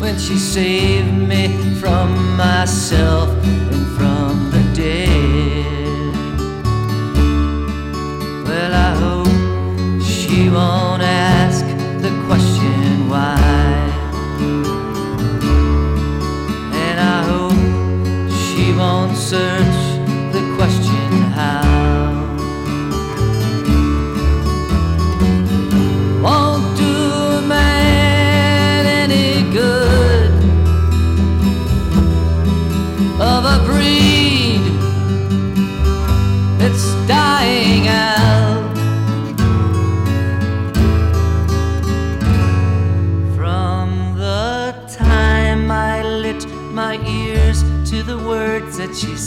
when 0.00 0.16
she 0.18 0.36
saved 0.38 1.14
me 1.32 1.42
from 1.80 2.36
myself 2.36 3.28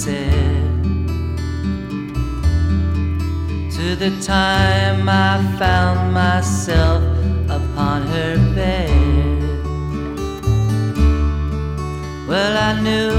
said, 0.10 0.73
to 3.76 3.95
the 3.95 4.11
time 4.22 5.07
I 5.07 5.34
found 5.60 6.14
myself 6.14 7.03
upon 7.57 8.02
her 8.14 8.36
bed. 8.56 9.40
Well, 12.27 12.53
I 12.69 12.81
knew 12.81 13.11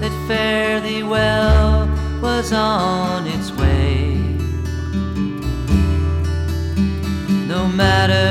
that 0.00 0.14
fare 0.28 0.80
thee 0.80 1.02
well 1.02 1.88
was 2.20 2.52
on 2.52 3.26
its 3.26 3.50
way. 3.52 4.14
No 7.54 7.66
matter 7.66 8.28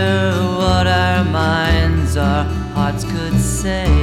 what 0.60 0.88
our 0.88 1.26
minds, 1.26 2.16
our 2.16 2.44
hearts 2.74 3.04
could 3.04 3.38
say. 3.38 4.01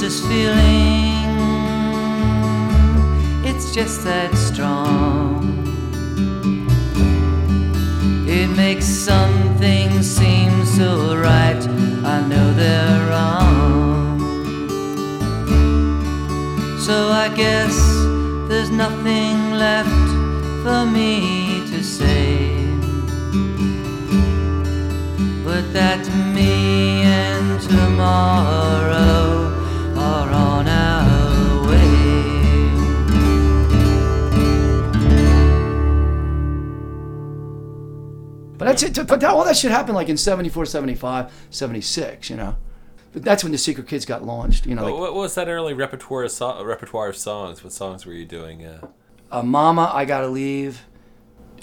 This 0.00 0.22
feeling, 0.22 1.28
it's 3.44 3.74
just 3.74 4.02
that 4.02 4.34
strong. 4.34 5.44
It 8.26 8.48
makes 8.56 8.86
some 8.86 9.58
things 9.58 10.08
seem 10.08 10.64
so 10.64 11.18
right. 11.18 11.62
I 12.02 12.26
know 12.26 12.54
they're 12.54 13.10
wrong. 13.10 14.20
So 16.78 17.10
I 17.10 17.28
guess 17.36 17.76
there's 18.48 18.70
nothing 18.70 19.52
left 19.52 20.08
for 20.64 20.86
me 20.86 21.66
to 21.72 21.84
say. 21.84 22.56
But 25.44 25.70
that 25.74 26.08
me 26.34 27.02
and 27.02 27.60
tomorrow 27.60 29.39
on 30.40 30.68
our 30.68 31.68
way. 31.68 32.10
But 38.58 38.64
that's 38.66 38.82
it. 38.82 39.06
But 39.06 39.20
that, 39.20 39.30
all 39.30 39.44
that 39.44 39.56
shit 39.56 39.70
happened 39.70 39.96
like 39.96 40.08
in 40.08 40.16
74, 40.16 40.66
75, 40.66 41.32
76, 41.50 42.30
you 42.30 42.36
know. 42.36 42.56
But 43.12 43.24
that's 43.24 43.42
when 43.42 43.52
the 43.52 43.58
Secret 43.58 43.88
Kidds 43.88 44.04
got 44.04 44.24
launched, 44.24 44.66
you 44.66 44.74
know. 44.74 44.84
Like, 44.84 44.94
what 44.94 45.14
was 45.14 45.34
that 45.34 45.48
early 45.48 45.74
repertoire 45.74 46.24
of 46.24 46.30
so- 46.30 46.62
repertoire 46.64 47.08
of 47.08 47.16
songs? 47.16 47.64
What 47.64 47.72
songs 47.72 48.06
were 48.06 48.12
you 48.12 48.24
doing? 48.24 48.64
Uh, 48.64 48.86
uh, 49.32 49.42
Mama, 49.42 49.90
I 49.92 50.04
Gotta 50.04 50.28
Leave. 50.28 50.82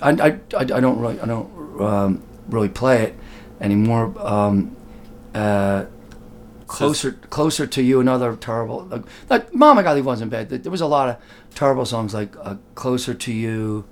I, 0.02 0.12
I, 0.12 0.28
I, 0.28 0.60
I 0.60 0.64
don't 0.64 1.00
really, 1.00 1.20
I 1.20 1.26
don't 1.26 1.82
um, 1.82 2.24
really 2.50 2.70
play 2.70 3.04
it 3.04 3.16
anymore. 3.62 4.14
Um, 4.20 4.76
uh, 5.34 5.86
closer, 6.68 7.14
closer 7.14 7.66
to 7.66 7.82
you, 7.82 8.00
another 8.00 8.36
terrible. 8.36 8.86
Like, 8.86 9.04
like 9.30 9.54
Mama, 9.54 9.84
Gotta 9.84 9.96
Leave 9.96 10.06
wasn't 10.06 10.32
bad. 10.32 10.50
There 10.50 10.72
was 10.72 10.82
a 10.82 10.88
lot 10.88 11.10
of 11.10 11.18
terrible 11.56 11.86
songs 11.86 12.14
like 12.14 12.36
uh, 12.38 12.56
Closer 12.76 13.14
to 13.14 13.34
You. 13.34 13.86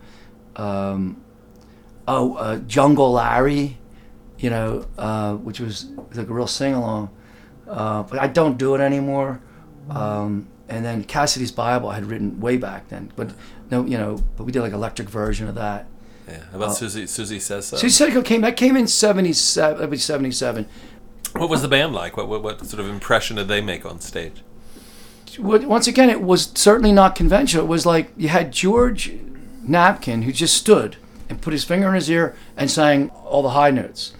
Um, 0.56 1.22
oh, 2.08 2.36
uh, 2.36 2.58
Jungle 2.60 3.14
Larry, 3.14 3.78
you 4.38 4.50
know, 4.50 4.86
uh, 4.98 5.36
which 5.36 5.60
was 5.60 5.86
like 6.14 6.30
a 6.30 6.34
real 6.34 6.48
sing 6.48 6.74
along. 6.74 7.10
Uh, 7.68 8.04
but 8.04 8.20
I 8.20 8.28
don't 8.28 8.58
do 8.58 8.76
it 8.76 8.82
anymore. 8.82 9.42
Um, 9.90 10.48
and 10.68 10.84
then 10.84 11.04
Cassidy's 11.04 11.52
Bible 11.52 11.90
I 11.90 11.96
had 11.96 12.06
written 12.06 12.40
way 12.40 12.58
back 12.58 12.90
then, 12.90 13.12
but 13.16 13.32
no, 13.70 13.86
you 13.86 13.98
know, 13.98 14.24
but 14.36 14.44
we 14.44 14.52
did 14.52 14.62
like 14.62 14.74
electric 14.74 15.10
version 15.10 15.48
of 15.48 15.56
that. 15.56 15.88
yeah, 16.28 16.44
about 16.54 16.76
Susie? 16.76 17.08
Susie 17.08 17.40
says 17.40 17.68
so. 17.68 17.78
So 17.78 17.88
Psycho 17.88 18.22
came 18.22 18.42
that 18.42 18.58
came 18.58 18.76
in 18.76 18.88
77, 18.88 19.80
that 19.80 19.90
was 19.90 20.04
77. 20.04 20.68
What 21.38 21.50
was 21.50 21.62
the 21.62 21.68
band 21.68 21.94
like? 21.94 22.16
What, 22.16 22.30
what 22.30 22.42
what 22.42 22.66
sort 22.66 22.80
of 22.80 22.88
impression 22.90 23.36
did 23.36 23.50
they 23.50 23.62
make 23.62 23.86
on 23.86 24.00
stage? 24.00 24.42
Once 25.38 25.86
again, 25.86 26.10
it 26.10 26.22
was 26.22 26.52
certainly 26.56 26.94
not 26.94 27.14
conventional. 27.14 27.66
It 27.66 27.68
was 27.68 27.86
like 27.86 28.12
you 28.16 28.30
had 28.30 28.54
George 28.54 29.12
Napkin 29.62 30.22
who 30.22 30.32
just 30.32 30.56
stood 30.56 30.96
and 31.28 31.42
put 31.42 31.52
his 31.52 31.66
finger 31.66 31.90
in 31.90 31.96
his 31.96 32.10
ear 32.10 32.36
and 32.56 32.72
sang 32.72 33.10
all 33.10 33.44
the 33.44 33.50
high 33.50 33.72
notes. 33.72 34.14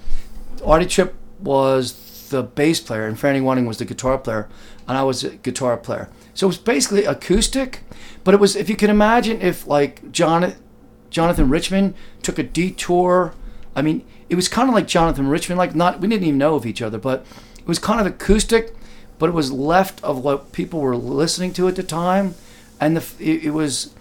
Artie 0.66 0.88
Chip 0.88 1.16
was 1.40 2.28
the 2.30 2.44
bass 2.44 2.82
player 2.82 3.08
and 3.08 3.18
Franny 3.18 3.42
Wanting 3.42 3.66
was 3.66 3.78
the 3.78 3.86
guitar 3.86 4.18
player, 4.18 4.50
and 4.86 4.98
I 4.98 5.04
was 5.04 5.24
a 5.24 5.38
guitar 5.38 5.78
player. 5.78 6.10
So 6.34 6.48
it 6.48 6.50
was 6.50 6.58
basically 6.58 7.06
acoustic, 7.06 7.84
but 8.26 8.34
it 8.34 8.42
was 8.42 8.58
if 8.58 8.70
you 8.70 8.76
can 8.76 8.90
imagine 8.90 9.42
if 9.42 9.66
like 9.66 10.12
Jonathan 10.12 10.62
Jonathan 11.10 11.50
Richman 11.50 11.96
took 12.24 12.38
a 12.38 12.44
detour. 12.44 13.34
I 13.74 13.82
mean, 13.82 14.06
it 14.30 14.36
was 14.36 14.48
kind 14.48 14.70
of 14.70 14.76
like 14.76 14.88
Jonathan 14.88 15.28
Richman. 15.28 15.58
Like 15.58 15.76
not 15.76 16.00
we 16.00 16.08
didn't 16.08 16.24
even 16.26 16.38
know 16.38 16.56
of 16.56 16.66
each 16.66 16.82
other, 16.82 16.98
but 16.98 17.26
it 17.58 17.68
was 17.68 17.80
kind 17.80 18.00
of 18.00 18.06
acoustic, 18.06 18.76
but 19.20 19.30
it 19.30 19.34
was 19.34 19.52
left 19.52 20.04
of 20.04 20.24
what 20.24 20.52
people 20.52 20.80
were 20.80 20.98
listening 20.98 21.54
to 21.54 21.68
at 21.68 21.76
the 21.76 21.84
time, 21.84 22.36
and 22.80 22.98
the 22.98 23.24
it, 23.24 23.46
it 23.46 23.52
was 23.52 23.94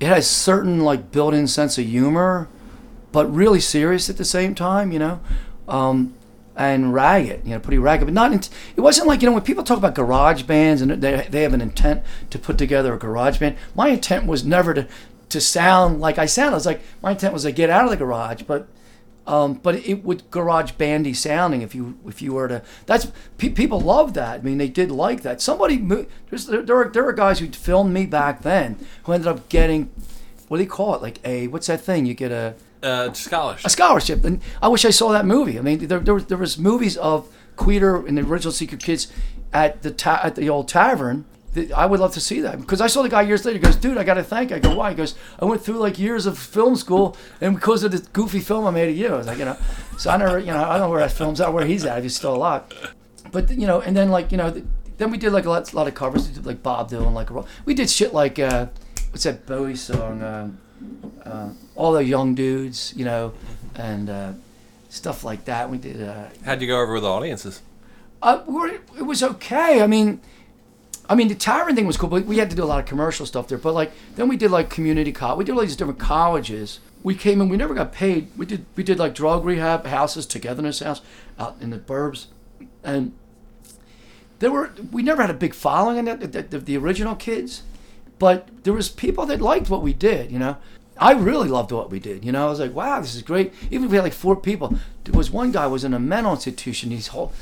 it 0.00 0.06
had 0.06 0.18
a 0.18 0.22
certain 0.22 0.80
like 0.80 1.10
built-in 1.12 1.46
sense 1.46 1.78
of 1.78 1.86
humor, 1.86 2.48
but 3.12 3.32
really 3.32 3.60
serious 3.60 4.10
at 4.10 4.16
the 4.16 4.24
same 4.24 4.54
time. 4.54 4.92
You 4.92 4.98
know. 4.98 5.20
Um, 5.66 6.14
and 6.56 6.94
ragged, 6.94 7.44
you 7.44 7.50
know, 7.50 7.58
pretty 7.58 7.78
ragged, 7.78 8.06
but 8.06 8.14
not. 8.14 8.32
In, 8.32 8.40
it 8.76 8.80
wasn't 8.80 9.08
like 9.08 9.22
you 9.22 9.26
know 9.26 9.32
when 9.32 9.42
people 9.42 9.64
talk 9.64 9.78
about 9.78 9.94
garage 9.94 10.44
bands 10.44 10.82
and 10.82 11.02
they, 11.02 11.26
they 11.28 11.42
have 11.42 11.52
an 11.52 11.60
intent 11.60 12.02
to 12.30 12.38
put 12.38 12.58
together 12.58 12.94
a 12.94 12.98
garage 12.98 13.38
band. 13.38 13.56
My 13.74 13.88
intent 13.88 14.26
was 14.26 14.44
never 14.44 14.72
to 14.74 14.86
to 15.30 15.40
sound 15.40 16.00
like 16.00 16.16
I 16.18 16.26
sound. 16.26 16.50
I 16.50 16.54
was 16.54 16.66
like 16.66 16.80
my 17.02 17.12
intent 17.12 17.32
was 17.32 17.42
to 17.42 17.52
get 17.52 17.70
out 17.70 17.84
of 17.84 17.90
the 17.90 17.96
garage, 17.96 18.42
but 18.42 18.68
um, 19.26 19.54
but 19.54 19.74
it 19.76 20.04
would 20.04 20.30
garage 20.30 20.72
bandy 20.72 21.14
sounding 21.14 21.62
if 21.62 21.74
you 21.74 21.98
if 22.06 22.20
you 22.22 22.32
were 22.34 22.48
to. 22.48 22.62
That's 22.86 23.10
pe- 23.38 23.48
people 23.50 23.80
love 23.80 24.14
that. 24.14 24.40
I 24.40 24.42
mean, 24.42 24.58
they 24.58 24.68
did 24.68 24.90
like 24.90 25.22
that. 25.22 25.40
Somebody 25.40 25.76
there 25.78 26.62
there 26.62 26.76
are 26.76 26.88
there 26.88 27.06
are 27.08 27.12
guys 27.12 27.38
who 27.38 27.48
filmed 27.50 27.92
me 27.92 28.06
back 28.06 28.42
then 28.42 28.78
who 29.04 29.12
ended 29.12 29.28
up 29.28 29.48
getting 29.48 29.90
what 30.48 30.58
do 30.58 30.62
you 30.62 30.68
call 30.68 30.94
it? 30.94 31.02
Like 31.02 31.18
a 31.24 31.46
what's 31.48 31.66
that 31.68 31.80
thing? 31.80 32.04
You 32.06 32.14
get 32.14 32.30
a 32.32 32.54
Uh, 32.82 33.12
scholarship. 33.14 33.64
a 33.66 33.70
scholarship. 33.70 34.24
And 34.24 34.40
I 34.60 34.68
wish 34.68 34.84
I 34.84 34.90
saw 34.90 35.10
that 35.12 35.24
movie. 35.24 35.58
I 35.58 35.62
mean, 35.62 35.86
there, 35.88 36.00
there, 36.00 36.12
was, 36.14 36.26
there 36.26 36.36
was 36.36 36.58
movies 36.58 36.98
of 36.98 37.26
Kweder 37.56 38.06
and 38.06 38.18
the 38.18 38.22
original 38.22 38.52
Secret 38.52 38.82
Kidds 38.82 39.10
at 39.54 39.80
the 39.82 39.90
ta- 39.90 40.20
at 40.22 40.34
the 40.34 40.50
old 40.50 40.68
tavern. 40.68 41.24
I 41.74 41.86
would 41.86 42.00
love 42.00 42.12
to 42.14 42.20
see 42.20 42.40
that 42.40 42.60
because 42.60 42.80
I 42.80 42.86
saw 42.88 43.02
the 43.02 43.08
guy 43.08 43.22
years 43.22 43.44
later. 43.44 43.58
He 43.58 43.62
goes, 43.64 43.76
dude, 43.76 43.96
I 43.98 44.04
got 44.04 44.14
to 44.14 44.24
thank. 44.24 44.50
you." 44.50 44.56
I 44.56 44.58
go, 44.58 44.74
why? 44.74 44.90
He 44.90 44.96
goes, 44.96 45.14
I 45.38 45.44
went 45.44 45.62
through 45.62 45.78
like 45.78 45.98
years 45.98 46.26
of 46.26 46.38
film 46.38 46.76
school, 46.76 47.16
and 47.40 47.54
because 47.54 47.84
of 47.84 47.92
this 47.92 48.02
goofy 48.02 48.40
film 48.40 48.66
I 48.66 48.70
made 48.70 48.88
of 48.90 48.96
you, 48.96 49.08
I 49.08 49.16
was 49.16 49.26
like, 49.26 49.38
you 49.38 49.44
know, 49.44 49.56
so 49.98 50.10
I 50.10 50.16
never, 50.16 50.38
you 50.38 50.46
know, 50.46 50.62
I 50.64 50.72
don't 50.78 50.80
know 50.86 50.90
where 50.90 51.00
that 51.00 51.12
film's 51.12 51.40
at, 51.40 51.52
where 51.52 51.64
he's 51.66 51.84
at, 51.84 51.98
if 51.98 52.04
he's 52.04 52.16
still 52.16 52.34
alive. 52.34 52.62
But 53.30 53.50
you 53.50 53.66
know, 53.66 53.80
and 53.80 53.96
then 53.96 54.10
like 54.10 54.32
you 54.32 54.38
know, 54.38 54.50
th- 54.50 54.64
then 54.98 55.10
we 55.10 55.18
did 55.18 55.32
like 55.32 55.44
a 55.44 55.50
lot, 55.50 55.72
lot 55.74 55.88
of 55.88 55.94
covers, 55.94 56.28
we 56.28 56.34
did, 56.34 56.46
like 56.46 56.62
Bob 56.62 56.90
Dylan, 56.90 57.12
like 57.12 57.30
we 57.64 57.74
did 57.74 57.90
shit 57.90 58.12
like 58.14 58.38
uh, 58.38 58.66
what's 59.10 59.24
that 59.24 59.46
Bowie 59.46 59.76
song? 59.76 60.22
Um, 60.22 60.58
uh, 61.24 61.50
all 61.76 61.92
the 61.92 62.04
young 62.04 62.34
dudes, 62.34 62.92
you 62.96 63.04
know, 63.04 63.32
and 63.76 64.10
uh, 64.10 64.32
stuff 64.88 65.24
like 65.24 65.44
that. 65.46 65.70
We 65.70 65.78
did. 65.78 66.02
Uh, 66.02 66.28
How'd 66.44 66.60
you 66.60 66.68
go 66.68 66.80
over 66.80 66.94
with 66.94 67.02
the 67.02 67.08
audiences? 67.08 67.62
uh, 68.22 68.42
it 68.96 69.02
was 69.02 69.22
okay. 69.22 69.82
I 69.82 69.86
mean, 69.86 70.20
I 71.08 71.14
mean, 71.14 71.28
the 71.28 71.34
tavern 71.34 71.76
thing 71.76 71.86
was 71.86 71.96
cool, 71.96 72.08
but 72.08 72.24
we 72.24 72.38
had 72.38 72.48
to 72.50 72.56
do 72.56 72.64
a 72.64 72.66
lot 72.66 72.80
of 72.80 72.86
commercial 72.86 73.26
stuff 73.26 73.48
there. 73.48 73.58
But 73.58 73.74
like, 73.74 73.92
then 74.16 74.28
we 74.28 74.36
did 74.36 74.50
like 74.50 74.70
community 74.70 75.12
college. 75.12 75.38
We 75.38 75.44
did 75.44 75.52
all 75.52 75.60
these 75.60 75.76
different 75.76 75.98
colleges. 75.98 76.80
We 77.02 77.14
came 77.14 77.40
in. 77.40 77.48
We 77.48 77.58
never 77.58 77.74
got 77.74 77.92
paid. 77.92 78.28
We 78.36 78.46
did 78.46 78.64
we 78.76 78.82
did 78.82 78.98
like 78.98 79.14
drug 79.14 79.44
rehab 79.44 79.86
houses, 79.86 80.24
togetherness 80.24 80.80
house, 80.80 81.02
out 81.38 81.56
in 81.60 81.70
the 81.70 81.78
burbs, 81.78 82.26
and 82.82 83.12
there 84.38 84.50
were 84.50 84.72
we 84.90 85.02
never 85.02 85.20
had 85.20 85.30
a 85.30 85.34
big 85.34 85.54
following 85.54 85.98
in 85.98 86.04
the, 86.06 86.26
the, 86.26 86.42
the, 86.42 86.58
the 86.58 86.76
original 86.78 87.14
kids, 87.14 87.62
but 88.18 88.48
there 88.64 88.72
was 88.72 88.88
people 88.88 89.26
that 89.26 89.42
liked 89.42 89.68
what 89.68 89.82
we 89.82 89.92
did. 89.92 90.30
You 90.30 90.38
know, 90.38 90.56
I 90.96 91.12
really 91.12 91.48
loved 91.48 91.72
what 91.72 91.90
we 91.90 92.00
did. 92.00 92.24
You 92.24 92.32
know, 92.32 92.46
I 92.46 92.50
was 92.50 92.60
like, 92.60 92.74
wow, 92.74 93.00
this 93.00 93.14
is 93.14 93.22
great. 93.22 93.52
Even 93.70 93.84
if 93.84 93.90
we 93.90 93.96
had 93.96 94.04
like 94.04 94.12
four 94.14 94.36
people, 94.36 94.78
there 95.04 95.14
was 95.14 95.30
one 95.30 95.52
guy 95.52 95.66
was 95.66 95.84
in 95.84 95.92
a 95.92 95.98
mental 95.98 96.32
institution. 96.32 96.90
His 96.90 97.08
whole, 97.08 97.32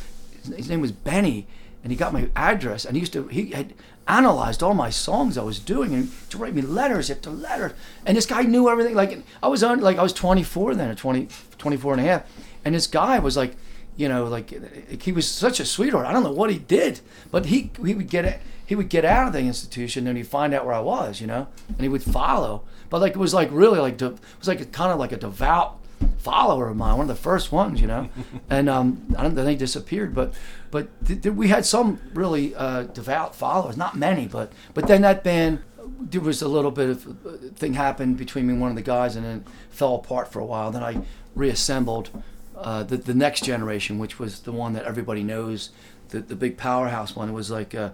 his 0.57 0.69
name 0.69 0.81
was 0.81 0.93
Benny, 0.93 1.47
and 1.83 1.93
he 1.93 1.97
got 1.97 2.13
my 2.13 2.29
address. 2.37 2.85
And 2.85 2.97
he 2.97 3.01
used 3.01 3.13
to 3.13 3.29
he 3.29 3.51
had 3.51 3.75
analyzed 4.07 4.63
all 4.63 4.75
my 4.75 4.91
songs 4.91 5.39
I 5.39 5.43
was 5.43 5.59
doing 5.59 5.95
and 5.95 6.11
to 6.31 6.39
write 6.39 6.55
me 6.55 6.63
letters 6.63 7.11
after 7.11 7.31
letters. 7.31 7.73
And 8.05 8.17
this 8.17 8.27
guy 8.27 8.43
knew 8.43 8.69
everything. 8.69 8.95
Like 8.95 9.23
I 9.43 9.49
was 9.49 9.63
on 9.63 9.81
like 9.81 9.99
I 9.99 10.03
was 10.03 10.13
24 10.13 10.75
then, 10.75 10.91
or 10.91 10.95
20, 10.95 11.29
24 11.59 11.93
and 11.95 12.01
a 12.01 12.05
half, 12.05 12.23
and 12.65 12.75
this 12.75 12.87
guy 12.87 13.19
was 13.19 13.37
like 13.37 13.57
you 13.95 14.09
know, 14.09 14.25
like 14.25 15.03
he 15.03 15.13
was 15.13 15.29
such 15.29 15.61
a 15.61 15.67
sweetheart. 15.67 16.07
I 16.07 16.13
don't 16.13 16.23
know 16.23 16.33
what 16.33 16.51
he 16.51 16.59
did, 16.59 17.01
but 17.31 17.47
he 17.47 17.71
he 17.85 17.95
would 17.95 18.09
get 18.09 18.25
it 18.25 18.41
he 18.65 18.75
would 18.75 18.89
get 18.89 19.05
out 19.05 19.27
of 19.27 19.33
the 19.35 19.41
institution 19.41 20.07
and 20.07 20.17
he'd 20.17 20.27
find 20.27 20.55
out 20.55 20.65
where 20.65 20.75
I 20.75 20.81
was, 20.81 21.21
you 21.21 21.27
know, 21.27 21.49
and 21.69 21.81
he 21.81 21.91
would 21.91 22.03
follow. 22.03 22.63
But 22.89 23.03
like 23.03 23.13
it 23.13 23.19
was 23.19 23.35
like 23.35 23.51
really 23.53 23.79
like 23.79 24.01
it 24.01 24.19
was 24.39 24.49
like 24.49 24.63
a, 24.63 24.65
kind 24.65 24.93
of 24.93 24.99
like 24.99 25.13
a 25.13 25.19
devout 25.19 25.79
follower 26.19 26.69
of 26.69 26.77
mine, 26.77 26.97
one 26.99 27.09
of 27.11 27.17
the 27.17 27.23
first 27.23 27.53
ones, 27.53 27.81
you 27.81 27.87
know. 27.87 28.09
and 28.51 28.69
um, 28.69 29.15
I 29.19 29.23
don't 29.23 29.35
think 29.35 29.59
disappeared, 29.59 30.15
but 30.15 30.35
but 30.71 30.89
th- 31.07 31.23
th- 31.23 31.35
we 31.35 31.49
had 31.49 31.65
some 31.65 32.01
really 32.15 32.55
uh, 32.55 32.85
devout 32.85 33.35
followers, 33.35 33.77
not 33.77 33.97
many, 33.97 34.27
but 34.27 34.53
but 34.75 34.87
then 34.87 35.03
that 35.03 35.23
band 35.25 35.63
there 36.01 36.21
was 36.21 36.43
a 36.43 36.49
little 36.49 36.71
bit 36.71 36.91
of 36.91 37.07
uh, 37.27 37.31
thing 37.55 37.75
happened 37.75 38.17
between 38.17 38.47
me 38.47 38.53
and 38.53 38.61
one 38.61 38.71
of 38.71 38.77
the 38.77 38.83
guys, 38.83 39.17
and 39.17 39.25
then 39.25 39.45
fell 39.71 39.95
apart 39.97 40.33
for 40.33 40.41
a 40.41 40.45
while. 40.45 40.71
Then 40.71 40.83
I 40.83 41.03
reassembled 41.35 42.11
uh, 42.57 42.83
the 42.85 42.97
the 42.97 43.15
next 43.15 43.45
generation, 43.45 43.99
which 43.99 44.19
was 44.19 44.41
the 44.41 44.53
one 44.53 44.73
that 44.75 44.85
everybody 44.85 45.23
knows, 45.23 45.71
the 46.09 46.21
the 46.21 46.37
big 46.37 46.57
powerhouse 46.57 47.17
one. 47.17 47.29
It 47.29 47.33
was 47.33 47.51
like 47.51 47.75
uh, 47.75 47.91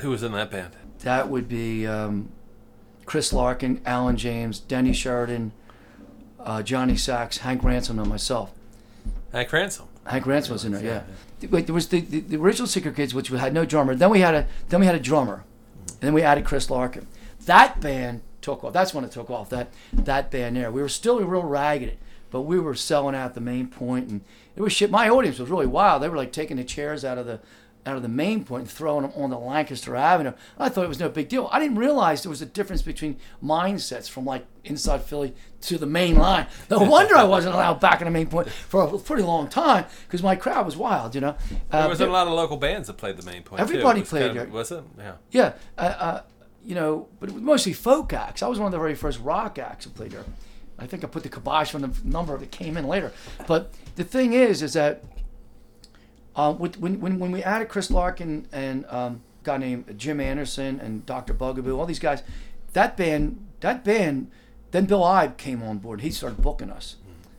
Who 0.00 0.10
was 0.10 0.22
in 0.22 0.32
that 0.32 0.50
band? 0.50 0.74
that 1.00 1.28
would 1.28 1.48
be 1.48 1.86
um, 1.86 2.30
Chris 3.04 3.30
Larkin, 3.32 3.82
Alan 3.84 4.16
James, 4.16 4.58
Denny 4.58 4.94
Sheridan, 4.94 5.52
uh, 6.44 6.62
Johnny 6.62 6.96
Sachs, 6.96 7.38
Hank 7.38 7.64
Ransom, 7.64 7.98
and 7.98 8.08
myself. 8.08 8.52
Hank 9.32 9.52
Ransom. 9.52 9.88
Hank 10.06 10.26
Ransom 10.26 10.52
was 10.52 10.64
in 10.64 10.72
there, 10.72 10.84
yeah. 10.84 11.48
Wait, 11.48 11.66
there 11.66 11.74
was 11.74 11.88
the, 11.88 12.00
the, 12.00 12.20
the 12.20 12.36
original 12.36 12.66
Secret 12.66 12.94
Kidds, 12.94 13.14
which 13.14 13.30
we 13.30 13.38
had 13.38 13.52
no 13.52 13.64
drummer. 13.64 13.94
Then 13.94 14.10
we 14.10 14.20
had 14.20 14.34
a 14.34 14.46
then 14.68 14.80
we 14.80 14.86
had 14.86 14.94
a 14.94 15.00
drummer, 15.00 15.44
and 15.88 16.00
then 16.00 16.14
we 16.14 16.22
added 16.22 16.44
Chris 16.44 16.70
Larkin. 16.70 17.06
That 17.46 17.80
band 17.80 18.22
took 18.40 18.62
off. 18.64 18.72
That's 18.72 18.94
when 18.94 19.04
it 19.04 19.10
took 19.10 19.30
off. 19.30 19.50
That 19.50 19.68
that 19.92 20.30
band 20.30 20.56
there. 20.56 20.70
We 20.70 20.80
were 20.80 20.88
still 20.88 21.20
real 21.20 21.42
ragged, 21.42 21.96
but 22.30 22.42
we 22.42 22.60
were 22.60 22.74
selling 22.74 23.14
out 23.14 23.34
the 23.34 23.40
main 23.40 23.66
point, 23.66 24.08
and 24.08 24.20
it 24.56 24.62
was 24.62 24.72
shit. 24.72 24.90
My 24.90 25.08
audience 25.08 25.38
was 25.38 25.50
really 25.50 25.66
wild. 25.66 26.02
They 26.02 26.08
were 26.08 26.16
like 26.16 26.32
taking 26.32 26.56
the 26.56 26.64
chairs 26.64 27.04
out 27.04 27.18
of 27.18 27.26
the 27.26 27.40
out 27.86 27.96
of 27.96 28.02
the 28.02 28.08
main 28.08 28.44
point 28.44 28.62
and 28.62 28.70
throwing 28.70 29.02
them 29.02 29.12
on 29.14 29.30
the 29.30 29.38
Lancaster 29.38 29.94
Avenue. 29.94 30.32
I 30.58 30.68
thought 30.68 30.84
it 30.84 30.88
was 30.88 30.98
no 31.00 31.08
big 31.08 31.28
deal. 31.28 31.48
I 31.52 31.58
didn't 31.60 31.76
realize 31.76 32.22
there 32.22 32.30
was 32.30 32.40
a 32.40 32.46
difference 32.46 32.82
between 32.82 33.18
mindsets 33.42 34.08
from 34.08 34.24
like 34.24 34.46
inside 34.64 35.02
Philly 35.02 35.34
to 35.62 35.76
the 35.76 35.86
main 35.86 36.16
line. 36.16 36.46
No 36.70 36.78
wonder 36.90 37.14
I 37.16 37.24
wasn't 37.24 37.54
allowed 37.54 37.80
back 37.80 38.00
in 38.00 38.06
the 38.06 38.10
main 38.10 38.26
point 38.28 38.48
for 38.48 38.82
a 38.84 38.98
pretty 38.98 39.22
long 39.22 39.48
time 39.48 39.84
because 40.06 40.22
my 40.22 40.34
crowd 40.36 40.64
was 40.64 40.76
wild, 40.76 41.14
you 41.14 41.20
know. 41.20 41.36
Uh, 41.70 41.80
There 41.80 41.88
was 41.90 42.00
a 42.00 42.06
lot 42.06 42.26
of 42.26 42.32
local 42.32 42.56
bands 42.56 42.86
that 42.86 42.94
played 42.96 43.16
the 43.18 43.26
main 43.30 43.42
point. 43.42 43.60
Everybody 43.60 44.02
played 44.02 44.28
kind 44.28 44.38
of- 44.38 44.48
it. 44.48 44.50
Was 44.50 44.72
it? 44.72 44.82
Yeah. 44.98 45.12
yeah, 45.30 45.52
uh, 45.76 45.80
uh, 45.80 46.20
you 46.64 46.74
know, 46.74 47.08
but 47.20 47.28
it 47.28 47.32
was 47.34 47.42
mostly 47.42 47.74
folk 47.74 48.12
acts. 48.14 48.42
I 48.42 48.48
was 48.48 48.58
one 48.58 48.66
of 48.66 48.72
the 48.72 48.78
very 48.78 48.94
first 48.94 49.20
rock 49.20 49.58
acts 49.58 49.84
who 49.84 49.90
played 49.90 50.12
there. 50.12 50.24
I 50.78 50.86
think 50.86 51.04
I 51.04 51.06
put 51.06 51.22
the 51.22 51.28
kibosh 51.28 51.74
on 51.74 51.82
the 51.82 51.90
number 52.02 52.36
that 52.38 52.50
came 52.50 52.76
in 52.76 52.88
later. 52.88 53.12
But 53.46 53.72
the 53.96 54.02
thing 54.04 54.32
is, 54.32 54.60
is 54.62 54.72
that 54.72 55.04
uh, 56.36 56.54
with, 56.56 56.78
when, 56.78 57.00
when, 57.00 57.18
when 57.18 57.30
we 57.30 57.42
added 57.42 57.68
Chris 57.68 57.90
Larkin 57.90 58.46
and 58.52 58.84
um, 58.86 59.22
a 59.42 59.44
guy 59.44 59.56
named 59.56 59.94
Jim 59.98 60.20
Anderson 60.20 60.80
and 60.80 61.06
Dr. 61.06 61.32
Bugaboo, 61.32 61.78
all 61.78 61.86
these 61.86 61.98
guys, 61.98 62.22
that 62.72 62.96
band, 62.96 63.44
that 63.60 63.84
band, 63.84 64.30
then 64.72 64.86
Bill 64.86 65.02
Ibe 65.02 65.36
came 65.36 65.62
on 65.62 65.78
board. 65.78 66.00
He 66.00 66.10
started 66.10 66.42
booking 66.42 66.70
us, 66.70 66.96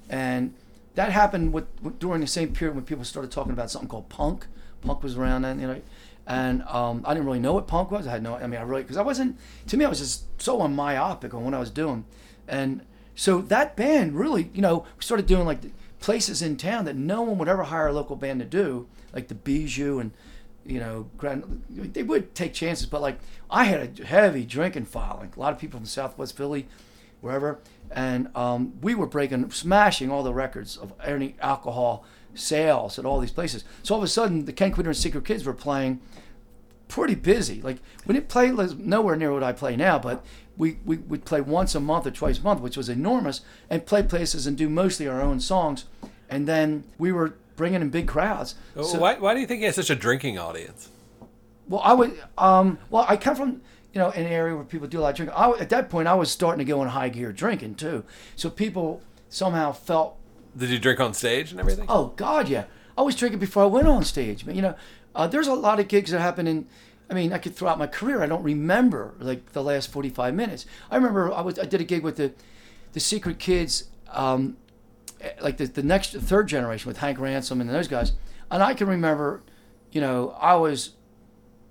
and 0.09 0.53
that 0.95 1.11
happened 1.11 1.51
with, 1.51 1.65
with 1.81 1.99
during 1.99 2.21
the 2.21 2.27
same 2.27 2.53
period 2.53 2.75
when 2.75 2.85
people 2.85 3.03
started 3.03 3.31
talking 3.31 3.51
about 3.51 3.69
something 3.69 3.89
called 3.89 4.07
punk. 4.07 4.47
Punk 4.81 5.03
was 5.03 5.17
around 5.17 5.41
then, 5.41 5.59
you 5.59 5.67
know, 5.67 5.81
and 6.27 6.63
um, 6.63 7.03
I 7.05 7.13
didn't 7.13 7.25
really 7.25 7.39
know 7.39 7.53
what 7.53 7.67
punk 7.67 7.91
was. 7.91 8.07
I 8.07 8.11
had 8.11 8.23
no, 8.23 8.35
I 8.35 8.47
mean, 8.47 8.59
I 8.59 8.63
really 8.63 8.83
because 8.83 8.97
I 8.97 9.01
wasn't. 9.01 9.37
To 9.67 9.77
me, 9.77 9.85
I 9.85 9.89
was 9.89 9.99
just 9.99 10.41
so 10.41 10.65
myopic 10.67 11.33
on 11.33 11.43
what 11.43 11.53
I 11.53 11.59
was 11.59 11.69
doing, 11.69 12.05
and 12.47 12.81
so 13.15 13.41
that 13.41 13.75
band 13.75 14.17
really, 14.17 14.49
you 14.53 14.61
know, 14.61 14.85
we 14.97 15.03
started 15.03 15.25
doing 15.25 15.45
like 15.45 15.59
places 16.05 16.43
in 16.43 16.55
town 16.55 16.85
that 16.85 16.95
no 16.95 17.23
one 17.23 17.39
would 17.39 17.47
ever 17.47 17.63
hire 17.63 17.87
a 17.87 17.91
local 17.91 18.15
band 18.15 18.39
to 18.39 18.45
do, 18.45 18.85
like 19.11 19.27
the 19.27 19.33
Bijou 19.33 19.97
and 19.97 20.11
you 20.63 20.79
know, 20.79 21.09
Grand, 21.17 21.63
they 21.67 22.03
would 22.03 22.35
take 22.35 22.53
chances, 22.53 22.85
but 22.85 23.01
like 23.01 23.17
I 23.49 23.63
had 23.65 23.99
a 23.99 24.05
heavy 24.05 24.45
drinking 24.45 24.85
following. 24.85 25.33
A 25.35 25.39
lot 25.39 25.51
of 25.51 25.57
people 25.57 25.79
from 25.79 25.87
Southwest 25.87 26.37
Philly, 26.37 26.67
wherever, 27.21 27.57
and 27.89 28.29
um, 28.35 28.73
we 28.83 28.93
were 28.93 29.07
breaking, 29.07 29.49
smashing 29.49 30.11
all 30.11 30.21
the 30.21 30.31
records 30.31 30.77
of 30.77 30.93
any 31.03 31.35
alcohol 31.41 32.05
sales 32.35 32.99
at 32.99 33.05
all 33.05 33.19
these 33.19 33.31
places. 33.31 33.63
So 33.81 33.95
all 33.95 33.99
of 33.99 34.05
a 34.05 34.07
sudden, 34.07 34.45
the 34.45 34.53
Ken 34.53 34.71
Kweder 34.71 34.85
and 34.85 34.95
Secret 34.95 35.25
Kidds 35.25 35.43
were 35.43 35.53
playing 35.53 36.01
pretty 36.87 37.15
busy. 37.15 37.61
Like 37.61 37.77
we 38.05 38.13
didn't 38.13 38.29
play 38.29 38.51
nowhere 38.77 39.15
near 39.15 39.33
what 39.33 39.43
I 39.43 39.51
play 39.51 39.75
now, 39.75 39.99
but 39.99 40.23
we, 40.57 40.77
we 40.85 40.97
would 40.97 41.25
play 41.25 41.41
once 41.41 41.75
a 41.75 41.79
month 41.79 42.07
or 42.07 42.11
twice 42.11 42.39
a 42.39 42.41
month, 42.41 42.61
which 42.61 42.77
was 42.77 42.87
enormous, 42.89 43.41
and 43.69 43.85
play 43.85 44.03
places 44.03 44.47
and 44.47 44.57
do 44.57 44.69
mostly 44.69 45.07
our 45.07 45.21
own 45.21 45.39
songs. 45.39 45.85
And 46.29 46.47
then 46.47 46.85
we 46.97 47.11
were 47.11 47.35
bringing 47.55 47.81
in 47.81 47.89
big 47.89 48.07
crowds. 48.07 48.55
So- 48.81 48.99
why, 48.99 49.15
why 49.15 49.33
do 49.33 49.39
you 49.41 49.47
think 49.47 49.59
he 49.59 49.65
has 49.65 49.75
such 49.75 49.89
a 49.89 49.95
drinking 49.95 50.37
audience? 50.37 50.89
well, 51.67 51.81
I 51.83 51.93
would. 51.93 52.17
Um, 52.37 52.77
well, 52.89 53.05
I 53.09 53.17
come 53.17 53.35
from 53.35 53.61
you 53.93 53.99
know 53.99 54.11
an 54.11 54.25
area 54.25 54.55
where 54.55 54.63
people 54.65 54.87
do 54.87 54.99
a 54.99 55.01
lot 55.01 55.09
of 55.09 55.15
drinking. 55.15 55.35
I, 55.35 55.51
at 55.53 55.69
that 55.69 55.89
point, 55.89 56.07
I 56.07 56.13
was 56.13 56.29
starting 56.31 56.59
to 56.65 56.69
go 56.69 56.81
in 56.83 56.89
high 56.89 57.09
gear 57.09 57.31
drinking 57.31 57.75
too. 57.75 58.03
So 58.35 58.49
people 58.49 59.01
somehow 59.29 59.71
felt, 59.71 60.15
Did 60.55 60.69
you 60.69 60.79
drink 60.79 60.99
on 60.99 61.13
stage 61.13 61.51
and 61.51 61.59
everything? 61.59 61.85
oh 61.89 62.13
God, 62.15 62.47
yeah, 62.47 62.65
I 62.97 63.01
was 63.01 63.15
drinking 63.15 63.39
before 63.39 63.63
I 63.63 63.65
went 63.65 63.87
on 63.87 64.03
stage. 64.03 64.45
But 64.45 64.55
you 64.55 64.61
know, 64.61 64.75
uh, 65.15 65.27
there's 65.27 65.47
a 65.47 65.53
lot 65.53 65.79
of 65.79 65.87
gigs 65.87 66.11
that 66.11 66.19
happen 66.19 66.45
in. 66.47 66.67
I 67.09 67.13
mean, 67.13 67.33
I 67.33 67.37
could 67.37 67.55
throughout 67.55 67.79
my 67.79 67.87
career. 67.87 68.21
I 68.21 68.25
don't 68.25 68.43
remember 68.43 69.13
like 69.19 69.53
the 69.53 69.63
last 69.63 69.91
45 69.91 70.33
minutes. 70.33 70.65
I 70.91 70.95
remember 70.95 71.31
I 71.33 71.41
was 71.41 71.57
I 71.57 71.65
did 71.65 71.81
a 71.81 71.83
gig 71.83 72.03
with 72.03 72.17
the, 72.17 72.33
the 72.93 72.99
Secret 72.99 73.39
Kidds, 73.39 73.85
um, 74.11 74.57
eh, 75.21 75.31
like 75.39 75.57
the 75.57 75.67
the 75.67 75.83
next 75.83 76.13
third 76.13 76.47
generation 76.47 76.87
with 76.87 76.97
Hank 76.97 77.19
Ransom 77.19 77.61
and 77.61 77.69
those 77.69 77.87
guys, 77.87 78.13
and 78.51 78.61
I 78.61 78.73
can 78.73 78.87
remember, 78.87 79.41
you 79.91 80.01
know, 80.01 80.35
I 80.39 80.55
was 80.55 80.95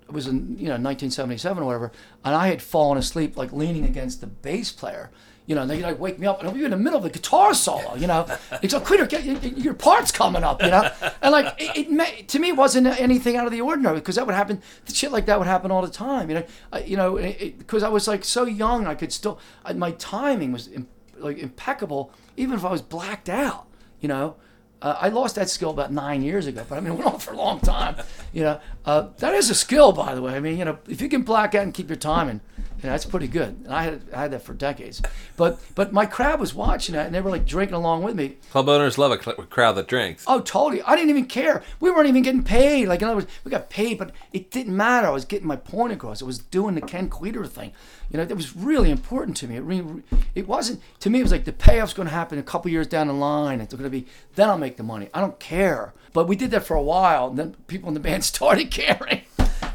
it 0.07 0.13
was 0.13 0.27
in 0.27 0.57
you 0.57 0.65
know 0.65 0.77
1977 0.77 1.61
or 1.61 1.65
whatever, 1.65 1.91
and 2.23 2.33
I 2.33 2.47
had 2.47 2.61
fallen 2.61 2.97
asleep 2.97 3.37
like 3.37 3.51
leaning 3.51 3.85
against 3.85 4.21
the 4.21 4.27
bass 4.27 4.71
player. 4.71 5.11
You 5.47 5.53
know, 5.53 5.67
they 5.67 5.81
like 5.81 5.99
wake 5.99 6.17
me 6.17 6.25
up, 6.25 6.41
and 6.41 6.53
be 6.53 6.63
in 6.63 6.71
the 6.71 6.77
middle 6.77 6.97
of 6.97 7.03
the 7.03 7.09
guitar 7.11 7.53
solo. 7.53 7.95
You 7.95 8.07
know, 8.07 8.25
it's 8.63 8.73
like, 8.73 8.83
"Kweder, 8.83 9.07
get 9.07 9.23
your, 9.57 9.75
part's 9.75 10.11
coming 10.11 10.43
up." 10.43 10.61
You 10.63 10.71
know, 10.71 10.89
and 11.21 11.31
like 11.31 11.53
it, 11.59 11.87
it 11.87 12.27
to 12.29 12.39
me 12.39 12.49
it 12.49 12.55
wasn't 12.55 12.87
anything 12.87 13.35
out 13.35 13.45
of 13.45 13.51
the 13.51 13.61
ordinary 13.61 13.97
because 13.99 14.15
that 14.15 14.25
would 14.25 14.33
happen. 14.33 14.61
Shit 14.91 15.11
like 15.11 15.27
that 15.27 15.37
would 15.37 15.47
happen 15.47 15.69
all 15.69 15.83
the 15.83 15.91
time. 15.91 16.29
You 16.29 16.37
know, 16.37 16.43
I, 16.73 16.79
you 16.79 16.97
know, 16.97 17.17
because 17.17 17.83
I 17.83 17.89
was 17.89 18.07
like 18.07 18.23
so 18.23 18.45
young, 18.45 18.87
I 18.87 18.95
could 18.95 19.13
still 19.13 19.39
I, 19.63 19.73
my 19.73 19.91
timing 19.91 20.51
was 20.51 20.67
im- 20.67 20.87
like 21.17 21.37
impeccable, 21.37 22.11
even 22.37 22.55
if 22.55 22.65
I 22.65 22.71
was 22.71 22.81
blacked 22.81 23.29
out. 23.29 23.67
You 23.99 24.07
know, 24.07 24.35
uh, 24.81 24.97
I 24.99 25.09
lost 25.09 25.35
that 25.35 25.49
skill 25.49 25.69
about 25.69 25.91
nine 25.91 26.21
years 26.21 26.47
ago, 26.47 26.65
but 26.67 26.75
I 26.77 26.81
mean, 26.81 26.93
it 26.93 26.95
went 26.95 27.13
on 27.13 27.19
for 27.19 27.33
a 27.33 27.37
long 27.37 27.59
time. 27.59 27.95
You 28.33 28.43
know, 28.43 28.59
uh, 28.85 29.09
that 29.17 29.33
is 29.33 29.49
a 29.49 29.55
skill, 29.55 29.91
by 29.91 30.15
the 30.15 30.21
way. 30.21 30.35
I 30.35 30.39
mean, 30.39 30.57
you 30.57 30.65
know, 30.65 30.79
if 30.89 31.01
you 31.01 31.09
can 31.09 31.21
black 31.21 31.55
out 31.55 31.63
and 31.63 31.73
keep 31.73 31.89
your 31.89 31.95
timing, 31.97 32.41
you 32.85 32.91
know, 32.91 32.93
that's 32.93 33.05
pretty 33.07 33.27
good. 33.27 33.61
And 33.63 33.73
I 33.73 33.81
had 33.81 34.01
I 34.13 34.21
had 34.21 34.31
that 34.31 34.43
for 34.43 34.53
decades. 34.53 35.01
But 35.37 35.59
but 35.73 35.91
my 35.91 36.05
crowd 36.05 36.39
was 36.39 36.53
watching 36.53 36.93
that, 36.93 37.07
and 37.07 37.15
they 37.15 37.19
were 37.19 37.31
like 37.31 37.47
drinking 37.47 37.73
along 37.73 38.03
with 38.03 38.15
me. 38.15 38.37
Club 38.51 38.69
owners 38.69 38.99
love 38.99 39.11
a 39.11 39.19
cl- 39.19 39.37
crowd 39.47 39.71
that 39.73 39.87
drinks. 39.87 40.23
Oh, 40.27 40.39
totally. 40.39 40.83
I 40.83 40.95
didn't 40.95 41.09
even 41.09 41.25
care. 41.25 41.63
We 41.79 41.89
weren't 41.89 42.07
even 42.07 42.21
getting 42.21 42.43
paid. 42.43 42.87
Like 42.87 43.01
in 43.01 43.07
other 43.07 43.15
words, 43.15 43.27
we 43.43 43.49
got 43.49 43.71
paid, 43.71 43.97
but 43.97 44.11
it 44.33 44.51
didn't 44.51 44.77
matter. 44.77 45.07
I 45.07 45.09
was 45.09 45.25
getting 45.25 45.47
my 45.47 45.55
point 45.55 45.93
across. 45.93 46.21
I 46.21 46.25
was 46.25 46.37
doing 46.37 46.75
the 46.75 46.81
Ken 46.81 47.09
Kweder 47.09 47.49
thing. 47.49 47.71
You 48.11 48.17
know, 48.17 48.25
that 48.25 48.35
was 48.35 48.55
really 48.55 48.91
important 48.91 49.35
to 49.37 49.47
me. 49.47 49.55
It 49.55 49.63
really, 49.63 50.03
it 50.35 50.47
wasn't 50.47 50.79
to 50.99 51.09
me. 51.09 51.21
It 51.21 51.23
was 51.23 51.31
like 51.31 51.45
the 51.45 51.53
payoff's 51.53 51.93
going 51.93 52.07
to 52.07 52.13
happen 52.13 52.37
a 52.37 52.43
couple 52.43 52.69
years 52.69 52.85
down 52.85 53.07
the 53.07 53.13
line. 53.13 53.61
It's 53.61 53.73
going 53.73 53.83
to 53.83 53.89
be 53.89 54.05
then 54.35 54.47
I'll 54.47 54.59
make 54.59 54.77
the 54.77 54.83
money. 54.83 55.09
I 55.11 55.21
don't 55.21 55.39
care. 55.39 55.95
But 56.13 56.27
we 56.27 56.35
did 56.35 56.51
that 56.51 56.63
for 56.65 56.75
a 56.75 56.83
while, 56.83 57.29
and 57.29 57.39
then 57.39 57.55
people 57.65 57.87
in 57.87 57.95
the 57.95 57.99
band 57.99 58.23
started 58.35 58.69
caring. 58.69 59.23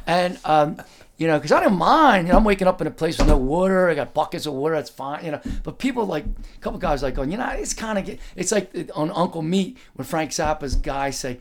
And 0.07 0.39
um, 0.45 0.81
you 1.21 1.27
know, 1.27 1.37
because 1.37 1.53
I 1.53 1.61
didn't 1.61 1.77
mind. 1.77 2.27
You 2.27 2.33
know, 2.33 2.39
I'm 2.39 2.45
waking 2.45 2.67
up 2.67 2.81
in 2.81 2.87
a 2.87 2.91
place 2.91 3.19
with 3.19 3.29
no 3.29 3.37
water. 3.37 3.91
I 3.91 3.95
got 3.95 4.15
buckets 4.15 4.47
of 4.47 4.55
water. 4.55 4.75
That's 4.75 4.89
fine. 4.89 5.23
You 5.23 5.33
know, 5.33 5.41
but 5.63 5.79
people 5.79 6.07
like 6.07 6.25
a 6.25 6.61
couple 6.61 6.79
guys 6.79 7.03
like 7.03 7.15
going, 7.15 7.31
you 7.31 7.37
know, 7.37 7.47
it's 7.51 7.75
kind 7.75 7.99
of 7.99 8.19
it's 8.37 8.51
like 8.51 8.91
on 8.95 9.11
Uncle 9.15 9.43
Meat 9.43 9.77
when 9.95 10.07
Frank 10.07 10.31
Zappa's 10.31 10.77
guys 10.77 11.19
say, 11.19 11.39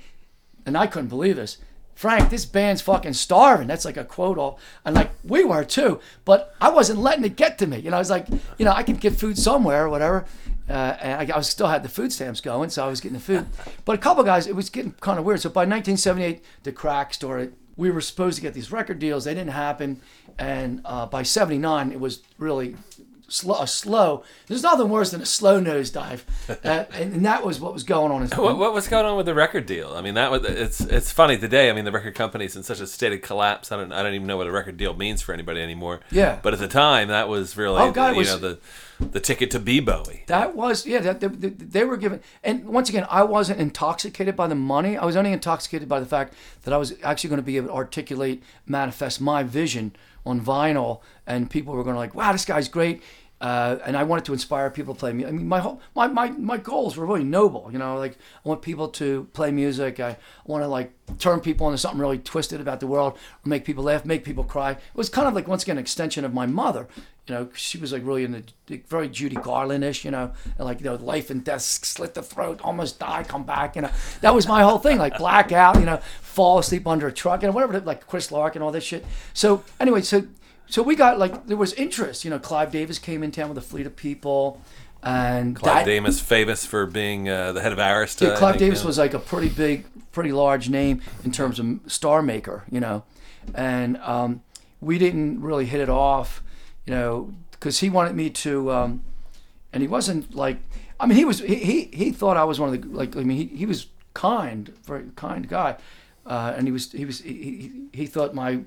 and 0.65 0.77
I 0.77 0.85
couldn't 0.85 1.07
believe 1.07 1.37
this. 1.37 1.59
Frank, 1.95 2.29
this 2.29 2.45
band's 2.45 2.81
fucking 2.81 3.13
starving. 3.13 3.67
That's 3.67 3.85
like 3.85 3.95
a 3.95 4.03
quote 4.03 4.37
all, 4.37 4.59
and 4.83 4.95
like 4.95 5.11
we 5.23 5.45
were 5.45 5.63
too. 5.63 6.01
But 6.25 6.53
I 6.59 6.71
wasn't 6.71 6.99
letting 6.99 7.23
it 7.23 7.37
get 7.37 7.57
to 7.59 7.67
me. 7.67 7.79
You 7.79 7.91
know, 7.91 7.95
I 7.95 7.99
was 7.99 8.09
like, 8.09 8.27
you 8.57 8.65
know, 8.65 8.73
I 8.73 8.83
could 8.83 8.99
get 8.99 9.13
food 9.13 9.37
somewhere 9.37 9.85
or 9.85 9.89
whatever. 9.89 10.25
Uh, 10.69 10.97
and 10.99 11.31
I, 11.31 11.35
I 11.35 11.37
was 11.37 11.49
still 11.49 11.67
had 11.67 11.83
the 11.83 11.89
food 11.89 12.11
stamps 12.11 12.41
going, 12.41 12.69
so 12.69 12.83
I 12.83 12.89
was 12.89 12.99
getting 12.99 13.17
the 13.17 13.23
food. 13.23 13.45
But 13.85 13.95
a 13.95 13.97
couple 13.97 14.25
guys, 14.25 14.45
it 14.45 14.57
was 14.57 14.69
getting 14.69 14.91
kind 14.99 15.17
of 15.17 15.23
weird. 15.23 15.39
So 15.39 15.49
by 15.49 15.61
1978, 15.61 16.43
the 16.63 16.73
crack 16.73 17.13
started. 17.13 17.53
We 17.79 17.89
were 17.91 18.01
supposed 18.01 18.35
to 18.35 18.41
get 18.41 18.53
these 18.53 18.71
record 18.71 18.99
deals. 18.99 19.23
They 19.23 19.33
didn't 19.33 19.51
happen. 19.53 20.01
And 20.37 20.81
uh, 20.85 21.05
by 21.05 21.23
79, 21.23 21.91
it 21.91 21.99
was 21.99 22.21
really 22.37 22.75
slow, 23.29 23.61
a 23.61 23.67
slow. 23.67 24.23
There's 24.47 24.63
nothing 24.63 24.89
worse 24.89 25.11
than 25.11 25.21
a 25.21 25.25
slow 25.25 25.61
nosedive, 25.61 26.21
uh, 26.49 26.85
and, 26.93 27.13
and 27.13 27.25
that 27.25 27.45
was 27.45 27.59
what 27.59 27.73
was 27.73 27.83
going 27.83 28.11
on. 28.11 28.27
What, 28.27 28.57
what 28.57 28.73
was 28.73 28.87
going 28.87 29.05
on 29.05 29.15
with 29.17 29.25
the 29.25 29.33
record 29.33 29.65
deal? 29.65 29.93
I 29.95 30.01
mean, 30.01 30.15
that 30.15 30.31
was 30.31 30.43
it's 30.45 30.81
it's 30.81 31.11
funny 31.11 31.37
today. 31.37 31.69
I 31.69 31.73
mean, 31.73 31.85
the 31.85 31.91
record 31.91 32.15
company's 32.15 32.55
in 32.55 32.63
such 32.63 32.79
a 32.79 32.87
state 32.87 33.13
of 33.13 33.21
collapse. 33.21 33.71
I 33.71 33.77
don't 33.77 33.91
I 33.93 34.03
don't 34.03 34.13
even 34.13 34.27
know 34.27 34.37
what 34.37 34.47
a 34.47 34.51
record 34.51 34.77
deal 34.77 34.93
means 34.93 35.21
for 35.21 35.33
anybody 35.33 35.61
anymore. 35.61 36.01
Yeah. 36.11 36.39
But 36.41 36.53
at 36.53 36.59
the 36.59 36.67
time, 36.67 37.07
that 37.09 37.29
was 37.29 37.55
really 37.55 37.81
Oh, 37.81 37.91
God, 37.91 38.11
you 38.11 38.19
was- 38.19 38.27
know 38.29 38.37
the 38.37 38.59
the 38.99 39.19
ticket 39.19 39.49
to 39.51 39.59
be 39.59 39.79
Bowie. 39.79 40.23
That 40.27 40.55
was 40.55 40.85
yeah. 40.85 40.99
That, 40.99 41.19
they, 41.19 41.27
they- 41.49 41.83
were 41.83 41.97
given, 41.97 42.21
and 42.43 42.65
once 42.65 42.89
again, 42.89 43.05
I 43.09 43.23
wasn't 43.23 43.59
intoxicated 43.59 44.35
by 44.35 44.47
the 44.47 44.55
money. 44.55 44.97
I 44.97 45.05
was 45.05 45.15
only 45.15 45.31
intoxicated 45.31 45.87
by 45.87 45.99
the 45.99 46.05
fact 46.05 46.33
that 46.63 46.73
I 46.73 46.77
was 46.77 46.93
actually 47.03 47.29
going 47.29 47.41
to 47.41 47.45
be 47.45 47.57
able 47.57 47.69
to 47.69 47.73
articulate, 47.73 48.43
manifest 48.67 49.21
my 49.21 49.43
vision 49.43 49.95
on 50.25 50.41
vinyl, 50.41 50.99
and 51.25 51.49
people 51.49 51.73
were 51.73 51.83
going 51.83 51.95
to 51.95 51.99
like, 51.99 52.13
wow, 52.13 52.31
this 52.31 52.45
guy's 52.45 52.67
great. 52.67 53.01
Uh, 53.41 53.77
and 53.85 53.95
I 53.95 54.03
wanted 54.03 54.25
to 54.25 54.33
inspire 54.33 54.69
people 54.69 54.93
to 54.93 54.99
play 54.99 55.13
music. 55.13 55.33
I 55.33 55.37
mean, 55.37 55.47
my 55.47 55.59
whole 55.59 55.79
my, 55.95 56.07
my 56.07 56.29
my 56.31 56.57
goals 56.57 56.97
were 56.97 57.05
really 57.05 57.23
noble. 57.23 57.69
You 57.71 57.79
know, 57.79 57.97
like 57.97 58.17
I 58.43 58.49
want 58.49 58.61
people 58.61 58.89
to 58.89 59.29
play 59.31 59.49
music. 59.49 59.99
I 60.01 60.17
want 60.45 60.63
to 60.63 60.67
like 60.67 60.91
turn 61.19 61.39
people 61.39 61.67
into 61.67 61.77
something 61.77 62.01
really 62.01 62.17
twisted 62.19 62.59
about 62.59 62.81
the 62.81 62.87
world, 62.87 63.13
or 63.13 63.49
make 63.49 63.63
people 63.63 63.85
laugh, 63.85 64.03
make 64.03 64.25
people 64.25 64.43
cry. 64.43 64.71
It 64.71 64.79
was 64.93 65.09
kind 65.09 65.27
of 65.27 65.33
like 65.35 65.47
once 65.47 65.63
again 65.63 65.77
an 65.77 65.81
extension 65.81 66.25
of 66.25 66.33
my 66.33 66.47
mother. 66.47 66.89
You 67.27 67.35
know, 67.35 67.49
she 67.53 67.77
was 67.77 67.93
like 67.93 68.05
really 68.05 68.25
in 68.25 68.31
the 68.33 68.43
the- 68.67 68.83
very 68.89 69.07
Judy 69.07 69.37
Garland-ish. 69.37 70.03
You 70.03 70.11
know, 70.11 70.33
and 70.57 70.65
like 70.65 70.79
you 70.81 70.85
know, 70.87 70.95
life 70.95 71.29
and 71.29 71.41
death, 71.41 71.61
slit 71.61 72.15
the 72.15 72.23
throat, 72.23 72.59
almost 72.61 72.99
die, 72.99 73.23
come 73.23 73.45
back. 73.45 73.77
You 73.77 73.83
know, 73.83 73.91
that 74.19 74.35
was 74.35 74.49
my 74.49 74.63
whole 74.63 74.79
thing. 74.79 74.97
Like 74.97 75.17
blackout. 75.17 75.79
You 75.79 75.85
know, 75.85 76.01
fall 76.19 76.59
asleep 76.59 76.85
under 76.85 77.07
a 77.07 77.13
truck. 77.13 77.41
You 77.41 77.47
know, 77.47 77.53
whatever. 77.53 77.79
Like 77.79 78.05
Chris 78.05 78.33
Lark 78.33 78.55
and 78.55 78.63
all 78.63 78.71
this 78.71 78.83
shit. 78.83 79.05
So 79.33 79.63
anyway, 79.79 80.01
so 80.01 80.27
so 80.69 80.83
we 80.83 80.95
got 80.95 81.19
like 81.19 81.47
there 81.47 81.57
was 81.57 81.73
interest. 81.73 82.23
You 82.23 82.29
know, 82.29 82.39
Clive 82.39 82.71
Davis 82.71 82.99
came 82.99 83.23
in 83.23 83.31
town 83.31 83.49
with 83.49 83.57
a 83.57 83.61
fleet 83.61 83.85
of 83.87 83.95
people, 83.95 84.61
and 85.03 85.55
Clive 85.55 85.77
that- 85.77 85.85
Davis, 85.85 86.19
famous 86.19 86.65
for 86.65 86.85
being 86.85 87.27
uh, 87.27 87.51
the 87.51 87.61
head 87.61 87.71
of 87.71 87.79
Arista. 87.79 88.27
yeah, 88.27 88.35
Clive 88.37 88.53
think, 88.53 88.59
Davis 88.59 88.81
yeah. 88.81 88.87
was 88.87 88.97
like 88.97 89.13
a 89.13 89.19
pretty 89.19 89.49
big, 89.49 89.85
pretty 90.11 90.31
large 90.31 90.69
name 90.69 91.01
in 91.23 91.31
terms 91.31 91.59
of 91.59 91.79
star 91.87 92.21
maker, 92.21 92.63
you 92.69 92.79
know, 92.79 93.03
and 93.55 93.97
um, 93.97 94.43
we 94.79 94.99
didn't 94.99 95.41
really 95.41 95.65
hit 95.65 95.81
it 95.81 95.89
off, 95.89 96.43
you 96.85 96.93
know, 96.93 97.33
because 97.51 97.79
he 97.79 97.89
wanted 97.89 98.15
me 98.15 98.29
to, 98.29 98.71
um, 98.71 99.03
and 99.73 99.81
he 99.81 99.87
wasn't 99.87 100.35
like, 100.35 100.57
I 100.99 101.07
mean, 101.07 101.17
he 101.17 101.25
was 101.25 101.39
he 101.39 101.55
he, 101.55 101.89
he 101.91 102.11
thought 102.11 102.37
I 102.37 102.43
was 102.43 102.59
one 102.59 102.73
of 102.73 102.81
the 102.81 102.87
like, 102.89 103.17
I 103.17 103.23
mean, 103.23 103.37
he, 103.37 103.57
he 103.57 103.65
was 103.65 103.87
kind, 104.13 104.71
very 104.83 105.05
kind 105.15 105.47
guy, 105.49 105.77
uh, 106.27 106.53
and 106.55 106.67
he 106.67 106.71
was 106.71 106.91
he 106.91 107.05
was 107.05 107.21
he, 107.21 107.33
he, 107.33 107.71
he 107.93 108.05
thought 108.05 108.35
my 108.35 108.61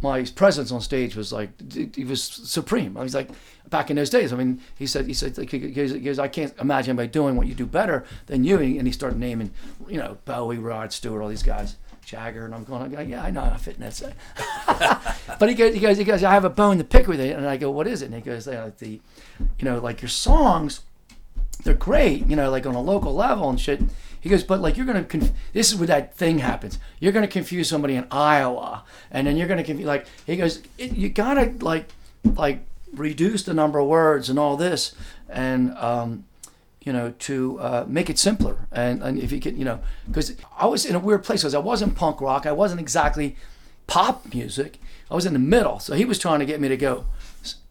my 0.00 0.24
presence 0.24 0.72
on 0.72 0.80
stage 0.80 1.16
was 1.16 1.32
like 1.32 1.50
he 1.94 2.04
was 2.04 2.22
supreme. 2.22 2.96
I 2.96 3.02
was 3.02 3.14
like 3.14 3.28
back 3.68 3.90
in 3.90 3.96
those 3.96 4.10
days. 4.10 4.32
I 4.32 4.36
mean, 4.36 4.60
he 4.78 4.86
said 4.86 5.06
he 5.06 5.14
said 5.14 5.36
he 5.36 6.00
goes, 6.00 6.18
I 6.18 6.28
can't 6.28 6.56
imagine 6.58 6.90
anybody 6.90 7.08
doing 7.08 7.36
what 7.36 7.46
you 7.46 7.54
do 7.54 7.66
better 7.66 8.04
than 8.26 8.44
you. 8.44 8.58
And 8.58 8.86
he 8.86 8.92
started 8.92 9.18
naming, 9.18 9.52
you 9.88 9.98
know, 9.98 10.18
Bowie, 10.24 10.58
Rod 10.58 10.92
Stewart, 10.92 11.22
all 11.22 11.28
these 11.28 11.42
guys, 11.42 11.76
Jagger, 12.04 12.44
and 12.44 12.54
I'm 12.54 12.64
going, 12.64 12.92
like, 12.92 13.08
yeah, 13.08 13.22
I 13.22 13.30
know 13.30 13.42
how 13.42 13.50
to 13.50 13.58
fit 13.58 13.76
in 13.76 13.82
that 13.82 13.94
set. 13.94 14.14
but 15.38 15.48
he 15.48 15.54
goes, 15.54 15.74
he 15.74 15.80
goes, 15.80 15.98
he 15.98 16.04
goes, 16.04 16.24
I 16.24 16.32
have 16.32 16.44
a 16.44 16.50
bone 16.50 16.78
to 16.78 16.84
pick 16.84 17.06
with 17.06 17.20
it, 17.20 17.36
and 17.36 17.46
I 17.46 17.56
go, 17.56 17.70
what 17.70 17.86
is 17.86 18.02
it? 18.02 18.06
And 18.06 18.14
he 18.14 18.20
goes, 18.20 18.46
"Yeah, 18.46 18.64
like 18.64 18.78
the, 18.78 19.00
you 19.58 19.64
know, 19.64 19.78
like 19.78 20.02
your 20.02 20.08
songs 20.08 20.82
they're 21.64 21.74
great, 21.74 22.26
you 22.26 22.36
know, 22.36 22.50
like 22.50 22.66
on 22.66 22.74
a 22.74 22.80
local 22.80 23.14
level 23.14 23.48
and 23.48 23.60
shit. 23.60 23.80
He 24.22 24.28
goes, 24.28 24.44
but 24.44 24.60
like 24.60 24.76
you're 24.76 24.86
gonna, 24.86 25.02
conf- 25.02 25.32
this 25.52 25.72
is 25.72 25.76
where 25.76 25.88
that 25.88 26.14
thing 26.14 26.38
happens. 26.38 26.78
You're 27.00 27.10
gonna 27.12 27.26
confuse 27.26 27.68
somebody 27.68 27.96
in 27.96 28.06
Iowa, 28.10 28.84
and 29.10 29.26
then 29.26 29.36
you're 29.36 29.48
gonna 29.48 29.64
confuse. 29.64 29.86
Like 29.86 30.06
he 30.24 30.36
goes, 30.36 30.62
you 30.78 31.08
gotta 31.08 31.52
like, 31.60 31.88
like 32.24 32.64
reduce 32.94 33.42
the 33.42 33.52
number 33.52 33.80
of 33.80 33.88
words 33.88 34.30
and 34.30 34.38
all 34.38 34.56
this, 34.56 34.94
and 35.28 35.76
um, 35.76 36.24
you 36.84 36.92
know, 36.92 37.12
to 37.18 37.58
uh, 37.58 37.84
make 37.88 38.08
it 38.08 38.16
simpler. 38.16 38.68
And 38.70 39.02
and 39.02 39.18
if 39.18 39.32
you 39.32 39.40
can, 39.40 39.58
you 39.58 39.64
know, 39.64 39.80
because 40.06 40.36
I 40.56 40.66
was 40.66 40.86
in 40.86 40.94
a 40.94 41.00
weird 41.00 41.24
place 41.24 41.42
because 41.42 41.54
I 41.54 41.58
wasn't 41.58 41.96
punk 41.96 42.20
rock, 42.20 42.46
I 42.46 42.52
wasn't 42.52 42.80
exactly 42.80 43.34
pop 43.88 44.32
music. 44.32 44.78
I 45.10 45.16
was 45.16 45.26
in 45.26 45.32
the 45.32 45.40
middle, 45.40 45.80
so 45.80 45.94
he 45.94 46.04
was 46.04 46.20
trying 46.20 46.38
to 46.38 46.46
get 46.46 46.60
me 46.60 46.68
to 46.68 46.76
go 46.76 47.06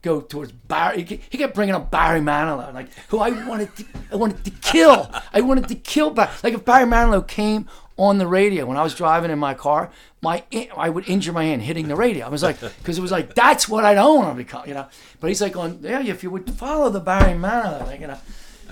go 0.01 0.21
towards 0.21 0.51
Barry. 0.51 1.03
He 1.03 1.17
ke- 1.17 1.21
he 1.29 1.37
kept 1.37 1.53
bringing 1.53 1.75
up 1.75 1.91
Barry 1.91 2.19
Manilow, 2.19 2.73
like 2.73 2.87
who 3.09 3.19
I 3.19 3.29
wanted 3.47 3.75
to, 3.77 3.85
I 4.11 4.15
wanted 4.15 4.43
to 4.45 4.51
kill. 4.51 5.09
I 5.33 5.41
wanted 5.41 5.67
to 5.67 5.75
kill 5.75 6.09
Barry. 6.09 6.31
Like 6.43 6.53
if 6.53 6.65
Barry 6.65 6.85
Manilow 6.85 7.27
came 7.27 7.67
on 7.97 8.17
the 8.17 8.27
radio 8.27 8.65
when 8.65 8.77
I 8.77 8.83
was 8.83 8.95
driving 8.95 9.29
in 9.31 9.37
my 9.37 9.53
car, 9.53 9.91
my 10.21 10.43
I 10.75 10.89
would 10.89 11.07
injure 11.07 11.31
my 11.31 11.45
hand 11.45 11.61
hitting 11.61 11.87
the 11.87 11.95
radio. 11.95 12.25
I 12.25 12.29
was 12.29 12.43
like, 12.43 12.59
because 12.59 12.97
it 12.97 13.01
was 13.01 13.11
like 13.11 13.35
that's 13.35 13.69
what 13.69 13.85
I 13.85 13.93
don't 13.93 14.17
want 14.17 14.37
to 14.37 14.43
become, 14.43 14.67
you 14.67 14.73
know. 14.73 14.87
But 15.19 15.27
he's 15.27 15.41
like, 15.41 15.55
on 15.55 15.79
yeah, 15.81 16.01
if 16.03 16.23
you 16.23 16.31
would 16.31 16.49
follow 16.51 16.89
the 16.89 16.99
Barry 16.99 17.37
Manilow, 17.37 17.85
like 17.85 17.99
you 17.99 18.07
know. 18.07 18.17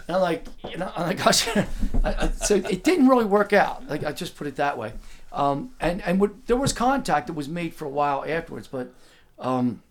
And 0.07 0.15
I'm 0.15 0.21
like, 0.23 0.45
you 0.67 0.77
know, 0.77 0.91
I'm 0.95 1.07
like, 1.07 1.17
gosh, 1.23 1.47
I, 1.47 1.67
I, 2.03 2.29
so 2.29 2.55
it 2.55 2.83
didn't 2.83 3.07
really 3.07 3.25
work 3.25 3.53
out. 3.53 3.87
Like 3.87 4.03
I 4.03 4.11
just 4.11 4.35
put 4.35 4.47
it 4.47 4.55
that 4.55 4.77
way. 4.77 4.93
Um, 5.31 5.75
and 5.79 6.01
and 6.01 6.19
what, 6.19 6.47
there 6.47 6.57
was 6.57 6.73
contact 6.73 7.27
that 7.27 7.33
was 7.33 7.47
made 7.47 7.75
for 7.75 7.85
a 7.85 7.89
while 7.89 8.25
afterwards, 8.27 8.67
but 8.67 8.91
um, 9.37 9.83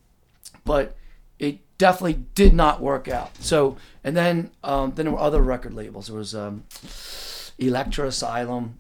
but 0.65 0.97
it 1.39 1.61
definitely 1.79 2.25
did 2.35 2.55
not 2.55 2.81
work 2.81 3.09
out. 3.09 3.31
So 3.41 3.77
and 4.05 4.17
then 4.17 4.51
um, 4.65 4.93
then 4.95 5.07
there 5.07 5.13
were 5.13 5.21
other 5.21 5.43
record 5.43 5.75
labels. 5.75 6.09
There 6.09 6.17
was 6.17 6.35
um, 6.35 6.65
Elektra 7.59 8.07
Asylum, 8.09 8.79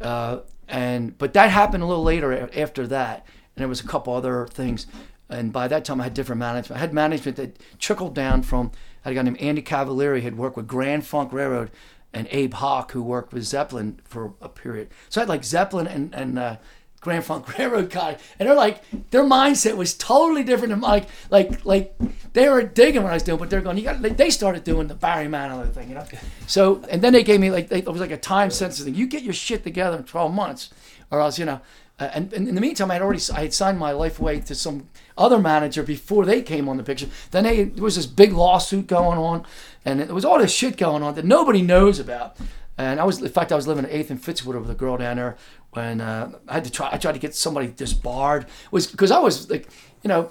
uh, 0.00 0.40
and 0.68 1.16
but 1.18 1.32
that 1.34 1.50
happened 1.50 1.82
a 1.82 1.86
little 1.86 2.04
later 2.04 2.48
after 2.56 2.86
that, 2.86 3.26
and 3.54 3.60
there 3.60 3.68
was 3.68 3.80
a 3.80 3.86
couple 3.86 4.14
other 4.14 4.46
things. 4.46 4.86
And 5.28 5.52
by 5.52 5.68
that 5.68 5.84
time, 5.84 6.00
I 6.00 6.04
had 6.04 6.14
different 6.14 6.40
management. 6.40 6.78
I 6.78 6.80
had 6.80 6.92
management 6.92 7.36
that 7.36 7.58
trickled 7.78 8.14
down 8.14 8.42
from 8.42 8.72
I 9.04 9.08
had 9.08 9.12
a 9.12 9.14
guy 9.14 9.22
named 9.22 9.40
Andy 9.40 9.62
Cavalieri, 9.62 10.22
had 10.22 10.36
worked 10.36 10.56
with 10.56 10.66
Grand 10.66 11.06
Funk 11.06 11.32
Railroad, 11.32 11.70
and 12.12 12.26
Abe 12.30 12.54
Hawk, 12.54 12.92
who 12.92 13.02
worked 13.02 13.32
with 13.32 13.44
Zeppelin 13.44 14.00
for 14.04 14.34
a 14.40 14.48
period. 14.48 14.88
So 15.08 15.20
I 15.20 15.22
had 15.22 15.28
like 15.28 15.44
Zeppelin 15.44 15.86
and 15.86 16.14
and 16.14 16.38
uh, 16.38 16.56
Grand 17.00 17.24
Funk 17.24 17.58
Railroad 17.58 17.90
guy, 17.90 18.18
and 18.38 18.48
they're 18.48 18.56
like 18.56 18.82
their 19.10 19.24
mindset 19.24 19.76
was 19.76 19.94
totally 19.94 20.44
different 20.44 20.70
than 20.70 20.80
like 20.80 21.08
like 21.30 21.64
like 21.64 21.94
they 22.32 22.48
were 22.48 22.62
digging 22.62 23.02
what 23.02 23.10
I 23.10 23.14
was 23.14 23.22
doing, 23.22 23.38
but 23.38 23.48
they're 23.48 23.62
going. 23.62 23.78
You 23.78 23.84
got 23.84 24.02
they, 24.02 24.10
they 24.10 24.30
started 24.30 24.64
doing 24.64 24.86
the 24.86 24.94
Barry 24.94 25.26
Manilow 25.26 25.72
thing, 25.72 25.88
you 25.88 25.94
know. 25.94 26.04
So 26.46 26.82
and 26.90 27.00
then 27.00 27.12
they 27.12 27.22
gave 27.22 27.40
me 27.40 27.50
like 27.50 27.68
they, 27.68 27.78
it 27.78 27.88
was 27.88 28.00
like 28.00 28.10
a 28.10 28.16
time 28.16 28.50
sensitive 28.50 28.86
thing. 28.86 29.00
You 29.00 29.06
get 29.06 29.22
your 29.22 29.32
shit 29.32 29.62
together 29.62 29.98
in 29.98 30.04
12 30.04 30.34
months, 30.34 30.70
or 31.10 31.20
else 31.20 31.38
you 31.38 31.44
know. 31.44 31.60
Uh, 31.98 32.10
and, 32.14 32.32
and 32.32 32.48
in 32.48 32.54
the 32.54 32.60
meantime, 32.60 32.90
I 32.90 32.94
had 32.94 33.02
already 33.02 33.22
I 33.34 33.42
had 33.42 33.54
signed 33.54 33.78
my 33.78 33.92
life 33.92 34.18
away 34.18 34.40
to 34.40 34.54
some 34.54 34.88
other 35.16 35.38
manager 35.38 35.82
before 35.82 36.24
they 36.24 36.42
came 36.42 36.68
on 36.68 36.76
the 36.76 36.82
picture. 36.82 37.08
Then 37.30 37.44
they, 37.44 37.64
there 37.64 37.84
was 37.84 37.96
this 37.96 38.06
big 38.06 38.32
lawsuit 38.32 38.86
going 38.86 39.18
on, 39.18 39.44
and 39.84 40.00
there 40.00 40.14
was 40.14 40.24
all 40.24 40.38
this 40.38 40.52
shit 40.52 40.76
going 40.76 41.02
on 41.02 41.14
that 41.14 41.24
nobody 41.24 41.62
knows 41.62 41.98
about. 41.98 42.36
And 42.78 42.98
I 42.98 43.04
was, 43.04 43.20
in 43.20 43.28
fact, 43.28 43.52
I 43.52 43.56
was 43.56 43.66
living 43.66 43.84
at 43.84 43.90
Eighth 43.90 44.10
and 44.10 44.20
Fitzwater 44.20 44.58
with 44.58 44.70
a 44.70 44.74
girl 44.74 44.96
down 44.96 45.16
there 45.18 45.36
when 45.72 46.00
uh, 46.00 46.32
I 46.48 46.54
had 46.54 46.64
to 46.64 46.70
try. 46.70 46.88
I 46.92 46.98
tried 46.98 47.12
to 47.12 47.18
get 47.18 47.34
somebody 47.34 47.68
disbarred. 47.68 48.46
Was 48.70 48.86
because 48.86 49.10
I 49.10 49.18
was 49.18 49.50
like, 49.50 49.68
you 50.02 50.08
know, 50.08 50.30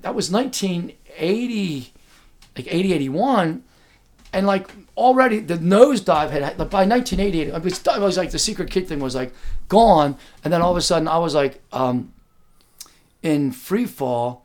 that 0.00 0.14
was 0.14 0.30
1980, 0.30 1.92
like 2.56 2.66
80, 2.68 2.92
81 2.92 3.62
and 4.32 4.46
like 4.46 4.70
already 4.96 5.40
the 5.40 5.56
nosedive 5.56 6.30
had 6.30 6.42
like 6.42 6.70
by 6.70 6.86
1988 6.86 7.48
it 7.48 7.62
was, 7.62 7.86
it 7.86 8.00
was 8.00 8.16
like 8.16 8.30
the 8.30 8.38
secret 8.38 8.70
kid 8.70 8.88
thing 8.88 8.98
was 8.98 9.14
like 9.14 9.32
gone 9.68 10.16
and 10.44 10.52
then 10.52 10.60
all 10.60 10.70
of 10.70 10.76
a 10.76 10.82
sudden 10.82 11.06
i 11.08 11.18
was 11.18 11.34
like 11.34 11.62
um 11.72 12.12
in 13.22 13.52
free 13.52 13.86
fall 13.86 14.44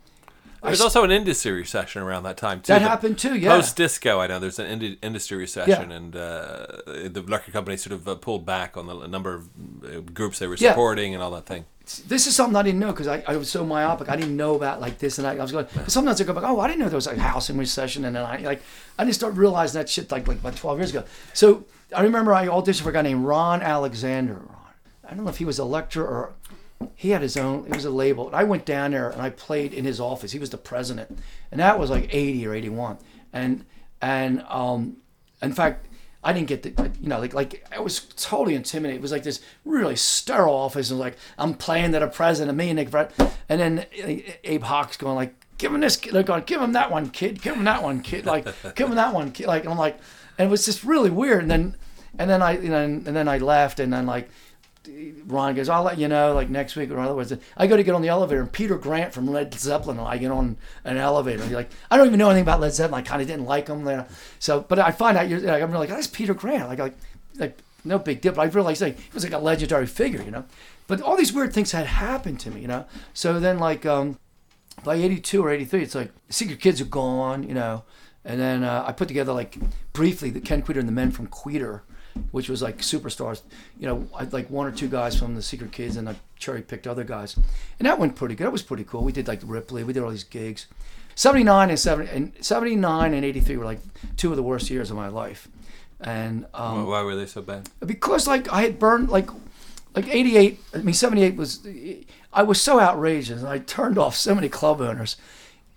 There 0.62 0.70
was 0.70 0.82
also 0.82 1.04
an 1.04 1.12
industry 1.12 1.52
recession 1.54 2.02
around 2.04 2.24
that 2.24 2.38
time 2.38 2.62
too. 2.62 2.74
That 2.74 2.82
happened 2.84 3.18
too, 3.18 3.36
yeah. 3.36 3.50
Post 3.56 3.76
disco, 3.78 4.20
I 4.20 4.28
know 4.28 4.40
there's 4.40 4.60
an 4.60 4.98
industry 5.02 5.38
recession, 5.38 5.90
Yeah. 5.90 5.96
and 5.96 6.16
uh, 6.16 6.68
the 6.86 7.24
record 7.28 7.52
company 7.54 7.78
sort 7.78 7.94
of 7.94 8.08
uh, 8.08 8.16
pulled 8.16 8.46
back 8.46 8.78
on 8.78 8.86
the 8.86 9.00
a 9.00 9.08
number 9.08 9.34
of 9.34 9.50
uh, 9.84 10.00
groups 10.02 10.38
they 10.40 10.48
were 10.48 10.56
Yeah. 10.58 10.72
supporting 10.72 11.14
and 11.16 11.24
all 11.24 11.32
that 11.32 11.46
thing. 11.48 11.66
this 12.08 12.28
is 12.28 12.36
something 12.36 12.56
I 12.56 12.62
didn't 12.62 12.80
know 12.80 12.92
because 12.92 13.08
I, 13.08 13.24
I 13.28 13.36
was 13.38 13.50
so 13.50 13.66
myopic. 13.66 14.08
I 14.08 14.16
didn't 14.16 14.38
know 14.38 14.56
about 14.56 14.80
like 14.80 15.00
this 15.00 15.18
and 15.18 15.26
that. 15.26 15.38
I 15.38 15.42
was 15.42 15.52
going. 15.52 15.66
Cause 15.66 15.92
sometimes 15.92 16.22
I 16.22 16.26
go 16.26 16.34
back. 16.34 16.44
Oh, 16.46 16.60
I 16.60 16.68
didn't 16.68 16.80
know 16.80 16.90
there 16.90 16.96
was 16.96 17.08
like 17.08 17.18
housing 17.18 17.58
recession, 17.58 18.06
and 18.06 18.16
then 18.16 18.24
I 18.24 18.38
like 18.38 18.62
I 19.00 19.04
didn't 19.04 19.16
start 19.16 19.34
realizing 19.34 19.80
that 19.80 19.90
shit 19.90 20.12
like 20.12 20.28
like 20.28 20.38
about 20.38 20.56
twelve 20.56 20.78
years 20.78 20.92
ago. 20.92 21.04
So 21.34 21.66
I 21.96 22.02
remember 22.04 22.34
I 22.36 22.46
auditioned 22.48 22.84
for 22.84 22.90
a 22.92 22.94
guy 22.94 23.02
named 23.02 23.26
Ron 23.26 23.62
Alexander. 23.64 24.36
Ron, 24.36 24.58
I 25.10 25.16
don't 25.16 25.24
know 25.26 25.32
if 25.32 25.38
he 25.38 25.46
was 25.46 25.60
a 25.60 25.66
lecturer 25.66 26.06
or 26.08 26.34
he 26.95 27.10
had 27.10 27.22
his 27.22 27.38
own. 27.38 27.66
It 27.66 27.76
was 27.76 27.86
a 27.86 27.91
label. 27.91 28.28
And 28.28 28.36
I 28.36 28.44
went 28.44 28.66
down 28.66 28.91
there 28.91 29.10
and 29.10 29.22
I 29.22 29.30
played 29.30 29.74
in 29.74 29.86
his 29.86 29.99
office. 29.99 30.32
He 30.32 30.40
was 30.40 30.49
the 30.49 30.58
president, 30.58 31.20
and 31.52 31.60
that 31.60 31.80
was 31.80 31.90
like 31.90 32.14
eighty 32.14 32.45
or 32.45 32.53
eighty 32.53 32.70
one. 32.70 32.98
And 33.34 33.66
and 34.02 34.44
um, 34.49 34.98
in 35.41 35.53
fact, 35.53 35.88
I 36.24 36.34
didn't 36.34 36.48
get 36.48 36.64
the, 36.64 36.91
you 37.02 37.10
know, 37.10 37.20
like 37.20 37.34
like 37.34 37.66
I 37.72 37.80
was 37.80 38.02
totally 38.16 38.56
intimidated. 38.56 38.99
It 38.99 39.02
was 39.02 39.12
like 39.12 39.24
this 39.24 39.41
really 39.66 39.95
sterile 39.95 40.53
office, 40.53 40.91
and 40.91 40.99
like 40.99 41.18
I'm 41.38 41.56
playing 41.56 41.94
to 41.94 41.99
the 41.99 42.08
president, 42.08 42.58
me 42.58 42.70
and 42.70 42.78
Nick 42.78 42.91
Brett, 42.91 43.12
and 43.49 43.60
then 43.60 43.80
uh, 43.80 44.32
Abe 44.44 44.64
Hawks 44.64 44.98
going 44.98 45.16
like, 45.16 45.34
"Give 45.58 45.74
him 45.74 45.82
this," 45.82 45.98
kid." 45.98 46.14
they're 46.14 46.24
going, 46.24 46.44
"Give 46.44 46.62
him 46.62 46.74
that 46.74 46.91
one, 46.91 47.10
kid. 47.10 47.41
Give 47.41 47.56
him 47.56 47.64
that 47.64 47.82
one, 47.82 48.02
kid. 48.02 48.26
Like, 48.26 48.45
give 48.76 48.90
him 48.90 48.95
that 48.95 49.14
one, 49.14 49.32
kid." 49.32 49.48
Like, 49.48 49.64
and 49.64 49.72
I'm 49.72 49.80
like, 49.80 49.98
and 50.38 50.48
it 50.48 50.52
was 50.52 50.66
just 50.66 50.84
really 50.84 51.10
weird. 51.10 51.41
And 51.41 51.49
then, 51.49 51.76
and 52.20 52.30
then 52.30 52.44
I, 52.44 52.60
you 52.60 52.70
know, 52.70 52.84
and 52.84 53.06
then 53.06 53.28
I 53.28 53.38
left, 53.38 53.80
and 53.80 53.91
then 53.91 54.06
like. 54.06 54.30
Ron 55.28 55.53
goes, 55.53 55.70
I'll 55.70 55.84
let 55.84 55.99
you 55.99 56.08
know, 56.08 56.34
like 56.34 56.49
next 56.49 56.76
week 56.76 56.90
or 56.90 56.99
otherwise. 56.99 57.34
I 57.56 57.68
go 57.68 57.78
to 57.78 57.84
get 57.84 57.94
on 57.94 58.02
the 58.02 58.08
elevator, 58.08 58.41
and 58.41 58.52
Peter 58.52 58.78
Grant 58.78 59.14
from 59.14 59.28
Led 59.28 59.53
Zeppelin, 59.53 59.99
I 59.99 60.18
get 60.18 60.32
on 60.32 60.58
an 60.84 60.98
elevator. 60.98 61.44
And 61.44 61.52
like, 61.52 61.70
I 61.90 61.98
don't 61.98 62.08
even 62.08 62.20
know 62.20 62.30
anything 62.30 62.44
about 62.44 62.62
Led 62.62 62.74
Zeppelin. 62.74 63.03
I 63.03 63.08
kind 63.08 63.22
of 63.22 63.28
didn't 63.28 63.45
like 63.45 63.68
him 63.68 63.84
there. 63.84 64.08
So, 64.40 64.62
but 64.62 64.80
I 64.80 64.91
find 64.91 65.18
out, 65.18 65.30
you're 65.30 65.40
like, 65.40 65.62
I'm 65.62 65.72
like, 65.72 65.90
that's 65.90 66.08
Peter 66.08 66.34
Grant. 66.34 66.68
Like, 66.68 66.80
like, 66.80 66.95
like, 67.38 67.58
no 67.84 67.99
big 67.99 68.22
deal. 68.22 68.34
But 68.34 68.41
I 68.41 68.45
realized 68.45 68.82
like, 68.82 68.99
he 68.99 69.10
was 69.14 69.24
like 69.24 69.34
a 69.34 69.38
legendary 69.38 69.88
figure, 69.88 70.22
you 70.22 70.32
know. 70.32 70.45
But 70.88 71.02
all 71.02 71.16
these 71.16 71.32
weird 71.32 71.53
things 71.53 71.72
had 71.72 71.86
happened 71.86 72.40
to 72.41 72.52
me, 72.52 72.62
you 72.62 72.68
know. 72.68 72.86
So 73.14 73.40
then, 73.40 73.60
like, 73.60 73.86
um, 73.86 74.18
by 74.84 74.95
82 74.95 75.44
or 75.44 75.52
83, 75.52 75.84
it's 75.84 75.95
like 75.95 76.12
Secret 76.30 76.60
Kidds 76.60 76.82
are 76.82 76.86
gone, 76.86 77.44
you 77.44 77.53
know. 77.53 77.84
And 78.24 78.40
then 78.40 78.64
uh, 78.64 78.84
I 78.88 78.91
put 78.91 79.08
together 79.08 79.34
like 79.34 79.58
briefly 79.94 80.30
the 80.30 80.40
Ken 80.40 80.62
Kweder 80.62 80.78
and 80.80 80.88
the 80.88 80.94
Men 80.94 81.12
from 81.12 81.28
Kweder, 81.28 81.82
which 82.32 82.50
was 82.50 82.62
like 82.62 82.80
superstars. 82.80 83.42
You 83.80 83.88
know, 83.88 84.08
I 84.16 84.24
like 84.26 84.50
one 84.50 84.68
or 84.68 84.72
two 84.72 84.88
guys 84.88 85.18
from 85.18 85.36
the 85.36 85.42
Secret 85.42 85.72
Kidds, 85.72 85.98
and 85.98 86.08
I 86.10 86.16
cherry 86.38 86.62
picked 86.62 86.88
other 86.88 87.04
guys, 87.04 87.36
and 87.80 87.86
that 87.88 88.00
went 88.00 88.16
pretty 88.16 88.36
good. 88.36 88.48
It 88.48 88.52
was 88.52 88.64
pretty 88.64 88.84
cool. 88.84 89.04
We 89.04 89.12
did 89.12 89.28
like 89.28 89.42
Ripley, 89.44 89.84
we 89.84 89.94
did 89.94 90.04
all 90.04 90.10
these 90.12 90.24
gigs. 90.24 90.68
79 91.16 91.70
and 91.70 91.80
70 91.80 92.10
and 92.12 92.32
79 92.42 93.14
and 93.14 93.26
83 93.26 93.58
were 93.58 93.66
like 93.66 93.80
two 94.18 94.32
of 94.32 94.38
the 94.38 94.44
worst 94.44 94.70
years 94.70 94.90
of 94.90 94.96
my 94.96 95.10
life, 95.10 95.48
and 96.00 96.46
um, 96.54 96.88
Why 96.88 97.02
were 97.04 97.16
they 97.16 97.26
so 97.26 97.42
bad? 97.42 97.70
because 97.86 98.28
like 98.28 98.52
I 98.52 98.62
had 98.62 98.80
burned 98.80 99.10
like 99.10 99.30
like 99.96 100.08
88 100.08 100.60
I 100.74 100.78
mean 100.78 100.94
78 100.94 101.36
was 101.36 101.68
I 102.34 102.44
was 102.44 102.62
so 102.62 102.80
outrageous 102.80 103.40
and 103.42 103.50
I 103.50 103.58
turned 103.60 103.98
off 103.98 104.16
so 104.16 104.34
many 104.34 104.48
club 104.48 104.80
owners 104.80 105.18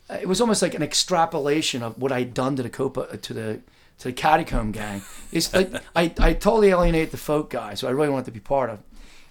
it 0.09 0.29
was 0.29 0.41
almost 0.41 0.63
like 0.63 0.75
an 0.75 0.83
extrapolation 0.83 1.83
of 1.83 1.99
what 1.99 2.13
I'd 2.13 2.33
done 2.33 2.55
to 2.57 2.63
the 2.63 2.71
Copa 2.71 3.17
to 3.17 3.35
the 3.35 3.61
to 3.99 4.09
the 4.09 4.13
Catacomb 4.13 4.73
gang. 4.73 5.03
It's 5.33 5.53
like 5.53 5.73
I, 5.95 6.13
I 6.19 6.33
totally 6.33 6.71
alienated 6.71 7.11
the 7.11 7.17
folk 7.17 7.51
guys 7.51 7.81
who 7.81 7.87
I 7.87 7.91
really 7.91 8.11
wanted 8.11 8.27
to 8.27 8.33
be 8.33 8.41
part 8.41 8.71
of. 8.71 8.81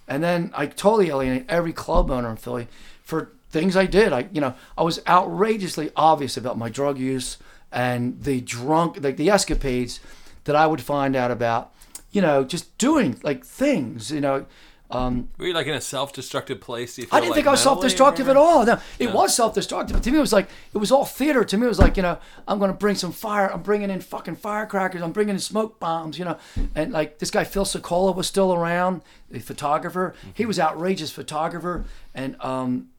And 0.08 0.24
then 0.24 0.52
I 0.54 0.66
totally 0.66 1.10
alienated 1.10 1.50
every 1.50 1.74
club 1.74 2.12
owner 2.12 2.30
in 2.30 2.38
Philly 2.38 2.68
for 3.04 3.32
things 3.50 3.78
I 3.78 3.86
did. 3.86 4.12
I 4.14 4.28
you 4.32 4.42
know 4.42 4.56
I 4.78 4.84
was 4.84 5.02
outrageously 5.08 5.92
obvious 5.96 6.38
about 6.38 6.58
my 6.58 6.70
drug 6.70 6.98
use 6.98 7.38
and 7.72 8.22
the 8.24 8.42
drunk 8.42 8.98
like 9.02 9.18
the 9.18 9.30
escapades 9.30 10.00
that 10.44 10.56
I 10.56 10.68
would 10.68 10.82
find 10.82 11.16
out 11.16 11.32
about 11.32 11.74
you 12.14 12.22
know, 12.22 12.46
just 12.46 12.78
doing 12.78 13.20
like 13.24 13.44
things, 13.44 14.12
you 14.12 14.22
know. 14.22 14.46
Um, 14.92 15.30
Were 15.38 15.48
you 15.48 15.54
like 15.54 15.66
in 15.66 15.74
a 15.74 15.82
self-destructive 15.82 16.62
place? 16.62 16.96
Do 16.96 17.02
you 17.02 17.08
feel 17.08 17.18
I 17.18 17.20
didn't 17.20 17.32
like 17.32 17.38
think 17.38 17.48
I 17.48 17.52
was 17.52 17.64
self-destructive 17.64 18.30
at 18.30 18.38
all. 18.38 18.66
No, 18.66 18.80
it 19.00 19.12
was 19.12 19.36
self-destructive. 19.36 20.02
To 20.02 20.12
me, 20.12 20.18
it 20.18 20.22
was 20.22 20.34
like 20.34 20.48
it 20.74 20.78
was 20.78 20.92
all 20.92 21.06
theater. 21.06 21.44
To 21.44 21.58
me, 21.58 21.66
it 21.66 21.70
was 21.70 21.80
like 21.80 21.98
you 21.98 22.04
know, 22.04 22.20
I'm 22.48 22.60
gonna 22.60 22.74
bring 22.74 22.96
some 22.96 23.12
fire. 23.12 23.52
I'm 23.52 23.64
bringing 23.64 23.90
in 23.90 24.02
fucking 24.02 24.36
firecrackers. 24.36 25.02
I'm 25.02 25.12
bringing 25.12 25.36
in 25.36 25.40
smoke 25.40 25.80
bombs. 25.80 26.20
You 26.20 26.26
know, 26.26 26.38
and 26.76 26.92
like 26.92 27.20
this 27.20 27.32
guy 27.32 27.44
Phil 27.44 27.66
Sokola 27.66 28.16
was 28.16 28.28
still 28.28 28.54
around, 28.54 29.02
the 29.32 29.40
photographer. 29.40 30.14
He 30.34 30.46
was 30.46 30.60
outrageous 30.60 31.12
photographer, 31.12 31.86
and 32.14 32.40
um, 32.42 32.90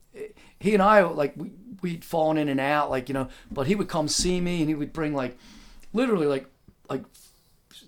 he 0.59 0.73
and 0.73 0.83
I 0.83 1.01
like 1.03 1.33
we 1.37 1.51
we'd 1.81 2.03
fallen 2.03 2.37
in 2.37 2.49
and 2.49 2.59
out, 2.59 2.89
like 2.89 3.07
you 3.07 3.13
know. 3.13 3.29
But 3.51 3.67
he 3.67 3.75
would 3.75 3.87
come 3.87 4.07
see 4.07 4.41
me, 4.41 4.59
and 4.59 4.69
he 4.69 4.75
would 4.75 4.91
bring 4.91 5.13
like, 5.13 5.37
literally 5.93 6.25
like 6.25 6.47
like 6.89 7.03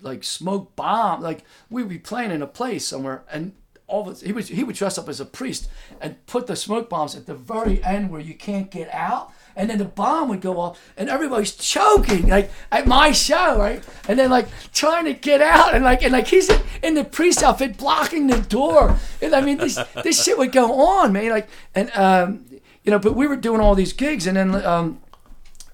like 0.00 0.24
smoke 0.24 0.76
bomb. 0.76 1.20
Like 1.20 1.44
we'd 1.68 1.88
be 1.88 1.98
playing 1.98 2.30
in 2.30 2.42
a 2.42 2.46
place 2.46 2.86
somewhere, 2.86 3.24
and 3.30 3.52
all 3.88 4.12
he 4.12 4.32
would 4.32 4.44
he 4.48 4.62
would 4.62 4.76
dress 4.76 4.98
up 4.98 5.08
as 5.08 5.18
a 5.18 5.24
priest 5.24 5.68
and 6.00 6.24
put 6.26 6.46
the 6.46 6.54
smoke 6.54 6.88
bombs 6.88 7.16
at 7.16 7.26
the 7.26 7.34
very 7.34 7.82
end 7.82 8.10
where 8.10 8.20
you 8.20 8.34
can't 8.34 8.70
get 8.70 8.88
out. 8.92 9.32
And 9.56 9.68
then 9.68 9.78
the 9.78 9.86
bomb 9.86 10.28
would 10.28 10.40
go 10.40 10.60
off, 10.60 10.78
and 10.96 11.08
everybody's 11.08 11.52
choking, 11.56 12.28
like 12.28 12.48
at 12.70 12.86
my 12.86 13.10
show, 13.10 13.58
right? 13.58 13.82
And 14.06 14.16
then 14.16 14.30
like 14.30 14.46
trying 14.72 15.06
to 15.06 15.14
get 15.14 15.40
out, 15.40 15.74
and 15.74 15.82
like 15.82 16.04
and 16.04 16.12
like 16.12 16.28
he's 16.28 16.48
in, 16.48 16.60
in 16.82 16.94
the 16.94 17.02
priest 17.02 17.42
outfit 17.42 17.76
blocking 17.76 18.28
the 18.28 18.40
door. 18.40 18.96
And 19.20 19.34
I 19.34 19.40
mean, 19.40 19.58
this 19.58 19.76
this 20.04 20.22
shit 20.22 20.38
would 20.38 20.52
go 20.52 20.80
on, 20.80 21.12
man. 21.12 21.30
Like 21.30 21.48
and 21.74 21.90
um, 21.96 22.44
you 22.84 22.92
know, 22.92 23.00
but 23.00 23.16
we 23.16 23.26
were 23.26 23.36
doing 23.36 23.60
all 23.60 23.74
these 23.74 23.92
gigs, 23.92 24.28
and 24.28 24.36
then 24.36 24.54
um, 24.64 25.00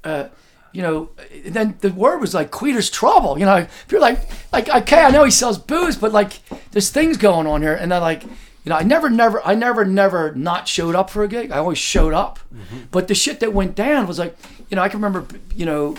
uh, 0.02 0.28
you 0.74 0.82
know, 0.82 1.08
then 1.46 1.76
the 1.80 1.90
word 1.90 2.18
was 2.18 2.34
like 2.34 2.50
Kweder's 2.50 2.90
trouble. 2.90 3.38
You 3.38 3.46
know, 3.46 3.56
if 3.56 3.86
you're 3.90 4.00
like, 4.00 4.28
like, 4.52 4.68
okay, 4.68 5.02
I 5.02 5.10
know 5.10 5.24
he 5.24 5.30
sells 5.30 5.56
booze, 5.56 5.96
but 5.96 6.12
like, 6.12 6.40
there's 6.72 6.90
things 6.90 7.16
going 7.16 7.46
on 7.46 7.62
here, 7.62 7.74
and 7.74 7.92
then 7.92 8.02
like, 8.02 8.24
you 8.24 8.70
know, 8.70 8.76
I 8.76 8.82
never, 8.82 9.08
never, 9.08 9.40
I 9.46 9.54
never, 9.54 9.84
never 9.84 10.34
not 10.34 10.66
showed 10.66 10.96
up 10.96 11.10
for 11.10 11.22
a 11.22 11.28
gig. 11.28 11.52
I 11.52 11.58
always 11.58 11.78
showed 11.78 12.12
up, 12.12 12.40
mm-hmm. 12.52 12.86
but 12.90 13.06
the 13.06 13.14
shit 13.14 13.38
that 13.40 13.52
went 13.52 13.76
down 13.76 14.08
was 14.08 14.18
like, 14.18 14.36
you 14.68 14.74
know, 14.74 14.82
I 14.82 14.88
can 14.88 15.00
remember, 15.00 15.26
you 15.54 15.64
know, 15.64 15.96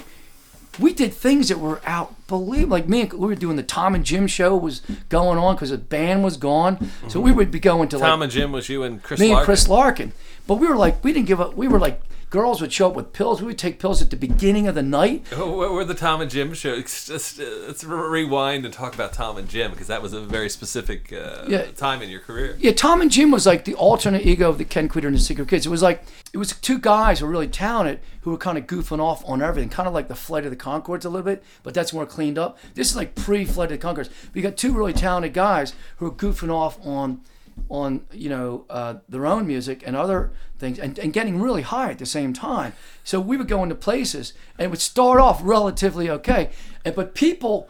we 0.77 0.93
did 0.93 1.13
things 1.13 1.47
that 1.47 1.59
were 1.59 1.81
out 1.85 2.13
believe 2.27 2.67
like 2.67 2.89
me 2.89 3.01
and 3.01 3.13
we 3.13 3.27
were 3.27 3.35
doing 3.35 3.55
the 3.55 3.63
Tom 3.63 3.95
and 3.95 4.03
Jim 4.03 4.27
show 4.27 4.57
was 4.57 4.81
going 5.07 5.37
on 5.37 5.55
because 5.55 5.69
the 5.69 5.77
band 5.77 6.21
was 6.21 6.35
gone 6.35 6.91
so 7.07 7.19
mm-hmm. 7.19 7.21
we 7.21 7.31
would 7.31 7.49
be 7.49 7.59
going 7.59 7.87
to 7.87 7.97
like 7.97 8.09
Tom 8.09 8.21
and 8.21 8.29
Jim 8.29 8.51
was 8.51 8.67
you 8.67 8.83
and 8.83 9.01
Chris 9.01 9.21
me 9.21 9.27
Larkin. 9.27 9.37
and 9.37 9.45
Chris 9.45 9.67
Larkin. 9.69 10.11
But 10.47 10.55
we 10.55 10.67
were 10.67 10.75
like, 10.75 11.01
we 11.01 11.13
didn't 11.13 11.27
give 11.27 11.39
up. 11.39 11.55
We 11.55 11.67
were 11.69 11.79
like, 11.79 12.01
girls 12.29 12.59
would 12.61 12.73
show 12.73 12.87
up 12.89 12.95
with 12.95 13.13
pills. 13.13 13.41
We 13.41 13.47
would 13.47 13.57
take 13.57 13.79
pills 13.79 14.01
at 14.01 14.09
the 14.09 14.17
beginning 14.17 14.67
of 14.67 14.75
the 14.75 14.83
night. 14.83 15.25
Oh, 15.31 15.51
What 15.57 15.71
were 15.71 15.85
the 15.85 15.93
Tom 15.93 16.21
and 16.21 16.29
Jim 16.29 16.53
show? 16.53 16.73
It's 16.73 17.05
Just, 17.07 17.39
let's 17.39 17.83
rewind 17.83 18.65
and 18.65 18.73
talk 18.73 18.93
about 18.93 19.13
Tom 19.13 19.37
and 19.37 19.47
Jim 19.47 19.71
because 19.71 19.87
that 19.87 20.01
was 20.01 20.13
a 20.13 20.21
very 20.21 20.49
specific 20.49 21.13
uh, 21.13 21.43
Yeah. 21.47 21.65
time 21.75 22.01
in 22.01 22.09
your 22.09 22.19
career. 22.21 22.55
Yeah, 22.59 22.71
Tom 22.71 23.01
and 23.01 23.11
Jim 23.11 23.31
was 23.31 23.45
like 23.45 23.65
the 23.65 23.75
alternate 23.75 24.25
ego 24.25 24.49
of 24.49 24.57
the 24.57 24.65
Ken 24.65 24.89
Kweder 24.89 25.05
and 25.05 25.15
the 25.15 25.19
Secret 25.19 25.47
Kidds. 25.47 25.65
It 25.65 25.69
was 25.69 25.81
like 25.81 26.03
it 26.33 26.37
was 26.37 26.51
two 26.53 26.79
guys 26.79 27.19
who 27.19 27.25
were 27.25 27.31
really 27.31 27.47
talented 27.47 27.99
who 28.21 28.31
were 28.31 28.37
kind 28.37 28.57
of 28.57 28.65
goofing 28.65 28.99
off 28.99 29.23
on 29.27 29.41
everything, 29.41 29.69
kind 29.69 29.87
of 29.87 29.93
like 29.93 30.07
the 30.07 30.15
Flight 30.15 30.45
of 30.45 30.49
the 30.49 30.57
Conchords 30.57 31.05
a 31.05 31.09
little 31.09 31.21
bit, 31.23 31.43
but 31.61 31.73
that's 31.75 31.93
more 31.93 32.05
cleaned 32.07 32.39
up. 32.39 32.57
This 32.73 32.89
is 32.89 32.95
like 32.95 33.13
pre-Flight 33.13 33.71
of 33.71 33.79
the 33.79 33.87
Conchords. 33.87 34.09
We 34.33 34.41
got 34.41 34.57
two 34.57 34.73
really 34.73 34.93
talented 34.93 35.33
guys 35.33 35.73
who 35.97 36.07
are 36.07 36.11
goofing 36.11 36.49
off 36.51 36.79
on 36.85 37.21
on 37.69 38.05
you 38.11 38.29
know 38.29 38.65
uh, 38.69 38.95
their 39.09 39.25
own 39.25 39.47
music 39.47 39.81
and 39.85 39.95
other 39.95 40.31
things 40.59 40.77
and, 40.77 40.99
and 40.99 41.13
getting 41.13 41.41
really 41.41 41.61
high 41.61 41.91
at 41.91 41.97
the 41.97 42.05
same 42.05 42.31
time 42.31 42.73
so 43.03 43.19
we 43.19 43.37
would 43.37 43.47
go 43.47 43.63
into 43.63 43.75
places 43.75 44.33
and 44.57 44.65
it 44.65 44.69
would 44.69 44.81
start 44.81 45.19
off 45.19 45.39
relatively 45.43 46.09
okay 46.09 46.49
and 46.83 46.95
but 46.95 47.15
people 47.15 47.69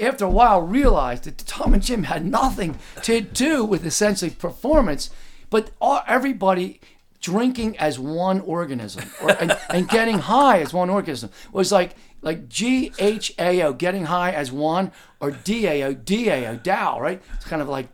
after 0.00 0.24
a 0.24 0.30
while 0.30 0.62
realized 0.62 1.24
that 1.24 1.38
Tom 1.38 1.74
and 1.74 1.82
Jim 1.82 2.04
had 2.04 2.24
nothing 2.24 2.78
to 3.02 3.20
do 3.20 3.64
with 3.64 3.84
essentially 3.84 4.30
performance, 4.30 5.10
but 5.50 5.70
all, 5.80 6.02
everybody 6.06 6.80
drinking 7.20 7.78
as 7.78 7.98
one 7.98 8.40
organism 8.40 9.04
or, 9.22 9.30
and, 9.40 9.56
and 9.70 9.88
getting 9.88 10.18
high 10.18 10.60
as 10.60 10.72
one 10.72 10.90
organism 10.90 11.30
was 11.52 11.70
like 11.70 11.94
like 12.20 12.48
G 12.48 12.92
H 12.98 13.32
A 13.38 13.62
O 13.62 13.72
getting 13.72 14.06
high 14.06 14.32
as 14.32 14.50
one 14.50 14.90
or 15.20 15.30
D 15.30 15.66
A 15.66 15.84
O 15.84 15.94
D 15.94 16.28
A 16.28 16.48
O 16.48 16.56
Dow 16.56 17.00
right? 17.00 17.22
It's 17.34 17.44
kind 17.44 17.62
of 17.62 17.68
like 17.68 17.88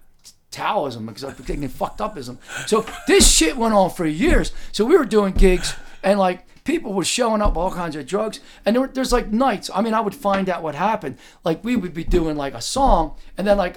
Taoism 0.51 1.07
because 1.07 1.25
I'm 1.25 1.35
thinking 1.35 1.69
fucked 1.69 2.01
upism. 2.01 2.39
So 2.67 2.87
this 3.07 3.31
shit 3.31 3.57
went 3.57 3.75
on 3.75 3.91
for 3.91 4.07
years. 4.07 4.53
So 4.73 4.85
we 4.85 4.97
were 4.97 5.05
doing 5.05 5.35
gigs 5.35 5.75
and 6.03 6.19
like 6.19 6.47
people 6.65 6.93
were 6.93 7.05
showing 7.05 7.43
up 7.43 7.51
with 7.51 7.59
all 7.59 7.73
kinds 7.73 7.97
of 7.97 8.07
drugs 8.07 8.41
and 8.65 8.75
there 8.75 8.81
were, 8.81 8.89
there's 8.89 9.13
like 9.13 9.33
nights. 9.33 9.71
I 9.75 9.83
mean, 9.83 9.95
I 9.95 10.01
would 10.01 10.15
find 10.15 10.49
out 10.49 10.63
what 10.63 10.75
happened. 10.75 11.19
Like 11.45 11.63
we 11.63 11.77
would 11.77 11.95
be 11.95 12.05
doing 12.05 12.37
like 12.37 12.55
a 12.55 12.63
song 12.63 13.17
and 13.37 13.47
then 13.47 13.57
like 13.57 13.77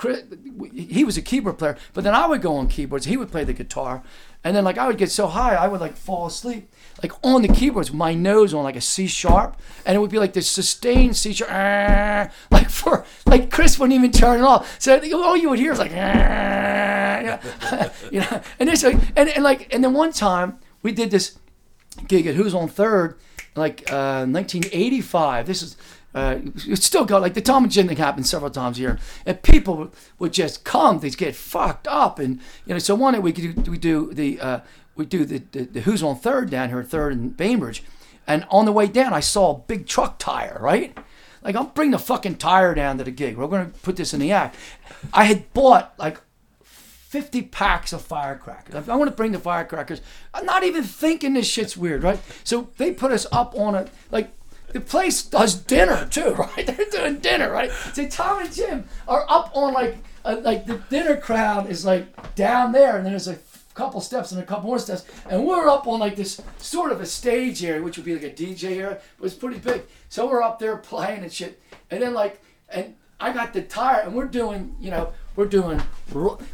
Chris, 0.00 0.24
he 0.72 1.04
was 1.04 1.18
a 1.18 1.22
keyboard 1.22 1.58
player, 1.58 1.76
but 1.92 2.04
then 2.04 2.14
I 2.14 2.26
would 2.26 2.40
go 2.40 2.56
on 2.56 2.68
keyboards. 2.68 3.04
He 3.04 3.18
would 3.18 3.30
play 3.30 3.44
the 3.44 3.52
guitar, 3.52 4.02
and 4.42 4.56
then 4.56 4.64
like 4.64 4.78
I 4.78 4.86
would 4.86 4.96
get 4.96 5.10
so 5.10 5.26
high, 5.26 5.54
I 5.54 5.68
would 5.68 5.82
like 5.82 5.94
fall 5.94 6.26
asleep, 6.26 6.70
like 7.02 7.12
on 7.22 7.42
the 7.42 7.48
keyboards, 7.48 7.92
my 7.92 8.14
nose 8.14 8.52
on 8.52 8.64
like 8.64 8.76
a 8.76 8.80
C 8.80 9.06
sharp, 9.06 9.56
and 9.84 9.96
it 9.96 9.98
would 9.98 10.10
be 10.10 10.18
like 10.18 10.32
this 10.32 10.50
sustained 10.50 11.16
C 11.16 11.32
sharp, 11.32 11.50
"Ah," 11.52 12.30
like 12.50 12.70
for 12.70 13.04
like 13.26 13.50
Chris 13.50 13.78
wouldn't 13.78 13.96
even 13.96 14.12
turn 14.12 14.40
it 14.40 14.42
off. 14.42 14.80
So 14.80 15.00
all 15.14 15.36
you 15.36 15.50
would 15.50 15.58
hear 15.58 15.72
is 15.72 15.78
like, 15.78 15.90
you 18.12 18.20
know, 18.20 18.42
and 18.58 18.68
this 18.68 18.82
like, 18.82 18.98
and, 19.16 19.28
and 19.28 19.44
like, 19.44 19.72
and 19.74 19.82
then 19.82 19.94
one 19.94 20.12
time 20.12 20.58
we 20.82 20.92
did 20.92 21.10
this 21.10 21.38
gig 22.08 22.26
at 22.26 22.34
Who's 22.34 22.54
on 22.54 22.68
Third, 22.68 23.18
like 23.56 23.90
uh, 23.90 24.26
1985. 24.26 25.46
This 25.46 25.62
is. 25.62 25.76
Uh, 26.12 26.40
it's 26.66 26.84
still 26.84 27.04
going 27.04 27.22
like 27.22 27.34
the 27.34 27.40
Tom 27.40 27.62
and 27.62 27.72
Jim 27.72 27.86
thing 27.86 27.96
happened 27.96 28.26
several 28.26 28.50
times 28.50 28.78
here, 28.78 28.98
and 29.24 29.40
people 29.42 29.76
would, 29.76 29.90
would 30.18 30.32
just 30.32 30.64
come, 30.64 30.98
they'd 30.98 31.16
get 31.16 31.36
fucked 31.36 31.86
up, 31.86 32.18
and 32.18 32.40
you 32.66 32.74
know. 32.74 32.80
So 32.80 32.96
one 32.96 33.14
day 33.14 33.20
we 33.20 33.32
could 33.32 33.62
do, 33.62 33.70
we 33.70 33.78
do 33.78 34.12
the 34.12 34.40
uh, 34.40 34.60
we 35.00 35.06
do 35.06 35.24
the, 35.24 35.38
the, 35.52 35.64
the 35.64 35.80
Who's 35.80 36.02
on 36.02 36.16
Third 36.16 36.50
down 36.50 36.68
here, 36.68 36.84
Third 36.84 37.14
and 37.14 37.34
Bainbridge, 37.34 37.82
and 38.26 38.46
on 38.50 38.66
the 38.66 38.72
way 38.72 38.86
down 38.86 39.14
I 39.14 39.20
saw 39.20 39.54
a 39.54 39.58
big 39.58 39.86
truck 39.86 40.18
tire, 40.18 40.58
right? 40.60 40.96
Like 41.42 41.56
I'll 41.56 41.64
bring 41.64 41.90
the 41.90 41.98
fucking 41.98 42.36
tire 42.36 42.74
down 42.74 42.98
to 42.98 43.04
the 43.04 43.10
gig. 43.10 43.38
We're 43.38 43.48
gonna 43.48 43.72
put 43.82 43.96
this 43.96 44.12
in 44.12 44.20
the 44.20 44.30
act. 44.30 44.56
I 45.14 45.24
had 45.24 45.52
bought 45.54 45.94
like 45.98 46.20
50 46.62 47.42
packs 47.42 47.94
of 47.94 48.02
firecrackers. 48.02 48.88
I 48.88 48.94
want 48.94 49.10
to 49.10 49.16
bring 49.16 49.32
the 49.32 49.38
firecrackers. 49.38 50.02
I'm 50.34 50.44
not 50.44 50.64
even 50.64 50.84
thinking 50.84 51.32
this 51.32 51.48
shit's 51.48 51.76
weird, 51.76 52.02
right? 52.02 52.20
So 52.44 52.68
they 52.76 52.92
put 52.92 53.10
us 53.10 53.26
up 53.32 53.52
on 53.56 53.74
a, 53.74 53.88
like, 54.12 54.30
the 54.68 54.80
place 54.80 55.22
does 55.22 55.54
dinner 55.54 56.06
too, 56.08 56.34
right? 56.38 56.66
They're 56.66 56.86
doing 56.90 57.18
dinner, 57.18 57.50
right? 57.50 57.72
So 57.94 58.06
Tom 58.06 58.42
and 58.42 58.52
Jim 58.52 58.84
are 59.08 59.24
up 59.28 59.50
on 59.54 59.72
like 59.72 59.96
uh, 60.24 60.36
like 60.42 60.66
the 60.66 60.76
dinner 60.90 61.16
crowd 61.16 61.68
is 61.68 61.84
like 61.84 62.34
down 62.34 62.72
there, 62.72 62.96
and 62.96 63.06
there's 63.06 63.26
a 63.26 63.34
couple 63.74 64.00
steps 64.00 64.32
and 64.32 64.40
a 64.40 64.44
couple 64.44 64.68
more 64.68 64.78
steps, 64.78 65.04
and 65.28 65.46
we're 65.46 65.68
up 65.68 65.86
on 65.86 66.00
like 66.00 66.16
this 66.16 66.40
sort 66.58 66.92
of 66.92 67.00
a 67.00 67.06
stage 67.06 67.64
area, 67.64 67.82
which 67.82 67.96
would 67.96 68.04
be 68.04 68.14
like 68.14 68.24
a 68.24 68.30
DJ 68.30 68.76
area, 68.76 69.00
but 69.18 69.26
it's 69.26 69.34
pretty 69.34 69.58
big. 69.58 69.82
So 70.08 70.28
we're 70.28 70.42
up 70.42 70.58
there 70.58 70.76
playing 70.76 71.22
and 71.22 71.32
shit, 71.32 71.60
and 71.90 72.02
then 72.02 72.14
like 72.14 72.42
and 72.68 72.94
I 73.20 73.32
got 73.32 73.52
the 73.52 73.62
tire, 73.62 74.00
and 74.00 74.14
we're 74.14 74.26
doing, 74.26 74.76
you 74.80 74.90
know, 74.90 75.12
we're 75.40 75.46
doing, 75.46 75.80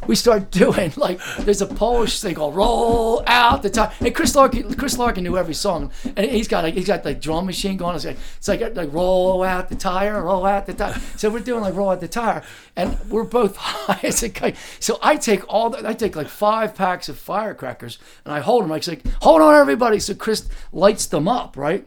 we 0.07 0.15
start 0.15 0.49
doing 0.49 0.93
like 0.95 1.19
there's 1.39 1.61
a 1.61 1.67
Polish 1.67 2.21
thing 2.21 2.35
called 2.35 2.55
"Roll 2.55 3.21
Out 3.27 3.61
the 3.61 3.69
Tire," 3.69 3.91
and 3.99 4.15
Chris 4.15 4.33
Larkin, 4.33 4.73
Chris 4.75 4.97
Larkin 4.97 5.25
knew 5.25 5.37
every 5.37 5.53
song, 5.53 5.91
and 6.15 6.19
he's 6.31 6.47
got 6.47 6.63
like 6.63 6.73
he's 6.73 6.87
got 6.87 7.03
like 7.03 7.19
drum 7.19 7.45
machine 7.45 7.75
going. 7.75 7.97
It's 7.97 8.05
like 8.05 8.17
it's 8.37 8.47
like 8.47 8.75
like 8.75 8.93
roll 8.93 9.43
out 9.43 9.67
the 9.67 9.75
tire, 9.75 10.23
roll 10.23 10.45
out 10.45 10.67
the 10.67 10.73
tire. 10.73 10.97
So 11.17 11.29
we're 11.29 11.41
doing 11.41 11.61
like 11.61 11.75
roll 11.75 11.89
out 11.89 11.99
the 11.99 12.07
tire, 12.07 12.43
and 12.77 12.97
we're 13.09 13.25
both 13.25 13.55
high 13.59 13.99
as 14.07 14.23
a 14.23 14.29
kite. 14.29 14.55
So 14.79 14.99
I 15.01 15.17
take 15.17 15.43
all 15.53 15.69
the, 15.69 15.85
I 15.85 15.93
take 15.93 16.15
like 16.15 16.29
five 16.29 16.73
packs 16.73 17.09
of 17.09 17.19
firecrackers, 17.19 17.99
and 18.23 18.33
I 18.33 18.39
hold 18.39 18.63
them. 18.63 18.71
It's 18.71 18.87
like 18.87 19.05
hold 19.21 19.41
on, 19.41 19.53
everybody. 19.53 19.99
So 19.99 20.15
Chris 20.15 20.47
lights 20.71 21.07
them 21.07 21.27
up, 21.27 21.57
right? 21.57 21.85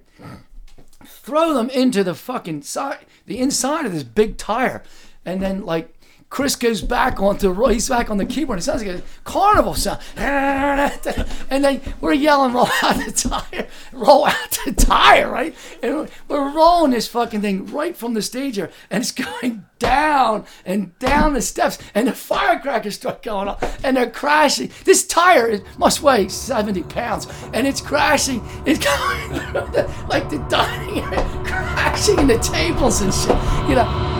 throw 1.02 1.54
them 1.54 1.70
into 1.70 2.04
the 2.04 2.14
fucking 2.14 2.60
side, 2.60 3.06
the 3.24 3.38
inside 3.38 3.86
of 3.86 3.92
this 3.92 4.02
big 4.02 4.36
tire, 4.36 4.82
and 5.24 5.40
then 5.40 5.64
like 5.64 5.94
Chris 6.30 6.54
goes 6.54 6.80
back 6.80 7.20
onto 7.20 7.52
he's 7.66 7.88
back 7.88 8.08
on 8.08 8.16
the 8.16 8.24
keyboard. 8.24 8.60
It 8.60 8.62
sounds 8.62 8.84
like 8.84 8.98
a 8.98 9.02
carnival 9.24 9.74
sound, 9.74 10.00
and 10.16 11.64
then 11.64 11.80
we're 12.00 12.12
yelling, 12.12 12.52
"Roll 12.52 12.68
out 12.82 13.04
the 13.04 13.10
tire! 13.10 13.66
Roll 13.92 14.26
out 14.26 14.58
the 14.64 14.72
tire!" 14.72 15.28
Right? 15.28 15.56
And 15.82 16.08
we're 16.28 16.54
rolling 16.54 16.92
this 16.92 17.08
fucking 17.08 17.40
thing 17.40 17.66
right 17.66 17.96
from 17.96 18.14
the 18.14 18.22
stage 18.22 18.54
here, 18.54 18.70
and 18.90 19.02
it's 19.02 19.10
going 19.10 19.64
down 19.80 20.44
and 20.64 20.96
down 21.00 21.34
the 21.34 21.42
steps, 21.42 21.78
and 21.96 22.06
the 22.06 22.12
firecrackers 22.12 22.94
start 22.94 23.24
going 23.24 23.48
off, 23.48 23.84
and 23.84 23.96
they're 23.96 24.08
crashing. 24.08 24.70
This 24.84 25.04
tire 25.04 25.60
must 25.78 26.00
weigh 26.00 26.28
70 26.28 26.84
pounds, 26.84 27.26
and 27.52 27.66
it's 27.66 27.80
crashing. 27.80 28.40
It's 28.64 28.78
going 28.84 29.32
the, 29.72 29.92
like 30.08 30.30
the 30.30 30.38
dining 30.48 31.02
area, 31.02 31.42
crashing 31.44 32.20
into 32.20 32.38
tables 32.38 33.00
and 33.00 33.12
shit. 33.12 33.36
You 33.68 33.74
know. 33.74 34.19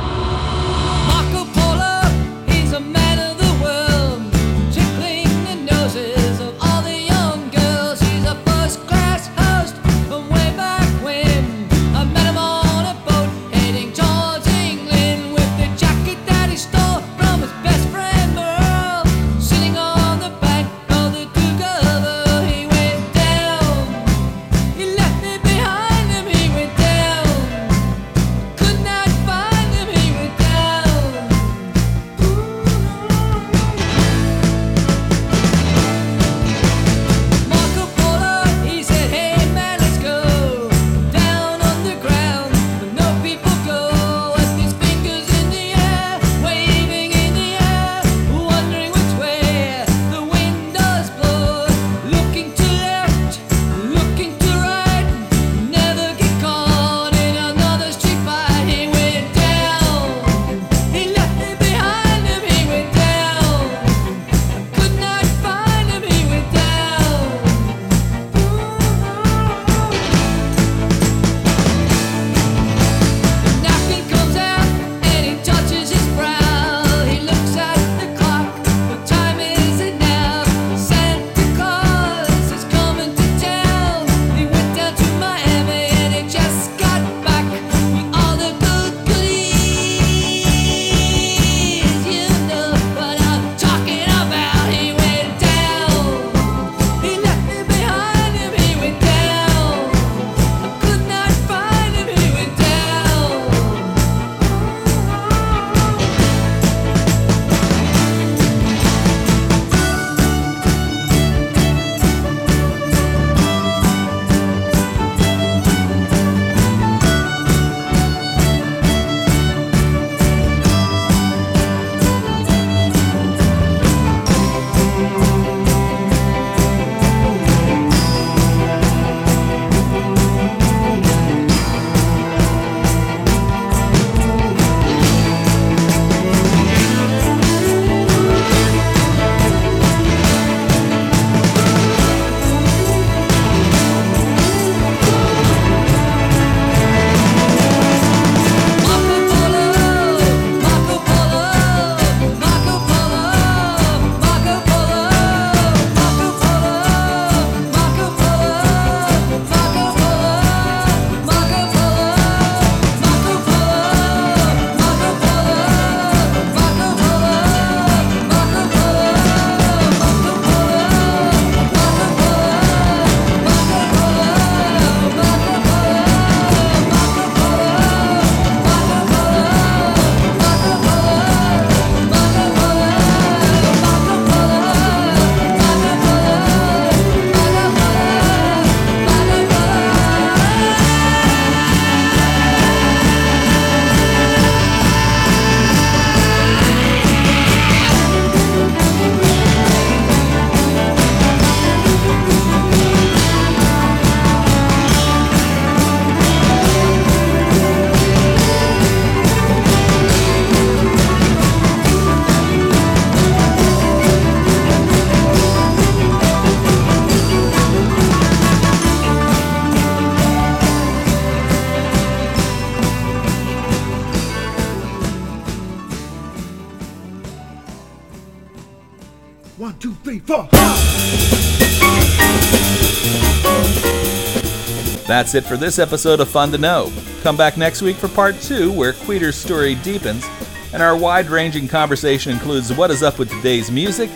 That's 235.21 235.35
it 235.35 235.45
for 235.45 235.59
this 235.59 235.79
episode 235.79 236.21
of 236.21 236.31
Fun 236.31 236.51
to 236.51 236.57
Know. 236.57 236.91
Come 237.21 237.37
back 237.37 237.59
next 237.59 237.83
week 237.83 237.97
for 237.97 238.09
part 238.09 238.41
two, 238.41 238.73
where 238.73 238.95
Kweder's 238.95 239.37
story 239.37 239.75
deepens, 239.75 240.25
and 240.73 240.83
our 240.83 240.97
wide 240.97 241.27
ranging 241.27 241.69
conversation 241.69 242.33
includes 242.33 242.73
what 242.73 242.91
is 242.91 243.03
up 243.03 243.19
with 243.19 243.29
today's 243.29 243.71
music, 243.71 244.09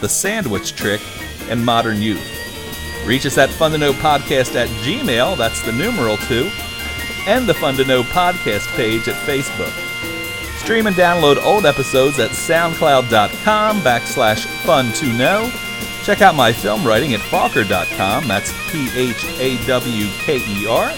the 0.00 0.08
sandwich 0.08 0.76
trick, 0.76 1.00
and 1.48 1.66
modern 1.66 2.00
youth. 2.00 2.24
Reach 3.04 3.26
us 3.26 3.38
at 3.38 3.50
Fun 3.50 3.72
to 3.72 3.78
Know 3.78 3.92
Podcast 3.92 4.54
at 4.54 4.68
Gmail, 4.84 5.36
that's 5.36 5.60
the 5.62 5.72
numeral 5.72 6.16
two, 6.28 6.48
and 7.26 7.48
the 7.48 7.54
Fun 7.54 7.74
to 7.74 7.84
Know 7.84 8.04
Podcast 8.04 8.68
page 8.76 9.08
at 9.08 9.16
Facebook. 9.26 9.72
Stream 10.60 10.86
and 10.86 10.94
download 10.94 11.42
old 11.44 11.66
episodes 11.66 12.20
at 12.20 12.30
soundcloud.com 12.30 13.80
backslash 13.80 14.46
fun 14.64 14.92
to 14.92 15.12
know. 15.14 15.50
Check 16.04 16.20
out 16.20 16.34
my 16.34 16.52
film 16.52 16.84
writing 16.84 17.14
at 17.14 17.20
Phawker.com, 17.20 18.26
that's 18.26 18.52
P 18.70 18.88
H 18.94 19.24
A 19.38 19.56
W 19.66 20.08
K 20.18 20.38
E 20.38 20.66
R. 20.66 20.92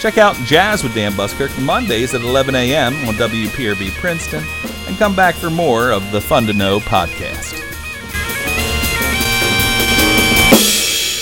Check 0.00 0.18
out 0.18 0.36
Jazz 0.44 0.82
with 0.82 0.94
Dan 0.94 1.12
Buskirk 1.12 1.58
Mondays 1.62 2.12
at 2.12 2.20
11 2.20 2.54
a.m. 2.54 2.94
on 3.08 3.14
WPRB 3.14 3.90
Princeton, 3.92 4.44
and 4.86 4.98
come 4.98 5.16
back 5.16 5.34
for 5.34 5.48
more 5.48 5.90
of 5.90 6.12
the 6.12 6.20
Fun 6.20 6.46
to 6.46 6.52
Know 6.52 6.78
podcast. 6.80 7.60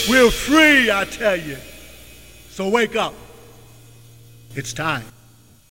We're 0.09 0.31
free, 0.33 0.91
I 0.91 1.05
tell 1.05 1.37
you. 1.37 1.59
So 2.51 2.69
wake 2.69 2.97
up. 2.97 3.15
It's 4.57 4.73
time. 4.73 5.12